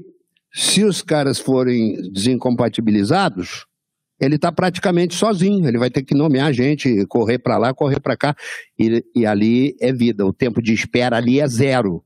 se 0.53 0.85
os 0.85 1.03
caras 1.03 1.39
forem 1.39 2.11
desincompatibilizados, 2.11 3.67
ele 4.21 4.37
está 4.37 4.53
praticamente 4.53 5.15
sozinho. 5.15 5.67
Ele 5.67 5.79
vai 5.79 5.91
ter 5.91 6.03
que 6.03 6.15
nomear 6.15 6.53
gente, 6.53 7.07
correr 7.07 7.39
para 7.39 7.57
lá, 7.57 7.73
correr 7.73 8.01
para 8.01 8.17
cá. 8.17 8.37
E, 8.79 9.05
e, 9.15 9.25
ali 9.25 9.77
é 9.81 9.93
vida. 9.93 10.27
O 10.27 10.33
tempo 10.33 10.61
de 10.61 10.75
espera 10.75 11.17
ali 11.17 11.41
é 11.41 11.49
zero. 11.49 12.05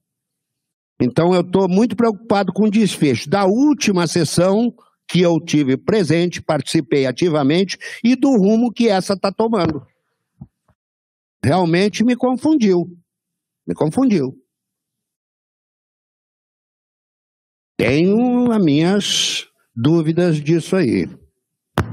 Então 1.01 1.35
eu 1.35 1.41
estou 1.41 1.69
muito 1.69 1.97
preocupado 1.97 2.53
com 2.53 2.65
o 2.65 2.71
desfecho 2.71 3.29
da 3.29 3.45
última 3.47 4.07
sessão 4.07 4.73
que 5.09 5.21
eu 5.21 5.39
tive 5.41 5.77
presente, 5.77 6.41
participei 6.41 7.05
ativamente, 7.05 7.77
e 8.03 8.17
do 8.17 8.37
rumo 8.37 8.73
que 8.73 8.89
essa 8.89 9.15
está 9.15 9.31
tomando. 9.31 9.85
Realmente 11.45 12.05
me 12.05 12.17
confundiu. 12.17 12.97
Me 13.67 13.75
confundiu. 13.75 14.35
Tenho 17.77 18.53
as 18.53 18.65
minhas 18.65 19.49
dúvidas 19.75 20.41
disso 20.41 20.77
aí. 20.77 21.09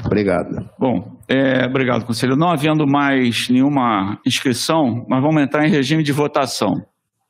Obrigado. 0.06 0.70
Bom, 0.78 1.20
é, 1.28 1.66
obrigado, 1.66 2.06
conselheiro. 2.06 2.40
Não 2.40 2.50
havendo 2.50 2.86
mais 2.86 3.50
nenhuma 3.50 4.20
inscrição, 4.26 5.06
nós 5.08 5.22
vamos 5.22 5.42
entrar 5.42 5.66
em 5.66 5.72
regime 5.72 6.04
de 6.04 6.12
votação. 6.12 6.86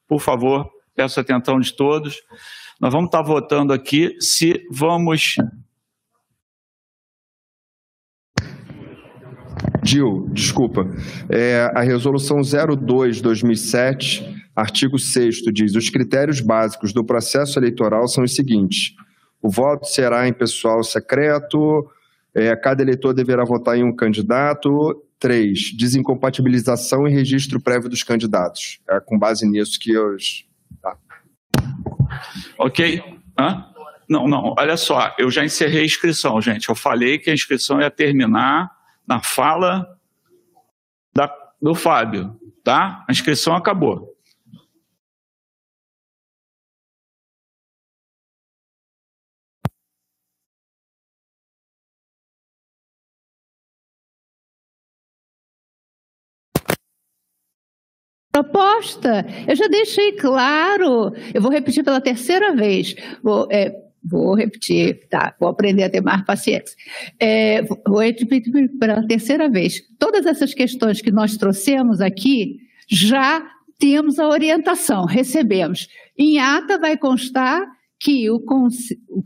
Por 0.08 0.20
favor, 0.20 0.70
peço 0.96 1.20
a 1.20 1.24
atenção 1.24 1.60
de 1.60 1.74
todos. 1.74 2.22
Nós 2.80 2.92
vamos 2.92 3.08
estar 3.08 3.22
votando 3.22 3.74
aqui 3.74 4.16
se 4.20 4.66
vamos. 4.72 5.36
Gil, 9.84 10.28
desculpa. 10.32 10.86
É, 11.30 11.72
a 11.74 11.82
resolução 11.82 12.40
02-2007 12.40 14.41
Artigo 14.62 15.00
6 15.00 15.38
diz: 15.52 15.76
os 15.76 15.90
critérios 15.90 16.40
básicos 16.40 16.94
do 16.94 17.04
processo 17.04 17.58
eleitoral 17.58 18.08
são 18.08 18.24
os 18.24 18.36
seguintes: 18.36 18.96
o 19.42 19.50
voto 19.50 19.88
será 19.88 20.28
em 20.28 20.34
pessoal 20.34 20.84
secreto, 20.84 21.90
é, 22.34 22.56
cada 22.56 22.84
eleitor 22.84 23.12
deverá 23.12 23.44
votar 23.44 23.76
em 23.76 23.84
um 23.84 23.96
candidato. 23.96 25.04
Três, 25.20 25.72
desincompatibilização 25.76 27.08
e 27.08 27.12
registro 27.12 27.62
prévio 27.62 27.90
dos 27.90 28.04
candidatos. 28.04 28.80
É 28.90 29.00
com 29.00 29.18
base 29.18 29.48
nisso 29.48 29.80
que 29.80 29.92
eu. 29.92 30.16
Tá. 30.82 30.96
Ok? 32.58 33.04
Hã? 33.40 33.66
Não, 34.10 34.28
não, 34.28 34.56
olha 34.58 34.76
só, 34.76 35.16
eu 35.18 35.32
já 35.32 35.46
encerrei 35.46 35.82
a 35.82 35.86
inscrição, 35.86 36.42
gente. 36.42 36.70
Eu 36.70 36.76
falei 36.76 37.18
que 37.18 37.30
a 37.30 37.34
inscrição 37.34 37.80
ia 37.80 37.90
terminar 37.90 38.70
na 39.08 39.22
fala 39.22 39.88
da, 41.16 41.32
do 41.62 41.74
Fábio, 41.74 42.36
tá? 42.64 43.06
A 43.08 43.12
inscrição 43.12 43.56
acabou. 43.56 44.11
Proposta. 58.44 59.26
Eu 59.48 59.56
já 59.56 59.68
deixei 59.68 60.14
claro. 60.14 61.14
Eu 61.34 61.42
vou 61.42 61.52
repetir 61.52 61.84
pela 61.84 62.02
terceira 62.02 62.56
vez. 62.56 62.96
Vou, 63.24 63.48
é, 63.52 63.74
vou 64.04 64.36
repetir, 64.36 65.08
tá? 65.10 65.36
Vou 65.40 65.50
aprender 65.50 65.84
a 65.84 65.90
ter 65.90 66.02
mais 66.02 66.24
paciência. 66.24 66.76
É, 67.20 67.62
vou 67.62 68.02
repetir 68.02 68.70
pela 68.80 69.06
terceira 69.08 69.50
vez. 69.50 69.82
Todas 70.00 70.26
essas 70.26 70.54
questões 70.54 71.02
que 71.02 71.12
nós 71.12 71.38
trouxemos 71.38 72.02
aqui 72.02 72.58
já 72.90 73.44
temos 73.80 74.20
a 74.20 74.28
orientação, 74.28 75.06
recebemos. 75.06 75.88
Em 76.18 76.40
ata 76.40 76.78
vai 76.78 76.98
constar 76.98 77.66
que 78.00 78.30
o, 78.32 78.40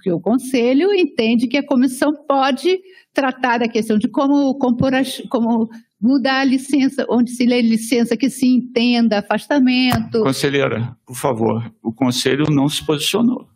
que 0.01 0.11
o 0.11 0.19
Conselho 0.19 0.93
entende 0.93 1.47
que 1.47 1.57
a 1.57 1.65
comissão 1.65 2.13
pode 2.27 2.79
tratar 3.13 3.57
da 3.57 3.69
questão 3.69 3.97
de 3.97 4.09
como, 4.09 4.53
compor 4.55 4.93
as, 4.93 5.21
como 5.29 5.69
mudar 6.01 6.39
a 6.41 6.43
licença, 6.43 7.05
onde 7.09 7.31
se 7.31 7.45
lê 7.45 7.61
licença 7.61 8.15
que 8.17 8.29
se 8.29 8.45
entenda 8.45 9.19
afastamento. 9.19 10.21
Conselheira, 10.21 10.95
por 11.05 11.15
favor, 11.15 11.71
o 11.81 11.91
Conselho 11.93 12.45
não 12.49 12.67
se 12.69 12.85
posicionou. 12.85 13.47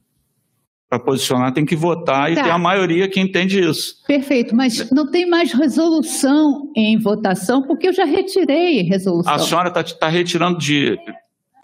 Para 0.90 0.98
posicionar 1.00 1.54
tem 1.54 1.64
que 1.66 1.76
votar 1.76 2.32
e 2.32 2.36
Tá. 2.36 2.44
tem 2.44 2.52
a 2.52 2.58
maioria 2.58 3.08
que 3.08 3.20
entende 3.20 3.60
isso. 3.60 3.98
Perfeito, 4.08 4.56
mas 4.56 4.90
não 4.90 5.06
tem 5.12 5.30
mais 5.30 5.52
resolução 5.54 6.72
em 6.76 6.98
votação, 6.98 7.62
porque 7.62 7.90
eu 7.90 7.94
já 7.94 8.06
retirei 8.06 8.82
resolução. 8.82 9.32
A 9.32 9.38
senhora 9.38 9.70
está 9.82 10.08
retirando 10.08 10.58
de. 10.58 10.98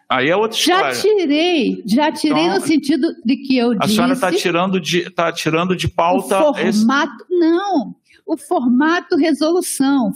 Aí 0.07 0.29
é 0.29 0.35
outra 0.35 0.55
Já 0.55 0.91
história. 0.91 1.17
tirei, 1.17 1.83
já 1.87 2.11
tirei 2.11 2.43
Então, 2.43 2.59
no 2.59 2.61
sentido 2.67 3.07
de 3.25 3.37
que 3.37 3.57
eu 3.57 3.71
A 3.71 3.75
disse... 3.77 3.95
senhora 3.95 4.13
está 4.13 4.31
tirando 4.31 4.79
de, 4.79 5.09
tá 5.09 5.31
tirando 5.31 5.75
de 5.75 5.87
pauta. 5.87 6.51
O 6.51 6.55
esse- 6.59 6.77
formato, 6.85 7.25
não. 7.27 7.95
O 8.25 8.35
formato 8.37 9.15
resolução. 9.15 10.11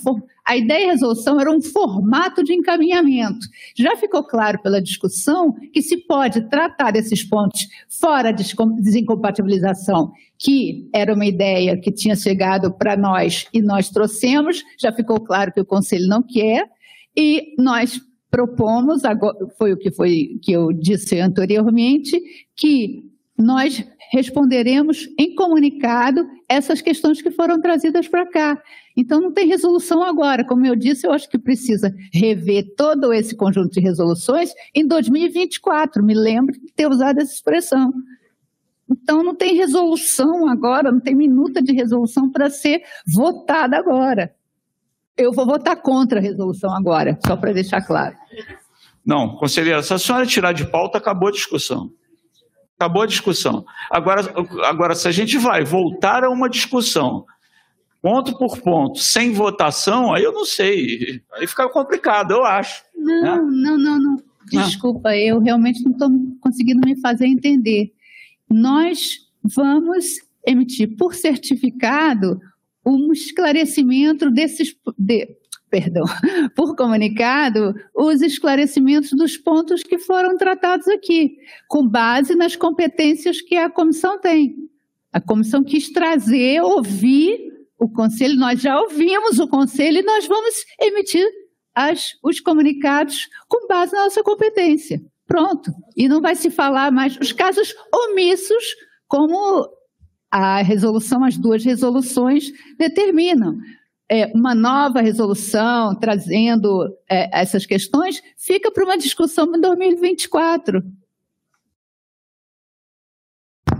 A 0.45 0.57
ideia 0.57 0.87
de 0.87 0.91
resolução 0.93 1.39
era 1.39 1.51
um 1.51 1.61
formato 1.61 2.43
de 2.43 2.53
encaminhamento. 2.53 3.45
Já 3.77 3.95
ficou 3.95 4.23
claro 4.23 4.59
pela 4.63 4.81
discussão 4.81 5.53
que 5.71 5.81
se 5.81 5.97
pode 5.97 6.49
tratar 6.49 6.91
desses 6.91 7.23
pontos 7.23 7.67
fora 7.87 8.31
de 8.31 8.43
desincompatibilização, 8.81 10.11
que 10.39 10.89
era 10.91 11.13
uma 11.13 11.25
ideia 11.25 11.79
que 11.79 11.91
tinha 11.91 12.15
chegado 12.15 12.71
para 12.71 12.97
nós 12.97 13.45
e 13.53 13.61
nós 13.61 13.89
trouxemos, 13.89 14.63
já 14.79 14.91
ficou 14.91 15.19
claro 15.19 15.51
que 15.51 15.61
o 15.61 15.65
Conselho 15.65 16.07
não 16.07 16.23
quer, 16.23 16.67
e 17.15 17.53
nós 17.59 18.01
propomos, 18.31 19.01
foi 19.57 19.73
o 19.73 19.77
que, 19.77 19.91
foi, 19.91 20.39
que 20.41 20.51
eu 20.51 20.71
disse 20.71 21.19
anteriormente, 21.19 22.19
que 22.55 23.03
nós 23.37 23.85
responderemos 24.11 25.07
em 25.17 25.35
comunicado 25.35 26.27
essas 26.47 26.81
questões 26.81 27.21
que 27.21 27.31
foram 27.31 27.61
trazidas 27.61 28.07
para 28.07 28.25
cá. 28.25 28.61
Então, 28.97 29.21
não 29.21 29.31
tem 29.31 29.47
resolução 29.47 30.03
agora. 30.03 30.43
Como 30.43 30.65
eu 30.65 30.75
disse, 30.75 31.07
eu 31.07 31.11
acho 31.11 31.29
que 31.29 31.37
precisa 31.37 31.93
rever 32.13 32.73
todo 32.75 33.13
esse 33.13 33.35
conjunto 33.35 33.71
de 33.71 33.79
resoluções 33.79 34.51
em 34.73 34.85
2024. 34.85 36.03
Me 36.03 36.13
lembro 36.13 36.53
de 36.53 36.73
ter 36.73 36.87
usado 36.87 37.19
essa 37.19 37.33
expressão. 37.33 37.93
Então, 38.89 39.23
não 39.23 39.35
tem 39.35 39.55
resolução 39.55 40.49
agora, 40.49 40.91
não 40.91 40.99
tem 40.99 41.15
minuta 41.15 41.61
de 41.61 41.71
resolução 41.73 42.31
para 42.31 42.49
ser 42.49 42.81
votada 43.05 43.77
agora. 43.77 44.33
Eu 45.15 45.31
vou 45.31 45.45
votar 45.45 45.75
contra 45.81 46.19
a 46.19 46.21
resolução 46.21 46.73
agora, 46.75 47.17
só 47.25 47.35
para 47.35 47.53
deixar 47.53 47.85
claro. 47.85 48.15
Não, 49.05 49.35
conselheira, 49.35 49.83
se 49.83 49.93
a 49.93 49.99
senhora 49.99 50.25
tirar 50.25 50.53
de 50.53 50.65
pauta, 50.65 50.97
acabou 50.97 51.29
a 51.29 51.31
discussão. 51.31 51.91
Acabou 52.79 53.01
a 53.01 53.07
discussão. 53.07 53.65
Agora, 53.91 54.21
agora, 54.63 54.95
se 54.95 55.05
a 55.05 55.11
gente 55.11 55.37
vai 55.37 55.65
voltar 55.65 56.23
a 56.23 56.29
uma 56.29 56.49
discussão, 56.49 57.25
ponto 58.01 58.37
por 58.37 58.57
ponto, 58.61 58.99
sem 58.99 59.33
votação, 59.33 60.13
aí 60.13 60.23
eu 60.23 60.31
não 60.31 60.45
sei. 60.45 61.21
Aí 61.33 61.45
fica 61.45 61.67
complicado, 61.67 62.31
eu 62.31 62.45
acho. 62.45 62.81
Não, 62.95 63.45
não, 63.51 63.77
não, 63.77 63.99
não. 63.99 64.23
Desculpa, 64.45 65.13
eu 65.13 65.39
realmente 65.39 65.83
não 65.83 65.91
estou 65.91 66.09
conseguindo 66.39 66.79
me 66.87 66.95
fazer 67.01 67.27
entender. 67.27 67.91
Nós 68.49 69.27
vamos 69.43 70.05
emitir 70.47 70.95
por 70.95 71.13
certificado 71.13 72.39
um 72.85 73.11
esclarecimento 73.11 74.31
desses. 74.31 74.73
De, 74.97 75.37
perdão, 75.69 76.05
por 76.55 76.75
comunicado, 76.75 77.73
os 77.95 78.21
esclarecimentos 78.21 79.11
dos 79.11 79.37
pontos 79.37 79.83
que 79.83 79.97
foram 79.97 80.37
tratados 80.37 80.87
aqui, 80.87 81.37
com 81.67 81.87
base 81.87 82.35
nas 82.35 82.55
competências 82.55 83.41
que 83.41 83.55
a 83.55 83.69
comissão 83.69 84.19
tem. 84.19 84.55
A 85.11 85.19
comissão 85.19 85.63
quis 85.63 85.89
trazer, 85.91 86.61
ouvir 86.61 87.49
o 87.79 87.89
conselho, 87.89 88.35
nós 88.35 88.61
já 88.61 88.79
ouvimos 88.79 89.39
o 89.39 89.47
conselho 89.47 89.99
e 89.99 90.03
nós 90.03 90.27
vamos 90.27 90.53
emitir 90.81 91.25
as, 91.73 92.09
os 92.21 92.39
comunicados 92.39 93.27
com 93.47 93.67
base 93.67 93.93
na 93.93 94.03
nossa 94.03 94.21
competência. 94.21 95.01
Pronto. 95.25 95.71
E 95.95 96.09
não 96.09 96.21
vai 96.21 96.35
se 96.35 96.49
falar 96.49 96.91
mais 96.91 97.17
os 97.17 97.31
casos 97.31 97.73
omissos, 97.93 98.63
como 99.07 99.69
a 100.31 100.61
resolução, 100.61 101.23
as 101.23 101.37
duas 101.37 101.63
resoluções 101.63 102.51
determinam. 102.77 103.57
É, 104.11 104.25
uma 104.33 104.55
nova 104.55 105.01
resolução 105.01 105.93
trazendo 105.95 106.89
é, 107.07 107.29
essas 107.41 107.65
questões 107.65 108.21
fica 108.37 108.71
para 108.71 108.83
uma 108.83 108.97
discussão 108.97 109.45
em 109.55 109.61
2024. 109.61 110.83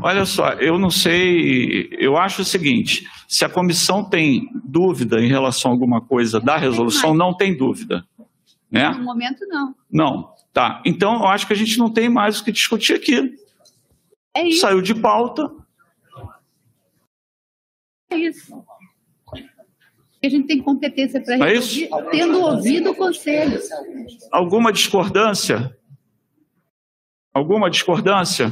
Olha 0.01 0.25
só, 0.25 0.53
eu 0.53 0.77
não 0.77 0.89
sei, 0.89 1.89
eu 1.99 2.15
acho 2.15 2.43
o 2.43 2.45
seguinte: 2.45 3.05
se 3.27 3.43
a 3.43 3.49
comissão 3.49 4.07
tem 4.07 4.49
dúvida 4.63 5.19
em 5.19 5.27
relação 5.27 5.71
a 5.71 5.73
alguma 5.73 5.99
coisa 5.99 6.39
da 6.39 6.57
resolução, 6.57 7.13
não 7.13 7.35
tem 7.35 7.57
dúvida. 7.57 8.05
Né? 8.71 8.89
No 8.89 9.03
momento, 9.03 9.45
não. 9.47 9.75
Não. 9.91 10.35
Tá. 10.53 10.81
Então, 10.85 11.15
eu 11.15 11.27
acho 11.27 11.47
que 11.47 11.53
a 11.53 11.55
gente 11.55 11.77
não 11.77 11.91
tem 11.91 12.09
mais 12.09 12.39
o 12.39 12.43
que 12.43 12.51
discutir 12.51 12.93
aqui. 12.93 13.35
É 14.35 14.47
isso. 14.47 14.61
Saiu 14.61 14.81
de 14.81 14.95
pauta. 14.95 15.49
É 18.09 18.17
isso. 18.17 18.63
A 20.23 20.27
gente 20.27 20.47
tem 20.47 20.61
competência 20.61 21.21
para 21.23 21.49
É 21.49 21.53
isso? 21.53 21.79
tendo 22.11 22.39
ouvido 22.41 22.91
o 22.91 22.95
conselho. 22.95 23.59
Alguma 24.31 24.71
discordância? 24.73 25.75
Alguma 27.33 27.69
discordância? 27.69 28.51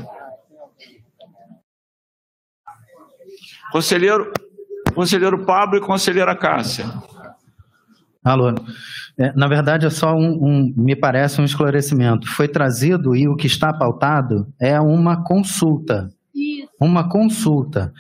Conselheiro, 3.72 4.32
conselheiro 4.96 5.46
Pablo 5.46 5.78
e 5.78 5.82
conselheira 5.82 6.36
Cássia. 6.36 6.86
Alô. 8.24 8.50
É, 9.20 9.34
na 9.34 9.48
verdade, 9.48 9.86
é 9.86 9.90
só 9.90 10.14
um, 10.14 10.38
um- 10.44 10.74
me 10.76 10.96
parece 10.96 11.42
um 11.42 11.46
esclarecimento. 11.46 12.28
Foi 12.28 12.48
trazido 12.48 13.16
e 13.16 13.28
o 13.28 13.36
que 13.36 13.48
está 13.48 13.74
pautado 13.74 14.48
é 14.60 14.80
uma 14.80 15.24
consulta. 15.24 16.10
Uma 16.80 17.10
consulta. 17.10 17.92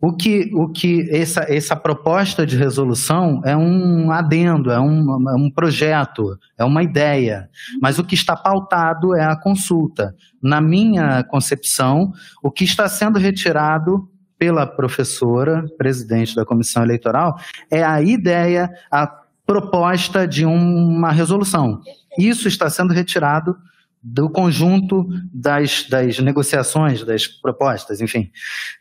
O 0.00 0.12
que, 0.12 0.50
o 0.54 0.68
que 0.68 1.08
essa, 1.10 1.40
essa 1.52 1.74
proposta 1.74 2.46
de 2.46 2.56
resolução 2.56 3.40
é 3.44 3.56
um 3.56 4.12
adendo, 4.12 4.70
é 4.70 4.78
um, 4.78 5.28
é 5.28 5.34
um 5.34 5.50
projeto, 5.50 6.38
é 6.56 6.64
uma 6.64 6.84
ideia. 6.84 7.50
Mas 7.82 7.98
o 7.98 8.04
que 8.04 8.14
está 8.14 8.36
pautado 8.36 9.16
é 9.16 9.24
a 9.24 9.34
consulta. 9.34 10.14
Na 10.40 10.60
minha 10.60 11.24
concepção, 11.24 12.12
o 12.40 12.48
que 12.48 12.62
está 12.62 12.88
sendo 12.88 13.18
retirado 13.18 14.08
pela 14.38 14.64
professora, 14.64 15.64
presidente 15.76 16.36
da 16.36 16.44
comissão 16.44 16.84
eleitoral, 16.84 17.36
é 17.68 17.82
a 17.82 18.00
ideia, 18.00 18.70
a 18.90 19.04
proposta 19.44 20.28
de 20.28 20.44
uma 20.44 21.10
resolução. 21.10 21.80
Isso 22.16 22.46
está 22.46 22.70
sendo 22.70 22.92
retirado 22.92 23.56
do 24.02 24.30
conjunto 24.30 25.06
das, 25.32 25.86
das 25.88 26.18
negociações, 26.20 27.04
das 27.04 27.26
propostas, 27.26 28.00
enfim. 28.00 28.30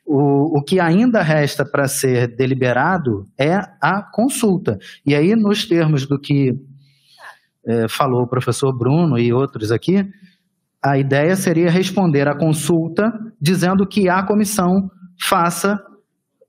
O, 0.05 0.59
o 0.59 0.63
que 0.63 0.79
ainda 0.79 1.21
resta 1.21 1.65
para 1.65 1.87
ser 1.87 2.35
deliberado 2.35 3.25
é 3.37 3.55
a 3.81 4.01
consulta. 4.01 4.77
E 5.05 5.15
aí, 5.15 5.35
nos 5.35 5.65
termos 5.65 6.05
do 6.05 6.19
que 6.19 6.55
eh, 7.65 7.87
falou 7.89 8.23
o 8.23 8.27
professor 8.27 8.71
Bruno 8.71 9.17
e 9.17 9.33
outros 9.33 9.71
aqui, 9.71 10.07
a 10.81 10.97
ideia 10.97 11.35
seria 11.35 11.69
responder 11.69 12.27
à 12.27 12.35
consulta 12.35 13.11
dizendo 13.41 13.85
que 13.85 14.07
a 14.07 14.23
comissão 14.23 14.89
faça 15.19 15.81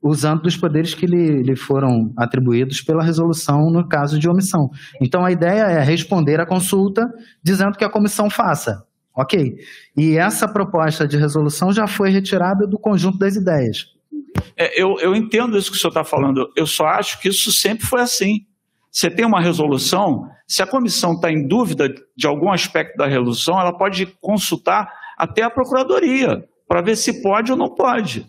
usando 0.02 0.42
dos 0.42 0.56
poderes 0.56 0.94
que 0.94 1.06
lhe, 1.06 1.42
lhe 1.42 1.56
foram 1.56 2.12
atribuídos 2.16 2.80
pela 2.80 3.02
resolução 3.02 3.70
no 3.70 3.86
caso 3.86 4.18
de 4.18 4.28
omissão. 4.28 4.70
Então 5.00 5.24
a 5.24 5.32
ideia 5.32 5.62
é 5.62 5.82
responder 5.82 6.40
à 6.40 6.46
consulta 6.46 7.06
dizendo 7.42 7.76
que 7.76 7.84
a 7.84 7.90
comissão 7.90 8.30
faça. 8.30 8.84
Ok. 9.14 9.56
E 9.96 10.16
essa 10.16 10.46
proposta 10.46 11.06
de 11.06 11.16
resolução 11.16 11.72
já 11.72 11.88
foi 11.88 12.10
retirada 12.10 12.66
do 12.66 12.78
conjunto 12.78 13.18
das 13.18 13.34
ideias. 13.34 13.86
É, 14.56 14.80
eu, 14.80 14.96
eu 15.00 15.14
entendo 15.14 15.58
isso 15.58 15.70
que 15.70 15.76
o 15.76 15.80
senhor 15.80 15.90
está 15.90 16.04
falando. 16.04 16.48
Eu 16.56 16.66
só 16.66 16.86
acho 16.86 17.20
que 17.20 17.28
isso 17.28 17.50
sempre 17.50 17.84
foi 17.84 18.00
assim. 18.00 18.46
Você 18.90 19.10
tem 19.10 19.26
uma 19.26 19.40
resolução, 19.40 20.28
se 20.46 20.62
a 20.62 20.66
comissão 20.66 21.14
está 21.14 21.30
em 21.30 21.46
dúvida 21.46 21.92
de 22.16 22.26
algum 22.26 22.50
aspecto 22.50 22.96
da 22.96 23.06
resolução, 23.06 23.60
ela 23.60 23.76
pode 23.76 24.06
consultar 24.20 24.88
até 25.16 25.42
a 25.42 25.50
procuradoria 25.50 26.44
para 26.66 26.80
ver 26.80 26.96
se 26.96 27.20
pode 27.20 27.50
ou 27.50 27.58
não 27.58 27.74
pode. 27.74 28.26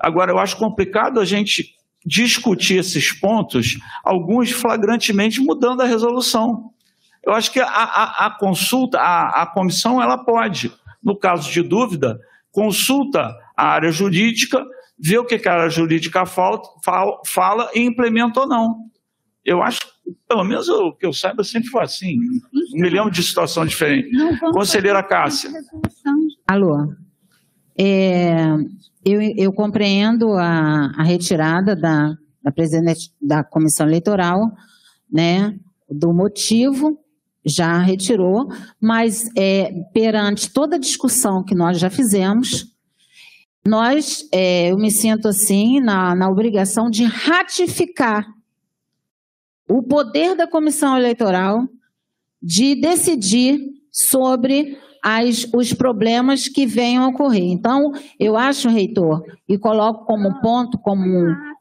Agora, 0.00 0.32
eu 0.32 0.38
acho 0.38 0.56
complicado 0.56 1.20
a 1.20 1.24
gente 1.24 1.74
discutir 2.04 2.78
esses 2.78 3.12
pontos, 3.12 3.78
alguns 4.04 4.50
flagrantemente 4.50 5.40
mudando 5.40 5.80
a 5.80 5.86
resolução. 5.86 6.70
Eu 7.24 7.32
acho 7.32 7.50
que 7.50 7.60
a, 7.60 7.66
a, 7.66 8.26
a 8.26 8.30
consulta, 8.30 8.98
a, 8.98 9.42
a 9.42 9.46
comissão, 9.46 10.02
ela 10.02 10.18
pode, 10.18 10.70
no 11.02 11.16
caso 11.16 11.50
de 11.50 11.62
dúvida, 11.62 12.20
consulta 12.52 13.34
a 13.56 13.66
área 13.68 13.90
jurídica, 13.90 14.64
vê 14.98 15.18
o 15.18 15.24
que 15.24 15.48
a 15.48 15.52
área 15.52 15.70
jurídica 15.70 16.26
fala, 16.26 16.60
fala, 16.84 17.20
fala 17.26 17.70
e 17.74 17.80
implementa 17.80 18.40
ou 18.40 18.46
não. 18.46 18.76
Eu 19.44 19.62
acho, 19.62 19.80
pelo 20.28 20.44
menos 20.44 20.68
o 20.68 20.92
que 20.92 21.06
eu 21.06 21.12
saiba, 21.12 21.42
sempre 21.44 21.68
foi 21.68 21.82
assim. 21.82 22.18
Me 22.72 22.88
lembro 22.88 23.10
de 23.10 23.22
situação 23.22 23.64
diferente. 23.66 24.10
Conselheira 24.52 25.02
Cássia. 25.02 25.50
Alô. 26.46 26.94
É, 27.78 28.46
eu, 29.04 29.20
eu 29.20 29.52
compreendo 29.52 30.32
a, 30.32 30.92
a 30.96 31.02
retirada 31.02 31.74
da, 31.76 32.16
da 32.42 32.52
presidente 32.52 33.12
da 33.20 33.44
comissão 33.44 33.86
eleitoral, 33.86 34.52
né, 35.10 35.58
do 35.90 36.12
motivo, 36.12 36.98
já 37.44 37.78
retirou, 37.78 38.48
mas 38.80 39.28
é, 39.36 39.70
perante 39.92 40.50
toda 40.52 40.76
a 40.76 40.80
discussão 40.80 41.44
que 41.44 41.54
nós 41.54 41.78
já 41.78 41.90
fizemos, 41.90 42.72
nós, 43.66 44.28
é, 44.32 44.70
eu 44.70 44.76
me 44.76 44.90
sinto 44.90 45.28
assim, 45.28 45.80
na, 45.80 46.14
na 46.14 46.28
obrigação 46.28 46.90
de 46.90 47.04
ratificar 47.04 48.26
o 49.68 49.82
poder 49.82 50.36
da 50.36 50.46
comissão 50.46 50.96
eleitoral 50.96 51.66
de 52.42 52.74
decidir 52.74 53.58
sobre 53.90 54.78
as, 55.04 55.46
os 55.52 55.74
problemas 55.74 56.48
que 56.48 56.64
venham 56.64 57.04
a 57.04 57.08
ocorrer. 57.08 57.44
Então, 57.44 57.92
eu 58.18 58.38
acho, 58.38 58.70
reitor, 58.70 59.22
e 59.46 59.58
coloco 59.58 60.06
como 60.06 60.40
ponto, 60.40 60.78
como 60.78 61.04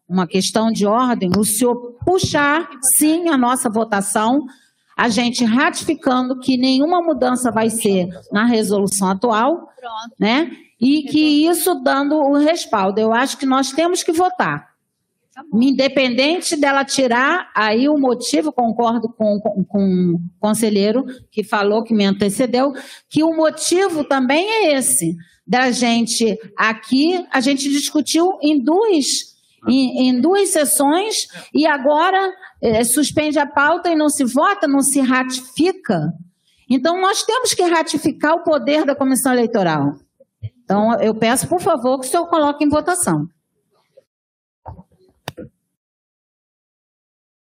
uma 0.07 0.25
questão 0.25 0.71
de 0.71 0.85
ordem, 0.85 1.29
o 1.37 1.43
senhor 1.43 1.75
puxar, 2.05 2.69
sim, 2.95 3.27
a 3.27 3.37
nossa 3.37 3.69
votação, 3.69 4.45
a 4.95 5.09
gente 5.09 5.43
ratificando 5.43 6.39
que 6.39 6.55
nenhuma 6.55 7.01
mudança 7.01 7.51
vai 7.51 7.69
ser 7.69 8.07
na 8.31 8.45
resolução 8.45 9.09
atual, 9.09 9.67
né? 10.17 10.49
E 10.79 11.03
que 11.03 11.45
isso 11.45 11.75
dando 11.75 12.15
o 12.15 12.37
respaldo. 12.37 12.99
Eu 12.99 13.13
acho 13.13 13.37
que 13.37 13.45
nós 13.45 13.71
temos 13.71 14.03
que 14.03 14.11
votar. 14.13 14.72
Independente 15.53 16.55
dela 16.55 16.85
tirar, 16.85 17.49
aí 17.55 17.89
o 17.89 17.97
motivo, 17.97 18.51
concordo 18.51 19.09
com, 19.09 19.39
com, 19.39 19.63
com, 19.63 20.15
o 20.15 20.19
conselheiro 20.39 21.05
que 21.31 21.43
falou, 21.43 21.83
que 21.83 21.93
me 21.93 22.05
antecedeu, 22.05 22.71
que 23.09 23.23
o 23.23 23.35
motivo 23.35 24.03
também 24.03 24.47
é 24.47 24.75
esse, 24.75 25.15
da 25.45 25.71
gente 25.71 26.37
aqui, 26.57 27.25
a 27.31 27.41
gente 27.41 27.69
discutiu 27.69 28.37
em 28.41 28.63
duas, 28.63 29.05
em, 29.67 30.09
em 30.09 30.21
duas 30.21 30.49
sessões 30.49 31.27
e 31.53 31.65
agora 31.65 32.31
é, 32.61 32.83
suspende 32.83 33.39
a 33.39 33.45
pauta 33.45 33.89
e 33.89 33.95
não 33.95 34.09
se 34.09 34.23
vota, 34.23 34.67
não 34.67 34.81
se 34.81 34.99
ratifica. 35.01 36.13
Então, 36.69 37.01
nós 37.01 37.23
temos 37.23 37.53
que 37.53 37.63
ratificar 37.63 38.35
o 38.35 38.43
poder 38.43 38.85
da 38.85 38.95
comissão 38.95 39.33
eleitoral. 39.33 39.95
Então, 40.63 40.93
eu 41.01 41.13
peço, 41.13 41.47
por 41.47 41.61
favor, 41.61 41.99
que 41.99 42.07
o 42.07 42.09
senhor 42.09 42.27
coloque 42.27 42.63
em 42.63 42.69
votação. 42.69 43.27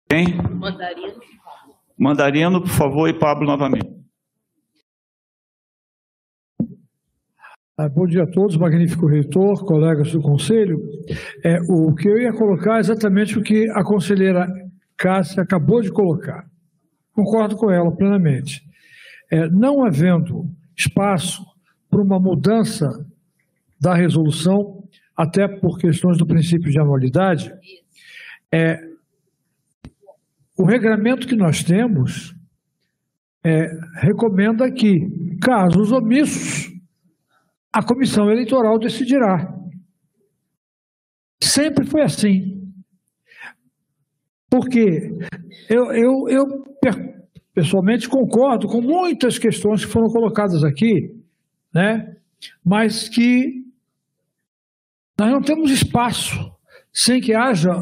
Quem? 0.08 0.36
Mandarino. 0.54 1.20
Mandarino, 1.98 2.60
por 2.60 2.70
favor, 2.70 3.08
e 3.08 3.18
Pablo 3.18 3.46
novamente. 3.46 3.96
Ah, 7.78 7.88
bom 7.88 8.06
dia 8.06 8.22
a 8.22 8.30
todos, 8.30 8.56
magnífico 8.56 9.06
reitor, 9.06 9.64
colegas 9.66 10.12
do 10.12 10.22
conselho. 10.22 10.80
É, 11.44 11.58
o 11.68 11.94
que 11.94 12.08
eu 12.08 12.18
ia 12.18 12.32
colocar 12.32 12.76
é 12.76 12.80
exatamente 12.80 13.38
o 13.38 13.42
que 13.42 13.68
a 13.70 13.84
conselheira 13.84 14.46
Cássia 14.96 15.42
acabou 15.42 15.82
de 15.82 15.90
colocar. 15.90 16.46
Concordo 17.12 17.56
com 17.56 17.70
ela 17.70 17.94
plenamente. 17.94 18.62
É, 19.30 19.48
não 19.50 19.84
havendo 19.84 20.48
espaço 20.74 21.44
para 21.90 22.00
uma 22.00 22.18
mudança 22.18 22.88
da 23.78 23.94
resolução, 23.94 24.82
até 25.14 25.46
por 25.46 25.78
questões 25.78 26.16
do 26.16 26.26
princípio 26.26 26.70
de 26.70 26.80
anualidade, 26.80 27.52
é, 28.52 28.78
o 30.58 30.64
regramento 30.64 31.26
que 31.26 31.36
nós 31.36 31.62
temos 31.62 32.34
é, 33.44 33.66
recomenda 34.00 34.70
que, 34.72 34.98
casos 35.40 35.92
omissos, 35.92 36.72
a 37.72 37.82
comissão 37.82 38.30
eleitoral 38.30 38.78
decidirá. 38.78 39.54
Sempre 41.42 41.86
foi 41.86 42.02
assim. 42.02 42.56
Porque 44.50 45.10
eu, 45.68 45.92
eu, 45.92 46.28
eu 46.28 46.44
pessoalmente 47.54 48.08
concordo 48.08 48.66
com 48.66 48.80
muitas 48.80 49.38
questões 49.38 49.84
que 49.84 49.92
foram 49.92 50.08
colocadas 50.08 50.64
aqui, 50.64 51.14
né? 51.72 52.16
mas 52.64 53.08
que 53.08 53.64
nós 55.18 55.30
não 55.30 55.40
temos 55.40 55.70
espaço 55.70 56.34
sem 56.92 57.20
que 57.20 57.34
haja 57.34 57.72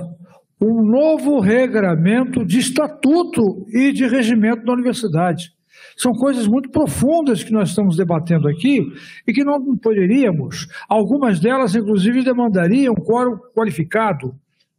um 0.65 0.83
novo 0.83 1.41
regramento 1.41 2.45
de 2.45 2.59
estatuto 2.59 3.67
e 3.69 3.93
de 3.93 4.07
regimento 4.07 4.65
da 4.65 4.73
universidade. 4.73 5.53
São 5.97 6.13
coisas 6.13 6.47
muito 6.47 6.71
profundas 6.71 7.45
que 7.45 7.53
nós 7.53 7.69
estamos 7.69 7.97
debatendo 7.97 8.49
aqui 8.49 8.81
e 9.27 9.33
que 9.33 9.45
não 9.45 9.77
poderíamos, 9.77 10.67
algumas 10.89 11.39
delas, 11.39 11.75
inclusive, 11.75 12.25
demandariam 12.25 12.95
quórum 12.95 13.37
qualificado, 13.55 14.35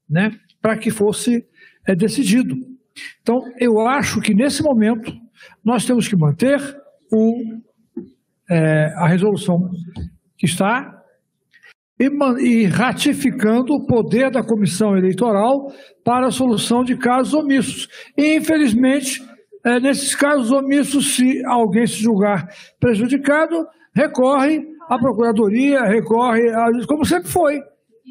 né, 0.09 0.31
para 0.61 0.77
que 0.77 0.91
fosse 0.91 1.45
é, 1.87 1.95
decidido. 1.95 2.55
Então, 3.21 3.41
eu 3.59 3.79
acho 3.87 4.19
que 4.21 4.33
nesse 4.33 4.63
momento 4.63 5.13
nós 5.63 5.85
temos 5.85 6.07
que 6.07 6.15
manter 6.15 6.59
o, 7.11 7.59
é, 8.49 8.93
a 8.95 9.07
resolução 9.07 9.69
que 10.37 10.45
está 10.45 10.95
e, 11.99 12.09
e 12.41 12.65
ratificando 12.65 13.73
o 13.73 13.85
poder 13.85 14.29
da 14.29 14.43
comissão 14.43 14.97
eleitoral 14.97 15.71
para 16.03 16.27
a 16.27 16.31
solução 16.31 16.83
de 16.83 16.97
casos 16.97 17.33
omissos. 17.33 17.87
E, 18.17 18.35
infelizmente, 18.35 19.23
é, 19.63 19.79
nesses 19.79 20.13
casos 20.13 20.51
omissos, 20.51 21.15
se 21.15 21.43
alguém 21.45 21.87
se 21.87 21.95
julgar 21.95 22.47
prejudicado, 22.79 23.65
recorre 23.93 24.63
à 24.89 24.99
Procuradoria, 24.99 25.83
recorre 25.83 26.49
a 26.49 26.67
como 26.87 27.05
sempre 27.05 27.29
foi. 27.29 27.61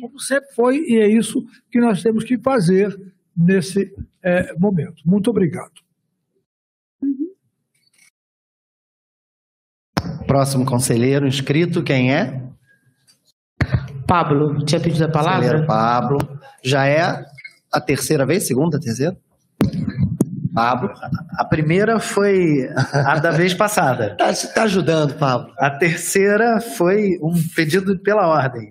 Como 0.00 0.18
sempre 0.18 0.52
foi, 0.54 0.78
e 0.78 0.96
é 0.98 1.08
isso 1.08 1.44
que 1.70 1.78
nós 1.78 2.02
temos 2.02 2.24
que 2.24 2.36
fazer 2.38 2.92
nesse 3.36 3.92
é, 4.22 4.52
momento. 4.58 5.02
Muito 5.06 5.30
obrigado. 5.30 5.72
Próximo 10.26 10.64
conselheiro 10.64 11.28
inscrito, 11.28 11.82
quem 11.82 12.12
é? 12.12 12.43
Pablo, 14.06 14.64
tinha 14.64 14.80
pedido 14.80 15.04
a 15.04 15.08
palavra? 15.08 15.40
Conselheiro 15.40 15.66
Pablo. 15.66 16.18
Já 16.62 16.86
é 16.86 17.24
a 17.72 17.80
terceira 17.80 18.24
vez? 18.24 18.46
Segunda, 18.46 18.78
terceira? 18.78 19.16
Pablo. 20.54 20.90
A 21.36 21.44
primeira 21.44 21.98
foi 21.98 22.70
a 22.92 23.18
da 23.18 23.32
vez 23.32 23.52
passada. 23.52 24.16
Tá, 24.16 24.32
tá 24.32 24.62
ajudando, 24.62 25.14
Pablo. 25.14 25.52
A 25.58 25.68
terceira 25.68 26.60
foi 26.60 27.18
um 27.20 27.34
pedido 27.56 27.98
pela 27.98 28.28
ordem. 28.28 28.70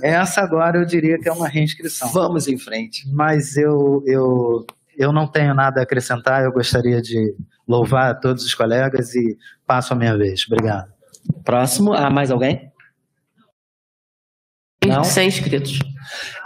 Essa 0.00 0.42
agora 0.42 0.78
eu 0.78 0.84
diria 0.84 1.18
que 1.18 1.28
é 1.28 1.32
uma 1.32 1.48
reinscrição. 1.48 2.08
Vamos 2.12 2.46
em 2.46 2.56
frente. 2.56 3.04
Mas 3.12 3.56
eu, 3.56 4.04
eu, 4.06 4.64
eu 4.96 5.12
não 5.12 5.26
tenho 5.26 5.52
nada 5.54 5.80
a 5.80 5.82
acrescentar, 5.82 6.44
eu 6.44 6.52
gostaria 6.52 7.02
de 7.02 7.34
louvar 7.66 8.12
a 8.12 8.14
todos 8.14 8.44
os 8.44 8.54
colegas 8.54 9.14
e 9.16 9.36
passo 9.66 9.92
a 9.92 9.96
minha 9.96 10.16
vez. 10.16 10.44
Obrigado. 10.46 10.88
Próximo, 11.44 11.92
ah, 11.92 12.08
mais 12.08 12.30
alguém? 12.30 12.70
Não? 14.88 15.04
Sem 15.04 15.28
inscritos. 15.28 15.78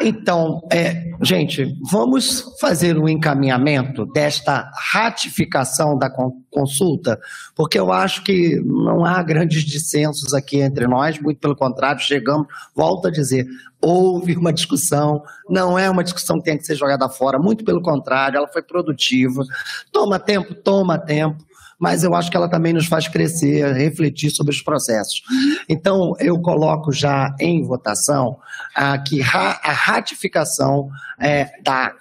Então, 0.01 0.61
é, 0.73 1.05
gente, 1.23 1.77
vamos 1.91 2.45
fazer 2.61 2.99
um 2.99 3.09
encaminhamento 3.09 4.05
desta 4.07 4.69
ratificação 4.93 5.97
da 5.97 6.11
consulta, 6.51 7.19
porque 7.55 7.79
eu 7.79 7.93
acho 7.93 8.25
que 8.25 8.61
não 8.65 9.05
há 9.05 9.23
grandes 9.23 9.63
dissensos 9.65 10.35
aqui 10.35 10.61
entre 10.61 10.87
nós, 10.87 11.21
muito 11.21 11.39
pelo 11.39 11.57
contrário, 11.57 12.01
chegamos, 12.01 12.47
volto 12.75 13.07
a 13.09 13.11
dizer, 13.11 13.47
houve 13.81 14.37
uma 14.37 14.53
discussão, 14.53 15.23
não 15.49 15.79
é 15.79 15.89
uma 15.89 16.03
discussão 16.03 16.39
que 16.39 16.45
tem 16.45 16.59
que 16.59 16.67
ser 16.67 16.75
jogada 16.75 17.09
fora, 17.09 17.39
muito 17.39 17.65
pelo 17.65 17.83
contrário, 17.83 18.39
ela 18.39 18.49
foi 18.49 18.63
produtiva. 18.63 19.45
Toma 19.93 20.19
tempo, 20.19 20.55
toma 20.55 20.99
tempo 20.99 21.45
mas 21.83 22.05
eu 22.05 22.15
acho 22.15 22.31
que 22.31 22.37
ela 22.37 22.49
também 22.49 22.73
nos 22.73 22.87
faz 22.87 23.09
crescer, 23.09 23.73
refletir 23.73 24.31
sobre 24.31 24.55
os 24.55 24.63
processos. 24.63 25.21
Então, 25.69 26.15
eu 26.21 26.41
coloco 26.41 26.93
já 26.93 27.35
em 27.41 27.61
votação 27.65 28.39
a, 28.73 28.97
que 28.99 29.21
a 29.21 29.73
ratificação 29.73 30.89
é, 31.21 31.51
da, 31.65 31.93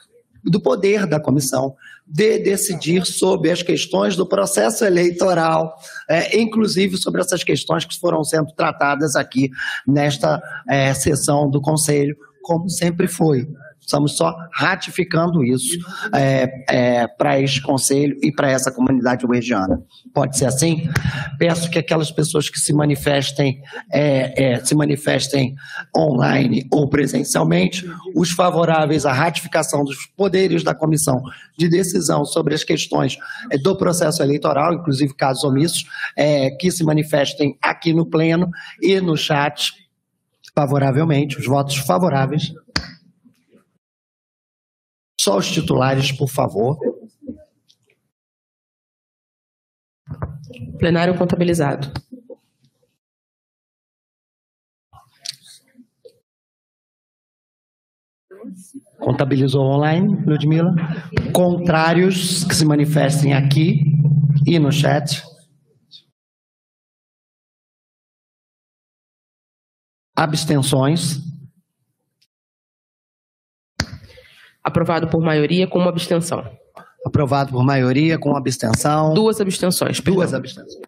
do 0.44 0.62
poder 0.62 1.08
da 1.08 1.20
comissão 1.20 1.76
de 2.06 2.38
decidir 2.38 3.08
sobre 3.08 3.50
as 3.50 3.64
questões 3.64 4.16
do 4.16 4.28
processo 4.28 4.86
eleitoral, 4.86 5.76
é, 6.08 6.40
inclusive 6.40 6.96
sobre 6.98 7.20
essas 7.20 7.44
questões 7.44 7.84
que 7.84 7.98
foram 8.00 8.24
sendo 8.24 8.54
tratadas 8.54 9.16
aqui 9.16 9.50
nesta 9.88 10.40
é, 10.70 10.94
sessão 10.94 11.50
do 11.50 11.60
Conselho, 11.60 12.16
como 12.44 12.70
sempre 12.70 13.08
foi 13.08 13.48
Estamos 13.92 14.16
só 14.16 14.34
ratificando 14.54 15.44
isso 15.44 15.78
é, 16.14 17.06
para 17.08 17.38
este 17.42 17.62
conselho 17.62 18.16
e 18.24 18.32
para 18.32 18.50
essa 18.50 18.72
comunidade 18.72 19.26
uergiana. 19.26 19.84
Pode 20.14 20.38
ser 20.38 20.46
assim? 20.46 20.90
Peço 21.38 21.70
que 21.70 21.78
aquelas 21.78 22.10
pessoas 22.10 22.50
que 22.50 22.58
se 22.58 22.72
manifestem, 22.72 23.62
é, 23.92 24.54
é, 24.54 24.64
se 24.64 24.74
manifestem 24.74 25.56
online 25.96 26.66
ou 26.72 26.88
presencialmente, 26.88 27.86
os 28.16 28.32
favoráveis 28.32 29.06
à 29.06 29.12
ratificação 29.12 29.84
dos 29.84 30.06
poderes 30.16 30.64
da 30.64 30.74
comissão 30.74 31.22
de 31.58 31.68
decisão 31.68 32.24
sobre 32.24 32.56
as 32.56 32.64
questões 32.64 33.18
é, 33.52 33.58
do 33.58 33.76
processo 33.76 34.24
eleitoral, 34.24 34.74
inclusive 34.74 35.14
casos 35.14 35.44
omissos, 35.44 35.84
é, 36.16 36.50
que 36.52 36.72
se 36.72 36.86
manifestem 36.86 37.58
aqui 37.62 37.94
no 37.94 38.06
pleno 38.06 38.50
e 38.82 39.02
no 39.02 39.18
chat 39.18 39.74
favoravelmente, 40.56 41.38
os 41.38 41.46
votos 41.46 41.78
favoráveis. 41.78 42.54
Só 45.24 45.38
os 45.38 45.52
titulares, 45.52 46.12
por 46.12 46.28
favor. 46.28 46.80
Plenário 50.80 51.16
contabilizado. 51.16 51.94
Contabilizou 59.00 59.62
online, 59.62 60.26
Ludmila. 60.26 60.74
Contrários 61.32 62.44
que 62.44 62.56
se 62.56 62.66
manifestem 62.66 63.36
aqui 63.36 63.84
e 64.48 64.58
no 64.58 64.72
chat. 64.72 65.22
Abstenções. 70.18 71.31
Aprovado 74.64 75.08
por 75.08 75.22
maioria 75.22 75.68
com 75.68 75.80
uma 75.80 75.90
abstenção. 75.90 76.44
Aprovado 77.06 77.52
por 77.52 77.64
maioria 77.64 78.18
com 78.18 78.36
abstenção. 78.36 79.14
Duas 79.14 79.42
abstenções. 79.42 80.00
Duas 80.00 80.34
abstenções. 80.34 80.82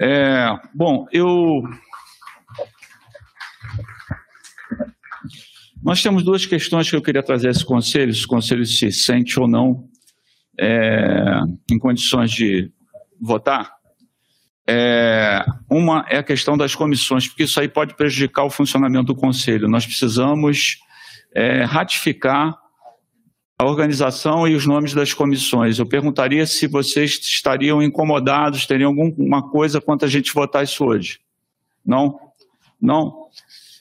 É, 0.00 0.48
bom, 0.74 1.06
eu. 1.12 1.62
Nós 5.82 6.02
temos 6.02 6.24
duas 6.24 6.44
questões 6.44 6.90
que 6.90 6.96
eu 6.96 7.02
queria 7.02 7.22
trazer 7.22 7.48
a 7.48 7.50
esse 7.52 7.64
conselho, 7.64 8.12
se 8.12 8.24
o 8.24 8.28
conselho 8.28 8.66
se 8.66 8.90
sente 8.90 9.38
ou 9.38 9.46
não 9.46 9.88
é, 10.58 11.40
em 11.70 11.78
condições 11.78 12.30
de 12.30 12.70
votar. 13.20 13.74
É, 14.68 15.44
uma 15.70 16.04
é 16.08 16.18
a 16.18 16.22
questão 16.22 16.56
das 16.56 16.74
comissões, 16.74 17.28
porque 17.28 17.44
isso 17.44 17.60
aí 17.60 17.68
pode 17.68 17.94
prejudicar 17.94 18.44
o 18.44 18.50
funcionamento 18.50 19.06
do 19.06 19.14
conselho. 19.14 19.68
Nós 19.68 19.86
precisamos 19.86 20.78
é, 21.36 21.64
ratificar 21.64 22.58
a 23.58 23.66
organização 23.66 24.48
e 24.48 24.54
os 24.54 24.64
nomes 24.64 24.94
das 24.94 25.12
comissões. 25.12 25.78
Eu 25.78 25.86
perguntaria 25.86 26.46
se 26.46 26.66
vocês 26.66 27.20
estariam 27.22 27.82
incomodados, 27.82 28.66
teriam 28.66 28.88
alguma 28.88 29.46
coisa 29.50 29.78
quanto 29.78 30.06
a 30.06 30.08
gente 30.08 30.32
votar 30.32 30.64
isso 30.64 30.82
hoje. 30.82 31.20
Não? 31.84 32.18
Não? 32.80 33.28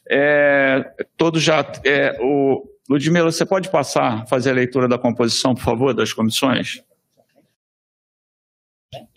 É, 0.09 0.83
todos 1.15 1.41
já. 1.41 1.65
É, 1.85 2.17
o, 2.21 2.67
Ludmila, 2.89 3.31
você 3.31 3.45
pode 3.45 3.71
passar, 3.71 4.27
fazer 4.27 4.49
a 4.51 4.53
leitura 4.53 4.87
da 4.87 4.97
composição, 4.97 5.55
por 5.55 5.63
favor, 5.63 5.93
das 5.93 6.11
comissões? 6.11 6.83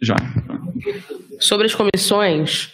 Já. 0.01 0.17
Sobre 1.41 1.67
as 1.67 1.75
comissões, 1.75 2.73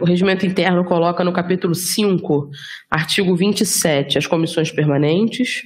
o 0.00 0.04
regimento 0.04 0.46
interno 0.46 0.84
coloca 0.84 1.24
no 1.24 1.32
capítulo 1.32 1.74
5, 1.74 2.50
artigo 2.90 3.34
27, 3.34 4.18
as 4.18 4.26
comissões 4.26 4.70
permanentes, 4.70 5.62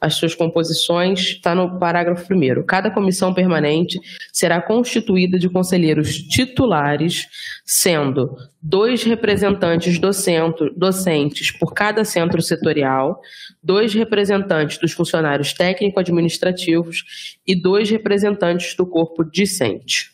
as 0.00 0.14
suas 0.14 0.34
composições, 0.34 1.20
está 1.20 1.54
no 1.54 1.78
parágrafo 1.78 2.26
1. 2.32 2.64
Cada 2.66 2.90
comissão 2.90 3.32
permanente 3.32 3.98
será 4.32 4.60
constituída 4.60 5.38
de 5.38 5.48
conselheiros 5.48 6.16
titulares, 6.18 7.26
sendo 7.64 8.36
dois 8.60 9.02
representantes 9.04 9.98
do 9.98 10.12
centro, 10.12 10.72
docentes 10.76 11.50
por 11.50 11.72
cada 11.72 12.04
centro 12.04 12.42
setorial, 12.42 13.20
dois 13.62 13.94
representantes 13.94 14.78
dos 14.78 14.92
funcionários 14.92 15.52
técnico-administrativos 15.52 17.38
e 17.46 17.54
dois 17.54 17.88
representantes 17.90 18.74
do 18.76 18.86
corpo 18.86 19.24
discente. 19.24 20.10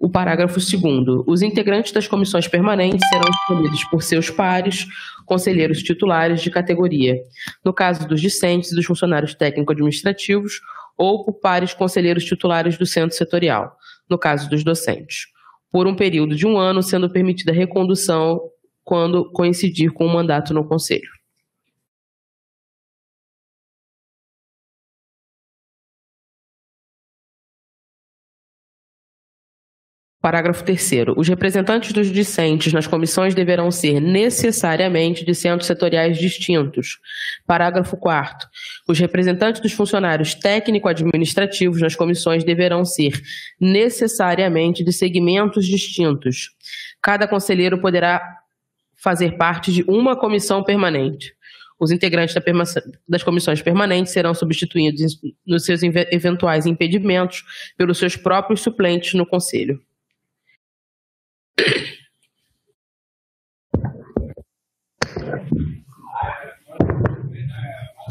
O 0.00 0.08
parágrafo 0.08 0.58
2. 0.58 1.24
Os 1.26 1.42
integrantes 1.42 1.92
das 1.92 2.08
comissões 2.08 2.48
permanentes 2.48 3.06
serão 3.10 3.28
escolhidos 3.28 3.84
por 3.90 4.02
seus 4.02 4.30
pares, 4.30 4.86
conselheiros 5.26 5.82
titulares 5.82 6.40
de 6.40 6.50
categoria, 6.50 7.18
no 7.62 7.74
caso 7.74 8.08
dos 8.08 8.18
discentes 8.18 8.72
e 8.72 8.74
dos 8.74 8.86
funcionários 8.86 9.34
técnico-administrativos, 9.34 10.62
ou 10.96 11.22
por 11.22 11.34
pares 11.34 11.74
conselheiros 11.74 12.24
titulares 12.24 12.78
do 12.78 12.86
centro 12.86 13.14
setorial, 13.14 13.76
no 14.08 14.18
caso 14.18 14.48
dos 14.48 14.64
docentes, 14.64 15.26
por 15.70 15.86
um 15.86 15.94
período 15.94 16.34
de 16.34 16.46
um 16.46 16.56
ano, 16.56 16.82
sendo 16.82 17.10
permitida 17.10 17.52
recondução 17.52 18.40
quando 18.82 19.30
coincidir 19.30 19.92
com 19.92 20.06
o 20.06 20.12
mandato 20.12 20.54
no 20.54 20.64
conselho. 20.66 21.19
Parágrafo 30.20 30.62
3 30.64 30.90
Os 31.16 31.28
representantes 31.28 31.92
dos 31.92 32.12
discentes 32.12 32.74
nas 32.74 32.86
comissões 32.86 33.34
deverão 33.34 33.70
ser 33.70 34.00
necessariamente 34.00 35.24
de 35.24 35.34
centros 35.34 35.66
setoriais 35.66 36.18
distintos. 36.18 36.98
Parágrafo 37.46 37.96
4 37.96 38.46
Os 38.86 38.98
representantes 38.98 39.62
dos 39.62 39.72
funcionários 39.72 40.34
técnico-administrativos 40.34 41.80
nas 41.80 41.96
comissões 41.96 42.44
deverão 42.44 42.84
ser 42.84 43.18
necessariamente 43.58 44.84
de 44.84 44.92
segmentos 44.92 45.66
distintos. 45.66 46.50
Cada 47.00 47.26
conselheiro 47.26 47.80
poderá 47.80 48.22
fazer 48.96 49.38
parte 49.38 49.72
de 49.72 49.82
uma 49.88 50.14
comissão 50.14 50.62
permanente. 50.62 51.34
Os 51.78 51.90
integrantes 51.90 52.34
das 53.08 53.22
comissões 53.22 53.62
permanentes 53.62 54.12
serão 54.12 54.34
substituídos 54.34 55.18
nos 55.46 55.64
seus 55.64 55.80
eventuais 55.82 56.66
impedimentos 56.66 57.42
pelos 57.78 57.96
seus 57.96 58.16
próprios 58.16 58.60
suplentes 58.60 59.14
no 59.14 59.24
conselho. 59.24 59.80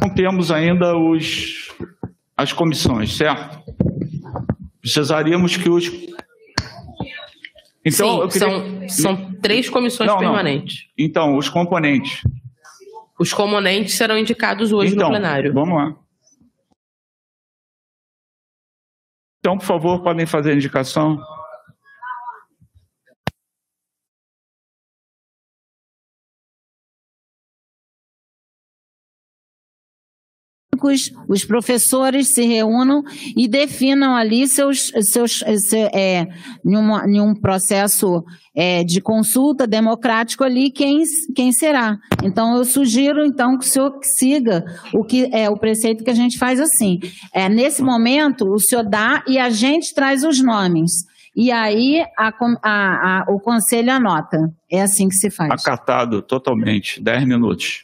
Não 0.10 0.16
temos 0.16 0.50
ainda 0.50 0.98
os, 0.98 1.72
as 2.36 2.52
comissões, 2.52 3.16
certo? 3.16 3.60
Precisaríamos 4.82 5.56
que 5.56 5.70
os. 5.70 5.86
Então, 7.86 8.28
Sim, 8.30 8.40
queria... 8.40 8.90
são, 8.90 8.90
são 8.90 9.34
três 9.36 9.70
comissões 9.70 10.10
não, 10.10 10.18
permanentes. 10.18 10.78
Não. 10.98 11.06
Então, 11.06 11.38
os 11.38 11.48
componentes. 11.48 12.24
Os 13.20 13.32
componentes 13.34 13.94
serão 13.96 14.18
indicados 14.18 14.74
hoje 14.74 14.96
então, 14.96 15.10
no 15.10 15.14
plenário. 15.14 15.54
Vamos 15.54 15.76
lá. 15.76 15.96
Então, 19.40 19.60
por 19.60 19.66
favor, 19.66 20.02
podem 20.02 20.26
fazer 20.26 20.54
a 20.54 20.56
indicação. 20.56 21.22
Os 30.88 31.46
professores 31.46 32.34
se 32.34 32.44
reúnam 32.46 33.04
e 33.36 33.48
definam 33.48 34.16
ali 34.16 34.48
seus, 34.48 34.92
seus 35.02 35.42
é, 35.94 36.28
um 36.66 37.34
processo 37.34 38.24
é, 38.56 38.84
de 38.84 39.00
consulta 39.02 39.66
democrático 39.66 40.44
ali 40.44 40.70
quem, 40.72 41.02
quem 41.36 41.52
será. 41.52 41.98
Então 42.24 42.58
eu 42.58 42.66
sugiro 42.66 43.26
então 43.26 43.58
que 43.58 43.66
o 43.66 43.68
senhor 43.68 43.98
siga 44.02 44.66
o 44.94 45.04
que 45.04 45.30
é 45.34 45.50
o 45.50 45.58
preceito 45.58 46.04
que 46.04 46.10
a 46.10 46.16
gente 46.16 46.38
faz 46.38 46.60
assim. 46.60 47.00
É, 47.34 47.48
nesse 47.48 47.82
momento 47.82 48.46
o 48.48 48.60
senhor 48.60 48.84
dá 48.84 49.24
e 49.28 49.38
a 49.38 49.50
gente 49.50 49.94
traz 49.94 50.24
os 50.24 50.44
nomes. 50.44 50.92
E 51.36 51.52
aí 51.52 52.04
a, 52.18 52.34
a, 52.64 53.22
a, 53.22 53.26
o 53.30 53.40
conselho 53.40 53.92
anota. 53.92 54.38
É 54.70 54.82
assim 54.82 55.08
que 55.08 55.16
se 55.16 55.30
faz. 55.30 55.52
Acatado 55.52 56.22
totalmente. 56.22 57.02
Dez 57.02 57.24
minutos. 57.26 57.84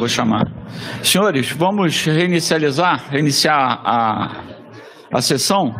Vou 0.00 0.08
chamar. 0.08 0.46
Senhores, 1.04 1.52
vamos 1.52 2.06
reinicializar, 2.06 3.10
reiniciar 3.10 3.82
a, 3.84 4.44
a 5.12 5.20
sessão? 5.20 5.74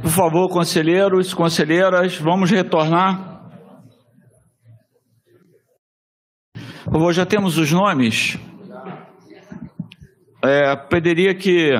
Por 0.00 0.10
favor, 0.10 0.48
conselheiros, 0.48 1.34
conselheiras, 1.34 2.16
vamos 2.16 2.48
retornar. 2.48 3.50
Por 6.84 6.92
favor, 6.92 7.12
já 7.12 7.26
temos 7.26 7.58
os 7.58 7.72
nomes? 7.72 8.38
é, 10.44 10.76
pediria 10.76 11.34
que 11.34 11.70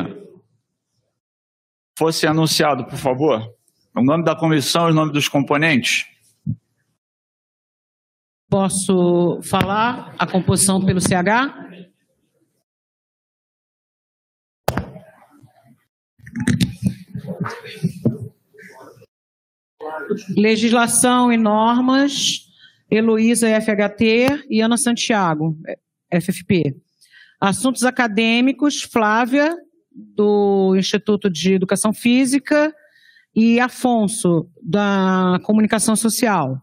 fosse 1.99 2.27
anunciado, 2.27 2.85
por 2.85 2.99
favor, 2.99 3.60
o 3.95 4.03
nome 4.03 4.25
da 4.25 4.37
comissão 4.37 4.89
e 4.89 4.93
o 4.93 4.95
nome 4.95 5.13
dos 5.13 5.29
componentes. 5.29 6.07
Posso 8.49 9.41
falar 9.43 10.15
a 10.19 10.27
composição 10.27 10.85
pelo 10.85 11.01
CH? 11.01 11.71
Legislação 20.37 21.33
e 21.33 21.37
normas, 21.37 22.49
Heloísa 22.91 23.49
FHT 23.61 24.47
e 24.49 24.61
Ana 24.61 24.77
Santiago, 24.77 25.57
FFP. 26.13 26.77
Assuntos 27.41 27.85
acadêmicos, 27.85 28.83
Flávia, 28.83 29.57
do 29.93 30.75
Instituto 30.77 31.31
de 31.31 31.55
Educação 31.55 31.93
Física, 31.93 32.75
e 33.35 33.61
Afonso, 33.61 34.49
da 34.63 35.39
Comunicação 35.45 35.95
Social. 35.97 36.61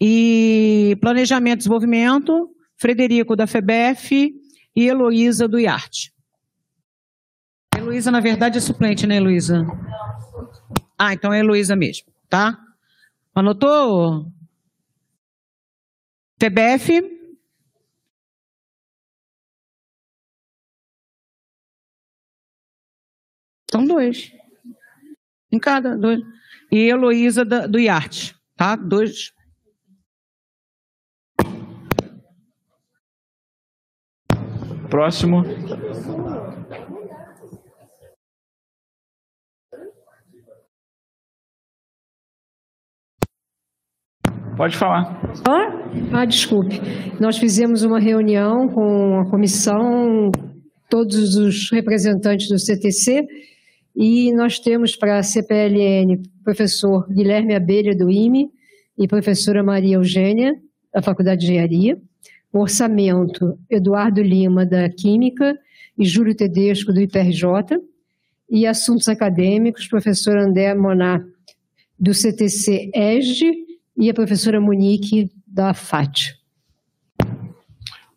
E 0.00 0.96
Planejamento 1.00 1.54
e 1.54 1.58
Desenvolvimento, 1.58 2.50
Frederico, 2.76 3.34
da 3.34 3.46
FEBEF 3.46 4.30
e 4.74 4.86
Heloísa, 4.86 5.48
do 5.48 5.58
IARTE. 5.58 6.12
Heloísa, 7.74 8.10
na 8.10 8.20
verdade, 8.20 8.58
é 8.58 8.60
suplente, 8.60 9.06
né, 9.06 9.16
Heloísa? 9.16 9.62
Ah, 10.98 11.14
então 11.14 11.32
é 11.32 11.40
Heloísa 11.40 11.74
mesmo, 11.74 12.12
tá? 12.28 12.58
Anotou? 13.34 14.26
FEBEF. 16.38 17.16
São 23.70 23.84
dois. 23.84 24.32
Em 25.52 25.58
cada, 25.58 25.96
dois. 25.96 26.20
E 26.72 26.88
Heloísa 26.88 27.44
da- 27.44 27.66
do 27.66 27.78
IARTE, 27.78 28.34
tá? 28.56 28.74
Dois. 28.76 29.32
Próximo. 34.90 35.44
Pode 44.56 44.76
falar. 44.76 45.20
Ah, 46.12 46.24
desculpe. 46.24 46.80
Nós 47.20 47.36
fizemos 47.36 47.82
uma 47.82 47.98
reunião 48.00 48.68
com 48.68 49.20
a 49.20 49.30
comissão, 49.30 50.30
todos 50.88 51.36
os 51.36 51.70
representantes 51.70 52.48
do 52.48 52.58
CTC, 52.58 53.26
e 53.96 54.30
nós 54.32 54.58
temos 54.58 54.94
para 54.94 55.18
a 55.18 55.22
CPLN 55.22 56.22
professor 56.44 57.08
Guilherme 57.08 57.54
Abelha, 57.54 57.96
do 57.96 58.10
IME, 58.10 58.50
e 58.98 59.08
professora 59.08 59.62
Maria 59.62 59.96
Eugênia, 59.96 60.54
da 60.92 61.00
Faculdade 61.00 61.40
de 61.40 61.46
Engenharia. 61.46 61.98
O 62.52 62.60
orçamento, 62.60 63.58
Eduardo 63.70 64.20
Lima, 64.22 64.66
da 64.66 64.88
Química, 64.90 65.58
e 65.98 66.04
Júlio 66.04 66.36
Tedesco, 66.36 66.92
do 66.92 67.00
IPRJ. 67.00 67.80
E 68.50 68.66
assuntos 68.66 69.08
acadêmicos, 69.08 69.88
professor 69.88 70.36
André 70.36 70.74
Monar, 70.74 71.24
do 71.98 72.12
CTC 72.12 72.90
ESG, 72.94 73.66
e 73.96 74.10
a 74.10 74.14
professora 74.14 74.60
Monique, 74.60 75.30
da 75.46 75.72
FAT. 75.72 76.34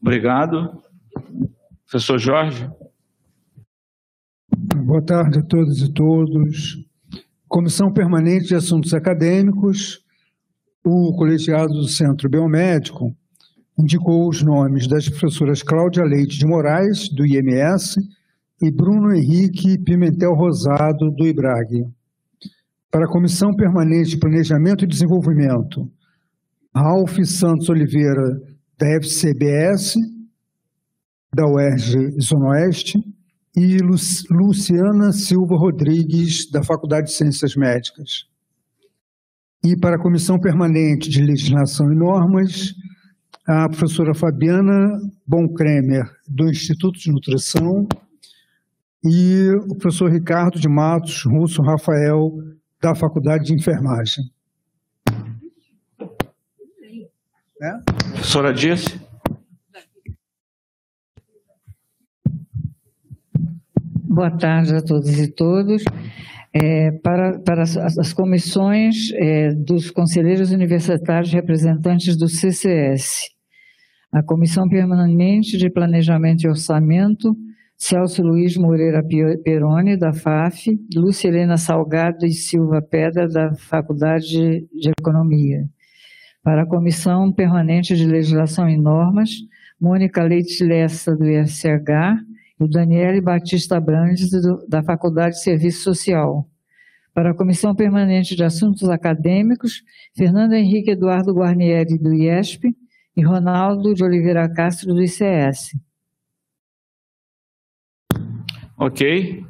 Obrigado. 0.01 0.83
Professor 1.85 2.19
Jorge. 2.19 2.69
Boa 4.89 5.05
tarde 5.05 5.37
a 5.37 5.43
todas 5.43 5.81
e 5.81 5.93
todos. 5.93 6.83
Comissão 7.47 7.93
Permanente 7.93 8.47
de 8.47 8.55
Assuntos 8.55 8.91
Acadêmicos, 8.91 10.03
o 10.83 11.15
colegiado 11.15 11.71
do 11.71 11.87
Centro 11.87 12.27
Biomédico 12.27 13.15
indicou 13.77 14.27
os 14.27 14.41
nomes 14.41 14.87
das 14.87 15.07
professoras 15.07 15.61
Cláudia 15.61 16.03
Leite 16.03 16.39
de 16.39 16.47
Moraes, 16.47 17.07
do 17.07 17.23
IMS, 17.23 17.97
e 18.63 18.71
Bruno 18.71 19.13
Henrique 19.13 19.77
Pimentel 19.77 20.33
Rosado, 20.33 21.11
do 21.11 21.23
IBRAG. 21.23 21.85
Para 22.89 23.05
a 23.05 23.11
Comissão 23.11 23.53
Permanente 23.53 24.09
de 24.09 24.17
Planejamento 24.17 24.85
e 24.85 24.87
Desenvolvimento, 24.87 25.87
Ralph 26.75 27.19
Santos 27.25 27.69
Oliveira, 27.69 28.41
da 28.75 28.87
FCBS, 28.95 29.93
da 31.31 31.45
UERJ 31.45 32.19
Zona 32.19 32.49
Oeste, 32.53 32.97
e 33.59 33.77
Lu- 33.79 33.95
Luciana 34.31 35.11
Silva 35.11 35.57
Rodrigues, 35.57 36.49
da 36.49 36.63
Faculdade 36.63 37.07
de 37.07 37.13
Ciências 37.13 37.57
Médicas. 37.57 38.25
E 39.61 39.75
para 39.75 39.97
a 39.97 40.01
Comissão 40.01 40.39
Permanente 40.39 41.09
de 41.09 41.21
Legislação 41.21 41.91
e 41.91 41.95
Normas, 41.95 42.73
a 43.45 43.67
professora 43.67 44.15
Fabiana 44.15 44.97
Boncremer, 45.27 46.09
do 46.25 46.49
Instituto 46.49 46.97
de 46.97 47.11
Nutrição, 47.11 47.85
e 49.03 49.49
o 49.69 49.75
professor 49.75 50.09
Ricardo 50.09 50.57
de 50.57 50.69
Matos 50.69 51.23
Russo 51.25 51.61
Rafael, 51.61 52.31
da 52.81 52.95
Faculdade 52.95 53.45
de 53.45 53.53
Enfermagem. 53.53 54.23
Né? 57.59 57.81
Professora 58.13 58.53
Dirce. 58.53 59.08
Boa 64.11 64.31
tarde 64.31 64.73
a 64.73 64.81
todos 64.81 65.19
e 65.19 65.31
todos. 65.31 65.83
É, 66.51 66.89
para, 67.03 67.37
para 67.41 67.61
as, 67.61 67.77
as 67.77 68.11
comissões 68.11 69.11
é, 69.13 69.53
dos 69.53 69.91
conselheiros 69.91 70.51
universitários 70.51 71.31
representantes 71.31 72.17
do 72.17 72.27
CCS, 72.27 73.29
a 74.11 74.23
Comissão 74.23 74.67
Permanente 74.67 75.59
de 75.59 75.69
Planejamento 75.69 76.41
e 76.41 76.49
Orçamento, 76.49 77.37
Celso 77.77 78.23
Luiz 78.23 78.57
Moreira 78.57 79.03
Peroni, 79.43 79.95
da 79.95 80.11
FAF, 80.11 80.75
Lúcia 80.95 81.27
Helena 81.27 81.55
Salgado 81.55 82.25
e 82.25 82.33
Silva 82.33 82.81
Pedra, 82.81 83.27
da 83.27 83.53
Faculdade 83.53 84.65
de 84.73 84.89
Economia. 84.99 85.65
Para 86.41 86.63
a 86.63 86.67
Comissão 86.67 87.31
Permanente 87.31 87.95
de 87.95 88.07
Legislação 88.07 88.67
e 88.67 88.75
Normas, 88.75 89.29
Mônica 89.79 90.23
Leite 90.23 90.63
Lessa, 90.63 91.15
do 91.15 91.29
IFCH, 91.29 92.27
e 92.59 92.63
o 92.63 92.67
Daniele 92.67 93.21
Batista 93.21 93.79
Brandes, 93.79 94.29
do- 94.31 94.65
da 94.67 94.83
Faculdade 94.83 95.35
de 95.35 95.43
Serviço 95.43 95.81
Social. 95.83 96.47
Para 97.13 97.31
a 97.31 97.35
Comissão 97.35 97.73
Permanente 97.75 98.35
de 98.35 98.43
Assuntos 98.43 98.87
Acadêmicos, 98.89 99.83
Fernando 100.15 100.53
Henrique 100.53 100.91
Eduardo 100.91 101.33
Guarnieri, 101.33 101.97
do 101.97 102.13
IESP, 102.13 102.75
e 103.15 103.23
Ronaldo 103.23 103.93
de 103.93 104.03
Oliveira 104.03 104.47
Castro, 104.53 104.93
do 104.93 105.01
ICS. 105.01 105.75
Ok. 108.77 109.43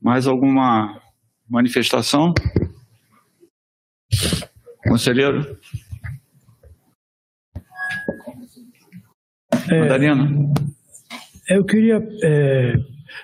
Mais 0.00 0.26
alguma 0.28 1.00
manifestação? 1.48 2.32
Conselheiro? 4.86 5.58
Madalena? 9.68 10.28
Eu 11.48 11.64
queria, 11.64 11.96
é, 12.22 12.74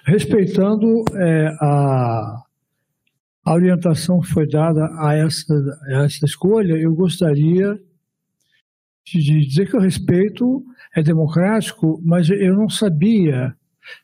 respeitando 0.04 1.04
é, 1.14 1.48
a, 1.60 2.42
a 3.44 3.52
orientação 3.54 4.20
que 4.20 4.28
foi 4.28 4.48
dada 4.48 4.88
a 5.00 5.14
essa, 5.14 5.52
a 5.88 6.04
essa 6.04 6.24
escolha, 6.24 6.74
eu 6.74 6.94
gostaria 6.94 7.78
de 9.04 9.40
dizer 9.46 9.68
que 9.68 9.76
o 9.76 9.80
respeito 9.80 10.62
é 10.94 11.02
democrático, 11.02 12.00
mas 12.04 12.30
eu 12.30 12.54
não 12.54 12.68
sabia 12.68 13.54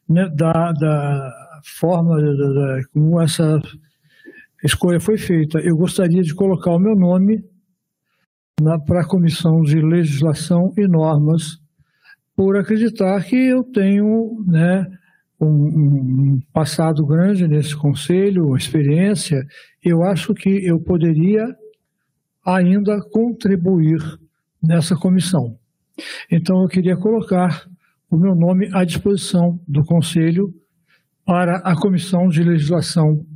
né, 0.09 0.29
da, 0.35 0.73
da 0.73 1.33
forma 1.79 2.17
da- 2.21 2.33
da- 2.53 2.81
como 2.93 3.21
essa 3.21 3.61
escolha 4.65 4.99
foi 4.99 5.17
feita. 5.17 5.61
Eu 5.61 5.77
gostaria 5.77 6.23
de 6.23 6.35
colocar 6.35 6.73
o 6.73 6.79
meu 6.81 6.97
nome 6.97 7.45
para 8.87 9.03
a 9.03 9.07
Comissão 9.07 9.61
de 9.63 9.81
Legislação 9.81 10.73
e 10.77 10.89
Normas, 10.89 11.61
por 12.39 12.57
acreditar 12.57 13.21
que 13.25 13.35
eu 13.35 13.65
tenho 13.65 14.45
né, 14.47 14.87
um, 15.41 15.47
um 16.37 16.41
passado 16.53 17.05
grande 17.05 17.49
nesse 17.49 17.75
conselho, 17.75 18.57
experiência. 18.57 19.45
Eu 19.83 20.05
acho 20.05 20.33
que 20.35 20.65
eu 20.65 20.79
poderia 20.79 21.45
ainda 22.47 23.01
contribuir 23.11 23.99
nessa 24.63 24.95
comissão. 24.95 25.59
Então, 26.31 26.63
eu 26.63 26.69
queria 26.69 26.97
colocar 26.97 27.67
o 28.09 28.17
meu 28.17 28.37
nome 28.37 28.71
à 28.73 28.85
disposição 28.85 29.59
do 29.67 29.85
Conselho 29.85 30.55
para 31.25 31.57
a 31.57 31.75
Comissão 31.75 32.29
de 32.29 32.45
Legislação 32.45 33.27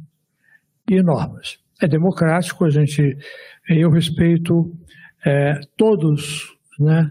e 0.89 1.03
Normas. 1.03 1.59
É 1.83 1.89
democrático, 1.89 2.65
a 2.65 2.71
gente, 2.71 3.19
eu 3.69 3.91
respeito 3.91 4.73
eh, 5.27 5.59
todos, 5.77 6.57
né, 6.79 7.11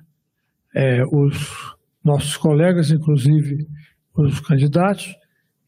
eh, 0.74 1.04
os 1.12 1.76
nossos 2.04 2.38
colegas, 2.38 2.92
inclusive 2.92 3.68
os 4.16 4.40
candidatos 4.40 5.16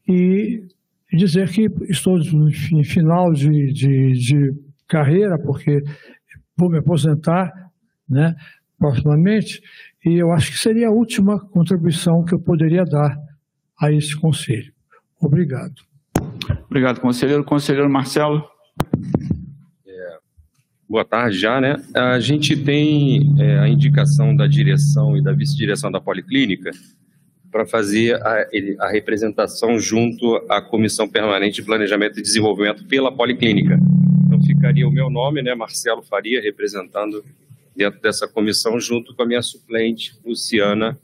e 0.08 0.66
dizer 1.12 1.48
que 1.50 1.66
estou 1.88 2.18
em 2.18 2.84
final 2.84 3.32
de, 3.32 3.72
de, 3.72 4.12
de 4.12 4.50
carreira, 4.88 5.38
porque 5.38 5.80
vou 6.56 6.70
me 6.70 6.78
aposentar 6.78 7.50
né, 8.08 8.34
proximamente, 8.78 9.60
e 10.04 10.20
eu 10.20 10.32
acho 10.32 10.50
que 10.50 10.58
seria 10.58 10.88
a 10.88 10.92
última 10.92 11.40
contribuição 11.48 12.24
que 12.24 12.34
eu 12.34 12.40
poderia 12.40 12.84
dar 12.84 13.16
a 13.80 13.90
esse 13.90 14.14
conselho. 14.16 14.72
Obrigado. 15.20 15.74
Obrigado, 16.66 17.00
conselheiro. 17.00 17.44
Conselheiro 17.44 17.88
Marcelo. 17.90 18.42
Boa 20.88 21.04
tarde 21.04 21.38
já, 21.38 21.60
né? 21.62 21.82
A 21.94 22.20
gente 22.20 22.54
tem 22.56 23.34
é, 23.40 23.58
a 23.60 23.68
indicação 23.68 24.36
da 24.36 24.46
direção 24.46 25.16
e 25.16 25.22
da 25.22 25.32
vice-direção 25.32 25.90
da 25.90 25.98
Policlínica 25.98 26.70
para 27.50 27.64
fazer 27.64 28.20
a, 28.22 28.46
a, 28.80 28.90
representação 28.90 29.78
junto 29.78 30.36
à 30.48 30.60
Comissão 30.60 31.08
Permanente 31.08 31.56
de 31.56 31.62
Planejamento 31.62 32.18
e 32.18 32.22
Desenvolvimento 32.22 32.84
pela 32.84 33.10
Policlínica. 33.10 33.78
Então 34.26 34.42
ficaria 34.42 34.86
o 34.86 34.90
meu 34.90 35.08
nome, 35.08 35.40
né, 35.40 35.54
Marcelo 35.54 36.02
Faria, 36.02 36.42
representando 36.42 37.24
dentro 37.74 38.00
dessa 38.02 38.28
comissão, 38.28 38.78
junto 38.78 39.14
com 39.14 39.22
a 39.22 39.26
minha 39.26 39.42
suplente, 39.42 40.14
Luciana 40.24 40.98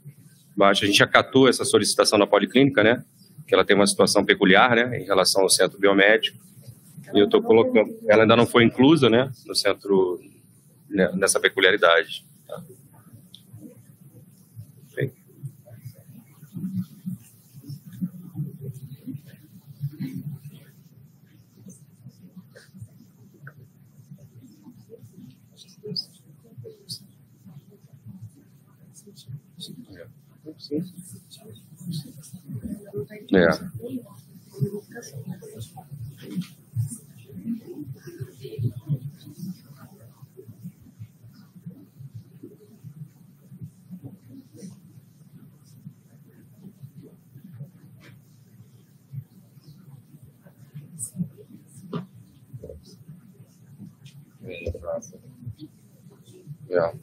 Baixa. 0.55 0.85
A 0.85 0.87
gente 0.87 1.01
acatou 1.01 1.49
essa 1.49 1.65
solicitação 1.65 2.19
da 2.19 2.27
Policlínica, 2.27 2.83
né? 2.83 3.03
Que 3.47 3.55
ela 3.55 3.65
tem 3.65 3.75
uma 3.75 3.87
situação 3.87 4.23
peculiar, 4.23 4.75
né, 4.75 4.99
em 4.99 5.05
relação 5.05 5.41
ao 5.41 5.49
centro 5.49 5.79
biomédico. 5.79 6.37
E 7.13 7.19
eu 7.19 7.25
estou 7.25 7.41
colocando, 7.41 7.97
ela 8.07 8.23
ainda 8.23 8.35
não 8.35 8.45
foi 8.45 8.63
inclusa, 8.63 9.09
né, 9.09 9.31
no 9.45 9.55
centro, 9.55 10.19
né, 10.89 11.11
nessa 11.13 11.39
peculiaridade. 11.39 12.25
Tá? 12.47 12.63
É. 33.33 33.80
Yeah. 56.71 56.93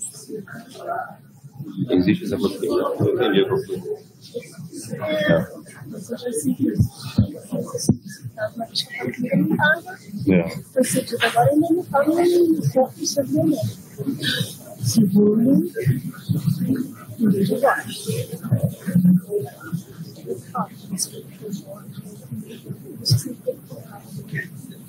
Existe 1.91 2.25
essa 2.25 2.37
possibilidade? 2.37 3.01
Não 3.01 3.15
entendi 3.15 3.41
a 3.41 3.49
possibilidade. 3.49 4.05
É. 10.29 10.43
Procedido 10.73 11.25
agora 11.25 11.51
ainda 11.51 11.69
não 11.71 11.85
fala 11.85 12.05
no 12.07 12.71
corpo 12.73 12.99
do 12.99 13.07
seu 13.07 13.25
Segundo, 14.79 15.71
de 17.19 17.61
baixo. 17.61 18.11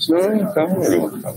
Não, 0.09 0.53
calma, 0.53 0.75
calma. 0.85 1.35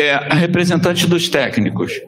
É, 0.00 0.14
a 0.14 0.34
representante 0.34 1.06
dos 1.06 1.28
técnicos. 1.28 2.00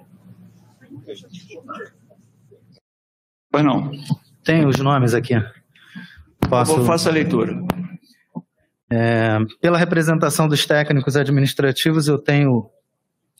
Pois 3.50 3.64
não. 3.64 3.90
Tem 4.44 4.66
os 4.66 4.76
nomes 4.78 5.14
aqui. 5.14 5.34
Posso... 6.48 6.84
Faça 6.84 7.08
a 7.08 7.12
leitura. 7.12 7.60
É, 8.90 9.38
pela 9.60 9.78
representação 9.78 10.48
dos 10.48 10.66
técnicos 10.66 11.16
administrativos, 11.16 12.08
eu 12.08 12.18
tenho 12.18 12.68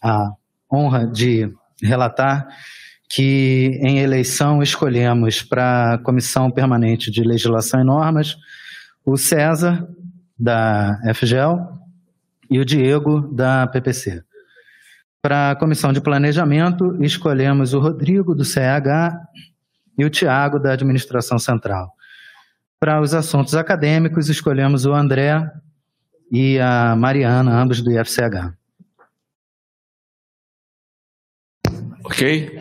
a 0.02 0.30
honra 0.72 1.06
de 1.06 1.52
relatar 1.82 2.46
que 3.10 3.80
em 3.82 3.98
eleição 3.98 4.62
escolhemos 4.62 5.42
para 5.42 5.94
a 5.94 5.98
Comissão 5.98 6.48
Permanente 6.48 7.10
de 7.10 7.24
Legislação 7.24 7.80
e 7.80 7.84
Normas 7.84 8.36
o 9.04 9.16
César, 9.16 9.88
da 10.38 10.96
FGEL, 11.14 11.58
e 12.48 12.60
o 12.60 12.64
Diego, 12.64 13.20
da 13.34 13.66
PPC. 13.66 14.22
Para 15.20 15.50
a 15.50 15.56
Comissão 15.56 15.92
de 15.92 16.00
Planejamento, 16.00 16.96
escolhemos 17.02 17.74
o 17.74 17.80
Rodrigo, 17.80 18.34
do 18.34 18.44
CH, 18.44 19.18
e 19.98 20.04
o 20.04 20.10
Tiago, 20.10 20.58
da 20.58 20.72
Administração 20.72 21.38
Central. 21.38 21.92
Para 22.78 23.00
os 23.00 23.12
assuntos 23.12 23.54
acadêmicos, 23.54 24.28
escolhemos 24.28 24.86
o 24.86 24.94
André 24.94 25.50
e 26.30 26.58
a 26.60 26.94
Mariana, 26.94 27.60
ambos 27.60 27.82
do 27.82 27.90
IFCH. 27.90 28.54
Ok? 32.04 32.59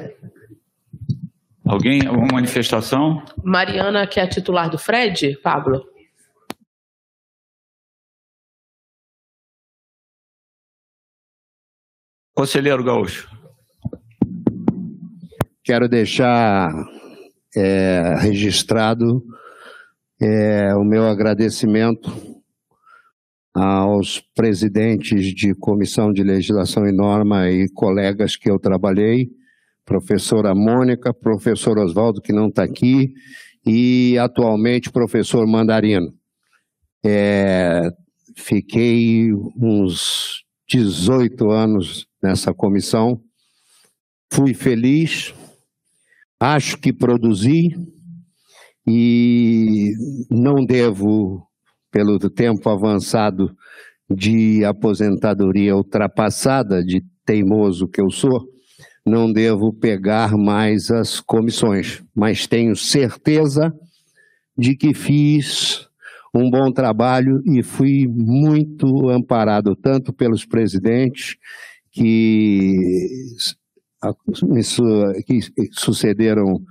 Alguém? 1.69 2.07
Alguma 2.07 2.33
manifestação? 2.33 3.23
Mariana, 3.43 4.07
que 4.07 4.19
é 4.19 4.23
a 4.23 4.27
titular 4.27 4.71
do 4.71 4.79
Fred, 4.79 5.37
Pablo? 5.43 5.85
Conselheiro 12.35 12.83
Gaúcho. 12.83 13.29
Quero 15.63 15.87
deixar 15.87 16.71
é, 17.55 18.15
registrado 18.17 19.23
é, 20.19 20.73
o 20.73 20.83
meu 20.83 21.07
agradecimento 21.07 22.09
aos 23.53 24.19
presidentes 24.33 25.35
de 25.35 25.53
Comissão 25.53 26.11
de 26.11 26.23
Legislação 26.23 26.87
e 26.87 26.91
Norma 26.91 27.47
e 27.51 27.69
colegas 27.69 28.35
que 28.35 28.49
eu 28.49 28.57
trabalhei, 28.57 29.29
professora 29.89 30.53
Mônica, 30.53 31.11
professor 31.11 31.79
Oswaldo, 31.79 32.21
que 32.21 32.31
não 32.31 32.47
está 32.49 32.61
aqui, 32.61 33.11
e 33.65 34.15
atualmente 34.19 34.91
professor 34.91 35.47
Mandarino. 35.47 36.13
É, 37.03 37.89
fiquei 38.37 39.33
uns 39.59 40.43
18 40.69 41.49
anos 41.49 42.05
nessa 42.21 42.53
comissão, 42.53 43.19
fui 44.31 44.53
feliz, 44.53 45.33
acho 46.39 46.77
que 46.77 46.93
produzi 46.93 47.75
e 48.87 49.91
não 50.29 50.63
devo, 50.63 51.47
pelo 51.91 52.19
tempo 52.29 52.69
avançado 52.69 53.55
de 54.07 54.63
aposentadoria 54.63 55.75
ultrapassada, 55.75 56.83
de 56.83 57.03
teimoso 57.25 57.87
que 57.87 58.01
eu 58.01 58.11
sou, 58.11 58.58
não 59.05 59.31
devo 59.31 59.73
pegar 59.73 60.37
mais 60.37 60.91
as 60.91 61.19
comissões, 61.19 62.03
mas 62.15 62.47
tenho 62.47 62.75
certeza 62.75 63.73
de 64.57 64.75
que 64.75 64.93
fiz 64.93 65.87
um 66.33 66.49
bom 66.49 66.71
trabalho 66.71 67.41
e 67.45 67.63
fui 67.63 68.07
muito 68.07 69.09
amparado 69.09 69.75
tanto 69.75 70.13
pelos 70.13 70.45
presidentes 70.45 71.35
que, 71.91 72.75
que 75.25 75.39
sucederam 75.71 76.61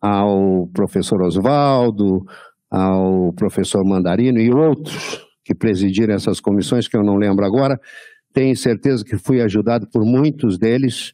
ao 0.00 0.66
professor 0.68 1.22
Oswaldo, 1.22 2.24
ao 2.70 3.32
professor 3.34 3.84
Mandarino 3.84 4.40
e 4.40 4.50
outros 4.50 5.24
que 5.44 5.54
presidiram 5.54 6.14
essas 6.14 6.40
comissões, 6.40 6.88
que 6.88 6.96
eu 6.96 7.04
não 7.04 7.16
lembro 7.16 7.44
agora, 7.44 7.78
tenho 8.32 8.56
certeza 8.56 9.04
que 9.04 9.16
fui 9.16 9.40
ajudado 9.40 9.86
por 9.86 10.04
muitos 10.04 10.58
deles, 10.58 11.12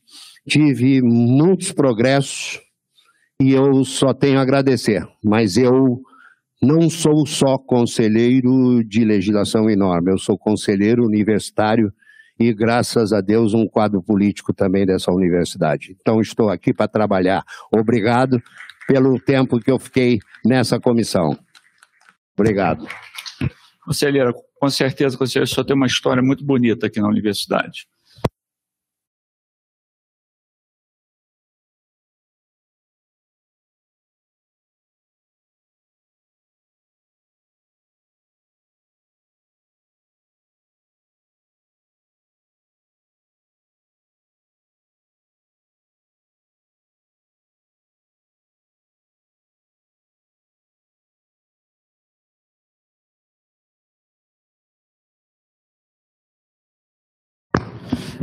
tive 0.49 1.03
muitos 1.03 1.73
progressos 1.73 2.61
e 3.41 3.53
eu 3.53 3.85
só 3.85 4.12
tenho 4.12 4.39
a 4.39 4.43
agradecer. 4.43 5.07
Mas 5.25 5.57
eu 5.57 6.01
não 6.62 6.91
sou 6.91 7.27
só 7.27 7.57
conselheiro 7.57 8.85
de 8.85 9.05
legislação 9.05 9.71
e 9.71 9.77
norma, 9.77 10.11
eu 10.11 10.19
sou 10.19 10.37
conselheiro 10.37 11.05
universitário 11.05 11.93
e, 12.39 12.55
graças 12.55 13.12
a 13.12 13.21
Deus, 13.21 13.53
um 13.53 13.67
quadro 13.67 14.03
político 14.03 14.53
também 14.53 14.87
dessa 14.87 15.12
universidade. 15.12 15.95
Então, 16.01 16.23
estou 16.23 16.49
aqui 16.49 16.73
para 16.73 16.89
trabalhar. 16.89 17.45
Obrigado 17.71 18.43
pelo 18.89 19.21
tempo 19.21 19.61
que 19.61 19.71
eu 19.71 19.79
fiquei 19.79 20.21
nessa 20.45 20.81
comissão. 20.81 21.39
Obrigado. 22.35 22.87
Conselheira, 23.85 24.33
com 24.59 24.71
certeza, 24.71 25.19
conselheiro, 25.19 25.47
senhor 25.47 25.65
tem 25.65 25.77
uma 25.77 25.87
história 25.87 26.23
muito 26.23 26.43
bonita 26.43 26.87
aqui 26.87 26.99
na 26.99 27.09
universidade. 27.09 27.87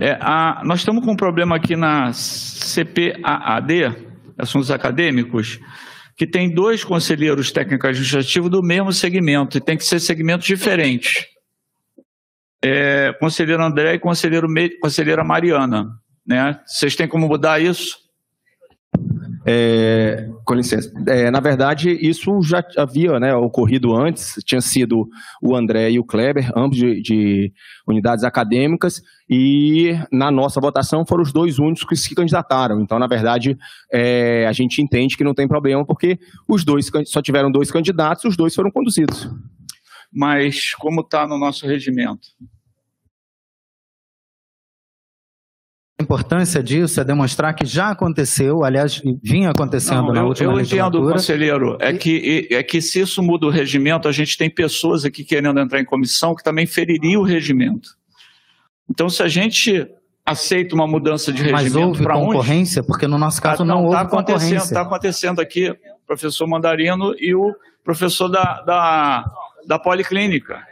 É, 0.07 0.17
a, 0.21 0.61
nós 0.63 0.79
estamos 0.79 1.03
com 1.03 1.11
um 1.11 1.17
problema 1.17 1.57
aqui 1.57 1.75
na 1.75 2.11
CPAAD, 2.13 3.93
Assuntos 4.37 4.71
Acadêmicos, 4.71 5.59
que 6.15 6.25
tem 6.25 6.49
dois 6.49 6.81
conselheiros 6.81 7.51
técnicos 7.51 7.89
administrativos 7.89 8.49
do 8.49 8.63
mesmo 8.63 8.93
segmento, 8.93 9.57
e 9.57 9.61
tem 9.61 9.75
que 9.75 9.83
ser 9.83 9.99
segmentos 9.99 10.47
diferentes. 10.47 11.25
É, 12.63 13.11
conselheiro 13.19 13.61
André 13.61 13.95
e 13.95 13.99
conselheiro, 13.99 14.47
conselheira 14.81 15.25
Mariana. 15.25 15.89
Né? 16.25 16.57
Vocês 16.65 16.95
têm 16.95 17.05
como 17.05 17.27
mudar 17.27 17.61
isso? 17.61 17.97
É, 19.49 20.27
com 20.43 20.55
licença. 20.55 20.91
É, 21.07 21.31
na 21.31 21.39
verdade, 21.39 21.89
isso 21.89 22.41
já 22.41 22.61
havia 22.75 23.17
né, 23.17 23.33
ocorrido 23.33 23.95
antes, 23.95 24.35
tinha 24.45 24.59
sido 24.59 25.07
o 25.41 25.55
André 25.55 25.91
e 25.91 25.99
o 25.99 26.03
Kleber, 26.03 26.51
ambos 26.53 26.77
de, 26.77 27.01
de, 27.01 27.53
unidades 27.87 28.25
acadêmicas, 28.25 29.01
e 29.29 29.97
na 30.11 30.29
nossa 30.29 30.59
votação 30.59 31.05
foram 31.05 31.23
os 31.23 31.31
dois 31.31 31.59
únicos 31.59 31.85
que 31.85 31.95
se 31.95 32.13
candidataram. 32.13 32.81
Então, 32.81 32.99
na 32.99 33.07
verdade, 33.07 33.57
é, 33.89 34.45
a 34.45 34.51
gente 34.51 34.81
entende 34.81 35.15
que 35.15 35.23
não 35.23 35.33
tem 35.33 35.47
problema, 35.47 35.85
porque 35.85 36.19
os 36.45 36.65
dois 36.65 36.91
só 37.05 37.21
tiveram 37.21 37.49
dois 37.49 37.71
candidatos, 37.71 38.25
os 38.25 38.35
dois 38.35 38.53
foram 38.53 38.69
conduzidos. 38.69 39.29
Mas 40.11 40.73
como 40.73 40.99
está 40.99 41.25
no 41.25 41.37
nosso 41.37 41.65
regimento? 41.65 42.27
A 45.99 46.03
importância 46.03 46.61
disso 46.61 47.01
é 47.01 47.03
demonstrar 47.03 47.55
que 47.55 47.65
já 47.65 47.89
aconteceu, 47.89 48.63
aliás, 48.63 49.01
vinha 49.23 49.49
acontecendo 49.49 50.03
Não, 50.03 50.13
na 50.13 50.19
eu, 50.19 50.25
última 50.27 50.53
eu 50.53 50.59
entendo, 50.59 51.01
conselheiro, 51.01 51.75
é 51.81 51.91
que, 51.91 52.47
é 52.51 52.61
que 52.61 52.79
se 52.81 52.99
isso 52.99 53.23
muda 53.23 53.47
o 53.47 53.49
regimento, 53.49 54.07
a 54.07 54.11
gente 54.11 54.37
tem 54.37 54.47
pessoas 54.47 55.05
aqui 55.05 55.23
querendo 55.23 55.59
entrar 55.59 55.79
em 55.79 55.85
comissão 55.85 56.35
que 56.35 56.43
também 56.43 56.67
feriria 56.67 57.19
o 57.19 57.23
regimento. 57.23 57.97
Então, 58.87 59.09
se 59.09 59.23
a 59.23 59.27
gente 59.27 59.87
aceita 60.23 60.75
uma 60.75 60.85
mudança 60.85 61.33
de 61.33 61.41
Mas 61.51 61.63
regimento 61.63 61.87
houve 61.87 62.03
para 62.03 62.15
onde? 62.15 62.27
concorrência, 62.27 62.83
porque 62.83 63.07
no 63.07 63.17
nosso 63.17 63.41
caso 63.41 63.63
Ah, 63.63 63.65
não, 63.65 63.77
tá 63.77 63.81
houve 63.81 63.95
acontecendo, 63.95 64.39
concorrência. 64.39 64.67
Está 64.67 64.81
acontecendo 64.81 65.39
aqui, 65.39 65.71
o 65.71 65.75
professor 66.05 66.45
Mandarino 66.45 67.15
e 67.17 67.33
o 67.33 67.55
professor 67.83 68.27
da, 68.29 68.61
da, 68.61 69.25
da 69.65 69.79
Policlínica. 69.79 70.66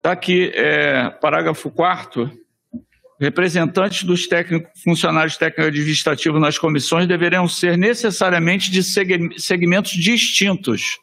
Está 0.00 0.12
aqui, 0.12 0.50
é, 0.54 1.10
parágrafo 1.20 1.70
4 1.70 2.30
Representantes 3.20 4.02
dos 4.02 4.26
técnicos, 4.26 4.70
funcionários 4.82 5.36
técnicos 5.36 5.66
administrativos 5.66 6.40
nas 6.40 6.56
comissões 6.58 7.06
deverão 7.06 7.46
ser 7.46 7.76
necessariamente 7.76 8.70
de 8.70 8.82
segme- 8.82 9.38
segmentos 9.38 9.92
distintos. 9.92 10.98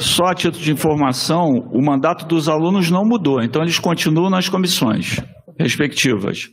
Só 0.00 0.28
a 0.28 0.34
título 0.34 0.64
de 0.64 0.72
informação, 0.72 1.44
o 1.72 1.84
mandato 1.84 2.26
dos 2.26 2.48
alunos 2.48 2.90
não 2.90 3.04
mudou, 3.04 3.42
então 3.42 3.60
eles 3.60 3.78
continuam 3.78 4.30
nas 4.30 4.48
comissões 4.48 5.20
respectivas. 5.58 6.48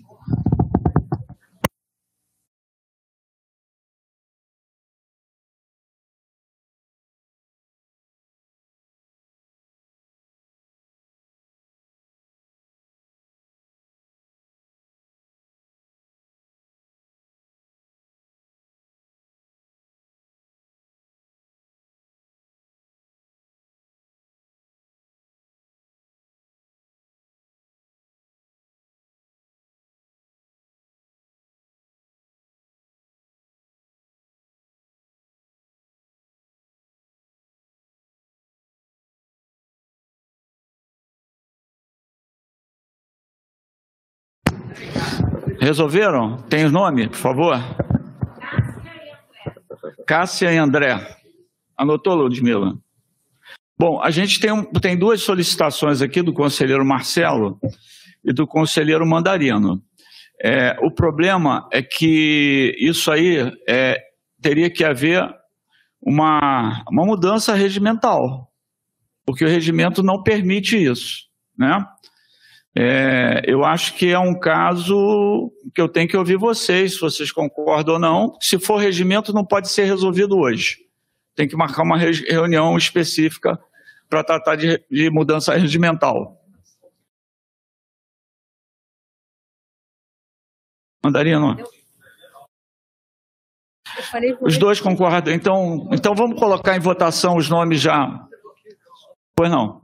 Resolveram? 45.59 46.37
Tem 46.49 46.65
o 46.65 46.71
nome, 46.71 47.07
por 47.09 47.17
favor? 47.17 47.55
Cássia 50.05 50.53
e 50.53 50.57
André. 50.57 50.95
Anotou, 51.77 52.15
Ludmila? 52.15 52.77
Bom, 53.77 54.01
a 54.01 54.09
gente 54.09 54.39
tem, 54.39 54.51
tem 54.81 54.97
duas 54.97 55.21
solicitações 55.21 56.01
aqui 56.01 56.21
do 56.21 56.33
conselheiro 56.33 56.85
Marcelo 56.85 57.59
e 58.23 58.33
do 58.33 58.47
conselheiro 58.47 59.05
Mandarino. 59.05 59.81
É, 60.43 60.75
o 60.81 60.91
problema 60.93 61.67
é 61.71 61.81
que 61.81 62.75
isso 62.79 63.11
aí 63.11 63.51
é, 63.67 63.97
teria 64.41 64.69
que 64.69 64.83
haver 64.83 65.27
uma, 66.01 66.83
uma 66.89 67.05
mudança 67.05 67.53
regimental, 67.55 68.51
porque 69.25 69.43
o 69.43 69.49
regimento 69.49 70.03
não 70.03 70.21
permite 70.21 70.77
isso, 70.77 71.25
né? 71.57 71.83
É, 72.79 73.41
eu 73.47 73.65
acho 73.65 73.95
que 73.95 74.11
é 74.11 74.19
um 74.19 74.37
caso 74.37 75.51
que 75.73 75.81
eu 75.81 75.89
tenho 75.89 76.07
que 76.07 76.15
ouvir 76.15 76.37
vocês, 76.37 76.93
se 76.93 76.99
vocês 76.99 77.31
concordam 77.31 77.95
ou 77.95 77.99
não. 77.99 78.37
Se 78.39 78.59
for 78.59 78.77
regimento, 78.77 79.33
não 79.33 79.43
pode 79.43 79.67
ser 79.69 79.85
resolvido 79.85 80.37
hoje. 80.37 80.77
Tem 81.33 81.47
que 81.47 81.55
marcar 81.55 81.81
uma 81.81 81.97
re- 81.97 82.11
reunião 82.29 82.77
específica 82.77 83.59
para 84.07 84.23
tratar 84.23 84.55
de, 84.55 84.77
de 84.91 85.09
mudança 85.09 85.55
regimental. 85.55 86.39
Mandarino. 91.03 91.57
Os 94.41 94.57
dois 94.59 94.79
concordam. 94.79 95.33
Então, 95.33 95.89
então 95.91 96.13
vamos 96.13 96.39
colocar 96.39 96.75
em 96.75 96.79
votação 96.79 97.37
os 97.37 97.49
nomes 97.49 97.81
já. 97.81 98.27
Pois 99.35 99.49
não. 99.49 99.81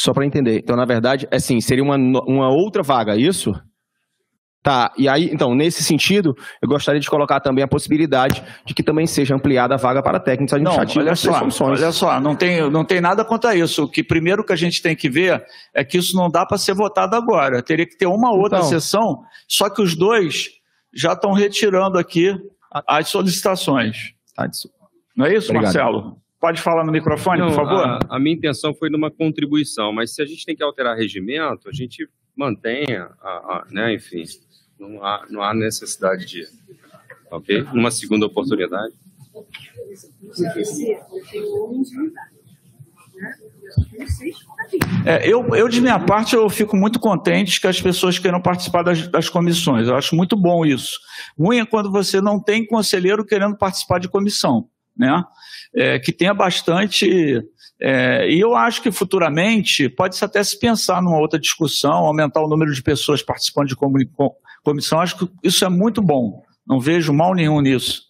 Só 0.00 0.12
para 0.12 0.24
entender. 0.24 0.58
Então, 0.58 0.76
na 0.76 0.84
verdade, 0.84 1.26
é 1.28 1.36
assim, 1.36 1.60
seria 1.60 1.82
uma, 1.82 1.96
uma 1.96 2.48
outra 2.48 2.84
vaga, 2.84 3.14
é 3.14 3.18
isso? 3.18 3.52
Tá, 4.62 4.92
e 4.98 5.08
aí, 5.08 5.30
então, 5.32 5.54
nesse 5.54 5.82
sentido, 5.82 6.36
eu 6.62 6.68
gostaria 6.68 7.00
de 7.00 7.08
colocar 7.08 7.40
também 7.40 7.64
a 7.64 7.68
possibilidade 7.68 8.42
de 8.64 8.74
que 8.74 8.82
também 8.82 9.06
seja 9.06 9.34
ampliada 9.34 9.74
a 9.74 9.76
vaga 9.76 10.00
para 10.02 10.20
técnicos 10.20 10.52
Não, 10.60 10.72
administrativos. 10.72 11.06
olha 11.06 11.16
só, 11.16 11.44
funções. 11.44 11.80
olha 11.82 11.92
só, 11.92 12.20
não 12.20 12.36
tem, 12.36 12.68
não 12.70 12.84
tem 12.84 13.00
nada 13.00 13.24
contra 13.24 13.56
isso. 13.56 13.84
O 13.84 13.88
que 13.90 14.04
primeiro 14.04 14.44
que 14.44 14.52
a 14.52 14.56
gente 14.56 14.80
tem 14.82 14.94
que 14.94 15.08
ver 15.08 15.42
é 15.74 15.84
que 15.84 15.96
isso 15.98 16.16
não 16.16 16.28
dá 16.28 16.44
para 16.46 16.58
ser 16.58 16.74
votado 16.74 17.16
agora. 17.16 17.60
Teria 17.62 17.86
que 17.86 17.96
ter 17.96 18.06
uma 18.06 18.30
outra 18.32 18.58
Então. 18.58 18.68
sessão, 18.68 19.22
só 19.48 19.68
que 19.70 19.80
os 19.82 19.96
dois 19.96 20.48
já 20.94 21.12
estão 21.14 21.32
retirando 21.32 21.98
aqui 21.98 22.36
as 22.86 23.08
solicitações. 23.08 24.12
Não 25.16 25.26
é 25.26 25.34
isso, 25.34 25.50
Obrigado. 25.50 25.74
Marcelo? 25.74 26.16
Pode 26.40 26.60
falar 26.62 26.84
no 26.84 26.92
microfone, 26.92 27.40
Não, 27.40 27.48
por 27.48 27.56
favor? 27.56 27.84
A, 27.84 27.98
a 28.10 28.18
minha 28.18 28.36
intenção 28.36 28.72
foi 28.72 28.88
numa 28.88 29.10
contribuição, 29.10 29.92
mas 29.92 30.14
se 30.14 30.22
a 30.22 30.26
gente 30.26 30.44
tem 30.46 30.54
que 30.54 30.62
alterar 30.62 30.96
regimento, 30.96 31.68
a 31.68 31.72
gente 31.72 32.08
mantenha, 32.36 33.10
a, 33.20 33.28
a- 33.28 33.64
né, 33.70 33.94
enfim, 33.94 34.22
não 34.78 35.04
há, 35.04 35.26
não 35.28 35.42
há 35.42 35.52
necessidade 35.52 36.24
de, 36.26 36.46
ok? 37.30 37.62
Numa 37.72 37.90
segunda 37.90 38.26
oportunidade. 38.26 38.94
É, 45.04 45.26
eu, 45.28 45.44
eu, 45.54 45.68
de 45.68 45.80
minha 45.80 45.98
parte, 45.98 46.34
eu 46.34 46.48
fico 46.48 46.76
muito 46.76 46.98
contente 47.00 47.60
que 47.60 47.66
as 47.66 47.80
pessoas 47.80 48.18
queiram 48.18 48.40
participar 48.40 48.82
das, 48.82 49.06
das 49.08 49.28
comissões. 49.28 49.88
Eu 49.88 49.96
acho 49.96 50.14
muito 50.14 50.36
bom 50.36 50.64
isso. 50.64 50.98
Ruim 51.38 51.58
é 51.58 51.66
quando 51.66 51.90
você 51.90 52.20
não 52.20 52.40
tem 52.40 52.64
conselheiro 52.66 53.24
querendo 53.24 53.56
participar 53.56 53.98
de 53.98 54.08
comissão, 54.08 54.68
né? 54.96 55.24
É, 55.78 55.98
que 56.00 56.12
tenha 56.12 56.34
bastante. 56.34 57.40
é, 57.80 58.28
e 58.28 58.40
eu 58.40 58.56
acho 58.56 58.82
que 58.82 58.90
futuramente 58.90 59.88
pode-se 59.88 60.24
até 60.24 60.42
se 60.42 60.58
pensar 60.58 61.00
numa 61.00 61.20
outra 61.20 61.38
discussão, 61.38 61.92
aumentar 62.04 62.42
o 62.42 62.48
número 62.48 62.72
de 62.72 62.82
pessoas 62.82 63.22
participando 63.22 63.68
de 63.68 63.76
comissão. 64.64 64.98
Acho 64.98 65.18
que 65.18 65.32
isso 65.44 65.64
é 65.64 65.68
muito 65.68 66.02
bom. 66.02 66.42
Não 66.66 66.80
vejo 66.80 67.12
mal 67.12 67.32
nenhum 67.32 67.60
nisso. 67.60 68.02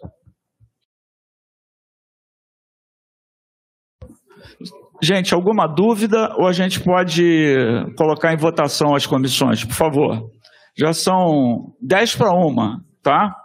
Gente, 5.03 5.35
alguma 5.35 5.67
dúvida 5.67 6.35
ou 6.37 6.47
a 6.47 6.53
gente 6.53 6.81
pode 6.81 7.55
colocar 7.97 8.33
em 8.33 8.37
votação 8.37 8.95
as 8.95 9.07
comissões, 9.07 9.63
por 9.63 9.75
favor? 9.75 10.31
Já 10.77 10.93
são 10.93 11.77
10 11.81 12.17
para 12.17 12.33
uma, 12.33 12.83
tá? 13.03 13.37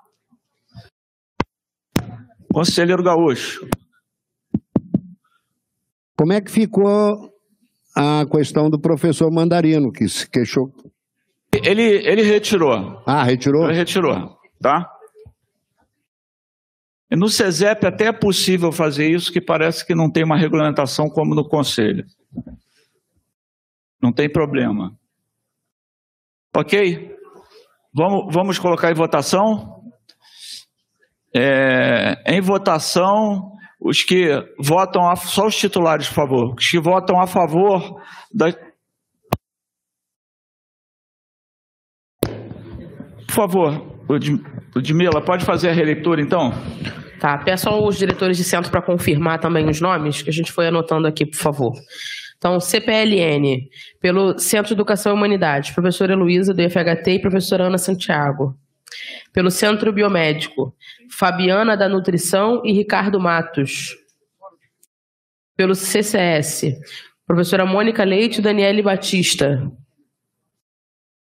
Conselheiro 2.52 3.04
Gaúcho. 3.04 3.68
Como 6.24 6.32
é 6.32 6.40
que 6.40 6.50
ficou 6.50 7.30
a 7.94 8.26
questão 8.26 8.70
do 8.70 8.80
professor 8.80 9.30
Mandarino, 9.30 9.92
que 9.92 10.08
se 10.08 10.26
queixou? 10.30 10.72
Ele, 11.52 11.82
ele 11.82 12.22
retirou. 12.22 13.04
Ah, 13.06 13.26
retirou? 13.26 13.66
Ele 13.66 13.74
retirou, 13.74 14.38
tá? 14.62 14.90
E 17.12 17.18
no 17.18 17.28
CESEP 17.28 17.86
até 17.86 18.06
é 18.06 18.14
possível 18.14 18.72
fazer 18.72 19.10
isso, 19.10 19.34
que 19.34 19.42
parece 19.42 19.86
que 19.86 19.94
não 19.94 20.10
tem 20.10 20.24
uma 20.24 20.38
regulamentação 20.38 21.10
como 21.10 21.36
no 21.36 21.46
Conselho. 21.46 22.06
Não 24.02 24.14
tem 24.14 24.32
problema. 24.32 24.98
Ok? 26.56 27.18
Vamos, 27.94 28.34
vamos 28.34 28.58
colocar 28.58 28.90
em 28.90 28.96
votação? 28.96 29.84
É, 31.36 32.24
em 32.34 32.40
votação, 32.40 33.53
os 33.84 34.04
que 34.04 34.30
votam, 34.60 35.08
a, 35.10 35.16
só 35.16 35.46
os 35.48 35.56
titulares, 35.56 36.08
por 36.08 36.16
favor. 36.16 36.56
Os 36.58 36.70
que 36.70 36.80
votam 36.80 37.20
a 37.20 37.28
favor 37.28 38.02
da. 38.34 38.48
Por 43.28 43.34
favor, 43.34 44.04
Lud- 44.10 44.44
Ludmila, 44.76 45.22
pode 45.24 45.44
fazer 45.46 45.70
a 45.70 45.74
releitura 45.74 46.22
então? 46.22 46.52
Tá, 47.20 47.38
peço 47.38 47.70
aos 47.70 47.98
diretores 47.98 48.38
de 48.38 48.44
centro 48.44 48.70
para 48.70 48.82
confirmar 48.82 49.40
também 49.40 49.68
os 49.70 49.80
nomes, 49.82 50.22
que 50.22 50.30
a 50.30 50.34
gente 50.34 50.52
foi 50.52 50.68
anotando 50.68 51.08
aqui, 51.08 51.26
por 51.26 51.38
favor. 51.38 51.74
Então, 52.38 52.60
CPLN, 52.60 53.70
pelo 54.02 54.38
Centro 54.38 54.68
de 54.68 54.74
Educação 54.74 55.14
e 55.14 55.16
Humanidades, 55.16 55.72
professora 55.72 56.12
Heloísa, 56.14 56.54
do 56.54 56.62
IFHT, 56.62 57.12
e 57.12 57.22
professora 57.22 57.66
Ana 57.68 57.78
Santiago. 57.78 58.54
Pelo 59.32 59.52
Centro 59.52 59.92
Biomédico, 59.92 60.76
Fabiana, 61.10 61.76
da 61.76 61.88
Nutrição, 61.90 62.62
e 62.66 62.72
Ricardo 62.72 63.20
Matos. 63.20 63.96
Pelo 65.56 65.76
CCS, 65.76 66.76
professora 67.26 67.66
Mônica 67.66 68.04
Leite 68.04 68.40
e 68.40 68.42
Daniele 68.42 68.82
Batista. 68.82 69.72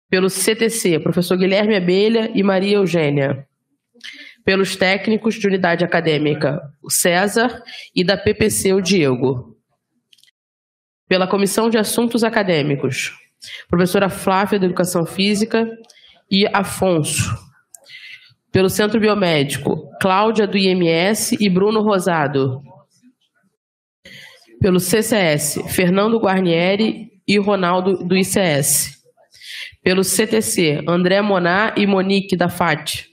Pelo 0.09 0.29
CTC, 0.29 0.99
professor 1.01 1.37
Guilherme 1.37 1.77
Abelha 1.77 2.31
e 2.35 2.43
Maria 2.43 2.77
Eugênia 2.77 3.47
pelos 4.45 4.77
técnicos 4.77 5.35
de 5.35 5.47
unidade 5.47 5.85
acadêmica, 5.85 6.61
o 6.83 6.91
César, 6.91 7.63
e 7.95 8.03
da 8.03 8.17
PPC, 8.17 8.73
o 8.73 8.81
Diego. 8.81 9.57
Pela 11.09 11.27
Comissão 11.27 11.69
de 11.69 11.79
Assuntos 11.79 12.23
Acadêmicos, 12.23 13.13
professora 13.69 14.09
Flávia, 14.09 14.59
da 14.59 14.67
Educação 14.67 15.05
Física, 15.05 15.69
e 16.31 16.47
Afonso. 16.53 17.50
Pelo 18.53 18.69
Centro 18.69 18.99
Biomédico, 18.99 19.89
Cláudia, 20.01 20.47
do 20.47 20.59
IMS, 20.59 21.33
e 21.41 21.49
Bruno 21.49 21.83
Rosado. 21.83 22.63
Pelo 24.61 24.81
CCS, 24.81 25.63
Fernando 25.69 26.19
Guarnieri 26.19 27.11
e 27.27 27.39
Ronaldo, 27.39 28.05
do 28.05 28.17
ICS. 28.17 29.01
Pelo 29.83 30.03
CTC, 30.03 30.85
André 30.87 31.23
Moná 31.23 31.75
e 31.77 31.87
Monique, 31.87 32.37
da 32.37 32.49
FAT 32.49 33.11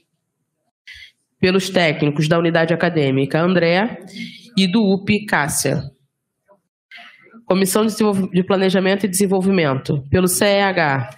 pelos 1.40 1.70
técnicos 1.70 2.28
da 2.28 2.38
unidade 2.38 2.74
acadêmica 2.74 3.40
André 3.40 4.00
e 4.56 4.66
do 4.66 4.82
UP 4.82 5.24
Cássia. 5.26 5.82
Comissão 7.46 7.86
de 7.86 8.44
Planejamento 8.44 9.06
e 9.06 9.08
Desenvolvimento, 9.08 10.04
pelo 10.10 10.28
CEH, 10.28 11.08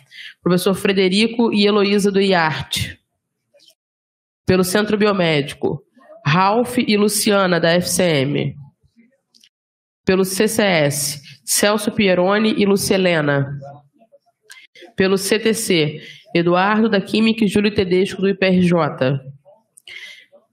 professor 0.41 0.75
Frederico 0.75 1.53
e 1.53 1.67
Heloísa 1.67 2.13
do 2.13 2.21
IART. 2.21 3.00
Pelo 4.47 4.65
Centro 4.65 4.97
Biomédico, 4.97 5.83
Ralph 6.25 6.79
e 6.79 6.97
Luciana, 6.97 7.61
da 7.61 7.71
FCM. 7.81 8.55
Pelo 10.05 10.25
CCS, 10.25 11.21
Celso 11.45 11.93
Pieroni 11.93 12.55
e 12.59 12.65
Lucelena. 12.65 13.47
Pelo 14.97 15.17
CTC, 15.17 16.01
Eduardo 16.35 16.89
da 16.89 17.01
Química 17.01 17.45
e 17.45 17.49
Júlio 17.49 17.75
Tedesco, 17.75 18.21
do 18.21 18.29
IPRJ 18.29 19.21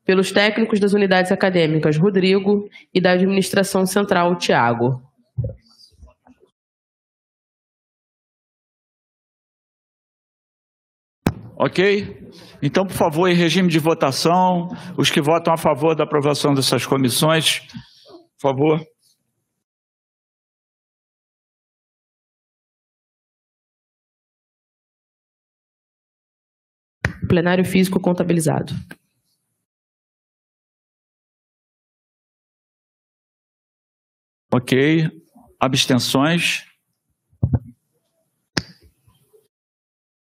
pelos 0.08 0.32
técnicos 0.32 0.80
das 0.80 0.94
unidades 0.94 1.34
acadêmicas 1.34 1.98
Rodrigo 1.98 2.70
e 2.94 3.02
da 3.02 3.12
administração 3.12 3.86
central 3.86 4.38
Tiago. 4.38 5.02
Ok? 11.60 12.32
Então, 12.62 12.86
por 12.86 12.94
favor, 12.94 13.28
em 13.28 13.34
regime 13.34 13.68
de 13.68 13.80
votação, 13.80 14.70
os 14.96 15.10
que 15.10 15.20
votam 15.20 15.54
a 15.54 15.58
favor 15.58 15.96
da 15.96 16.04
aprovação 16.04 16.54
dessas 16.54 16.86
comissões, 16.86 17.62
por 18.40 18.42
favor. 18.42 18.88
Plenário 27.28 27.66
físico 27.66 28.00
contabilizado. 28.00 28.74
Ok. 34.54 35.10
Abstenções? 35.60 36.67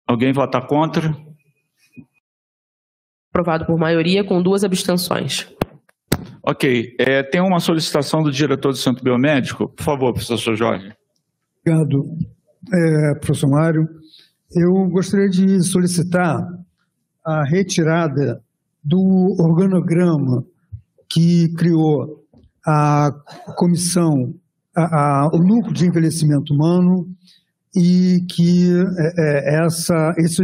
Alguém 0.10 0.34
vota 0.34 0.60
contra? 0.60 1.16
Aprovado 3.32 3.68
por 3.68 3.78
maioria 3.78 4.24
com 4.26 4.42
duas 4.42 4.64
abstenções. 4.64 5.48
Ok. 6.42 6.96
É, 7.00 7.22
tem 7.22 7.40
uma 7.40 7.60
solicitação 7.60 8.24
do 8.24 8.32
diretor 8.32 8.72
do 8.72 8.78
Centro 8.78 9.04
Biomédico? 9.04 9.70
Por 9.70 9.84
favor, 9.84 10.12
professor 10.12 10.56
Jorge. 10.56 10.92
Obrigado, 11.64 12.04
é, 12.74 13.20
professor 13.20 13.50
Mário. 13.52 13.88
Eu 14.52 14.90
gostaria 14.90 15.30
de 15.30 15.62
solicitar 15.62 16.42
a 17.24 17.44
retirada 17.44 18.42
do 18.84 19.36
organograma 19.40 20.44
que 21.08 21.54
criou 21.54 22.26
a 22.66 23.12
comissão, 23.56 24.34
a- 24.76 25.26
a- 25.26 25.30
o 25.34 25.38
núcleo 25.38 25.72
de 25.74 25.86
envelhecimento 25.86 26.52
humano 26.52 27.06
e 27.76 28.20
que 28.30 28.70
é, 28.98 29.14
é, 29.18 29.66
essa, 29.66 30.14
esse 30.18 30.42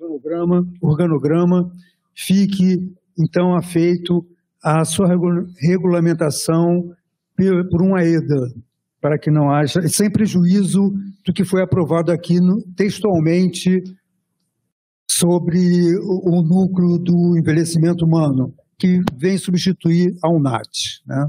organograma, 0.00 0.66
organograma 0.80 1.70
fique, 2.14 2.92
então, 3.18 3.54
afeito 3.56 4.26
à 4.62 4.84
sua 4.84 5.06
regu- 5.08 5.46
regulamentação 5.60 6.94
por 7.70 7.82
uma 7.82 8.04
EDA, 8.04 8.52
para 9.00 9.18
que 9.18 9.30
não 9.30 9.50
haja, 9.50 9.86
sem 9.88 10.10
prejuízo 10.10 10.92
do 11.26 11.32
que 11.32 11.44
foi 11.44 11.60
aprovado 11.62 12.12
aqui 12.12 12.38
no- 12.40 12.62
textualmente 12.76 13.82
sobre 15.10 15.96
o, 15.98 16.38
o 16.38 16.42
núcleo 16.42 16.98
do 16.98 17.36
envelhecimento 17.36 18.04
humano, 18.04 18.54
que 18.78 19.00
vem 19.16 19.36
substituir 19.36 20.14
a 20.22 20.30
UNAT. 20.30 20.68
Né? 21.06 21.26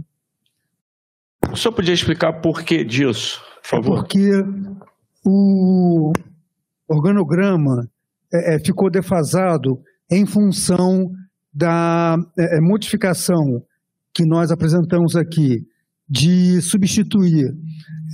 O 1.51 1.55
senhor 1.57 1.73
podia 1.73 1.93
explicar 1.93 2.33
por 2.41 2.63
que 2.63 2.83
disso, 2.83 3.41
por 3.61 3.67
favor? 3.69 3.95
Porque 4.01 4.29
o 5.25 6.11
organograma 6.87 7.89
é, 8.33 8.55
é, 8.55 8.59
ficou 8.59 8.89
defasado 8.89 9.79
em 10.11 10.25
função 10.25 11.11
da 11.53 12.17
é, 12.37 12.57
é, 12.57 12.61
modificação 12.61 13.63
que 14.13 14.25
nós 14.25 14.51
apresentamos 14.51 15.15
aqui 15.15 15.65
de 16.09 16.61
substituir 16.61 17.45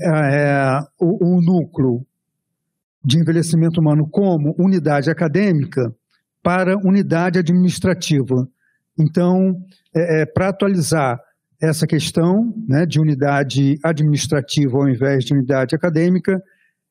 é, 0.03 0.79
o, 0.99 1.37
o 1.37 1.41
núcleo 1.41 2.05
de 3.03 3.17
envelhecimento 3.17 3.81
humano 3.81 4.07
como 4.09 4.55
unidade 4.59 5.09
acadêmica 5.09 5.81
para 6.43 6.77
unidade 6.77 7.39
administrativa. 7.39 8.47
Então, 8.97 9.55
é, 9.95 10.25
para 10.25 10.49
atualizar 10.49 11.19
essa 11.61 11.85
questão 11.85 12.53
né, 12.67 12.85
de 12.85 12.99
unidade 12.99 13.77
administrativa 13.83 14.77
ao 14.77 14.87
invés 14.87 15.25
de 15.25 15.33
unidade 15.33 15.75
acadêmica, 15.75 16.41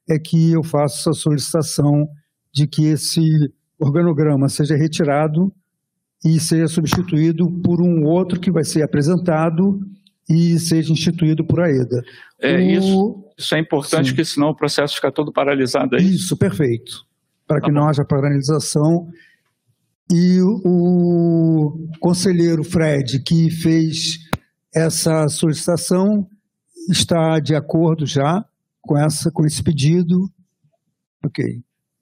é 0.09 0.19
que 0.19 0.53
eu 0.53 0.63
faço 0.63 1.01
essa 1.11 1.13
solicitação 1.13 2.09
de 2.53 2.67
que 2.67 2.87
esse 2.87 3.23
organograma 3.79 4.49
seja 4.49 4.77
retirado 4.77 5.53
e 6.25 6.41
seja 6.41 6.67
substituído 6.67 7.49
por 7.63 7.81
um 7.81 8.05
outro 8.05 8.41
que 8.41 8.51
vai 8.51 8.65
ser 8.65 8.83
apresentado 8.83 9.79
e 10.29 10.59
seja 10.59 10.93
instituído 10.93 11.45
por 11.45 11.61
AEDA. 11.61 12.03
É, 12.41 12.57
O- 12.57 12.61
isso, 12.61 13.25
isso 13.39 13.55
é 13.55 13.61
importante, 13.61 14.07
Sim. 14.07 14.11
porque 14.13 14.25
senão 14.25 14.49
o 14.49 14.57
processo 14.57 14.95
fica 14.97 15.13
todo 15.13 15.33
paralisado 15.33 15.95
aí. 15.97 16.05
Isso, 16.05 16.37
perfeito. 16.37 17.07
Para 17.47 17.61
que 17.61 17.71
não 17.71 17.89
haja 17.89 18.05
paralisação. 18.05 19.09
E 20.13 20.39
o 20.43 21.87
conselheiro 22.01 22.65
Fred, 22.65 23.21
que 23.23 23.51
fez 23.51 24.19
essa 24.75 25.29
solicitação, 25.29 26.27
está 26.91 27.39
de 27.39 27.55
acordo 27.55 28.07
já 28.07 28.45
com, 28.89 28.97
essa, 28.97 29.31
com 29.31 29.45
esse 29.45 29.63
pedido. 29.63 30.31
Ok. 31.23 31.45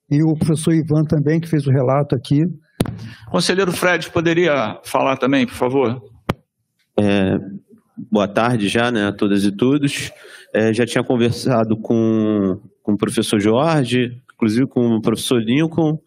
E 0.08 0.22
o 0.22 0.36
professor 0.36 0.72
Ivan 0.72 1.04
também, 1.04 1.40
que 1.40 1.48
fez 1.48 1.66
o 1.66 1.70
relato 1.70 2.14
aqui. 2.14 2.44
Conselheiro 3.28 3.72
Fred, 3.72 4.08
poderia 4.10 4.80
falar 4.84 5.16
também, 5.16 5.44
por 5.44 5.54
favor? 5.54 6.00
É, 6.96 7.38
boa 8.10 8.28
tarde 8.28 8.68
já, 8.68 8.92
né, 8.92 9.08
a 9.08 9.12
todas 9.12 9.44
e 9.44 9.50
todos. 9.50 10.12
É, 10.54 10.72
já 10.72 10.86
tinha 10.86 11.02
conversado 11.02 11.76
com, 11.76 12.60
com 12.84 12.92
o 12.92 12.96
professor 12.96 13.40
Jorge, 13.40 14.22
inclusive 14.32 14.66
com 14.68 14.94
o 14.94 15.02
professor 15.02 15.42
Lincoln, 15.42 15.98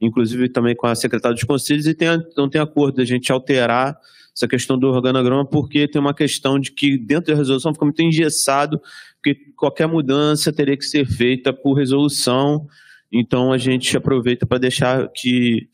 inclusive 0.00 0.48
também 0.48 0.76
com 0.76 0.86
a 0.86 0.94
secretária 0.94 1.34
dos 1.34 1.42
conselhos, 1.44 1.88
e 1.88 1.94
tem, 1.94 2.08
não 2.36 2.48
tem 2.48 2.60
acordo 2.60 2.98
da 2.98 3.04
gente 3.04 3.32
alterar 3.32 3.98
essa 4.36 4.46
questão 4.46 4.78
do 4.78 4.86
organograma, 4.86 5.44
porque 5.44 5.88
tem 5.88 6.00
uma 6.00 6.14
questão 6.14 6.60
de 6.60 6.70
que 6.70 6.96
dentro 6.96 7.32
da 7.32 7.38
resolução 7.38 7.72
fica 7.72 7.84
muito 7.84 8.00
engessado, 8.00 8.80
porque 9.18 9.52
qualquer 9.56 9.86
mudança 9.86 10.52
teria 10.52 10.76
que 10.76 10.84
ser 10.84 11.06
feita 11.06 11.52
por 11.52 11.74
resolução, 11.74 12.66
então 13.10 13.52
a 13.52 13.58
gente 13.58 13.96
aproveita 13.96 14.46
para 14.46 14.58
deixar 14.58 15.08
que 15.12 15.68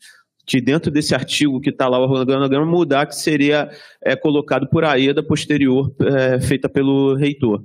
que 0.45 0.61
dentro 0.61 0.91
desse 0.91 1.15
artigo 1.15 1.59
que 1.59 1.71
está 1.71 1.87
lá 1.87 1.97
o 1.99 2.03
organograma 2.03 2.65
mudar, 2.65 3.07
que 3.07 3.15
seria 3.15 3.69
é, 4.01 4.15
colocado 4.15 4.67
por 4.67 4.83
AEDA 4.83 5.23
posterior, 5.23 5.91
é, 6.01 6.39
feita 6.39 6.69
pelo 6.69 7.15
reitor. 7.15 7.63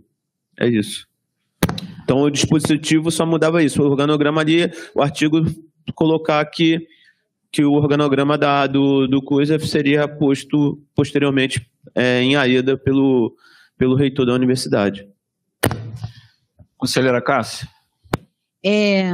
É 0.59 0.67
isso. 0.67 1.07
Então 2.03 2.23
o 2.23 2.31
dispositivo 2.31 3.11
só 3.11 3.27
mudava 3.27 3.63
isso. 3.63 3.83
O 3.83 3.87
organograma 3.87 4.41
ali, 4.41 4.71
o 4.95 5.03
artigo 5.03 5.45
colocar 5.95 6.45
que, 6.47 6.87
que 7.53 7.63
o 7.63 7.73
organograma 7.73 8.39
da, 8.39 8.67
do, 8.67 9.07
do 9.07 9.21
coisa 9.21 9.59
seria 9.59 10.09
posto 10.09 10.81
posteriormente 10.95 11.67
é, 11.95 12.23
em 12.23 12.35
AEDA 12.35 12.79
pelo, 12.79 13.37
pelo 13.77 13.95
reitor 13.95 14.25
da 14.25 14.33
universidade. 14.33 15.07
Conselheira 16.81 17.21
Cássia? 17.21 17.69
É, 18.65 19.13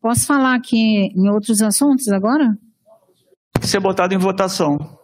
posso 0.00 0.26
falar 0.26 0.56
aqui 0.56 1.12
em 1.14 1.28
outros 1.28 1.62
assuntos 1.62 2.08
agora? 2.08 2.58
Tem 3.52 3.60
que 3.60 3.68
ser 3.68 3.78
botado 3.78 4.12
em 4.12 4.18
votação. 4.18 4.98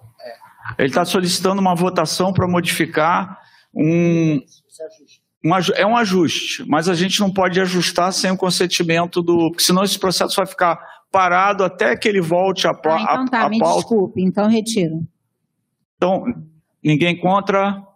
Ele 0.77 0.89
está 0.89 1.05
solicitando 1.05 1.61
uma 1.61 1.77
votação 1.77 2.33
para 2.33 2.49
modificar 2.49 3.39
um, 3.73 4.41
um 5.45 5.51
é 5.77 5.87
um 5.87 5.97
ajuste, 5.97 6.65
mas 6.69 6.89
a 6.89 6.95
gente 6.95 7.21
não 7.21 7.33
pode 7.33 7.61
ajustar 7.61 8.13
sem 8.13 8.33
o 8.33 8.37
consentimento 8.37 9.23
do. 9.23 9.51
Porque 9.51 9.63
senão 9.63 9.85
esse 9.85 9.99
processo 9.99 10.35
vai 10.35 10.47
ficar 10.47 10.79
parado 11.13 11.63
até 11.63 11.97
que 11.97 12.09
ele 12.09 12.21
volte 12.21 12.67
a, 12.67 12.71
Ah, 12.71 12.75
então 12.75 13.23
a, 13.23 13.27
tá, 13.29 13.43
a 13.45 13.49
me 13.49 13.61
pauta. 13.61 13.81
desculpe, 13.81 14.21
então 14.21 14.49
retiro. 14.49 15.07
Então, 15.97 16.25
ninguém 16.83 17.17
contra. 17.17 17.87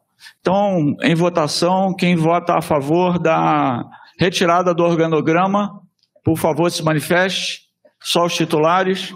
Então, 0.40 0.96
em 1.02 1.14
votação, 1.14 1.94
quem 1.94 2.16
vota 2.16 2.54
a 2.54 2.62
favor 2.62 3.18
da 3.18 3.84
retirada 4.18 4.74
do 4.74 4.82
organograma, 4.82 5.80
por 6.24 6.36
favor, 6.36 6.70
se 6.70 6.82
manifeste. 6.82 7.62
Só 8.00 8.26
os 8.26 8.34
titulares. 8.34 9.14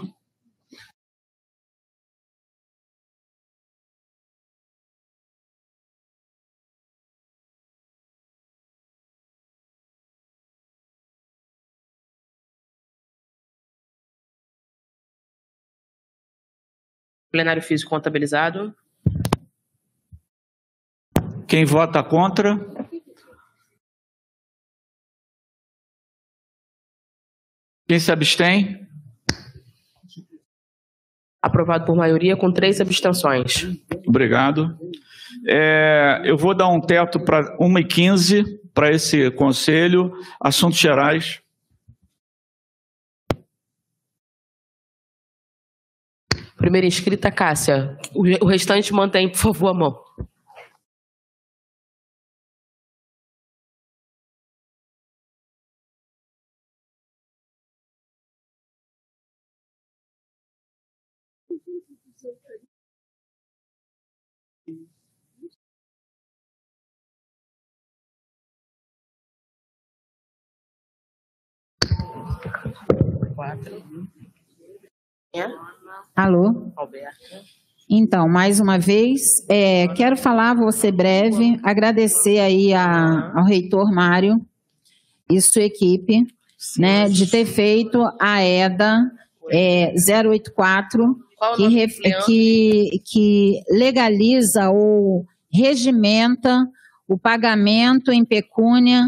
Plenário 17.31 17.61
físico 17.61 17.89
contabilizado. 17.89 18.73
Quem 21.47 21.65
vota 21.65 22.03
contra? 22.03 22.57
Quem 27.87 27.99
se 27.99 28.11
abstém? 28.11 28.85
Aprovado 31.41 31.85
por 31.85 31.95
maioria 31.95 32.35
com 32.35 32.51
três 32.51 32.81
abstenções. 32.81 33.63
Obrigado. 34.05 34.77
É, 35.47 36.21
eu 36.25 36.35
vou 36.37 36.53
dar 36.53 36.67
um 36.67 36.81
teto 36.81 37.19
para 37.23 37.57
1h15 37.57 38.43
para 38.73 38.91
esse 38.91 39.31
conselho. 39.31 40.11
Assuntos 40.41 40.77
gerais. 40.79 41.41
Primeira 46.57 46.87
inscrita, 46.87 47.31
Cássia. 47.31 47.97
O 48.13 48.23
re- 48.23 48.39
o 48.41 48.45
restante 48.45 48.91
mantém, 48.93 49.29
por 49.29 49.37
favor, 49.37 49.67
a 49.69 49.73
mão. 49.73 50.06
Quatro. 73.47 73.81
É? 75.33 75.47
Alô? 76.15 76.71
Alberto. 76.75 77.15
Então, 77.89 78.27
mais 78.27 78.59
uma 78.59 78.77
vez, 78.77 79.21
é, 79.47 79.87
quero 79.89 80.17
falar, 80.17 80.53
vou 80.53 80.69
ser 80.73 80.91
breve, 80.91 81.57
agradecer 81.63 82.39
aí 82.39 82.73
a- 82.73 83.31
ao 83.33 83.45
reitor 83.45 83.89
Mário 83.93 84.41
e 85.31 85.39
sua 85.39 85.61
equipe, 85.63 86.25
né, 86.77 87.07
de 87.07 87.29
ter 87.31 87.45
feito 87.45 88.03
a 88.19 88.43
EDA 88.43 88.99
é, 89.49 89.93
084, 89.95 91.15
Qual 91.37 91.53
o 91.53 91.55
que, 91.55 91.67
ref- 91.69 91.99
que, 92.25 93.01
que 93.05 93.61
legaliza 93.69 94.69
ou 94.69 95.25
regimenta 95.49 96.67
o 97.07 97.17
pagamento 97.17 98.11
em 98.11 98.25
pecúnia 98.25 99.07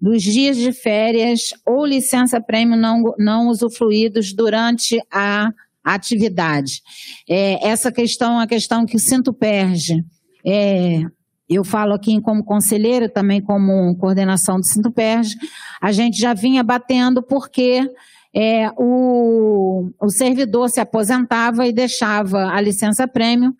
dos 0.00 0.22
dias 0.22 0.56
de 0.56 0.72
férias 0.72 1.50
ou 1.66 1.84
licença-prêmio 1.84 2.76
não, 2.76 3.02
não 3.18 3.48
usufruídos 3.48 4.32
durante 4.32 5.00
a 5.12 5.52
atividade. 5.82 6.82
É, 7.28 7.66
essa 7.66 7.90
questão 7.90 8.32
é 8.32 8.36
uma 8.36 8.46
questão 8.46 8.86
que 8.86 8.96
o 8.96 9.00
Sinto 9.00 9.32
Perge. 9.32 10.04
É, 10.46 11.02
eu 11.48 11.64
falo 11.64 11.94
aqui 11.94 12.20
como 12.20 12.44
conselheira, 12.44 13.08
também 13.08 13.40
como 13.40 13.96
coordenação 13.96 14.60
do 14.60 14.66
Sinto 14.66 14.90
Perge, 14.90 15.36
a 15.80 15.90
gente 15.90 16.20
já 16.20 16.34
vinha 16.34 16.62
batendo 16.62 17.22
porque 17.22 17.90
é, 18.34 18.70
o, 18.76 19.90
o 20.00 20.10
servidor 20.10 20.68
se 20.68 20.80
aposentava 20.80 21.66
e 21.66 21.72
deixava 21.72 22.52
a 22.52 22.60
licença 22.60 23.08
prêmio 23.08 23.54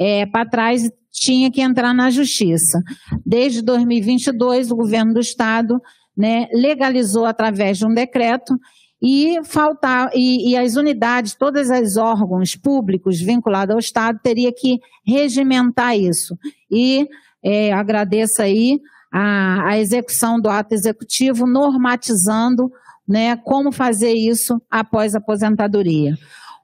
é, 0.00 0.24
para 0.24 0.48
trás 0.48 0.90
tinha 1.12 1.50
que 1.50 1.60
entrar 1.60 1.92
na 1.92 2.08
justiça. 2.08 2.82
Desde 3.26 3.60
2022, 3.60 4.70
o 4.70 4.76
governo 4.76 5.12
do 5.12 5.20
estado 5.20 5.78
né, 6.16 6.46
legalizou 6.52 7.26
através 7.26 7.76
de 7.76 7.86
um 7.86 7.92
decreto 7.92 8.58
e 9.02 9.38
faltar 9.44 10.10
e, 10.14 10.50
e, 10.50 10.56
as 10.56 10.76
unidades, 10.76 11.34
todos 11.34 11.68
os 11.68 11.96
órgãos 11.96 12.54
públicos 12.54 13.20
vinculados 13.20 13.72
ao 13.72 13.78
Estado 13.78 14.20
teria 14.22 14.52
que 14.52 14.78
regimentar 15.06 15.96
isso. 15.96 16.36
E 16.70 17.08
é, 17.42 17.72
agradeço 17.72 18.42
aí 18.42 18.78
a, 19.12 19.70
a 19.70 19.78
execução 19.78 20.38
do 20.38 20.50
ato 20.50 20.74
executivo, 20.74 21.46
normatizando 21.46 22.70
né, 23.08 23.36
como 23.36 23.72
fazer 23.72 24.12
isso 24.12 24.60
após 24.70 25.14
a 25.14 25.18
aposentadoria. 25.18 26.14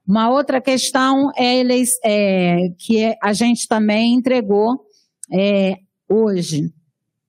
Uma 0.07 0.31
outra 0.31 0.61
questão 0.61 1.33
é, 1.37 1.63
é 2.05 2.69
que 2.79 3.17
a 3.21 3.33
gente 3.33 3.67
também 3.67 4.15
entregou 4.15 4.87
é, 5.33 5.79
hoje, 6.09 6.73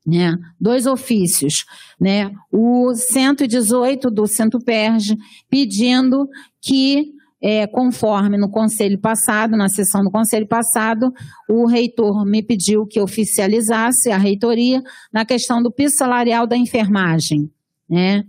né, 0.05 0.37
dois 0.61 0.85
ofícios, 0.85 1.65
né, 1.99 2.31
o 2.51 2.93
118 2.93 4.11
do 4.11 4.27
Centro-Perge 4.27 5.17
pedindo 5.49 6.29
que, 6.61 7.13
é, 7.41 7.65
conforme 7.65 8.37
no 8.37 8.49
conselho 8.49 8.99
passado, 8.99 9.57
na 9.57 9.69
sessão 9.69 10.03
do 10.03 10.11
conselho 10.11 10.47
passado, 10.47 11.11
o 11.49 11.65
reitor 11.65 12.23
me 12.25 12.43
pediu 12.43 12.85
que 12.85 13.01
oficializasse 13.01 14.11
a 14.11 14.17
reitoria 14.17 14.83
na 15.11 15.25
questão 15.25 15.63
do 15.63 15.71
piso 15.71 15.95
salarial 15.95 16.45
da 16.45 16.55
enfermagem, 16.55 17.49
né, 17.89 18.23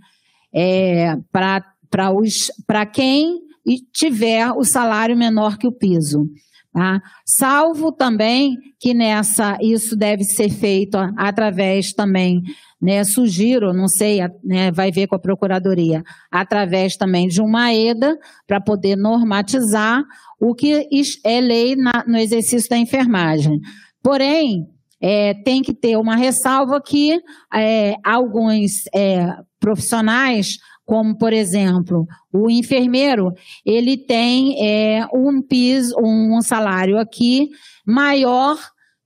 é, 0.52 1.18
para 1.30 2.86
quem 2.86 3.47
tiver 3.92 4.50
o 4.52 4.64
salário 4.64 5.16
menor 5.16 5.58
que 5.58 5.66
o 5.66 5.72
piso. 5.72 6.26
Tá? 6.72 7.00
Salvo 7.24 7.90
também 7.90 8.56
que 8.78 8.94
nessa, 8.94 9.58
isso 9.60 9.96
deve 9.96 10.22
ser 10.22 10.50
feito 10.50 10.96
através 11.16 11.92
também, 11.92 12.42
né, 12.80 13.02
sugiro, 13.04 13.72
não 13.72 13.88
sei, 13.88 14.20
né, 14.44 14.70
vai 14.70 14.92
ver 14.92 15.08
com 15.08 15.16
a 15.16 15.18
Procuradoria, 15.18 16.02
através 16.30 16.96
também 16.96 17.26
de 17.26 17.40
uma 17.40 17.72
EDA, 17.74 18.16
para 18.46 18.60
poder 18.60 18.96
normatizar 18.96 20.04
o 20.40 20.54
que 20.54 20.86
é 21.24 21.40
lei 21.40 21.74
na, 21.74 22.04
no 22.06 22.18
exercício 22.18 22.68
da 22.68 22.76
enfermagem. 22.76 23.58
Porém, 24.02 24.66
é, 25.00 25.34
tem 25.42 25.62
que 25.62 25.74
ter 25.74 25.96
uma 25.96 26.16
ressalva 26.16 26.80
que 26.80 27.20
é, 27.54 27.94
alguns 28.04 28.72
é, 28.94 29.34
profissionais 29.58 30.58
como 30.88 31.16
por 31.18 31.34
exemplo 31.34 32.06
o 32.32 32.50
enfermeiro 32.50 33.30
ele 33.64 33.98
tem 33.98 34.56
é, 34.58 35.06
um 35.12 35.42
piso 35.42 35.94
um 36.00 36.40
salário 36.40 36.98
aqui 36.98 37.50
maior 37.86 38.56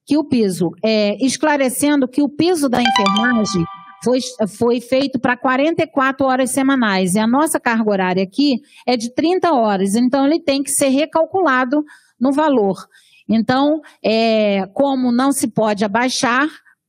que 0.04 0.16
o 0.16 0.24
piso. 0.24 0.70
É, 0.84 1.16
esclarecendo 1.24 2.08
que 2.08 2.22
o 2.22 2.28
piso 2.28 2.68
da 2.68 2.82
enfermagem 2.82 3.64
foi, 4.02 4.18
foi 4.48 4.80
feito 4.80 5.18
para 5.18 5.36
44 5.36 6.26
horas 6.26 6.50
semanais. 6.50 7.14
E 7.14 7.18
a 7.18 7.26
nossa 7.26 7.60
carga 7.60 7.90
horária 7.90 8.22
aqui 8.22 8.60
é 8.86 8.96
de 8.96 9.14
30 9.14 9.52
horas. 9.52 9.94
Então 9.94 10.26
ele 10.26 10.40
tem 10.40 10.62
que 10.62 10.70
ser 10.70 10.88
recalculado 10.88 11.84
no 12.20 12.32
valor. 12.32 12.76
Então 13.28 13.80
é, 14.04 14.66
como 14.74 15.12
não 15.12 15.32
se 15.32 15.48
pode 15.48 15.84
abaixar 15.84 16.48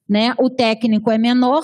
né 0.10 0.36
o 0.38 0.50
técnico 0.50 1.10
é 1.10 1.18
menor 1.18 1.64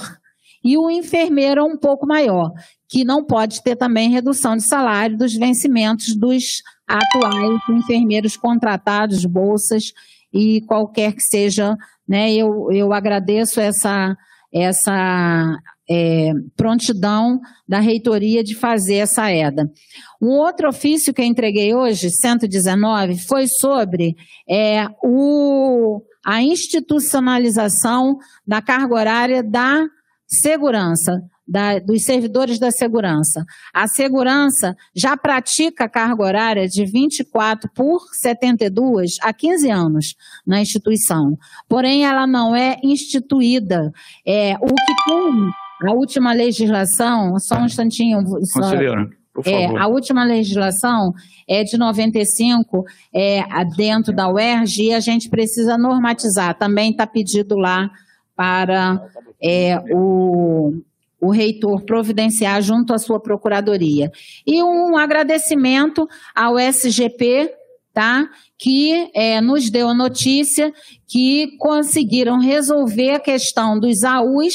e 0.64 0.78
o 0.78 0.90
enfermeiro 0.90 1.60
é 1.60 1.64
um 1.64 1.78
pouco 1.78 2.08
maior 2.08 2.54
que 2.90 3.06
não 3.06 3.24
pode 3.24 3.62
ter 3.62 3.76
também 3.76 4.10
redução 4.10 4.58
de 4.58 4.64
salário 4.64 5.16
dos 5.16 5.36
vencimentos 5.36 6.16
dos 6.16 6.64
atuais 6.88 7.60
enfermeiros 7.70 8.36
contratados, 8.36 9.24
bolsas 9.26 9.94
e 10.34 10.62
qualquer 10.62 11.14
que 11.14 11.22
seja, 11.22 11.78
né? 12.08 12.34
Eu, 12.34 12.72
eu 12.72 12.92
agradeço 12.92 13.62
essa, 13.62 14.18
essa 14.52 15.56
é, 15.88 16.32
prontidão 16.58 17.40
da 17.68 17.80
reitoria 17.80 18.44
de 18.44 18.56
fazer 18.56 18.96
essa 18.96 19.32
EDA. 19.32 19.72
Um 20.20 20.30
outro 20.30 20.68
ofício 20.68 21.14
que 21.14 21.22
eu 21.22 21.26
entreguei 21.26 21.76
hoje, 21.76 22.10
119, 22.10 23.20
foi 23.20 23.48
sobre 23.48 24.16
é, 24.50 24.88
o, 25.04 26.02
a 26.26 26.42
institucionalização 26.42 28.18
da 28.48 28.64
carga 28.64 28.96
horária 28.96 29.44
da 29.44 29.86
segurança 30.28 31.22
da, 31.50 31.80
dos 31.80 32.04
servidores 32.04 32.60
da 32.60 32.70
segurança. 32.70 33.44
A 33.74 33.88
segurança 33.88 34.76
já 34.96 35.18
pratica 35.18 35.90
carga 35.90 36.24
horária 36.24 36.68
de 36.68 36.86
24 36.86 37.70
por 37.74 38.02
72 38.14 39.18
há 39.22 39.34
15 39.34 39.72
anos 39.72 40.16
na 40.46 40.62
instituição. 40.62 41.36
Porém, 41.68 42.06
ela 42.06 42.28
não 42.28 42.56
é 42.56 42.78
instituída. 42.84 43.92
É, 44.26 44.54
o 44.62 44.68
que 44.68 44.96
tem 45.06 45.90
a 45.90 45.94
última 45.94 46.34
legislação, 46.34 47.40
só 47.40 47.58
um 47.58 47.66
instantinho. 47.66 48.22
Só, 48.46 48.62
Conselheira. 48.62 49.10
É, 49.46 49.68
a 49.78 49.88
última 49.88 50.26
legislação 50.26 51.14
é 51.48 51.64
de 51.64 51.78
95, 51.78 52.84
é, 53.14 53.42
dentro 53.76 54.14
da 54.14 54.30
UERJ, 54.30 54.84
e 54.84 54.94
a 54.94 55.00
gente 55.00 55.30
precisa 55.30 55.78
normatizar. 55.78 56.58
Também 56.58 56.92
está 56.92 57.08
pedido 57.08 57.56
lá 57.56 57.90
para 58.36 59.02
é, 59.42 59.80
o, 59.94 60.82
o 61.22 61.32
reitor 61.32 61.82
providenciar 61.82 62.62
junto 62.62 62.94
à 62.94 62.98
sua 62.98 63.20
procuradoria. 63.20 64.12
E 64.46 64.64
um 64.64 64.98
agradecimento 64.98 66.08
ao 66.36 66.58
SGP, 66.58 67.52
tá? 67.94 68.28
Que 68.58 69.10
é, 69.14 69.42
nos 69.42 69.70
deu 69.70 69.90
a 69.90 69.94
notícia 69.94 70.74
que 71.08 71.58
conseguiram 71.58 72.40
resolver 72.40 73.12
a 73.12 73.20
questão 73.20 73.80
dos 73.80 74.04
AUs 74.04 74.54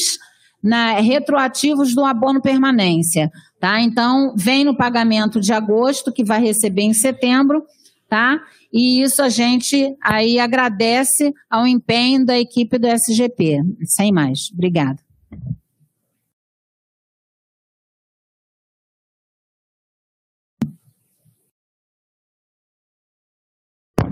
na, 0.62 0.98
retroativos 1.00 1.94
do 1.94 2.04
abono 2.04 2.40
permanência, 2.40 3.30
tá? 3.60 3.82
Então, 3.82 4.34
vem 4.34 4.64
no 4.64 4.74
pagamento 4.74 5.38
de 5.38 5.52
agosto, 5.52 6.10
que 6.10 6.24
vai 6.24 6.40
receber 6.40 6.82
em 6.82 6.94
setembro, 6.94 7.62
tá? 8.08 8.40
E 8.72 9.02
isso 9.02 9.22
a 9.22 9.28
gente 9.28 9.94
aí 10.02 10.38
agradece 10.38 11.32
ao 11.50 11.66
empenho 11.66 12.24
da 12.24 12.38
equipe 12.38 12.78
do 12.78 12.86
SGP. 12.86 13.60
Sem 13.84 14.10
mais. 14.10 14.50
Obrigada. 14.54 15.03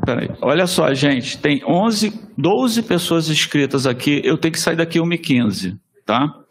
Peraí. 0.05 0.29
Olha 0.41 0.67
só, 0.67 0.93
gente, 0.93 1.39
tem 1.39 1.63
11, 1.65 2.11
12 2.37 2.83
pessoas 2.83 3.29
inscritas 3.29 3.87
aqui. 3.87 4.21
Eu 4.25 4.37
tenho 4.37 4.53
que 4.53 4.59
sair 4.59 4.77
daqui 4.77 4.99
1h15, 4.99 5.79
tá? 6.05 6.45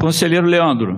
Conselheiro 0.00 0.46
Leandro. 0.46 0.96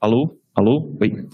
Alô? 0.00 0.38
Alô? 0.58 0.92
Oi. 1.00 1.24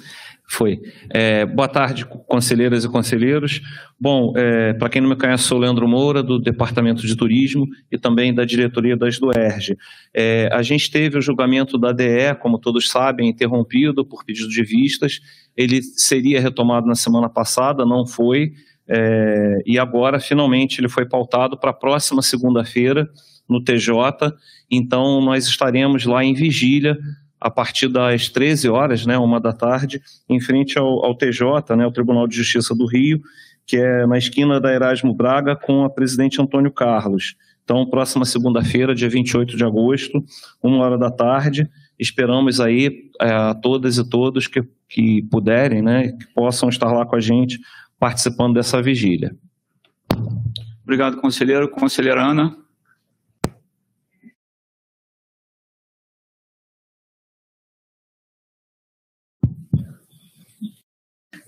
Foi. 0.47 0.79
É, 1.09 1.47
boa 1.47 1.67
tarde, 1.67 2.05
conselheiras 2.05 2.85
e 2.85 2.89
conselheiros. 2.91 3.63
Bom, 3.99 4.35
é, 4.37 4.75
para 4.75 4.91
quem 4.91 5.01
não 5.01 5.09
me 5.09 5.17
conhece, 5.17 5.45
sou 5.45 5.57
Leandro 5.59 5.89
Moura, 5.89 6.23
do 6.23 6.39
Departamento 6.39 7.07
de 7.07 7.17
Turismo 7.17 7.67
e 7.91 7.97
também 7.97 8.35
da 8.35 8.45
diretoria 8.45 8.95
das 8.95 9.19
do 9.19 9.33
ERG. 9.33 9.79
É, 10.13 10.51
a 10.53 10.61
gente 10.61 10.91
teve 10.91 11.17
o 11.17 11.23
julgamento 11.23 11.79
da 11.79 11.91
DE, 11.91 12.35
como 12.39 12.59
todos 12.59 12.91
sabem, 12.91 13.31
interrompido 13.31 14.05
por 14.05 14.27
pedido 14.27 14.51
de 14.51 14.63
vistas. 14.63 15.21
Ele 15.57 15.81
seria 15.81 16.39
retomado 16.39 16.87
na 16.87 16.95
semana 16.95 17.31
passada, 17.31 17.87
não 17.87 18.07
foi. 18.07 18.53
É, 18.87 19.63
e 19.65 19.79
agora, 19.79 20.21
finalmente, 20.21 20.83
ele 20.83 20.89
foi 20.91 21.07
pautado 21.07 21.59
para 21.59 21.71
a 21.71 21.75
próxima 21.75 22.21
segunda-feira 22.21 23.09
no 23.49 23.65
TJ. 23.65 24.35
Então, 24.71 25.23
nós 25.23 25.47
estaremos 25.47 26.05
lá 26.05 26.23
em 26.23 26.35
vigília 26.35 26.99
a 27.41 27.51
partir 27.51 27.89
das 27.89 28.29
13 28.29 28.69
horas, 28.69 29.05
né, 29.05 29.19
uma 29.19 29.41
da 29.41 29.53
tarde, 29.53 30.01
em 30.29 30.41
frente 30.41 30.79
ao, 30.79 31.05
ao 31.05 31.15
TJ, 31.15 31.77
né, 31.77 31.87
o 31.87 31.93
Tribunal 31.93 32.27
de 32.27 32.37
Justiça 32.37 32.75
do 32.75 32.87
Rio, 32.87 33.21
que 33.67 33.77
é 33.77 34.07
na 34.07 34.19
esquina 34.19 34.61
da 34.61 34.73
Erasmo 34.73 35.15
Braga 35.15 35.57
com 35.57 35.85
a 35.85 35.91
presidente 35.91 36.41
Antônio 36.41 36.71
Carlos. 36.71 37.37
Então, 37.65 37.89
próxima 37.89 38.25
segunda-feira, 38.25 38.95
dia 38.95 39.09
28 39.09 39.57
de 39.57 39.65
agosto, 39.65 40.23
uma 40.63 40.85
hora 40.85 40.99
da 40.99 41.11
tarde, 41.11 41.69
esperamos 41.99 42.61
aí 42.61 43.11
é, 43.21 43.31
a 43.31 43.55
todas 43.55 43.97
e 43.97 44.09
todos 44.09 44.47
que, 44.47 44.63
que 44.89 45.23
puderem, 45.31 45.83
né, 45.83 46.13
que 46.13 46.27
possam 46.35 46.69
estar 46.69 46.93
lá 46.93 47.07
com 47.07 47.17
a 47.17 47.21
gente 47.21 47.59
participando 47.99 48.55
dessa 48.55 48.83
vigília. 48.83 49.35
Obrigado, 50.83 51.17
conselheiro. 51.17 51.69
Conselheira 51.71 52.23
Ana. 52.23 52.64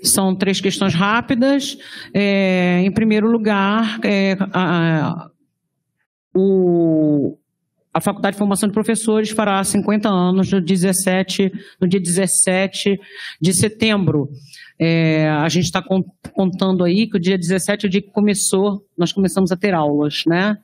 São 0.06 0.34
três 0.34 0.60
questões 0.60 0.94
rápidas. 0.94 1.76
É, 2.14 2.80
em 2.84 2.90
primeiro 2.90 3.30
lugar, 3.30 3.98
é, 4.04 4.36
a, 4.52 5.30
o, 6.34 7.38
a 7.92 8.00
Faculdade 8.00 8.34
de 8.34 8.38
Formação 8.38 8.68
de 8.68 8.74
Professores 8.74 9.30
fará 9.30 9.62
50 9.64 10.08
anos 10.08 10.52
no, 10.52 10.60
17, 10.60 11.50
no 11.80 11.88
dia 11.88 12.00
17 12.00 13.00
de 13.40 13.52
setembro. 13.54 14.28
É, 14.78 15.28
a 15.30 15.48
gente 15.48 15.64
está 15.64 15.82
contando 16.34 16.84
aí 16.84 17.08
que 17.08 17.16
o 17.16 17.20
dia 17.20 17.38
17 17.38 17.86
é 17.86 17.88
o 17.88 17.90
dia 17.90 18.02
que 18.02 18.10
começou, 18.10 18.84
nós 18.96 19.12
começamos 19.12 19.50
a 19.50 19.56
ter 19.56 19.72
aulas, 19.72 20.24
né? 20.26 20.58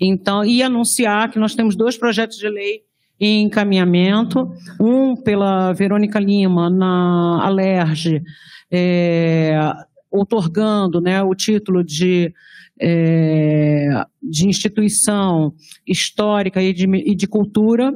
Então, 0.00 0.44
e 0.44 0.62
anunciar 0.62 1.30
que 1.30 1.38
nós 1.38 1.56
temos 1.56 1.74
dois 1.74 1.96
projetos 1.96 2.36
de 2.36 2.48
lei 2.48 2.82
em 3.18 3.44
encaminhamento, 3.44 4.50
um 4.78 5.16
pela 5.16 5.72
Verônica 5.72 6.18
Lima 6.18 6.68
na 6.68 7.40
Alerj, 7.42 8.22
é, 8.70 9.58
otorgando 10.10 11.00
né, 11.00 11.22
o 11.22 11.34
título 11.34 11.82
de, 11.82 12.32
é, 12.80 14.04
de 14.22 14.46
instituição 14.46 15.54
histórica 15.86 16.62
e 16.62 16.72
de, 16.72 16.84
e 16.84 17.14
de 17.14 17.26
cultura, 17.26 17.92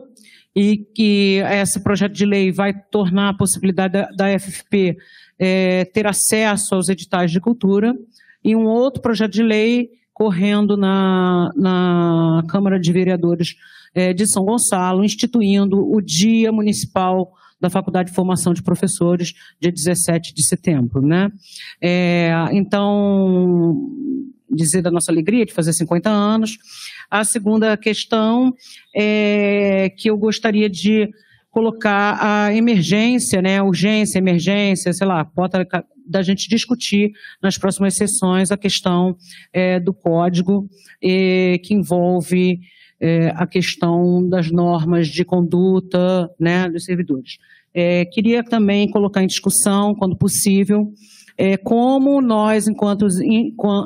e 0.54 0.78
que 0.78 1.40
esse 1.60 1.80
projeto 1.80 2.12
de 2.12 2.24
lei 2.24 2.50
vai 2.50 2.72
tornar 2.90 3.28
a 3.28 3.36
possibilidade 3.36 3.92
da, 3.92 4.10
da 4.10 4.38
FFP 4.38 4.96
é, 5.38 5.84
ter 5.84 6.06
acesso 6.06 6.74
aos 6.74 6.88
editais 6.88 7.30
de 7.30 7.40
cultura, 7.40 7.94
e 8.42 8.56
um 8.56 8.64
outro 8.64 9.02
projeto 9.02 9.32
de 9.32 9.42
lei 9.42 9.90
correndo 10.14 10.76
na, 10.76 11.50
na 11.56 12.42
Câmara 12.48 12.80
de 12.80 12.92
Vereadores 12.92 13.54
de 14.14 14.26
São 14.26 14.44
Gonçalo, 14.44 15.04
instituindo 15.04 15.78
o 15.78 16.00
Dia 16.00 16.52
Municipal 16.52 17.32
da 17.60 17.68
Faculdade 17.68 18.08
de 18.08 18.14
Formação 18.14 18.54
de 18.54 18.62
Professores, 18.62 19.34
dia 19.60 19.70
17 19.70 20.34
de 20.34 20.42
setembro. 20.42 21.02
Né? 21.02 21.30
É, 21.80 22.32
então, 22.52 23.90
dizer 24.50 24.82
da 24.82 24.90
nossa 24.90 25.12
alegria 25.12 25.44
de 25.44 25.52
fazer 25.52 25.72
50 25.72 26.08
anos. 26.08 26.58
A 27.10 27.22
segunda 27.22 27.76
questão 27.76 28.54
é 28.94 29.92
que 29.96 30.10
eu 30.10 30.16
gostaria 30.16 30.68
de 30.68 31.08
colocar 31.50 32.16
a 32.20 32.54
emergência, 32.54 33.42
né, 33.42 33.60
urgência, 33.60 34.18
emergência, 34.18 34.92
sei 34.92 35.06
lá, 35.06 35.24
bota 35.24 35.66
da 36.06 36.22
gente 36.22 36.48
discutir 36.48 37.12
nas 37.42 37.58
próximas 37.58 37.96
sessões 37.96 38.52
a 38.52 38.56
questão 38.56 39.16
é, 39.52 39.80
do 39.80 39.92
código 39.92 40.68
é, 41.02 41.58
que 41.58 41.74
envolve 41.74 42.60
é, 43.00 43.32
a 43.34 43.46
questão 43.46 44.28
das 44.28 44.50
normas 44.50 45.08
de 45.08 45.24
conduta 45.24 46.30
né, 46.38 46.68
dos 46.68 46.84
servidores. 46.84 47.38
É, 47.72 48.04
queria 48.04 48.44
também 48.44 48.90
colocar 48.90 49.22
em 49.22 49.26
discussão, 49.26 49.94
quando 49.94 50.16
possível, 50.16 50.92
é, 51.38 51.56
como 51.56 52.20
nós, 52.20 52.68
enquanto, 52.68 53.06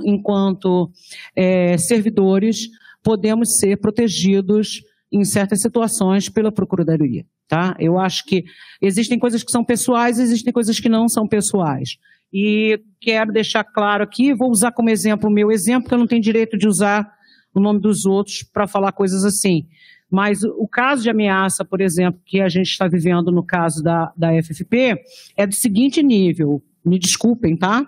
enquanto 0.04 0.90
é, 1.36 1.78
servidores, 1.78 2.68
podemos 3.02 3.58
ser 3.58 3.76
protegidos 3.76 4.82
em 5.12 5.24
certas 5.24 5.60
situações 5.60 6.28
pela 6.28 6.50
Procuradoria. 6.50 7.24
Tá? 7.46 7.76
Eu 7.78 7.98
acho 7.98 8.24
que 8.24 8.42
existem 8.82 9.18
coisas 9.18 9.44
que 9.44 9.52
são 9.52 9.64
pessoais, 9.64 10.18
existem 10.18 10.52
coisas 10.52 10.80
que 10.80 10.88
não 10.88 11.08
são 11.08 11.28
pessoais. 11.28 11.90
E 12.32 12.80
quero 13.00 13.32
deixar 13.32 13.62
claro 13.62 14.02
aqui, 14.02 14.34
vou 14.34 14.50
usar 14.50 14.72
como 14.72 14.90
exemplo 14.90 15.28
o 15.28 15.32
meu 15.32 15.52
exemplo, 15.52 15.82
porque 15.82 15.94
eu 15.94 15.98
não 15.98 16.06
tenho 16.06 16.22
direito 16.22 16.58
de 16.58 16.66
usar 16.66 17.13
o 17.54 17.60
nome 17.60 17.80
dos 17.80 18.04
outros 18.04 18.42
para 18.42 18.66
falar 18.66 18.92
coisas 18.92 19.24
assim. 19.24 19.66
Mas 20.10 20.44
o 20.44 20.68
caso 20.68 21.02
de 21.02 21.10
ameaça, 21.10 21.64
por 21.64 21.80
exemplo, 21.80 22.20
que 22.24 22.40
a 22.40 22.48
gente 22.48 22.68
está 22.68 22.86
vivendo 22.86 23.32
no 23.32 23.42
caso 23.42 23.82
da, 23.82 24.12
da 24.16 24.30
FFP, 24.42 25.02
é 25.36 25.46
do 25.46 25.54
seguinte 25.54 26.02
nível, 26.02 26.62
me 26.84 26.98
desculpem, 26.98 27.56
tá? 27.56 27.86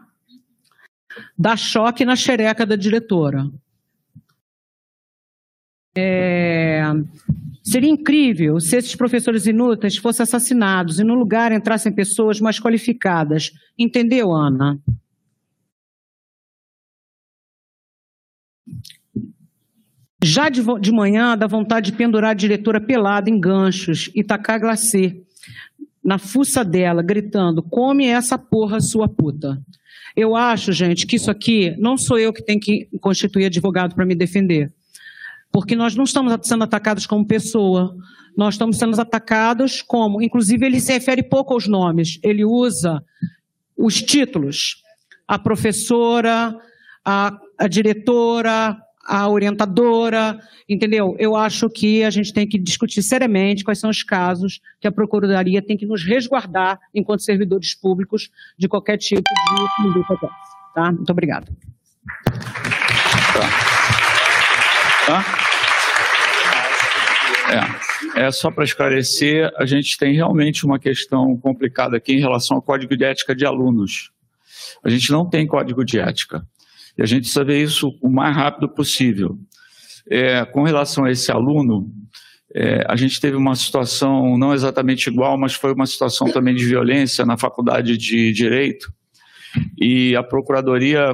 Dá 1.39 1.57
choque 1.57 2.05
na 2.05 2.17
xereca 2.17 2.67
da 2.67 2.77
diretora. 2.77 3.49
É, 5.97 6.83
seria 7.63 7.89
incrível 7.89 8.61
se 8.61 8.77
esses 8.77 8.95
professores 8.95 9.47
inúteis 9.47 9.97
fossem 9.97 10.25
assassinados 10.25 11.01
e 11.01 11.05
no 11.05 11.15
lugar 11.15 11.53
entrassem 11.53 11.93
pessoas 11.93 12.41
mais 12.41 12.61
qualificadas. 12.61 13.53
Entendeu, 13.79 14.33
Ana? 14.33 14.79
Já 20.27 20.49
de, 20.49 20.61
de 20.81 20.91
manhã 20.91 21.39
dá 21.39 21.47
vontade 21.47 21.93
de 21.93 21.97
pendurar 21.97 22.33
a 22.33 22.35
diretora 22.35 22.81
pelada 22.81 23.31
em 23.31 23.39
ganchos 23.39 24.11
e 24.13 24.25
tacar 24.25 24.59
glacê 24.59 25.23
na 26.03 26.19
fuça 26.19 26.65
dela, 26.65 27.01
gritando: 27.01 27.63
come 27.63 28.07
essa 28.07 28.37
porra, 28.37 28.81
sua 28.81 29.09
puta. 29.09 29.63
Eu 30.17 30.35
acho, 30.35 30.73
gente, 30.73 31.07
que 31.07 31.15
isso 31.15 31.31
aqui 31.31 31.77
não 31.79 31.97
sou 31.97 32.19
eu 32.19 32.33
que 32.33 32.43
tenho 32.43 32.59
que 32.59 32.89
constituir 33.01 33.45
advogado 33.45 33.95
para 33.95 34.05
me 34.05 34.17
defender. 34.17 34.73
Porque 35.53 35.77
nós 35.77 35.95
não 35.95 36.03
estamos 36.03 36.37
sendo 36.43 36.65
atacados 36.65 37.07
como 37.07 37.25
pessoa, 37.25 37.97
nós 38.37 38.55
estamos 38.55 38.79
sendo 38.79 39.01
atacados 39.01 39.81
como, 39.81 40.21
inclusive 40.21 40.67
ele 40.67 40.81
se 40.81 40.93
refere 40.93 41.23
pouco 41.23 41.55
aos 41.55 41.69
nomes, 41.69 42.19
ele 42.21 42.45
usa 42.45 43.01
os 43.77 44.03
títulos, 44.03 44.83
a 45.29 45.39
professora, 45.39 46.59
a, 47.05 47.39
a 47.57 47.69
diretora, 47.69 48.77
a 49.07 49.29
orientadora, 49.29 50.39
entendeu? 50.69 51.15
Eu 51.19 51.37
acho 51.37 51.71
que 51.71 52.03
a 52.03 52.11
gente 52.11 52.33
tem 52.33 52.47
que 52.47 52.59
discutir 52.59 53.03
seriamente 53.03 53.63
quais 53.63 53.79
são 53.79 53.89
os 53.89 54.03
casos 54.03 54.61
que 54.81 54.89
a 54.89 54.93
Procuradoria 54.93 55.63
tem 55.63 55.77
que 55.77 55.87
nos 55.87 56.05
resguardar 56.05 56.79
enquanto 56.95 57.23
servidores 57.23 57.75
públicos 57.75 58.31
de 58.59 58.69
qualquer 58.69 58.99
tipo 58.99 59.23
de 59.23 59.83
conduta 59.83 60.17
tá? 60.75 60.93
Muito 60.93 61.11
obrigada. 61.11 61.47
Tá? 65.07 65.25
É, 68.17 68.27
é 68.27 68.31
só 68.33 68.51
para 68.51 68.65
esclarecer, 68.65 69.53
a 69.57 69.65
gente 69.65 69.97
tem 69.97 70.15
realmente 70.15 70.67
uma 70.67 70.79
questão 70.79 71.37
complicada 71.39 71.97
aqui 71.97 72.15
em 72.15 72.21
relação 72.21 72.57
ao 72.57 72.63
código 72.63 72.97
de 72.97 73.05
ética 73.05 73.35
de 73.35 73.47
alunos. 73.47 74.11
A 74.83 74.91
gente 74.91 75.11
não 75.11 75.29
tem 75.29 75.47
código 75.47 75.85
de 75.85 75.99
ética. 75.99 76.45
E 76.97 77.03
a 77.03 77.07
gente 77.07 77.33
ver 77.45 77.63
isso 77.63 77.97
o 78.01 78.09
mais 78.09 78.35
rápido 78.35 78.69
possível. 78.69 79.39
É, 80.09 80.45
com 80.45 80.63
relação 80.63 81.05
a 81.05 81.11
esse 81.11 81.31
aluno, 81.31 81.91
é, 82.55 82.85
a 82.89 82.97
gente 82.97 83.21
teve 83.21 83.37
uma 83.37 83.55
situação 83.55 84.39
não 84.39 84.55
exatamente 84.55 85.09
igual, 85.09 85.37
mas 85.37 85.55
foi 85.55 85.73
uma 85.73 85.87
situação 85.87 86.31
também 86.31 86.55
de 86.55 86.65
violência 86.65 87.27
na 87.27 87.37
faculdade 87.37 87.99
de 87.99 88.33
Direito. 88.33 88.91
E 89.79 90.15
a 90.17 90.23
Procuradoria 90.23 91.13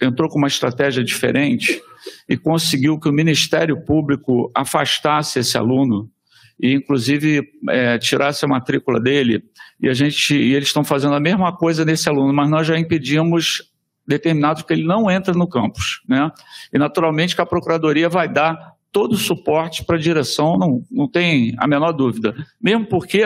entrou 0.00 0.28
com 0.28 0.38
uma 0.38 0.46
estratégia 0.46 1.02
diferente 1.02 1.80
e 2.28 2.36
conseguiu 2.36 2.98
que 2.98 3.08
o 3.08 3.12
Ministério 3.12 3.80
Público 3.84 4.50
afastasse 4.54 5.38
esse 5.38 5.58
aluno 5.58 6.10
e, 6.60 6.74
inclusive, 6.74 7.42
é, 7.70 7.98
tirasse 7.98 8.44
a 8.44 8.48
matrícula 8.48 9.00
dele. 9.00 9.44
E 9.80 9.88
a 9.88 9.94
gente, 9.94 10.36
e 10.36 10.54
eles 10.54 10.68
estão 10.68 10.84
fazendo 10.84 11.14
a 11.14 11.20
mesma 11.20 11.56
coisa 11.56 11.84
nesse 11.84 12.08
aluno, 12.08 12.32
mas 12.32 12.48
nós 12.50 12.66
já 12.66 12.78
impedimos 12.78 13.62
determinados 14.08 14.62
que 14.62 14.72
ele 14.72 14.84
não 14.84 15.10
entra 15.10 15.34
no 15.34 15.46
campus, 15.46 16.02
né? 16.08 16.32
E 16.72 16.78
naturalmente 16.78 17.36
que 17.36 17.42
a 17.42 17.46
procuradoria 17.46 18.08
vai 18.08 18.28
dar 18.28 18.72
todo 18.90 19.12
o 19.12 19.18
suporte 19.18 19.84
para 19.84 19.96
a 19.96 20.00
direção, 20.00 20.56
não, 20.56 20.82
não 20.90 21.06
tem 21.06 21.54
a 21.58 21.68
menor 21.68 21.92
dúvida. 21.92 22.34
Mesmo 22.60 22.86
porque 22.86 23.22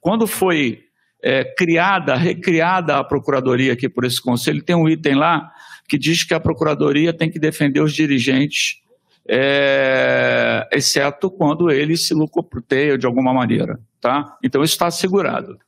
quando 0.00 0.26
foi 0.26 0.84
é, 1.22 1.44
criada, 1.44 2.14
recriada 2.14 2.96
a 2.96 3.04
procuradoria 3.04 3.72
aqui 3.72 3.88
por 3.88 4.04
esse 4.04 4.22
conselho, 4.22 4.62
tem 4.62 4.76
um 4.76 4.88
item 4.88 5.16
lá 5.16 5.50
que 5.90 5.98
diz 5.98 6.22
que 6.22 6.32
a 6.32 6.38
Procuradoria 6.38 7.12
tem 7.12 7.28
que 7.28 7.40
defender 7.40 7.80
os 7.80 7.92
dirigentes, 7.92 8.80
é, 9.28 10.68
exceto 10.72 11.28
quando 11.28 11.68
eles 11.68 12.06
se 12.06 12.14
lucroputeiam 12.14 12.96
de 12.96 13.06
alguma 13.06 13.34
maneira. 13.34 13.80
Tá? 14.00 14.38
Então, 14.42 14.62
isso 14.62 14.74
está 14.74 14.86
assegurado. 14.86 15.58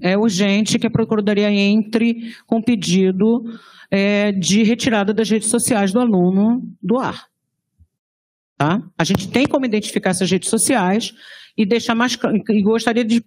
É 0.00 0.18
urgente 0.18 0.78
que 0.78 0.86
a 0.86 0.90
Procuradoria 0.90 1.50
entre 1.50 2.34
com 2.46 2.60
pedido 2.60 3.44
é, 3.90 4.32
de 4.32 4.62
retirada 4.62 5.14
das 5.14 5.30
redes 5.30 5.48
sociais 5.48 5.92
do 5.92 6.00
aluno 6.00 6.62
do 6.82 6.98
ar. 6.98 7.26
Tá? 8.56 8.82
A 8.98 9.04
gente 9.04 9.28
tem 9.28 9.46
como 9.46 9.66
identificar 9.66 10.10
essas 10.10 10.30
redes 10.30 10.48
sociais 10.48 11.14
e 11.56 11.64
deixar 11.64 11.94
mais 11.94 12.18
e 12.50 12.62
gostaria 12.62 13.04
de 13.04 13.24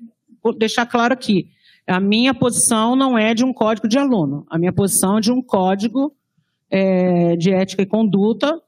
deixar 0.58 0.86
claro 0.86 1.14
aqui 1.14 1.50
a 1.88 2.02
minha 2.02 2.34
posição 2.34 2.96
não 2.96 3.18
é 3.18 3.34
de 3.34 3.46
um 3.46 3.54
código 3.54 3.88
de 3.88 3.98
aluno, 3.98 4.46
a 4.50 4.58
minha 4.58 4.74
posição 4.74 5.18
é 5.18 5.22
de 5.22 5.32
um 5.32 5.42
código 5.42 6.14
é, 6.70 7.38
de 7.38 7.52
ética 7.52 7.82
e 7.82 7.86
conduta 7.86 8.62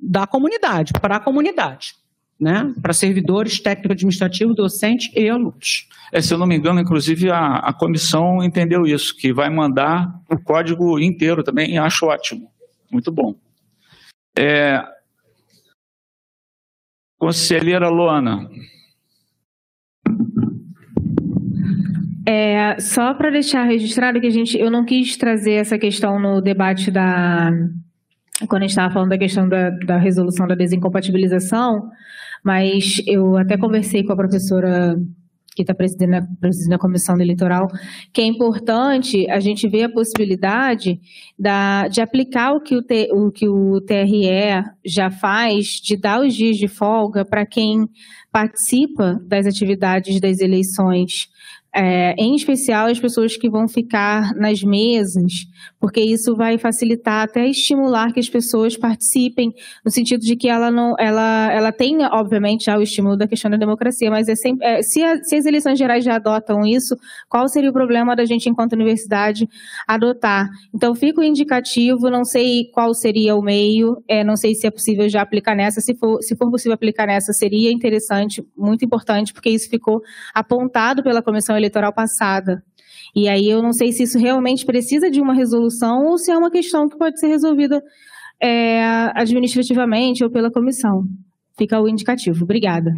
da 0.00 0.26
comunidade, 0.26 0.92
para 0.94 1.16
a 1.16 1.20
comunidade, 1.20 1.94
né? 2.38 2.72
para 2.80 2.92
servidores 2.92 3.60
técnico-administrativos, 3.60 4.56
docentes 4.56 5.10
e 5.14 5.28
alunos. 5.28 5.88
É, 6.12 6.20
se 6.20 6.32
eu 6.32 6.38
não 6.38 6.46
me 6.46 6.56
engano, 6.56 6.80
inclusive 6.80 7.30
a, 7.30 7.56
a 7.56 7.72
comissão 7.72 8.42
entendeu 8.42 8.86
isso, 8.86 9.16
que 9.16 9.32
vai 9.32 9.48
mandar 9.48 10.20
o 10.28 10.38
código 10.38 10.98
inteiro 10.98 11.42
também, 11.42 11.72
e 11.72 11.78
acho 11.78 12.06
ótimo, 12.06 12.50
muito 12.90 13.10
bom. 13.10 13.34
É, 14.36 14.82
conselheira 17.18 17.88
Luana. 17.88 18.48
É, 22.26 22.80
só 22.80 23.12
para 23.12 23.30
deixar 23.30 23.64
registrado 23.64 24.20
que 24.20 24.26
a 24.26 24.30
gente, 24.30 24.58
eu 24.58 24.70
não 24.70 24.84
quis 24.84 25.16
trazer 25.16 25.52
essa 25.52 25.78
questão 25.78 26.18
no 26.18 26.40
debate 26.40 26.90
da 26.90 27.50
quando 28.48 28.62
a 28.62 28.64
gente 28.64 28.70
estava 28.70 28.92
falando 28.92 29.10
da 29.10 29.18
questão 29.18 29.48
da, 29.48 29.70
da 29.70 29.96
resolução 29.96 30.46
da 30.46 30.54
desincompatibilização, 30.56 31.90
mas 32.44 33.02
eu 33.06 33.36
até 33.36 33.56
conversei 33.56 34.04
com 34.04 34.12
a 34.12 34.16
professora 34.16 34.96
que 35.54 35.62
está 35.62 35.74
presidindo, 35.74 36.16
presidindo 36.40 36.74
a 36.74 36.78
comissão 36.78 37.18
eleitoral, 37.20 37.68
que 38.12 38.20
é 38.20 38.24
importante 38.24 39.28
a 39.30 39.38
gente 39.38 39.68
ver 39.68 39.84
a 39.84 39.92
possibilidade 39.92 41.00
da, 41.38 41.86
de 41.88 42.00
aplicar 42.00 42.52
o 42.52 42.60
que 42.60 42.76
o, 42.76 42.82
T, 42.82 43.08
o 43.12 43.30
que 43.30 43.48
o 43.48 43.80
TRE 43.80 44.64
já 44.84 45.10
faz, 45.10 45.80
de 45.82 45.96
dar 45.96 46.20
os 46.20 46.34
dias 46.34 46.56
de 46.56 46.66
folga 46.66 47.24
para 47.24 47.46
quem 47.46 47.88
participa 48.32 49.20
das 49.26 49.46
atividades 49.46 50.20
das 50.20 50.40
eleições. 50.40 51.28
É, 51.76 52.14
em 52.16 52.36
especial 52.36 52.86
as 52.86 53.00
pessoas 53.00 53.36
que 53.36 53.50
vão 53.50 53.66
ficar 53.66 54.32
nas 54.34 54.62
mesas, 54.62 55.46
porque 55.84 56.00
isso 56.00 56.34
vai 56.34 56.56
facilitar 56.56 57.24
até 57.24 57.46
estimular 57.46 58.10
que 58.10 58.18
as 58.18 58.26
pessoas 58.26 58.74
participem, 58.74 59.52
no 59.84 59.90
sentido 59.90 60.22
de 60.22 60.34
que 60.34 60.48
ela 60.48 60.70
não, 60.70 60.94
ela, 60.98 61.52
ela 61.52 61.70
tem, 61.72 62.02
obviamente, 62.06 62.64
já 62.64 62.78
o 62.78 62.80
estímulo 62.80 63.18
da 63.18 63.28
questão 63.28 63.50
da 63.50 63.58
democracia, 63.58 64.10
mas 64.10 64.26
é 64.26 64.34
sempre, 64.34 64.66
é, 64.66 64.80
se, 64.80 65.02
a, 65.02 65.22
se 65.22 65.36
as 65.36 65.44
eleições 65.44 65.78
gerais 65.78 66.02
já 66.02 66.16
adotam 66.16 66.64
isso, 66.64 66.96
qual 67.28 67.46
seria 67.48 67.68
o 67.68 67.72
problema 67.74 68.16
da 68.16 68.24
gente, 68.24 68.48
enquanto 68.48 68.72
universidade, 68.72 69.46
adotar? 69.86 70.48
Então, 70.74 70.94
fica 70.94 71.20
o 71.20 71.22
indicativo, 71.22 72.08
não 72.08 72.24
sei 72.24 72.64
qual 72.72 72.94
seria 72.94 73.36
o 73.36 73.42
meio, 73.42 74.02
é, 74.08 74.24
não 74.24 74.36
sei 74.36 74.54
se 74.54 74.66
é 74.66 74.70
possível 74.70 75.06
já 75.06 75.20
aplicar 75.20 75.54
nessa, 75.54 75.82
se 75.82 75.94
for, 75.94 76.22
se 76.22 76.34
for 76.34 76.50
possível 76.50 76.72
aplicar 76.72 77.06
nessa, 77.06 77.34
seria 77.34 77.70
interessante, 77.70 78.42
muito 78.56 78.86
importante, 78.86 79.34
porque 79.34 79.50
isso 79.50 79.68
ficou 79.68 80.00
apontado 80.32 81.02
pela 81.02 81.20
comissão 81.20 81.54
eleitoral 81.54 81.92
passada. 81.92 82.64
E 83.14 83.28
aí 83.28 83.48
eu 83.48 83.62
não 83.62 83.72
sei 83.72 83.92
se 83.92 84.02
isso 84.02 84.18
realmente 84.18 84.66
precisa 84.66 85.10
de 85.10 85.20
uma 85.20 85.34
resolução 85.34 86.06
ou 86.06 86.18
se 86.18 86.32
é 86.32 86.36
uma 86.36 86.50
questão 86.50 86.88
que 86.88 86.98
pode 86.98 87.20
ser 87.20 87.28
resolvida 87.28 87.82
é, 88.40 88.82
administrativamente 89.14 90.24
ou 90.24 90.30
pela 90.30 90.50
comissão. 90.50 91.04
Fica 91.56 91.80
o 91.80 91.88
indicativo. 91.88 92.42
Obrigada. 92.42 92.92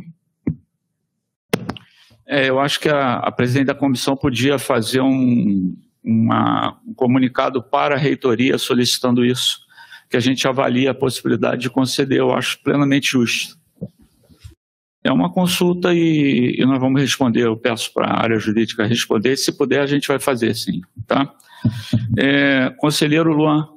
É, 2.26 2.48
eu 2.48 2.58
acho 2.58 2.80
que 2.80 2.88
a, 2.88 3.18
a, 3.18 3.30
presidente 3.30 3.66
da 3.66 3.74
comissão 3.74 4.16
podia 4.16 4.58
fazer 4.58 5.00
um, 5.00 5.76
uma, 6.02 6.80
um 6.86 6.94
comunicado 6.94 7.62
para 7.62 7.94
a 7.94 7.98
reitoria 7.98 8.58
solicitando 8.58 9.24
isso, 9.24 9.60
que 10.10 10.16
a 10.16 10.20
gente 10.20 10.48
avalie 10.48 10.88
a 10.88 10.94
possibilidade 10.94 11.62
de 11.62 11.70
conceder. 11.70 12.18
Eu 12.18 12.32
acho 12.32 12.60
plenamente 12.62 13.12
justo. 13.12 13.56
É 15.07 15.12
uma 15.12 15.31
consulta 15.31 15.94
e, 15.94 16.57
e 16.59 16.67
nós 16.67 16.81
vamos 16.81 17.01
responder. 17.01 17.44
Eu 17.44 17.57
peço 17.57 17.93
para 17.94 18.09
a 18.09 18.23
área 18.23 18.41
jurídica 18.41 18.85
responder. 18.85 19.36
Se 19.36 19.57
puder, 19.57 19.81
a 19.81 19.86
gente 19.86 20.09
vai 20.09 20.18
fazer 20.18 20.55
sim. 20.55 20.81
Tá? 21.07 21.33
É, 22.18 22.73
conselheiro 22.78 23.33
Luan. 23.33 23.68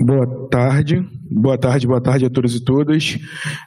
Boa 0.00 0.48
tarde, 0.50 1.06
boa 1.30 1.58
tarde, 1.58 1.86
boa 1.86 2.00
tarde 2.00 2.26
a 2.26 2.30
todos 2.30 2.54
e 2.54 2.64
todas. 2.64 3.18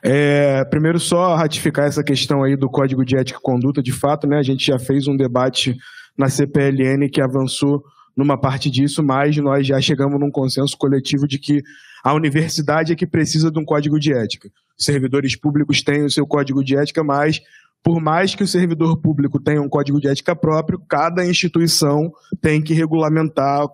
É, 0.03 0.63
primeiro, 0.65 0.99
só 0.99 1.35
ratificar 1.35 1.87
essa 1.87 2.03
questão 2.03 2.43
aí 2.43 2.55
do 2.55 2.69
Código 2.69 3.03
de 3.03 3.17
Ética 3.17 3.39
e 3.39 3.41
Conduta, 3.41 3.81
de 3.81 3.91
fato, 3.91 4.27
né? 4.27 4.37
A 4.37 4.43
gente 4.43 4.65
já 4.65 4.77
fez 4.77 5.07
um 5.07 5.17
debate 5.17 5.75
na 6.17 6.29
CPLN 6.29 7.09
que 7.09 7.21
avançou 7.21 7.83
numa 8.15 8.39
parte 8.39 8.69
disso, 8.69 9.03
mas 9.03 9.35
nós 9.37 9.65
já 9.65 9.79
chegamos 9.79 10.19
num 10.19 10.31
consenso 10.31 10.77
coletivo 10.77 11.27
de 11.27 11.39
que 11.39 11.61
a 12.03 12.13
universidade 12.13 12.91
é 12.91 12.95
que 12.95 13.05
precisa 13.05 13.51
de 13.51 13.59
um 13.59 13.65
código 13.65 13.99
de 13.99 14.13
ética. 14.13 14.49
Servidores 14.77 15.35
públicos 15.35 15.81
têm 15.81 16.03
o 16.03 16.09
seu 16.09 16.25
código 16.25 16.63
de 16.63 16.75
ética, 16.75 17.03
mas 17.03 17.41
por 17.83 17.99
mais 17.99 18.35
que 18.35 18.43
o 18.43 18.47
servidor 18.47 19.01
público 19.01 19.39
tenha 19.39 19.61
um 19.61 19.69
código 19.69 19.99
de 19.99 20.07
ética 20.07 20.35
próprio, 20.35 20.79
cada 20.87 21.25
instituição 21.25 22.11
tem 22.39 22.61
que 22.61 22.73
regulamentar 22.73 23.65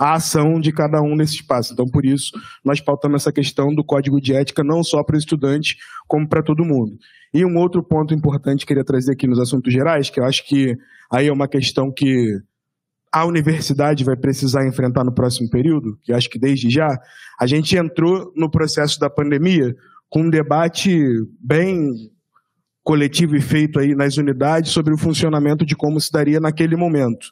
a 0.00 0.14
ação 0.14 0.60
de 0.60 0.72
cada 0.72 1.00
um 1.00 1.14
nesse 1.14 1.36
espaço. 1.36 1.72
Então, 1.72 1.86
por 1.86 2.04
isso, 2.04 2.32
nós 2.64 2.80
pautamos 2.80 3.22
essa 3.22 3.32
questão 3.32 3.72
do 3.72 3.84
código 3.84 4.20
de 4.20 4.34
ética 4.34 4.64
não 4.64 4.82
só 4.82 5.04
para 5.04 5.14
o 5.14 5.18
estudante, 5.18 5.76
como 6.08 6.28
para 6.28 6.42
todo 6.42 6.64
mundo. 6.64 6.96
E 7.32 7.44
um 7.44 7.56
outro 7.56 7.82
ponto 7.84 8.12
importante 8.12 8.66
que 8.66 8.72
eu 8.72 8.76
queria 8.76 8.84
trazer 8.84 9.12
aqui 9.12 9.28
nos 9.28 9.38
assuntos 9.38 9.72
gerais, 9.72 10.10
que 10.10 10.18
eu 10.18 10.24
acho 10.24 10.44
que 10.46 10.76
aí 11.12 11.28
é 11.28 11.32
uma 11.32 11.46
questão 11.46 11.92
que 11.92 12.40
a 13.12 13.24
universidade 13.24 14.04
vai 14.04 14.16
precisar 14.16 14.66
enfrentar 14.66 15.04
no 15.04 15.12
próximo 15.12 15.50
período, 15.50 15.98
que 16.02 16.12
acho 16.12 16.30
que 16.30 16.38
desde 16.38 16.70
já, 16.70 16.98
a 17.40 17.46
gente 17.46 17.76
entrou 17.76 18.32
no 18.36 18.50
processo 18.50 19.00
da 19.00 19.10
pandemia 19.10 19.74
com 20.08 20.22
um 20.22 20.30
debate 20.30 20.98
bem 21.40 21.92
coletivo 22.82 23.36
e 23.36 23.40
feito 23.40 23.78
aí 23.78 23.94
nas 23.94 24.16
unidades 24.16 24.70
sobre 24.70 24.94
o 24.94 24.98
funcionamento 24.98 25.66
de 25.66 25.76
como 25.76 26.00
se 26.00 26.10
daria 26.10 26.40
naquele 26.40 26.76
momento. 26.76 27.28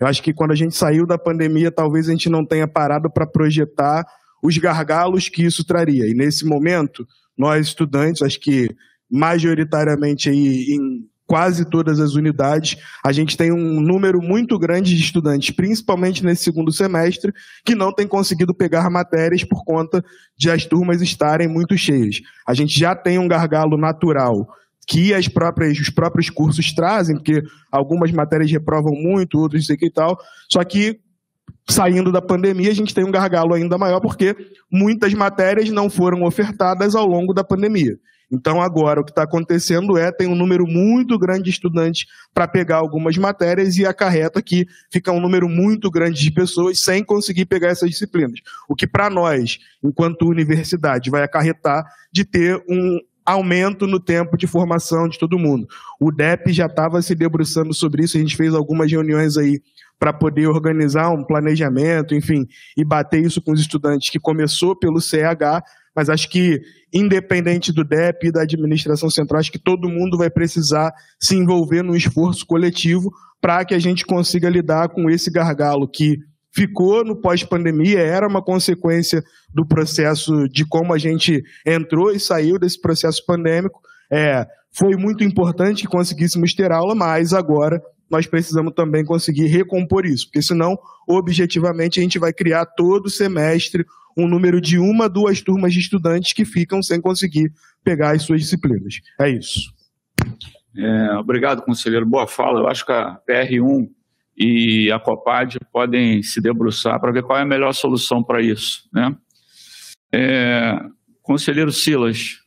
Eu 0.00 0.06
acho 0.06 0.22
que 0.22 0.32
quando 0.32 0.52
a 0.52 0.56
gente 0.56 0.76
saiu 0.76 1.06
da 1.06 1.18
pandemia, 1.18 1.70
talvez 1.70 2.08
a 2.08 2.12
gente 2.12 2.28
não 2.28 2.44
tenha 2.44 2.68
parado 2.68 3.10
para 3.10 3.26
projetar 3.26 4.04
os 4.42 4.56
gargalos 4.56 5.28
que 5.28 5.44
isso 5.44 5.64
traria. 5.64 6.06
E 6.06 6.14
nesse 6.14 6.46
momento, 6.46 7.06
nós 7.36 7.68
estudantes, 7.68 8.22
acho 8.22 8.40
que 8.40 8.68
majoritariamente 9.10 10.28
aí 10.28 10.66
em 10.70 11.08
quase 11.28 11.66
todas 11.66 12.00
as 12.00 12.14
unidades, 12.14 12.78
a 13.04 13.12
gente 13.12 13.36
tem 13.36 13.52
um 13.52 13.80
número 13.82 14.22
muito 14.22 14.58
grande 14.58 14.96
de 14.96 15.02
estudantes, 15.02 15.54
principalmente 15.54 16.24
nesse 16.24 16.42
segundo 16.42 16.72
semestre, 16.72 17.34
que 17.64 17.74
não 17.74 17.92
tem 17.92 18.08
conseguido 18.08 18.54
pegar 18.54 18.88
matérias 18.88 19.44
por 19.44 19.62
conta 19.62 20.02
de 20.36 20.50
as 20.50 20.64
turmas 20.64 21.02
estarem 21.02 21.46
muito 21.46 21.76
cheias. 21.76 22.22
A 22.46 22.54
gente 22.54 22.76
já 22.80 22.96
tem 22.96 23.18
um 23.18 23.28
gargalo 23.28 23.76
natural 23.76 24.48
que 24.86 25.12
as 25.12 25.28
próprias, 25.28 25.78
os 25.78 25.90
próprios 25.90 26.30
cursos 26.30 26.72
trazem, 26.72 27.16
porque 27.16 27.42
algumas 27.70 28.10
matérias 28.10 28.50
reprovam 28.50 28.94
muito, 28.94 29.38
outras 29.38 29.66
sei 29.66 29.76
que 29.76 29.84
e 29.84 29.90
tal, 29.90 30.18
só 30.48 30.64
que 30.64 30.98
saindo 31.68 32.10
da 32.10 32.22
pandemia, 32.22 32.70
a 32.70 32.74
gente 32.74 32.94
tem 32.94 33.04
um 33.04 33.10
gargalo 33.10 33.52
ainda 33.52 33.76
maior, 33.76 34.00
porque 34.00 34.34
muitas 34.72 35.12
matérias 35.12 35.68
não 35.68 35.90
foram 35.90 36.22
ofertadas 36.22 36.94
ao 36.94 37.06
longo 37.06 37.34
da 37.34 37.44
pandemia. 37.44 37.98
Então, 38.30 38.60
agora, 38.60 39.00
o 39.00 39.04
que 39.04 39.10
está 39.10 39.22
acontecendo 39.22 39.96
é 39.96 40.12
tem 40.12 40.26
um 40.26 40.34
número 40.34 40.66
muito 40.66 41.18
grande 41.18 41.44
de 41.44 41.50
estudantes 41.50 42.06
para 42.34 42.46
pegar 42.46 42.76
algumas 42.76 43.16
matérias 43.16 43.76
e 43.76 43.86
acarreta 43.86 44.42
que 44.42 44.66
fica 44.92 45.10
um 45.10 45.20
número 45.20 45.48
muito 45.48 45.90
grande 45.90 46.20
de 46.20 46.30
pessoas 46.30 46.80
sem 46.80 47.02
conseguir 47.02 47.46
pegar 47.46 47.68
essas 47.68 47.88
disciplinas. 47.88 48.40
O 48.68 48.74
que, 48.74 48.86
para 48.86 49.08
nós, 49.08 49.58
enquanto 49.82 50.28
universidade, 50.28 51.10
vai 51.10 51.22
acarretar 51.22 51.84
de 52.12 52.24
ter 52.24 52.62
um 52.68 52.98
aumento 53.24 53.86
no 53.86 54.00
tempo 54.00 54.38
de 54.38 54.46
formação 54.46 55.06
de 55.06 55.18
todo 55.18 55.38
mundo. 55.38 55.68
O 56.00 56.10
DEP 56.10 56.50
já 56.50 56.64
estava 56.64 57.02
se 57.02 57.14
debruçando 57.14 57.74
sobre 57.74 58.04
isso, 58.04 58.16
a 58.16 58.20
gente 58.20 58.36
fez 58.36 58.54
algumas 58.54 58.90
reuniões 58.90 59.36
aí 59.36 59.60
para 59.98 60.12
poder 60.12 60.46
organizar 60.46 61.10
um 61.10 61.24
planejamento, 61.24 62.14
enfim, 62.14 62.46
e 62.76 62.84
bater 62.84 63.22
isso 63.22 63.42
com 63.42 63.52
os 63.52 63.60
estudantes, 63.60 64.10
que 64.10 64.18
começou 64.18 64.74
pelo 64.74 65.00
CH, 65.00 65.62
mas 65.98 66.08
acho 66.08 66.30
que, 66.30 66.60
independente 66.94 67.72
do 67.72 67.82
DEP 67.82 68.28
e 68.28 68.30
da 68.30 68.42
administração 68.42 69.10
central, 69.10 69.40
acho 69.40 69.50
que 69.50 69.58
todo 69.58 69.88
mundo 69.88 70.16
vai 70.16 70.30
precisar 70.30 70.92
se 71.20 71.34
envolver 71.34 71.82
num 71.82 71.96
esforço 71.96 72.46
coletivo 72.46 73.10
para 73.40 73.64
que 73.64 73.74
a 73.74 73.80
gente 73.80 74.06
consiga 74.06 74.48
lidar 74.48 74.90
com 74.90 75.10
esse 75.10 75.28
gargalo 75.28 75.88
que 75.88 76.18
ficou 76.54 77.04
no 77.04 77.20
pós-pandemia, 77.20 77.98
era 77.98 78.28
uma 78.28 78.40
consequência 78.40 79.24
do 79.52 79.66
processo 79.66 80.48
de 80.48 80.64
como 80.64 80.94
a 80.94 80.98
gente 80.98 81.42
entrou 81.66 82.12
e 82.12 82.20
saiu 82.20 82.60
desse 82.60 82.80
processo 82.80 83.26
pandêmico. 83.26 83.80
É, 84.08 84.46
foi 84.70 84.94
muito 84.94 85.24
importante 85.24 85.82
que 85.82 85.88
conseguíssemos 85.88 86.54
ter 86.54 86.70
aula, 86.70 86.94
mas 86.94 87.32
agora 87.32 87.82
nós 88.10 88.26
precisamos 88.26 88.72
também 88.74 89.04
conseguir 89.04 89.46
recompor 89.46 90.06
isso, 90.06 90.26
porque 90.26 90.42
senão, 90.42 90.78
objetivamente, 91.06 92.00
a 92.00 92.02
gente 92.02 92.18
vai 92.18 92.32
criar 92.32 92.64
todo 92.66 93.10
semestre 93.10 93.84
um 94.16 94.26
número 94.26 94.60
de 94.60 94.78
uma, 94.78 95.08
duas 95.08 95.40
turmas 95.40 95.72
de 95.72 95.78
estudantes 95.78 96.32
que 96.32 96.44
ficam 96.44 96.82
sem 96.82 97.00
conseguir 97.00 97.52
pegar 97.84 98.16
as 98.16 98.22
suas 98.22 98.40
disciplinas. 98.40 99.00
É 99.20 99.28
isso. 99.28 99.72
É, 100.76 101.12
obrigado, 101.12 101.62
conselheiro. 101.62 102.04
Boa 102.04 102.26
fala. 102.26 102.60
Eu 102.60 102.68
acho 102.68 102.84
que 102.84 102.92
a 102.92 103.18
PR1 103.28 103.88
e 104.36 104.90
a 104.90 104.98
COPAD 104.98 105.58
podem 105.72 106.22
se 106.22 106.40
debruçar 106.40 107.00
para 107.00 107.12
ver 107.12 107.22
qual 107.22 107.38
é 107.38 107.42
a 107.42 107.46
melhor 107.46 107.72
solução 107.72 108.22
para 108.22 108.40
isso. 108.40 108.88
Né? 108.92 109.16
É, 110.12 110.78
conselheiro 111.22 111.72
Silas. 111.72 112.38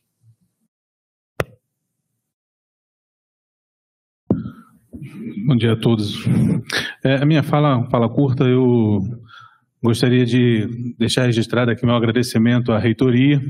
Bom 5.51 5.57
dia 5.57 5.73
a 5.73 5.75
todos. 5.75 6.23
É, 7.03 7.15
a 7.15 7.25
minha 7.25 7.43
fala, 7.43 7.85
fala 7.89 8.07
curta, 8.07 8.45
eu 8.45 9.01
Gostaria 9.83 10.25
de 10.25 10.95
deixar 10.97 11.25
registrado 11.25 11.69
aqui 11.69 11.85
meu 11.85 11.93
agradecimento 11.93 12.71
à 12.71 12.79
reitoria. 12.79 13.41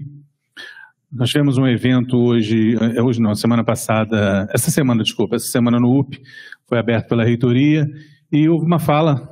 Nós 1.11 1.29
tivemos 1.29 1.59
um 1.59 1.67
evento 1.67 2.17
hoje, 2.17 2.75
é, 2.97 3.03
hoje 3.03 3.21
não, 3.21 3.35
semana 3.35 3.63
passada, 3.63 4.49
essa 4.51 4.71
semana, 4.71 5.03
desculpa, 5.03 5.35
essa 5.35 5.45
semana 5.45 5.79
no 5.79 5.99
UP, 5.99 6.19
foi 6.67 6.79
aberto 6.79 7.09
pela 7.09 7.23
reitoria, 7.23 7.85
e 8.31 8.49
houve 8.49 8.65
uma 8.65 8.79
fala 8.79 9.29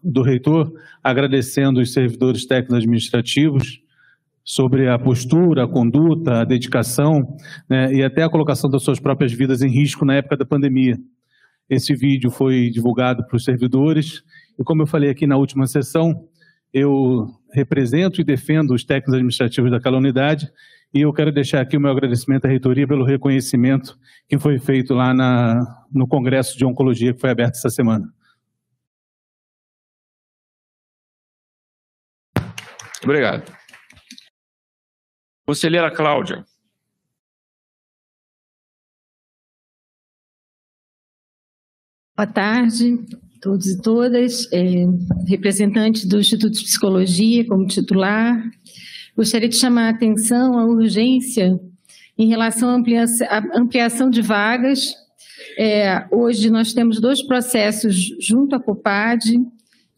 do 0.00 0.22
reitor 0.22 0.72
agradecendo 1.02 1.80
os 1.80 1.92
servidores 1.92 2.46
técnicos 2.46 2.76
administrativos 2.76 3.80
sobre 4.44 4.88
a 4.88 4.96
postura, 4.96 5.64
a 5.64 5.68
conduta, 5.68 6.42
a 6.42 6.44
dedicação 6.44 7.36
né, 7.68 7.92
e 7.92 8.04
até 8.04 8.22
a 8.22 8.30
colocação 8.30 8.70
das 8.70 8.84
suas 8.84 9.00
próprias 9.00 9.32
vidas 9.32 9.60
em 9.60 9.68
risco 9.68 10.04
na 10.04 10.14
época 10.14 10.36
da 10.36 10.44
pandemia. 10.44 10.96
Esse 11.72 11.94
vídeo 11.94 12.30
foi 12.30 12.68
divulgado 12.68 13.26
para 13.26 13.34
os 13.34 13.44
servidores 13.44 14.22
e, 14.58 14.62
como 14.62 14.82
eu 14.82 14.86
falei 14.86 15.08
aqui 15.08 15.26
na 15.26 15.38
última 15.38 15.66
sessão, 15.66 16.28
eu 16.70 17.26
represento 17.50 18.20
e 18.20 18.24
defendo 18.24 18.74
os 18.74 18.84
técnicos 18.84 19.14
administrativos 19.14 19.70
daquela 19.70 19.96
unidade 19.96 20.52
e 20.92 21.00
eu 21.00 21.10
quero 21.14 21.32
deixar 21.32 21.62
aqui 21.62 21.78
o 21.78 21.80
meu 21.80 21.90
agradecimento 21.90 22.44
à 22.44 22.48
reitoria 22.48 22.86
pelo 22.86 23.06
reconhecimento 23.06 23.98
que 24.28 24.38
foi 24.38 24.58
feito 24.58 24.92
lá 24.92 25.14
na, 25.14 25.64
no 25.90 26.06
Congresso 26.06 26.58
de 26.58 26.64
Oncologia 26.66 27.14
que 27.14 27.20
foi 27.22 27.30
aberto 27.30 27.54
essa 27.54 27.70
semana. 27.70 28.06
Obrigado. 33.02 33.50
Conselheira 35.46 35.90
Cláudia. 35.90 36.44
Boa 42.22 42.32
tarde 42.32 43.00
todos 43.40 43.66
e 43.66 43.82
todas. 43.82 44.48
É, 44.52 44.86
representante 45.26 46.06
do 46.06 46.20
Instituto 46.20 46.52
de 46.52 46.62
Psicologia 46.62 47.44
como 47.44 47.66
titular. 47.66 48.40
Gostaria 49.16 49.48
de 49.48 49.56
chamar 49.56 49.86
a 49.86 49.90
atenção 49.90 50.56
à 50.56 50.64
urgência 50.64 51.58
em 52.16 52.28
relação 52.28 52.68
à 52.68 52.74
ampliação, 52.74 53.26
à 53.28 53.58
ampliação 53.58 54.08
de 54.08 54.22
vagas. 54.22 54.94
É, 55.58 56.06
hoje 56.12 56.48
nós 56.48 56.72
temos 56.72 57.00
dois 57.00 57.26
processos 57.26 57.96
junto 58.20 58.54
à 58.54 58.60
COPAD, 58.60 59.40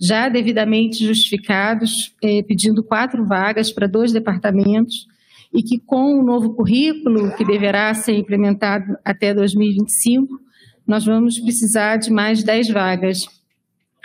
já 0.01 0.31
devidamente 0.31 1.05
justificados, 1.05 2.15
é, 2.23 2.43
pedindo 2.43 2.83
quatro 2.83 3.27
vagas 3.27 3.71
para 3.71 3.87
dois 3.87 4.13
departamentos, 4.15 5.07
e 5.53 5.63
que 5.63 5.79
com 5.79 6.19
o 6.19 6.25
novo 6.25 6.55
currículo, 6.55 7.37
que 7.37 7.45
deverá 7.45 7.93
ser 7.93 8.15
implementado 8.15 8.97
até 9.05 9.35
2025, 9.35 10.44
nós 10.87 11.05
vamos 11.05 11.39
precisar 11.39 11.97
de 11.97 12.11
mais 12.11 12.43
dez 12.43 12.69
vagas. 12.69 13.27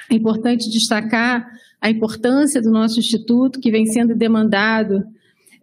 É 0.10 0.16
importante 0.16 0.70
destacar 0.70 1.48
a 1.82 1.90
importância 1.90 2.62
do 2.62 2.72
nosso 2.72 3.00
instituto, 3.00 3.60
que 3.60 3.72
vem 3.72 3.86
sendo 3.86 4.16
demandado 4.16 5.04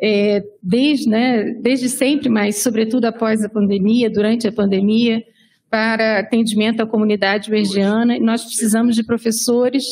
é, 0.00 0.44
desde, 0.62 1.08
né, 1.08 1.54
desde 1.60 1.88
sempre, 1.88 2.28
mas 2.28 2.62
sobretudo 2.62 3.06
após 3.06 3.42
a 3.42 3.48
pandemia, 3.48 4.10
durante 4.10 4.46
a 4.46 4.52
pandemia, 4.52 5.22
para 5.70 6.20
atendimento 6.20 6.80
à 6.80 6.86
comunidade 6.86 7.50
vergiana. 7.50 8.18
Nós 8.18 8.44
precisamos 8.44 8.94
de 8.94 9.04
professores 9.04 9.84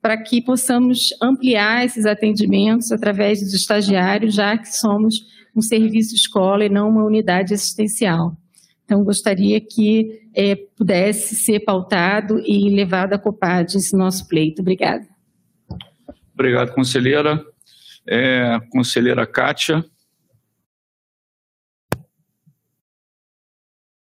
para 0.00 0.16
que 0.16 0.40
possamos 0.40 1.08
ampliar 1.20 1.84
esses 1.84 2.06
atendimentos 2.06 2.90
através 2.92 3.40
dos 3.40 3.52
estagiários, 3.52 4.34
já 4.34 4.56
que 4.56 4.74
somos 4.74 5.26
um 5.54 5.60
serviço 5.60 6.14
escola 6.14 6.64
e 6.64 6.68
não 6.68 6.88
uma 6.88 7.04
unidade 7.04 7.52
assistencial. 7.52 8.36
Então, 8.88 9.04
gostaria 9.04 9.60
que 9.60 10.30
é, 10.34 10.56
pudesse 10.56 11.36
ser 11.36 11.60
pautado 11.60 12.38
e 12.38 12.74
levado 12.74 13.12
a 13.12 13.18
COPAD 13.18 13.76
esse 13.76 13.94
nosso 13.94 14.26
pleito. 14.26 14.62
Obrigada. 14.62 15.06
Obrigado, 16.32 16.72
conselheira. 16.72 17.44
É, 18.06 18.58
conselheira 18.70 19.26
Kátia. 19.26 19.84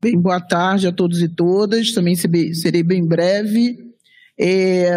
Bem, 0.01 0.17
boa 0.17 0.39
tarde 0.39 0.87
a 0.87 0.91
todos 0.93 1.21
e 1.21 1.27
todas. 1.27 1.91
Também 1.91 2.15
serei 2.15 2.81
bem 2.81 3.05
breve. 3.05 3.75
É, 4.39 4.89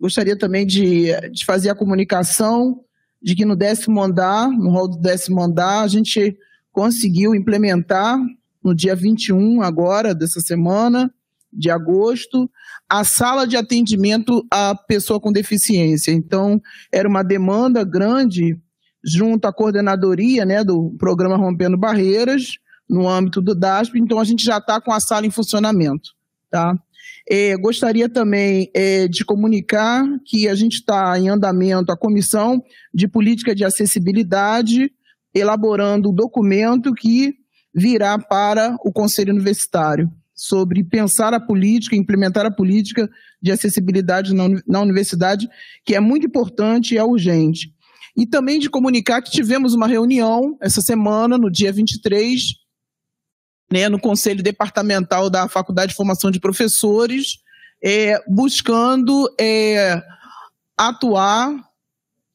gostaria 0.00 0.38
também 0.38 0.64
de, 0.64 1.08
de 1.32 1.44
fazer 1.44 1.68
a 1.68 1.74
comunicação 1.74 2.80
de 3.20 3.34
que 3.34 3.44
no 3.44 3.56
décimo 3.56 4.00
andar, 4.00 4.48
no 4.48 4.70
rol 4.70 4.86
do 4.86 4.98
décimo 4.98 5.42
andar, 5.42 5.80
a 5.80 5.88
gente 5.88 6.38
conseguiu 6.70 7.34
implementar 7.34 8.20
no 8.66 8.74
dia 8.74 8.96
21 8.96 9.62
agora 9.62 10.12
dessa 10.12 10.40
semana, 10.40 11.08
de 11.52 11.70
agosto, 11.70 12.50
a 12.88 13.04
sala 13.04 13.46
de 13.46 13.56
atendimento 13.56 14.44
à 14.52 14.74
pessoa 14.74 15.20
com 15.20 15.30
deficiência. 15.30 16.10
Então, 16.10 16.60
era 16.92 17.08
uma 17.08 17.22
demanda 17.22 17.84
grande 17.84 18.58
junto 19.04 19.46
à 19.46 19.52
coordenadoria 19.52 20.44
né, 20.44 20.64
do 20.64 20.96
programa 20.98 21.36
Rompendo 21.36 21.78
Barreiras, 21.78 22.58
no 22.88 23.08
âmbito 23.08 23.40
do 23.40 23.54
DASP, 23.54 23.98
então 23.98 24.18
a 24.18 24.24
gente 24.24 24.44
já 24.44 24.58
está 24.58 24.80
com 24.80 24.92
a 24.92 25.00
sala 25.00 25.26
em 25.26 25.30
funcionamento. 25.30 26.10
Tá? 26.50 26.76
É, 27.28 27.56
gostaria 27.56 28.08
também 28.08 28.70
é, 28.74 29.08
de 29.08 29.24
comunicar 29.24 30.04
que 30.24 30.48
a 30.48 30.54
gente 30.54 30.74
está 30.74 31.18
em 31.18 31.28
andamento 31.28 31.90
a 31.90 31.96
comissão 31.96 32.62
de 32.94 33.08
política 33.08 33.54
de 33.54 33.64
acessibilidade, 33.64 34.90
elaborando 35.34 36.10
um 36.10 36.14
documento 36.14 36.92
que 36.94 37.34
virá 37.76 38.18
para 38.18 38.74
o 38.82 38.90
Conselho 38.90 39.34
Universitário 39.34 40.10
sobre 40.34 40.82
pensar 40.82 41.34
a 41.34 41.40
política, 41.40 41.94
implementar 41.94 42.46
a 42.46 42.50
política 42.50 43.08
de 43.40 43.52
acessibilidade 43.52 44.34
na, 44.34 44.80
universidade, 44.80 45.46
que 45.84 45.94
é 45.94 46.00
muito 46.00 46.26
importante 46.26 46.94
e 46.94 46.98
é 46.98 47.04
urgente. 47.04 47.70
E 48.16 48.26
também 48.26 48.58
de 48.58 48.70
comunicar 48.70 49.20
que 49.20 49.30
tivemos 49.30 49.74
uma 49.74 49.86
reunião 49.86 50.56
essa 50.60 50.80
semana, 50.80 51.36
no 51.36 51.50
dia 51.50 51.70
23, 51.70 52.54
né, 53.70 53.90
no 53.90 54.00
Conselho 54.00 54.42
Departamental 54.42 55.28
da 55.28 55.46
Faculdade 55.46 55.90
de 55.90 55.96
Formação 55.96 56.30
de 56.30 56.40
Professores, 56.40 57.38
é, 57.84 58.18
buscando 58.26 59.28
é, 59.38 60.02
atuar 60.78 61.54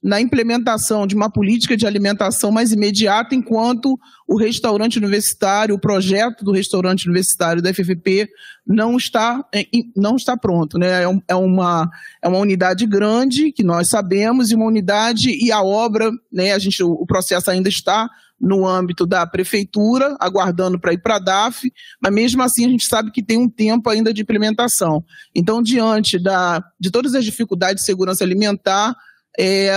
na 0.03 0.19
implementação 0.19 1.05
de 1.05 1.15
uma 1.15 1.29
política 1.29 1.77
de 1.77 1.85
alimentação 1.85 2.51
mais 2.51 2.71
imediata, 2.71 3.35
enquanto 3.35 3.99
o 4.27 4.35
restaurante 4.35 4.97
universitário, 4.97 5.75
o 5.75 5.79
projeto 5.79 6.43
do 6.43 6.51
restaurante 6.51 7.05
universitário 7.05 7.61
da 7.61 7.71
FFP 7.71 8.27
não 8.65 8.97
está, 8.97 9.45
é, 9.53 9.65
não 9.95 10.15
está 10.15 10.35
pronto. 10.35 10.79
Né? 10.79 11.03
É, 11.03 11.05
é, 11.27 11.35
uma, 11.35 11.89
é 12.21 12.27
uma 12.27 12.39
unidade 12.39 12.85
grande, 12.87 13.51
que 13.51 13.63
nós 13.63 13.89
sabemos, 13.89 14.49
e 14.49 14.55
uma 14.55 14.65
unidade 14.65 15.29
e 15.29 15.51
a 15.51 15.61
obra, 15.61 16.09
né, 16.31 16.53
a 16.53 16.59
gente, 16.59 16.81
o 16.81 17.05
processo 17.05 17.51
ainda 17.51 17.69
está 17.69 18.09
no 18.39 18.67
âmbito 18.67 19.05
da 19.05 19.27
prefeitura, 19.27 20.17
aguardando 20.19 20.79
para 20.79 20.93
ir 20.93 20.97
para 20.97 21.17
a 21.17 21.19
DAF, 21.19 21.71
mas 22.01 22.11
mesmo 22.11 22.41
assim 22.41 22.65
a 22.65 22.69
gente 22.69 22.85
sabe 22.85 23.11
que 23.11 23.21
tem 23.21 23.37
um 23.37 23.47
tempo 23.47 23.87
ainda 23.87 24.11
de 24.11 24.23
implementação. 24.23 25.05
Então, 25.35 25.61
diante 25.61 26.17
da, 26.17 26.63
de 26.79 26.89
todas 26.89 27.13
as 27.13 27.23
dificuldades 27.23 27.83
de 27.83 27.85
segurança 27.85 28.23
alimentar, 28.23 28.95
é, 29.37 29.69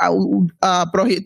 a, 0.00 0.10
a, 0.62 0.82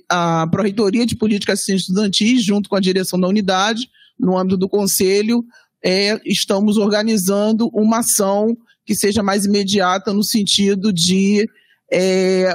a 0.09 0.47
Pró-Reitoria 0.47 1.07
de 1.07 1.17
Política 1.17 1.53
Assistência 1.53 1.83
Estudantil, 1.83 2.39
junto 2.41 2.69
com 2.69 2.77
a 2.77 2.81
direção 2.81 3.19
da 3.19 3.29
unidade, 3.29 3.89
no 4.19 4.39
âmbito 4.39 4.57
do 4.57 4.69
Conselho, 4.69 5.45
é, 5.83 6.21
estamos 6.25 6.77
organizando 6.77 7.69
uma 7.73 7.99
ação 7.99 8.57
que 8.85 8.95
seja 8.95 9.23
mais 9.23 9.45
imediata 9.45 10.13
no 10.13 10.23
sentido 10.23 10.93
de 10.93 11.49
é, 11.91 12.55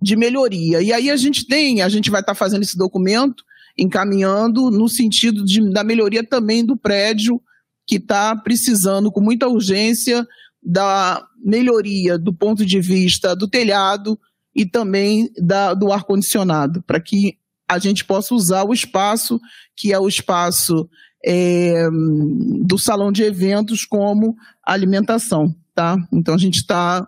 de 0.00 0.14
melhoria. 0.14 0.80
E 0.80 0.92
aí 0.92 1.10
a 1.10 1.16
gente 1.16 1.46
tem, 1.46 1.82
a 1.82 1.88
gente 1.88 2.10
vai 2.10 2.20
estar 2.20 2.32
tá 2.34 2.38
fazendo 2.38 2.62
esse 2.62 2.76
documento, 2.76 3.42
encaminhando 3.76 4.70
no 4.70 4.88
sentido 4.88 5.44
de, 5.44 5.72
da 5.72 5.82
melhoria 5.82 6.22
também 6.22 6.64
do 6.64 6.76
prédio, 6.76 7.40
que 7.86 7.96
está 7.96 8.36
precisando 8.36 9.10
com 9.10 9.20
muita 9.20 9.48
urgência 9.48 10.26
da 10.62 11.24
melhoria 11.42 12.18
do 12.18 12.32
ponto 12.32 12.64
de 12.64 12.80
vista 12.80 13.34
do 13.34 13.48
telhado 13.48 14.18
e 14.54 14.66
também 14.66 15.30
da, 15.38 15.72
do 15.74 15.92
ar-condicionado, 15.92 16.82
para 16.82 17.00
que 17.00 17.38
a 17.68 17.78
gente 17.78 18.04
possa 18.04 18.34
usar 18.34 18.64
o 18.64 18.72
espaço, 18.72 19.40
que 19.76 19.92
é 19.92 19.98
o 19.98 20.08
espaço 20.08 20.88
é, 21.24 21.86
do 22.64 22.78
salão 22.78 23.12
de 23.12 23.22
eventos, 23.22 23.84
como 23.84 24.36
alimentação. 24.64 25.54
Tá? 25.74 25.96
Então 26.12 26.34
a 26.34 26.38
gente 26.38 26.56
está 26.56 27.06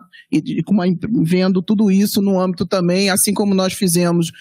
vendo 1.23 1.61
tudo 1.61 1.91
isso 1.91 2.21
no 2.21 2.39
âmbito 2.39 2.65
também, 2.65 3.09
assim 3.09 3.33
como 3.33 3.53
nós 3.53 3.73
fizemos 3.73 4.31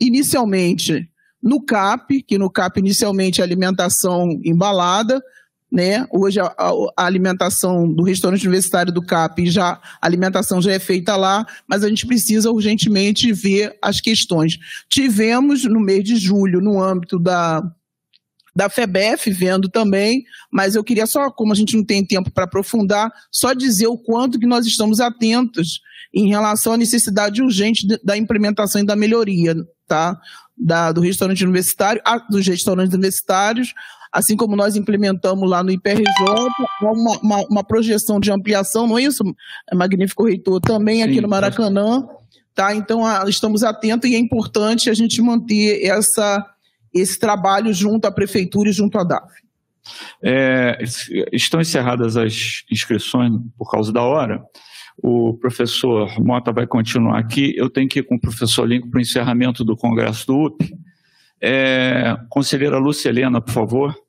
inicialmente 0.00 1.08
no 1.42 1.60
CAP, 1.60 2.22
que 2.22 2.38
no 2.38 2.48
CAP 2.48 2.78
inicialmente 2.78 3.40
a 3.40 3.44
alimentação 3.44 4.40
embalada, 4.44 5.20
né? 5.74 6.06
Hoje 6.08 6.38
a, 6.38 6.54
a, 6.56 7.04
alimentação 7.04 7.92
do 7.92 8.04
restaurante 8.04 8.46
universitário 8.46 8.92
do 8.92 9.04
CAP 9.04 9.50
já 9.50 9.72
a 9.72 10.06
alimentação 10.06 10.62
já 10.62 10.70
é 10.70 10.78
feita 10.78 11.16
lá, 11.16 11.44
mas 11.68 11.82
a 11.82 11.88
gente 11.88 12.06
precisa 12.06 12.48
urgentemente 12.52 13.32
ver 13.32 13.76
as 13.82 14.00
questões. 14.00 14.56
Tivemos 14.88 15.64
no 15.64 15.80
mês 15.80 16.04
de 16.04 16.14
julho, 16.14 16.60
no 16.60 16.80
âmbito 16.80 17.18
da 17.18 17.60
da 18.54 18.70
FEBEF 18.70 19.32
vendo 19.32 19.68
também, 19.68 20.22
mas 20.48 20.76
eu 20.76 20.84
queria 20.84 21.08
só, 21.08 21.28
como 21.28 21.52
a 21.52 21.56
gente 21.56 21.76
não 21.76 21.84
tem 21.84 22.06
tempo 22.06 22.30
para 22.30 22.44
aprofundar, 22.44 23.10
só 23.28 23.52
dizer 23.52 23.88
o 23.88 23.98
quanto 23.98 24.38
que 24.38 24.46
nós 24.46 24.64
estamos 24.64 25.00
atentos 25.00 25.80
em 26.14 26.28
relação 26.28 26.74
à 26.74 26.76
necessidade 26.76 27.42
urgente 27.42 27.84
da 28.04 28.16
implementação 28.16 28.80
e 28.80 28.86
da 28.86 28.94
melhoria, 28.94 29.56
tá? 29.88 30.16
Da, 30.56 30.92
do 30.92 31.00
restaurante 31.00 31.42
universitário, 31.42 32.00
a, 32.04 32.16
dos 32.18 32.46
restaurantes 32.46 32.94
universitários, 32.94 33.74
assim 34.14 34.36
como 34.36 34.54
nós 34.54 34.76
implementamos 34.76 35.50
lá 35.50 35.60
no 35.64 35.72
IPRJ, 35.72 36.04
uma, 36.80 37.18
uma, 37.18 37.46
uma 37.50 37.64
projeção 37.64 38.20
de 38.20 38.30
ampliação, 38.30 38.86
não 38.86 38.96
é 38.96 39.02
isso, 39.02 39.24
magnífico 39.74 40.24
reitor, 40.24 40.60
também 40.60 41.02
Sim, 41.02 41.02
aqui 41.02 41.20
no 41.20 41.28
Maracanã, 41.28 42.06
tá? 42.54 42.76
Então 42.76 43.04
a, 43.04 43.24
estamos 43.28 43.64
atentos 43.64 44.08
e 44.08 44.14
é 44.14 44.18
importante 44.18 44.88
a 44.88 44.94
gente 44.94 45.20
manter 45.20 45.84
essa, 45.84 46.46
esse 46.94 47.18
trabalho 47.18 47.74
junto 47.74 48.06
à 48.06 48.12
prefeitura 48.12 48.70
e 48.70 48.72
junto 48.72 48.96
à 48.98 49.02
DAF. 49.02 49.34
É, 50.22 50.78
estão 51.32 51.60
encerradas 51.60 52.16
as 52.16 52.62
inscrições 52.70 53.32
por 53.58 53.68
causa 53.68 53.92
da 53.92 54.02
hora. 54.02 54.40
O 55.02 55.34
professor 55.34 56.08
Mota 56.20 56.52
vai 56.52 56.68
continuar 56.68 57.18
aqui. 57.18 57.52
Eu 57.56 57.68
tenho 57.68 57.88
que 57.88 57.98
ir 57.98 58.04
com 58.04 58.14
o 58.14 58.20
professor 58.20 58.64
Lincoln 58.64 58.90
para 58.90 58.98
o 58.98 59.02
encerramento 59.02 59.64
do 59.64 59.76
congresso 59.76 60.24
do 60.28 60.36
UP. 60.46 60.72
É, 61.42 62.16
conselheira 62.30 62.78
Lúcia 62.78 63.08
Helena, 63.08 63.40
por 63.40 63.52
favor. 63.52 64.03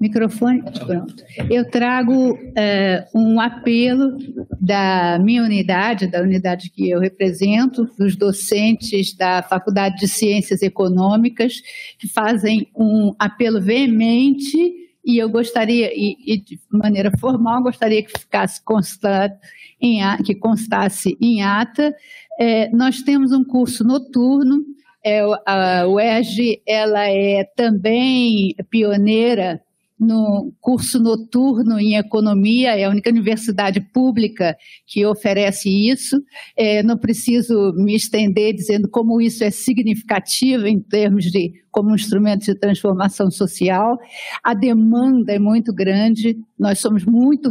Microfone, 0.00 0.62
pronto. 0.62 1.14
Eu 1.50 1.68
trago 1.68 2.38
é, 2.56 3.06
um 3.14 3.40
apelo 3.40 4.16
da 4.60 5.18
minha 5.18 5.42
unidade, 5.42 6.06
da 6.06 6.20
unidade 6.20 6.70
que 6.70 6.88
eu 6.88 7.00
represento, 7.00 7.88
dos 7.98 8.16
docentes 8.16 9.16
da 9.16 9.42
Faculdade 9.42 9.96
de 9.96 10.08
Ciências 10.08 10.62
Econômicas, 10.62 11.54
que 11.98 12.08
fazem 12.08 12.68
um 12.76 13.14
apelo 13.18 13.60
veemente 13.60 14.82
e 15.04 15.18
eu 15.18 15.28
gostaria, 15.28 15.92
e, 15.92 16.16
e, 16.24 16.38
de 16.38 16.60
maneira 16.70 17.10
formal, 17.18 17.60
gostaria 17.62 18.04
que 18.04 18.18
ficasse 18.18 18.62
constado 18.62 19.34
em, 19.80 20.00
que 20.24 20.32
constasse 20.32 21.16
em 21.20 21.42
ata. 21.42 21.92
É, 22.38 22.68
nós 22.70 23.02
temos 23.02 23.32
um 23.32 23.44
curso 23.44 23.84
noturno, 23.84 24.64
é, 25.04 25.20
a 25.46 25.86
UERJ 25.86 26.62
ela 26.66 27.08
é 27.08 27.44
também 27.56 28.54
pioneira 28.70 29.60
no 30.02 30.52
curso 30.60 31.00
noturno 31.00 31.78
em 31.78 31.94
economia, 31.96 32.76
é 32.76 32.84
a 32.84 32.90
única 32.90 33.08
universidade 33.08 33.80
pública 33.80 34.56
que 34.86 35.06
oferece 35.06 35.68
isso. 35.68 36.16
É, 36.56 36.82
não 36.82 36.98
preciso 36.98 37.72
me 37.76 37.94
estender 37.94 38.52
dizendo 38.52 38.88
como 38.88 39.20
isso 39.20 39.44
é 39.44 39.50
significativo 39.50 40.66
em 40.66 40.80
termos 40.80 41.26
de 41.26 41.52
como 41.70 41.94
instrumento 41.94 42.44
de 42.44 42.54
transformação 42.54 43.30
social. 43.30 43.96
A 44.42 44.52
demanda 44.54 45.32
é 45.32 45.38
muito 45.38 45.72
grande. 45.72 46.36
Nós 46.58 46.80
somos 46.80 47.04
muito 47.04 47.48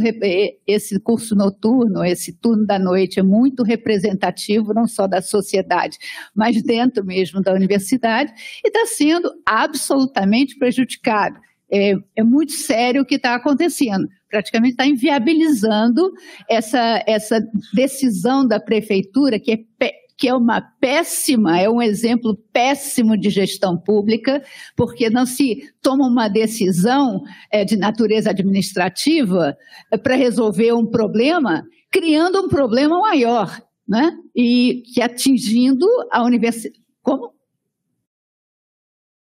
esse 0.66 1.00
curso 1.00 1.34
noturno, 1.34 2.04
esse 2.04 2.32
turno 2.38 2.64
da 2.64 2.78
noite 2.78 3.18
é 3.18 3.22
muito 3.22 3.64
representativo 3.64 4.72
não 4.72 4.86
só 4.86 5.06
da 5.06 5.20
sociedade, 5.20 5.98
mas 6.34 6.62
dentro 6.62 7.04
mesmo 7.04 7.42
da 7.42 7.52
universidade 7.52 8.32
e 8.64 8.68
está 8.68 8.86
sendo 8.86 9.28
absolutamente 9.44 10.56
prejudicado 10.56 11.40
é, 11.72 11.94
é 12.16 12.22
muito 12.22 12.52
sério 12.52 13.02
o 13.02 13.06
que 13.06 13.14
está 13.14 13.34
acontecendo. 13.34 14.06
Praticamente 14.28 14.72
está 14.72 14.86
inviabilizando 14.86 16.12
essa, 16.48 17.02
essa 17.06 17.40
decisão 17.74 18.46
da 18.46 18.60
prefeitura, 18.60 19.38
que 19.38 19.52
é 19.52 20.02
que 20.22 20.28
é 20.28 20.34
uma 20.36 20.60
péssima, 20.60 21.58
é 21.58 21.68
um 21.68 21.82
exemplo 21.82 22.36
péssimo 22.52 23.18
de 23.18 23.28
gestão 23.28 23.76
pública, 23.76 24.40
porque 24.76 25.10
não 25.10 25.26
se 25.26 25.68
toma 25.82 26.06
uma 26.06 26.28
decisão 26.28 27.24
é, 27.50 27.64
de 27.64 27.76
natureza 27.76 28.30
administrativa 28.30 29.56
é, 29.90 29.96
para 29.96 30.14
resolver 30.14 30.74
um 30.74 30.86
problema, 30.86 31.64
criando 31.90 32.40
um 32.40 32.48
problema 32.48 33.00
maior, 33.00 33.60
né? 33.88 34.12
E 34.32 34.84
que 34.94 35.02
atingindo 35.02 35.86
a 36.12 36.22
universidade. 36.22 36.80
Como? 37.02 37.32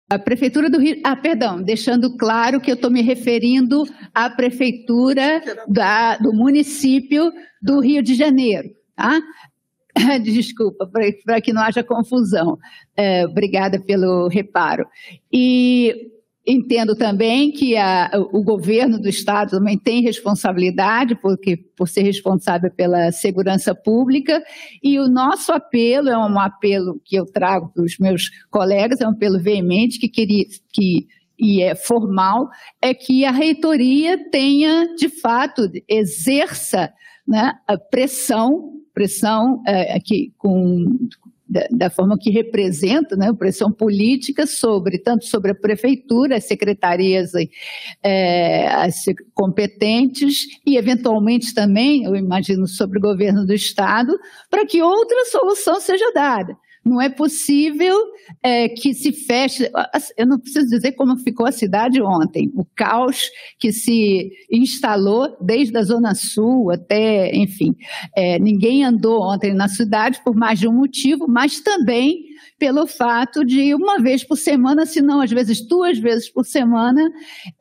A 0.10 0.18
Prefeitura 0.18 0.70
do 0.70 0.80
Rio. 0.80 1.02
Ah, 1.04 1.16
perdão, 1.16 1.62
deixando 1.62 2.16
claro 2.16 2.62
que 2.62 2.72
eu 2.72 2.76
estou 2.76 2.90
me 2.90 3.02
referindo 3.02 3.84
à 4.14 4.30
Prefeitura 4.30 5.42
da, 5.68 6.18
do 6.18 6.34
município 6.34 7.32
do 7.62 7.80
Rio 7.80 8.02
de 8.02 8.16
Janeiro. 8.16 8.70
Tá? 8.96 9.20
Desculpa, 10.24 10.90
para 11.26 11.42
que 11.42 11.52
não 11.52 11.62
haja 11.62 11.84
confusão. 11.84 12.58
É, 12.96 13.26
obrigada 13.26 13.80
pelo 13.80 14.28
reparo. 14.28 14.88
E 15.32 16.17
Entendo 16.50 16.96
também 16.96 17.52
que 17.52 17.76
a, 17.76 18.10
o 18.32 18.42
governo 18.42 18.98
do 18.98 19.10
Estado 19.10 19.52
também 19.52 19.78
tem 19.78 20.02
responsabilidade, 20.02 21.14
porque, 21.16 21.58
por 21.58 21.90
ser 21.90 22.04
responsável 22.04 22.72
pela 22.72 23.12
segurança 23.12 23.76
pública, 23.76 24.42
e 24.82 24.98
o 24.98 25.10
nosso 25.10 25.52
apelo 25.52 26.08
é 26.08 26.18
um 26.18 26.40
apelo 26.40 27.02
que 27.04 27.18
eu 27.18 27.26
trago 27.26 27.70
para 27.74 27.84
os 27.84 27.98
meus 28.00 28.30
colegas, 28.50 29.02
é 29.02 29.06
um 29.06 29.12
apelo 29.12 29.38
veemente 29.38 30.00
que 30.00 30.08
queria 30.08 30.46
que 30.72 31.08
e 31.40 31.62
é 31.62 31.76
formal, 31.76 32.50
é 32.82 32.94
que 32.94 33.24
a 33.24 33.32
reitoria 33.32 34.18
tenha, 34.32 34.96
de 34.96 35.08
fato, 35.08 35.70
exerça 35.88 36.92
né, 37.28 37.54
a 37.68 37.78
pressão, 37.78 38.72
pressão 38.94 39.62
é, 39.68 40.00
com, 40.38 40.98
da, 41.50 41.68
da, 41.72 41.90
forma 41.90 42.18
que 42.20 42.30
representa, 42.30 43.16
né, 43.16 43.32
pressão 43.34 43.72
política 43.72 44.46
sobre, 44.46 44.98
tanto 44.98 45.26
sobre 45.26 45.52
a 45.52 45.56
prefeitura, 45.56 46.38
as 46.38 46.46
secretarias 46.46 47.32
é, 48.04 48.68
as 48.68 49.06
competentes 49.34 50.46
e, 50.66 50.78
eventualmente, 50.78 51.54
também, 51.54 52.04
eu 52.04 52.16
imagino, 52.16 52.68
sobre 52.68 53.00
o 53.00 53.02
governo 53.02 53.46
do 53.46 53.54
Estado, 53.54 54.18
para 54.50 54.66
que 54.66 54.82
outra 54.82 55.26
solução 55.26 55.80
seja 55.80 56.12
dada. 56.14 56.58
Não 56.88 57.02
é 57.02 57.10
possível 57.10 57.96
é, 58.42 58.70
que 58.70 58.94
se 58.94 59.12
feche. 59.12 59.70
Eu 60.18 60.26
não 60.26 60.40
preciso 60.40 60.68
dizer 60.68 60.94
como 60.94 61.18
ficou 61.18 61.46
a 61.46 61.52
cidade 61.52 62.02
ontem. 62.02 62.52
O 62.56 62.66
caos 62.66 63.30
que 63.60 63.72
se 63.72 64.32
instalou 64.52 65.36
desde 65.42 65.78
a 65.78 65.84
Zona 65.84 66.16
Sul 66.16 66.72
até, 66.72 67.36
enfim. 67.36 67.76
É, 68.16 68.40
ninguém 68.40 68.84
andou 68.84 69.22
ontem 69.22 69.54
na 69.54 69.68
cidade 69.68 70.22
por 70.24 70.36
mais 70.36 70.60
de 70.60 70.68
um 70.68 70.74
motivo, 70.74 71.28
mas 71.28 71.60
também 71.60 72.28
pelo 72.58 72.88
fato 72.88 73.44
de 73.44 73.74
uma 73.76 74.00
vez 74.00 74.24
por 74.24 74.38
semana, 74.38 74.86
se 74.86 75.02
não 75.02 75.22
às 75.22 75.32
vezes 75.32 75.66
duas 75.68 75.98
vezes 76.00 76.30
por 76.30 76.46
semana, 76.46 77.02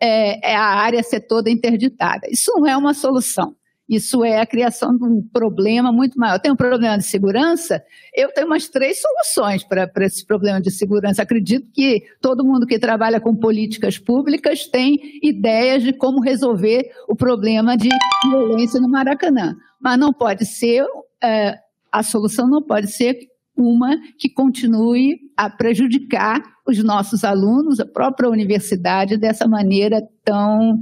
é, 0.01 0.53
é 0.53 0.57
a 0.57 0.65
área 0.65 1.03
ser 1.03 1.21
toda 1.21 1.51
interditada. 1.51 2.27
Isso 2.31 2.53
não 2.57 2.67
é 2.67 2.77
uma 2.77 2.95
solução. 2.95 3.55
Isso 3.89 4.25
é 4.25 4.41
a 4.41 4.47
criação 4.47 4.97
de 4.97 5.05
um 5.05 5.23
problema 5.23 5.93
muito 5.93 6.19
maior. 6.19 6.41
Tem 6.41 6.51
um 6.51 6.57
problema 6.57 6.99
de 6.99 7.05
segurança? 7.05 7.83
Eu 8.13 8.33
tenho 8.33 8.49
umas 8.49 8.69
três 8.69 9.01
soluções 9.01 9.63
para 9.63 9.89
esse 10.05 10.27
problema 10.27 10.61
de 10.61 10.73
segurança. 10.73 11.23
Acredito 11.23 11.71
que 11.73 12.03
todo 12.21 12.45
mundo 12.45 12.67
que 12.67 12.81
trabalha 12.81 13.21
com 13.21 13.35
políticas 13.35 13.97
públicas 13.97 14.67
tem 14.67 14.99
ideias 15.23 15.85
de 15.85 15.93
como 15.93 16.21
resolver 16.21 16.91
o 17.09 17.15
problema 17.15 17.77
de 17.77 17.89
violência 18.29 18.81
no 18.81 18.89
Maracanã. 18.89 19.55
Mas 19.81 19.99
não 19.99 20.13
pode 20.13 20.45
ser, 20.45 20.85
é, 21.23 21.57
a 21.93 22.03
solução 22.03 22.49
não 22.49 22.63
pode 22.63 22.89
ser 22.89 23.17
uma 23.57 23.97
que 24.19 24.29
continue 24.29 25.19
a 25.37 25.49
prejudicar 25.49 26.43
os 26.67 26.83
nossos 26.83 27.25
alunos, 27.25 27.81
a 27.81 27.87
própria 27.87 28.29
universidade, 28.29 29.17
dessa 29.17 29.47
maneira 29.49 30.03
tão, 30.25 30.79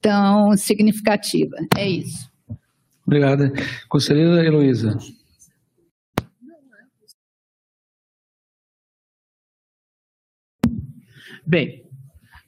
tão 0.00 0.56
significativa. 0.56 1.56
É 1.76 1.88
isso. 1.88 2.25
Obrigada. 3.06 3.52
Conselheira 3.88 4.44
Heloísa. 4.44 4.98
Bem, 11.46 11.85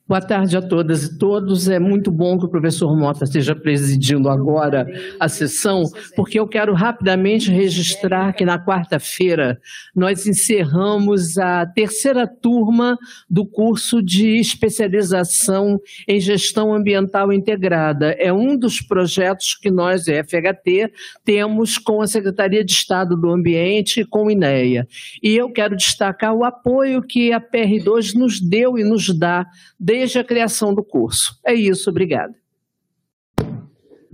Boa 0.08 0.22
tarde 0.22 0.56
a 0.56 0.62
todas 0.62 1.04
e 1.04 1.18
todos. 1.18 1.68
É 1.68 1.78
muito 1.78 2.10
bom 2.10 2.38
que 2.38 2.46
o 2.46 2.48
professor 2.48 2.96
Mota 2.96 3.24
esteja 3.24 3.54
presidindo 3.54 4.30
agora 4.30 4.86
a 5.20 5.28
sessão, 5.28 5.82
porque 6.16 6.40
eu 6.40 6.48
quero 6.48 6.72
rapidamente 6.72 7.50
registrar 7.50 8.32
que 8.32 8.42
na 8.42 8.58
quarta-feira 8.58 9.60
nós 9.94 10.26
encerramos 10.26 11.36
a 11.36 11.66
terceira 11.66 12.26
turma 12.26 12.96
do 13.28 13.44
curso 13.44 14.02
de 14.02 14.38
especialização 14.38 15.78
em 16.08 16.18
gestão 16.18 16.72
ambiental 16.72 17.30
integrada. 17.30 18.12
É 18.12 18.32
um 18.32 18.56
dos 18.56 18.80
projetos 18.80 19.58
que 19.60 19.70
nós, 19.70 20.06
FHT, 20.06 20.90
temos 21.22 21.76
com 21.76 22.00
a 22.00 22.06
Secretaria 22.06 22.64
de 22.64 22.72
Estado 22.72 23.14
do 23.14 23.28
Ambiente 23.28 24.00
e 24.00 24.06
com 24.06 24.24
o 24.24 24.30
INEA. 24.30 24.88
E 25.22 25.36
eu 25.36 25.52
quero 25.52 25.76
destacar 25.76 26.32
o 26.32 26.44
apoio 26.44 27.02
que 27.02 27.30
a 27.30 27.38
PR2 27.38 28.14
nos 28.14 28.40
deu 28.40 28.78
e 28.78 28.84
nos 28.84 29.14
dá 29.14 29.44
desde 29.78 29.97
desde 29.98 30.18
a 30.20 30.24
criação 30.24 30.72
do 30.72 30.84
curso. 30.84 31.36
É 31.44 31.52
isso, 31.52 31.90
obrigada. 31.90 32.34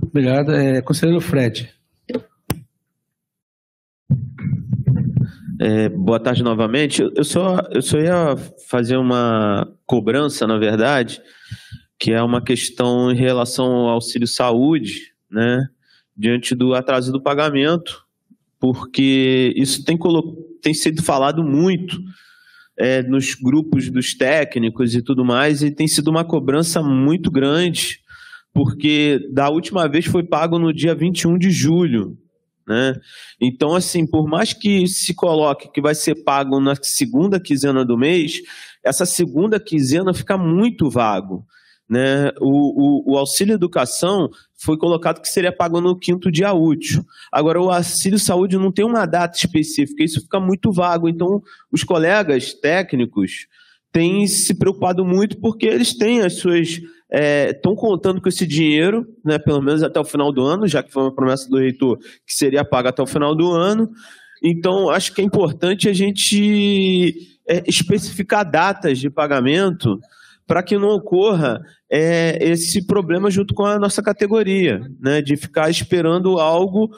Obrigado. 0.02 0.52
É, 0.52 0.80
conselheiro 0.80 1.20
Fred. 1.20 1.70
É, 5.60 5.88
boa 5.90 6.18
tarde 6.18 6.42
novamente. 6.42 7.02
Eu 7.14 7.24
só, 7.24 7.58
eu 7.70 7.82
só 7.82 7.98
ia 7.98 8.34
fazer 8.68 8.96
uma 8.96 9.70
cobrança, 9.84 10.46
na 10.46 10.56
verdade, 10.56 11.20
que 11.98 12.12
é 12.12 12.22
uma 12.22 12.42
questão 12.42 13.10
em 13.10 13.16
relação 13.16 13.66
ao 13.66 13.90
auxílio 13.90 14.26
saúde, 14.26 15.12
né, 15.30 15.68
diante 16.16 16.54
do 16.54 16.74
atraso 16.74 17.12
do 17.12 17.22
pagamento, 17.22 18.04
porque 18.58 19.52
isso 19.54 19.84
tem, 19.84 19.98
tem 20.62 20.72
sido 20.72 21.02
falado 21.02 21.44
muito 21.44 21.98
é, 22.78 23.02
nos 23.02 23.34
grupos 23.34 23.90
dos 23.90 24.14
técnicos 24.14 24.94
e 24.94 25.02
tudo 25.02 25.24
mais, 25.24 25.62
e 25.62 25.70
tem 25.70 25.86
sido 25.86 26.08
uma 26.08 26.24
cobrança 26.24 26.82
muito 26.82 27.30
grande, 27.30 28.00
porque 28.52 29.20
da 29.32 29.48
última 29.48 29.88
vez 29.88 30.06
foi 30.06 30.22
pago 30.22 30.58
no 30.58 30.72
dia 30.72 30.94
21 30.94 31.38
de 31.38 31.50
julho. 31.50 32.16
Né? 32.66 32.94
Então, 33.40 33.74
assim, 33.74 34.06
por 34.06 34.26
mais 34.26 34.52
que 34.52 34.86
se 34.86 35.14
coloque 35.14 35.70
que 35.70 35.80
vai 35.80 35.94
ser 35.94 36.24
pago 36.24 36.60
na 36.60 36.74
segunda 36.80 37.38
quinzena 37.38 37.84
do 37.84 37.98
mês, 37.98 38.40
essa 38.82 39.04
segunda 39.04 39.60
quinzena 39.60 40.14
fica 40.14 40.38
muito 40.38 40.88
vago. 40.88 41.44
Né? 41.88 42.30
O, 42.40 43.10
o, 43.10 43.12
o, 43.12 43.18
auxílio 43.18 43.54
educação 43.54 44.30
foi 44.64 44.78
colocado 44.78 45.20
que 45.20 45.28
seria 45.28 45.52
pago 45.52 45.80
no 45.80 45.96
quinto 45.96 46.32
dia 46.32 46.52
útil. 46.52 47.04
Agora, 47.30 47.60
o 47.60 47.70
auxílio 47.70 48.18
saúde 48.18 48.56
não 48.56 48.72
tem 48.72 48.84
uma 48.84 49.04
data 49.04 49.36
específica, 49.36 50.02
isso 50.02 50.22
fica 50.22 50.40
muito 50.40 50.72
vago. 50.72 51.08
Então, 51.08 51.42
os 51.70 51.84
colegas 51.84 52.54
técnicos 52.54 53.46
têm 53.92 54.26
se 54.26 54.54
preocupado 54.54 55.04
muito 55.04 55.38
porque 55.38 55.66
eles 55.66 55.96
têm 55.96 56.22
as 56.22 56.34
suas. 56.34 56.80
Estão 57.12 57.72
é, 57.74 57.76
contando 57.76 58.20
com 58.20 58.28
esse 58.28 58.46
dinheiro, 58.46 59.06
né, 59.24 59.38
pelo 59.38 59.62
menos 59.62 59.82
até 59.82 60.00
o 60.00 60.04
final 60.04 60.32
do 60.32 60.42
ano, 60.42 60.66
já 60.66 60.82
que 60.82 60.90
foi 60.90 61.02
uma 61.02 61.14
promessa 61.14 61.48
do 61.48 61.58
reitor 61.58 61.98
que 62.26 62.34
seria 62.34 62.64
pago 62.64 62.88
até 62.88 63.02
o 63.02 63.06
final 63.06 63.36
do 63.36 63.52
ano. 63.52 63.90
Então, 64.42 64.88
acho 64.90 65.12
que 65.14 65.20
é 65.20 65.24
importante 65.24 65.88
a 65.88 65.92
gente 65.92 67.14
é, 67.48 67.62
especificar 67.68 68.50
datas 68.50 68.98
de 68.98 69.10
pagamento 69.10 70.00
para 70.46 70.62
que 70.62 70.76
não 70.76 70.88
ocorra 70.88 71.60
é, 71.96 72.36
esse 72.40 72.84
problema 72.84 73.30
junto 73.30 73.54
com 73.54 73.64
a 73.64 73.78
nossa 73.78 74.02
categoria, 74.02 74.80
né, 75.00 75.22
de 75.22 75.36
ficar 75.36 75.70
esperando 75.70 76.40
algo 76.40 76.90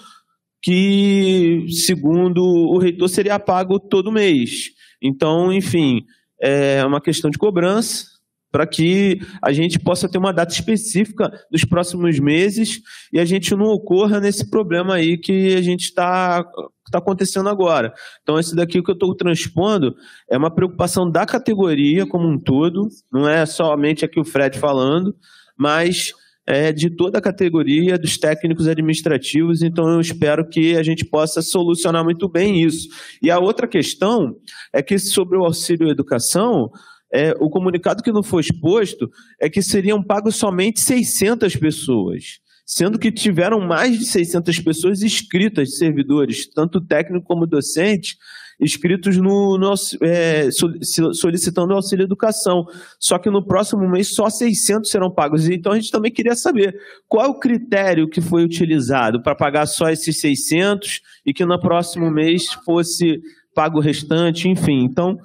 que, 0.62 1.66
segundo 1.84 2.42
o 2.42 2.78
reitor, 2.78 3.06
seria 3.10 3.38
pago 3.38 3.78
todo 3.78 4.10
mês. 4.10 4.70
Então, 5.02 5.52
enfim, 5.52 6.02
é 6.40 6.82
uma 6.82 6.98
questão 6.98 7.30
de 7.30 7.36
cobrança 7.36 8.15
para 8.56 8.66
que 8.66 9.20
a 9.42 9.52
gente 9.52 9.78
possa 9.78 10.08
ter 10.08 10.16
uma 10.16 10.32
data 10.32 10.50
específica 10.50 11.30
dos 11.50 11.62
próximos 11.62 12.18
meses 12.18 12.80
e 13.12 13.20
a 13.20 13.24
gente 13.26 13.54
não 13.54 13.66
ocorra 13.66 14.18
nesse 14.18 14.48
problema 14.48 14.94
aí 14.94 15.18
que 15.18 15.54
a 15.54 15.60
gente 15.60 15.82
está 15.82 16.42
está 16.86 16.96
acontecendo 16.96 17.50
agora. 17.50 17.92
Então, 18.22 18.38
esse 18.38 18.56
daqui 18.56 18.82
que 18.82 18.90
eu 18.90 18.94
estou 18.94 19.14
transpondo 19.14 19.94
é 20.30 20.38
uma 20.38 20.50
preocupação 20.50 21.10
da 21.10 21.26
categoria 21.26 22.06
como 22.06 22.26
um 22.26 22.38
todo, 22.38 22.88
não 23.12 23.28
é 23.28 23.44
somente 23.44 24.06
aqui 24.06 24.18
o 24.18 24.24
Fred 24.24 24.58
falando, 24.58 25.14
mas 25.54 26.14
é 26.46 26.72
de 26.72 26.88
toda 26.88 27.18
a 27.18 27.20
categoria 27.20 27.98
dos 27.98 28.16
técnicos 28.16 28.68
administrativos, 28.68 29.60
então 29.62 29.86
eu 29.90 30.00
espero 30.00 30.48
que 30.48 30.76
a 30.76 30.82
gente 30.82 31.04
possa 31.04 31.42
solucionar 31.42 32.04
muito 32.04 32.26
bem 32.26 32.62
isso. 32.62 32.88
E 33.20 33.30
a 33.30 33.38
outra 33.38 33.68
questão 33.68 34.34
é 34.72 34.80
que 34.80 34.98
sobre 34.98 35.36
o 35.36 35.44
auxílio 35.44 35.90
educação, 35.90 36.70
é, 37.12 37.34
o 37.38 37.48
comunicado 37.48 38.02
que 38.02 38.12
não 38.12 38.22
foi 38.22 38.42
exposto 38.42 39.10
é 39.40 39.48
que 39.48 39.62
seriam 39.62 40.02
pagos 40.02 40.36
somente 40.36 40.80
600 40.80 41.56
pessoas 41.56 42.40
sendo 42.66 42.98
que 42.98 43.12
tiveram 43.12 43.60
mais 43.60 43.96
de 43.96 44.04
600 44.04 44.58
pessoas 44.58 45.02
inscritas, 45.02 45.78
servidores, 45.78 46.48
tanto 46.48 46.80
técnico 46.80 47.24
como 47.24 47.46
docente, 47.46 48.16
inscritos 48.60 49.16
no, 49.18 49.56
no 49.56 49.72
é, 50.02 50.48
solicitando 50.50 51.74
auxílio 51.74 52.02
educação. 52.02 52.66
Só 52.98 53.18
que 53.18 53.30
no 53.30 53.46
próximo 53.46 53.88
mês 53.88 54.12
só 54.12 54.28
600 54.28 54.90
serão 54.90 55.10
pagos. 55.10 55.48
Então 55.48 55.72
a 55.72 55.76
gente 55.76 55.92
também 55.92 56.10
queria 56.10 56.34
saber 56.34 56.76
qual 57.06 57.26
é 57.26 57.28
o 57.28 57.38
critério 57.38 58.08
que 58.08 58.20
foi 58.20 58.42
utilizado 58.42 59.22
para 59.22 59.36
pagar 59.36 59.66
só 59.66 59.88
esses 59.88 60.20
600 60.20 61.00
e 61.24 61.32
que 61.32 61.46
no 61.46 61.60
próximo 61.60 62.10
mês 62.10 62.52
fosse 62.64 63.20
pago 63.54 63.78
o 63.78 63.82
restante, 63.82 64.48
enfim. 64.48 64.82
Então 64.82 65.16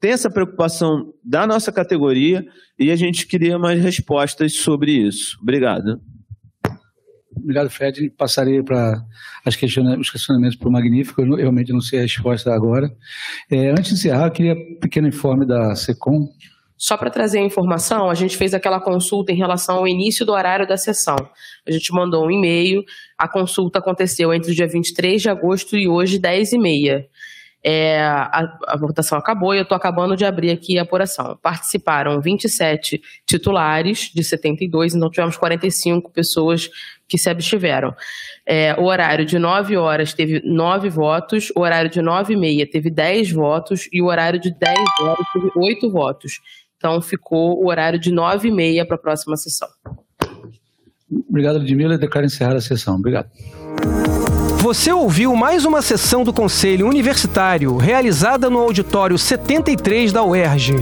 tem 0.00 0.12
essa 0.12 0.30
preocupação 0.30 1.12
da 1.24 1.46
nossa 1.46 1.72
categoria 1.72 2.44
e 2.78 2.90
a 2.90 2.96
gente 2.96 3.26
queria 3.26 3.58
mais 3.58 3.82
respostas 3.82 4.54
sobre 4.54 4.92
isso. 4.92 5.38
Obrigado. 5.42 6.00
Obrigado, 7.36 7.70
Fred. 7.70 8.10
Passarei 8.10 8.62
para 8.62 9.02
os 9.46 9.56
questionamentos 9.56 10.56
para 10.56 10.68
o 10.68 10.72
Magnífico. 10.72 11.22
Eu 11.22 11.36
realmente 11.36 11.72
não 11.72 11.80
sei 11.80 12.00
a 12.00 12.02
resposta 12.02 12.52
agora. 12.52 12.90
É, 13.50 13.70
antes 13.70 13.88
de 13.88 13.94
encerrar, 13.94 14.26
eu 14.26 14.32
queria 14.32 14.54
um 14.54 14.78
pequeno 14.80 15.08
informe 15.08 15.46
da 15.46 15.74
SECOM. 15.74 16.28
Só 16.76 16.96
para 16.96 17.10
trazer 17.10 17.38
a 17.38 17.44
informação, 17.44 18.08
a 18.08 18.14
gente 18.14 18.36
fez 18.36 18.54
aquela 18.54 18.80
consulta 18.80 19.32
em 19.32 19.36
relação 19.36 19.78
ao 19.78 19.88
início 19.88 20.24
do 20.24 20.30
horário 20.30 20.66
da 20.66 20.76
sessão. 20.76 21.16
A 21.66 21.72
gente 21.72 21.92
mandou 21.92 22.24
um 22.24 22.30
e-mail, 22.30 22.84
a 23.18 23.26
consulta 23.26 23.80
aconteceu 23.80 24.32
entre 24.32 24.52
o 24.52 24.54
dia 24.54 24.68
23 24.68 25.20
de 25.20 25.28
agosto 25.28 25.76
e 25.76 25.88
hoje, 25.88 26.20
10 26.20 26.52
e 26.52 26.58
meia. 26.58 27.06
É, 27.62 28.00
a, 28.00 28.58
a, 28.68 28.76
votação 28.76 29.18
acabou 29.18 29.52
e 29.52 29.58
eu 29.58 29.62
estou 29.62 29.76
acabando 29.76 30.16
de 30.16 30.24
abrir 30.24 30.50
aqui 30.50 30.78
a 30.78 30.82
apuração. 30.82 31.36
Participaram 31.42 32.20
27 32.20 33.02
titulares 33.26 34.10
de 34.14 34.22
72, 34.22 34.94
então 34.94 35.10
tivemos 35.10 35.36
45 35.36 36.10
pessoas 36.10 36.70
que 37.08 37.18
se 37.18 37.28
abstiveram. 37.28 37.94
É, 38.46 38.74
o 38.78 38.84
horário 38.84 39.24
de 39.24 39.38
9 39.38 39.76
horas 39.76 40.14
teve 40.14 40.40
9 40.44 40.88
votos, 40.88 41.50
o 41.56 41.60
horário 41.60 41.90
de 41.90 42.00
9 42.00 42.34
e 42.34 42.36
meia 42.36 42.70
teve 42.70 42.90
10 42.90 43.32
votos 43.32 43.88
e 43.92 44.00
o 44.00 44.06
horário 44.06 44.38
de 44.38 44.52
10 44.56 44.78
horas 45.00 45.26
teve 45.32 45.50
8 45.56 45.90
votos. 45.90 46.40
Então 46.76 47.02
ficou 47.02 47.60
o 47.60 47.68
horário 47.68 47.98
de 47.98 48.12
9 48.12 48.48
e 48.48 48.52
meia 48.52 48.86
para 48.86 48.94
a 48.94 49.00
próxima 49.00 49.36
sessão. 49.36 49.68
Obrigado, 51.28 51.58
Ludmila. 51.58 51.98
Declaro 51.98 52.26
encerrada 52.26 52.58
a 52.58 52.60
sessão. 52.60 52.94
Obrigado. 52.94 53.28
Você 54.68 54.92
ouviu 54.92 55.34
mais 55.34 55.64
uma 55.64 55.80
sessão 55.80 56.22
do 56.22 56.30
Conselho 56.30 56.86
Universitário 56.86 57.74
realizada 57.78 58.50
no 58.50 58.58
auditório 58.58 59.16
73 59.16 60.12
da 60.12 60.22
UERJ. 60.22 60.74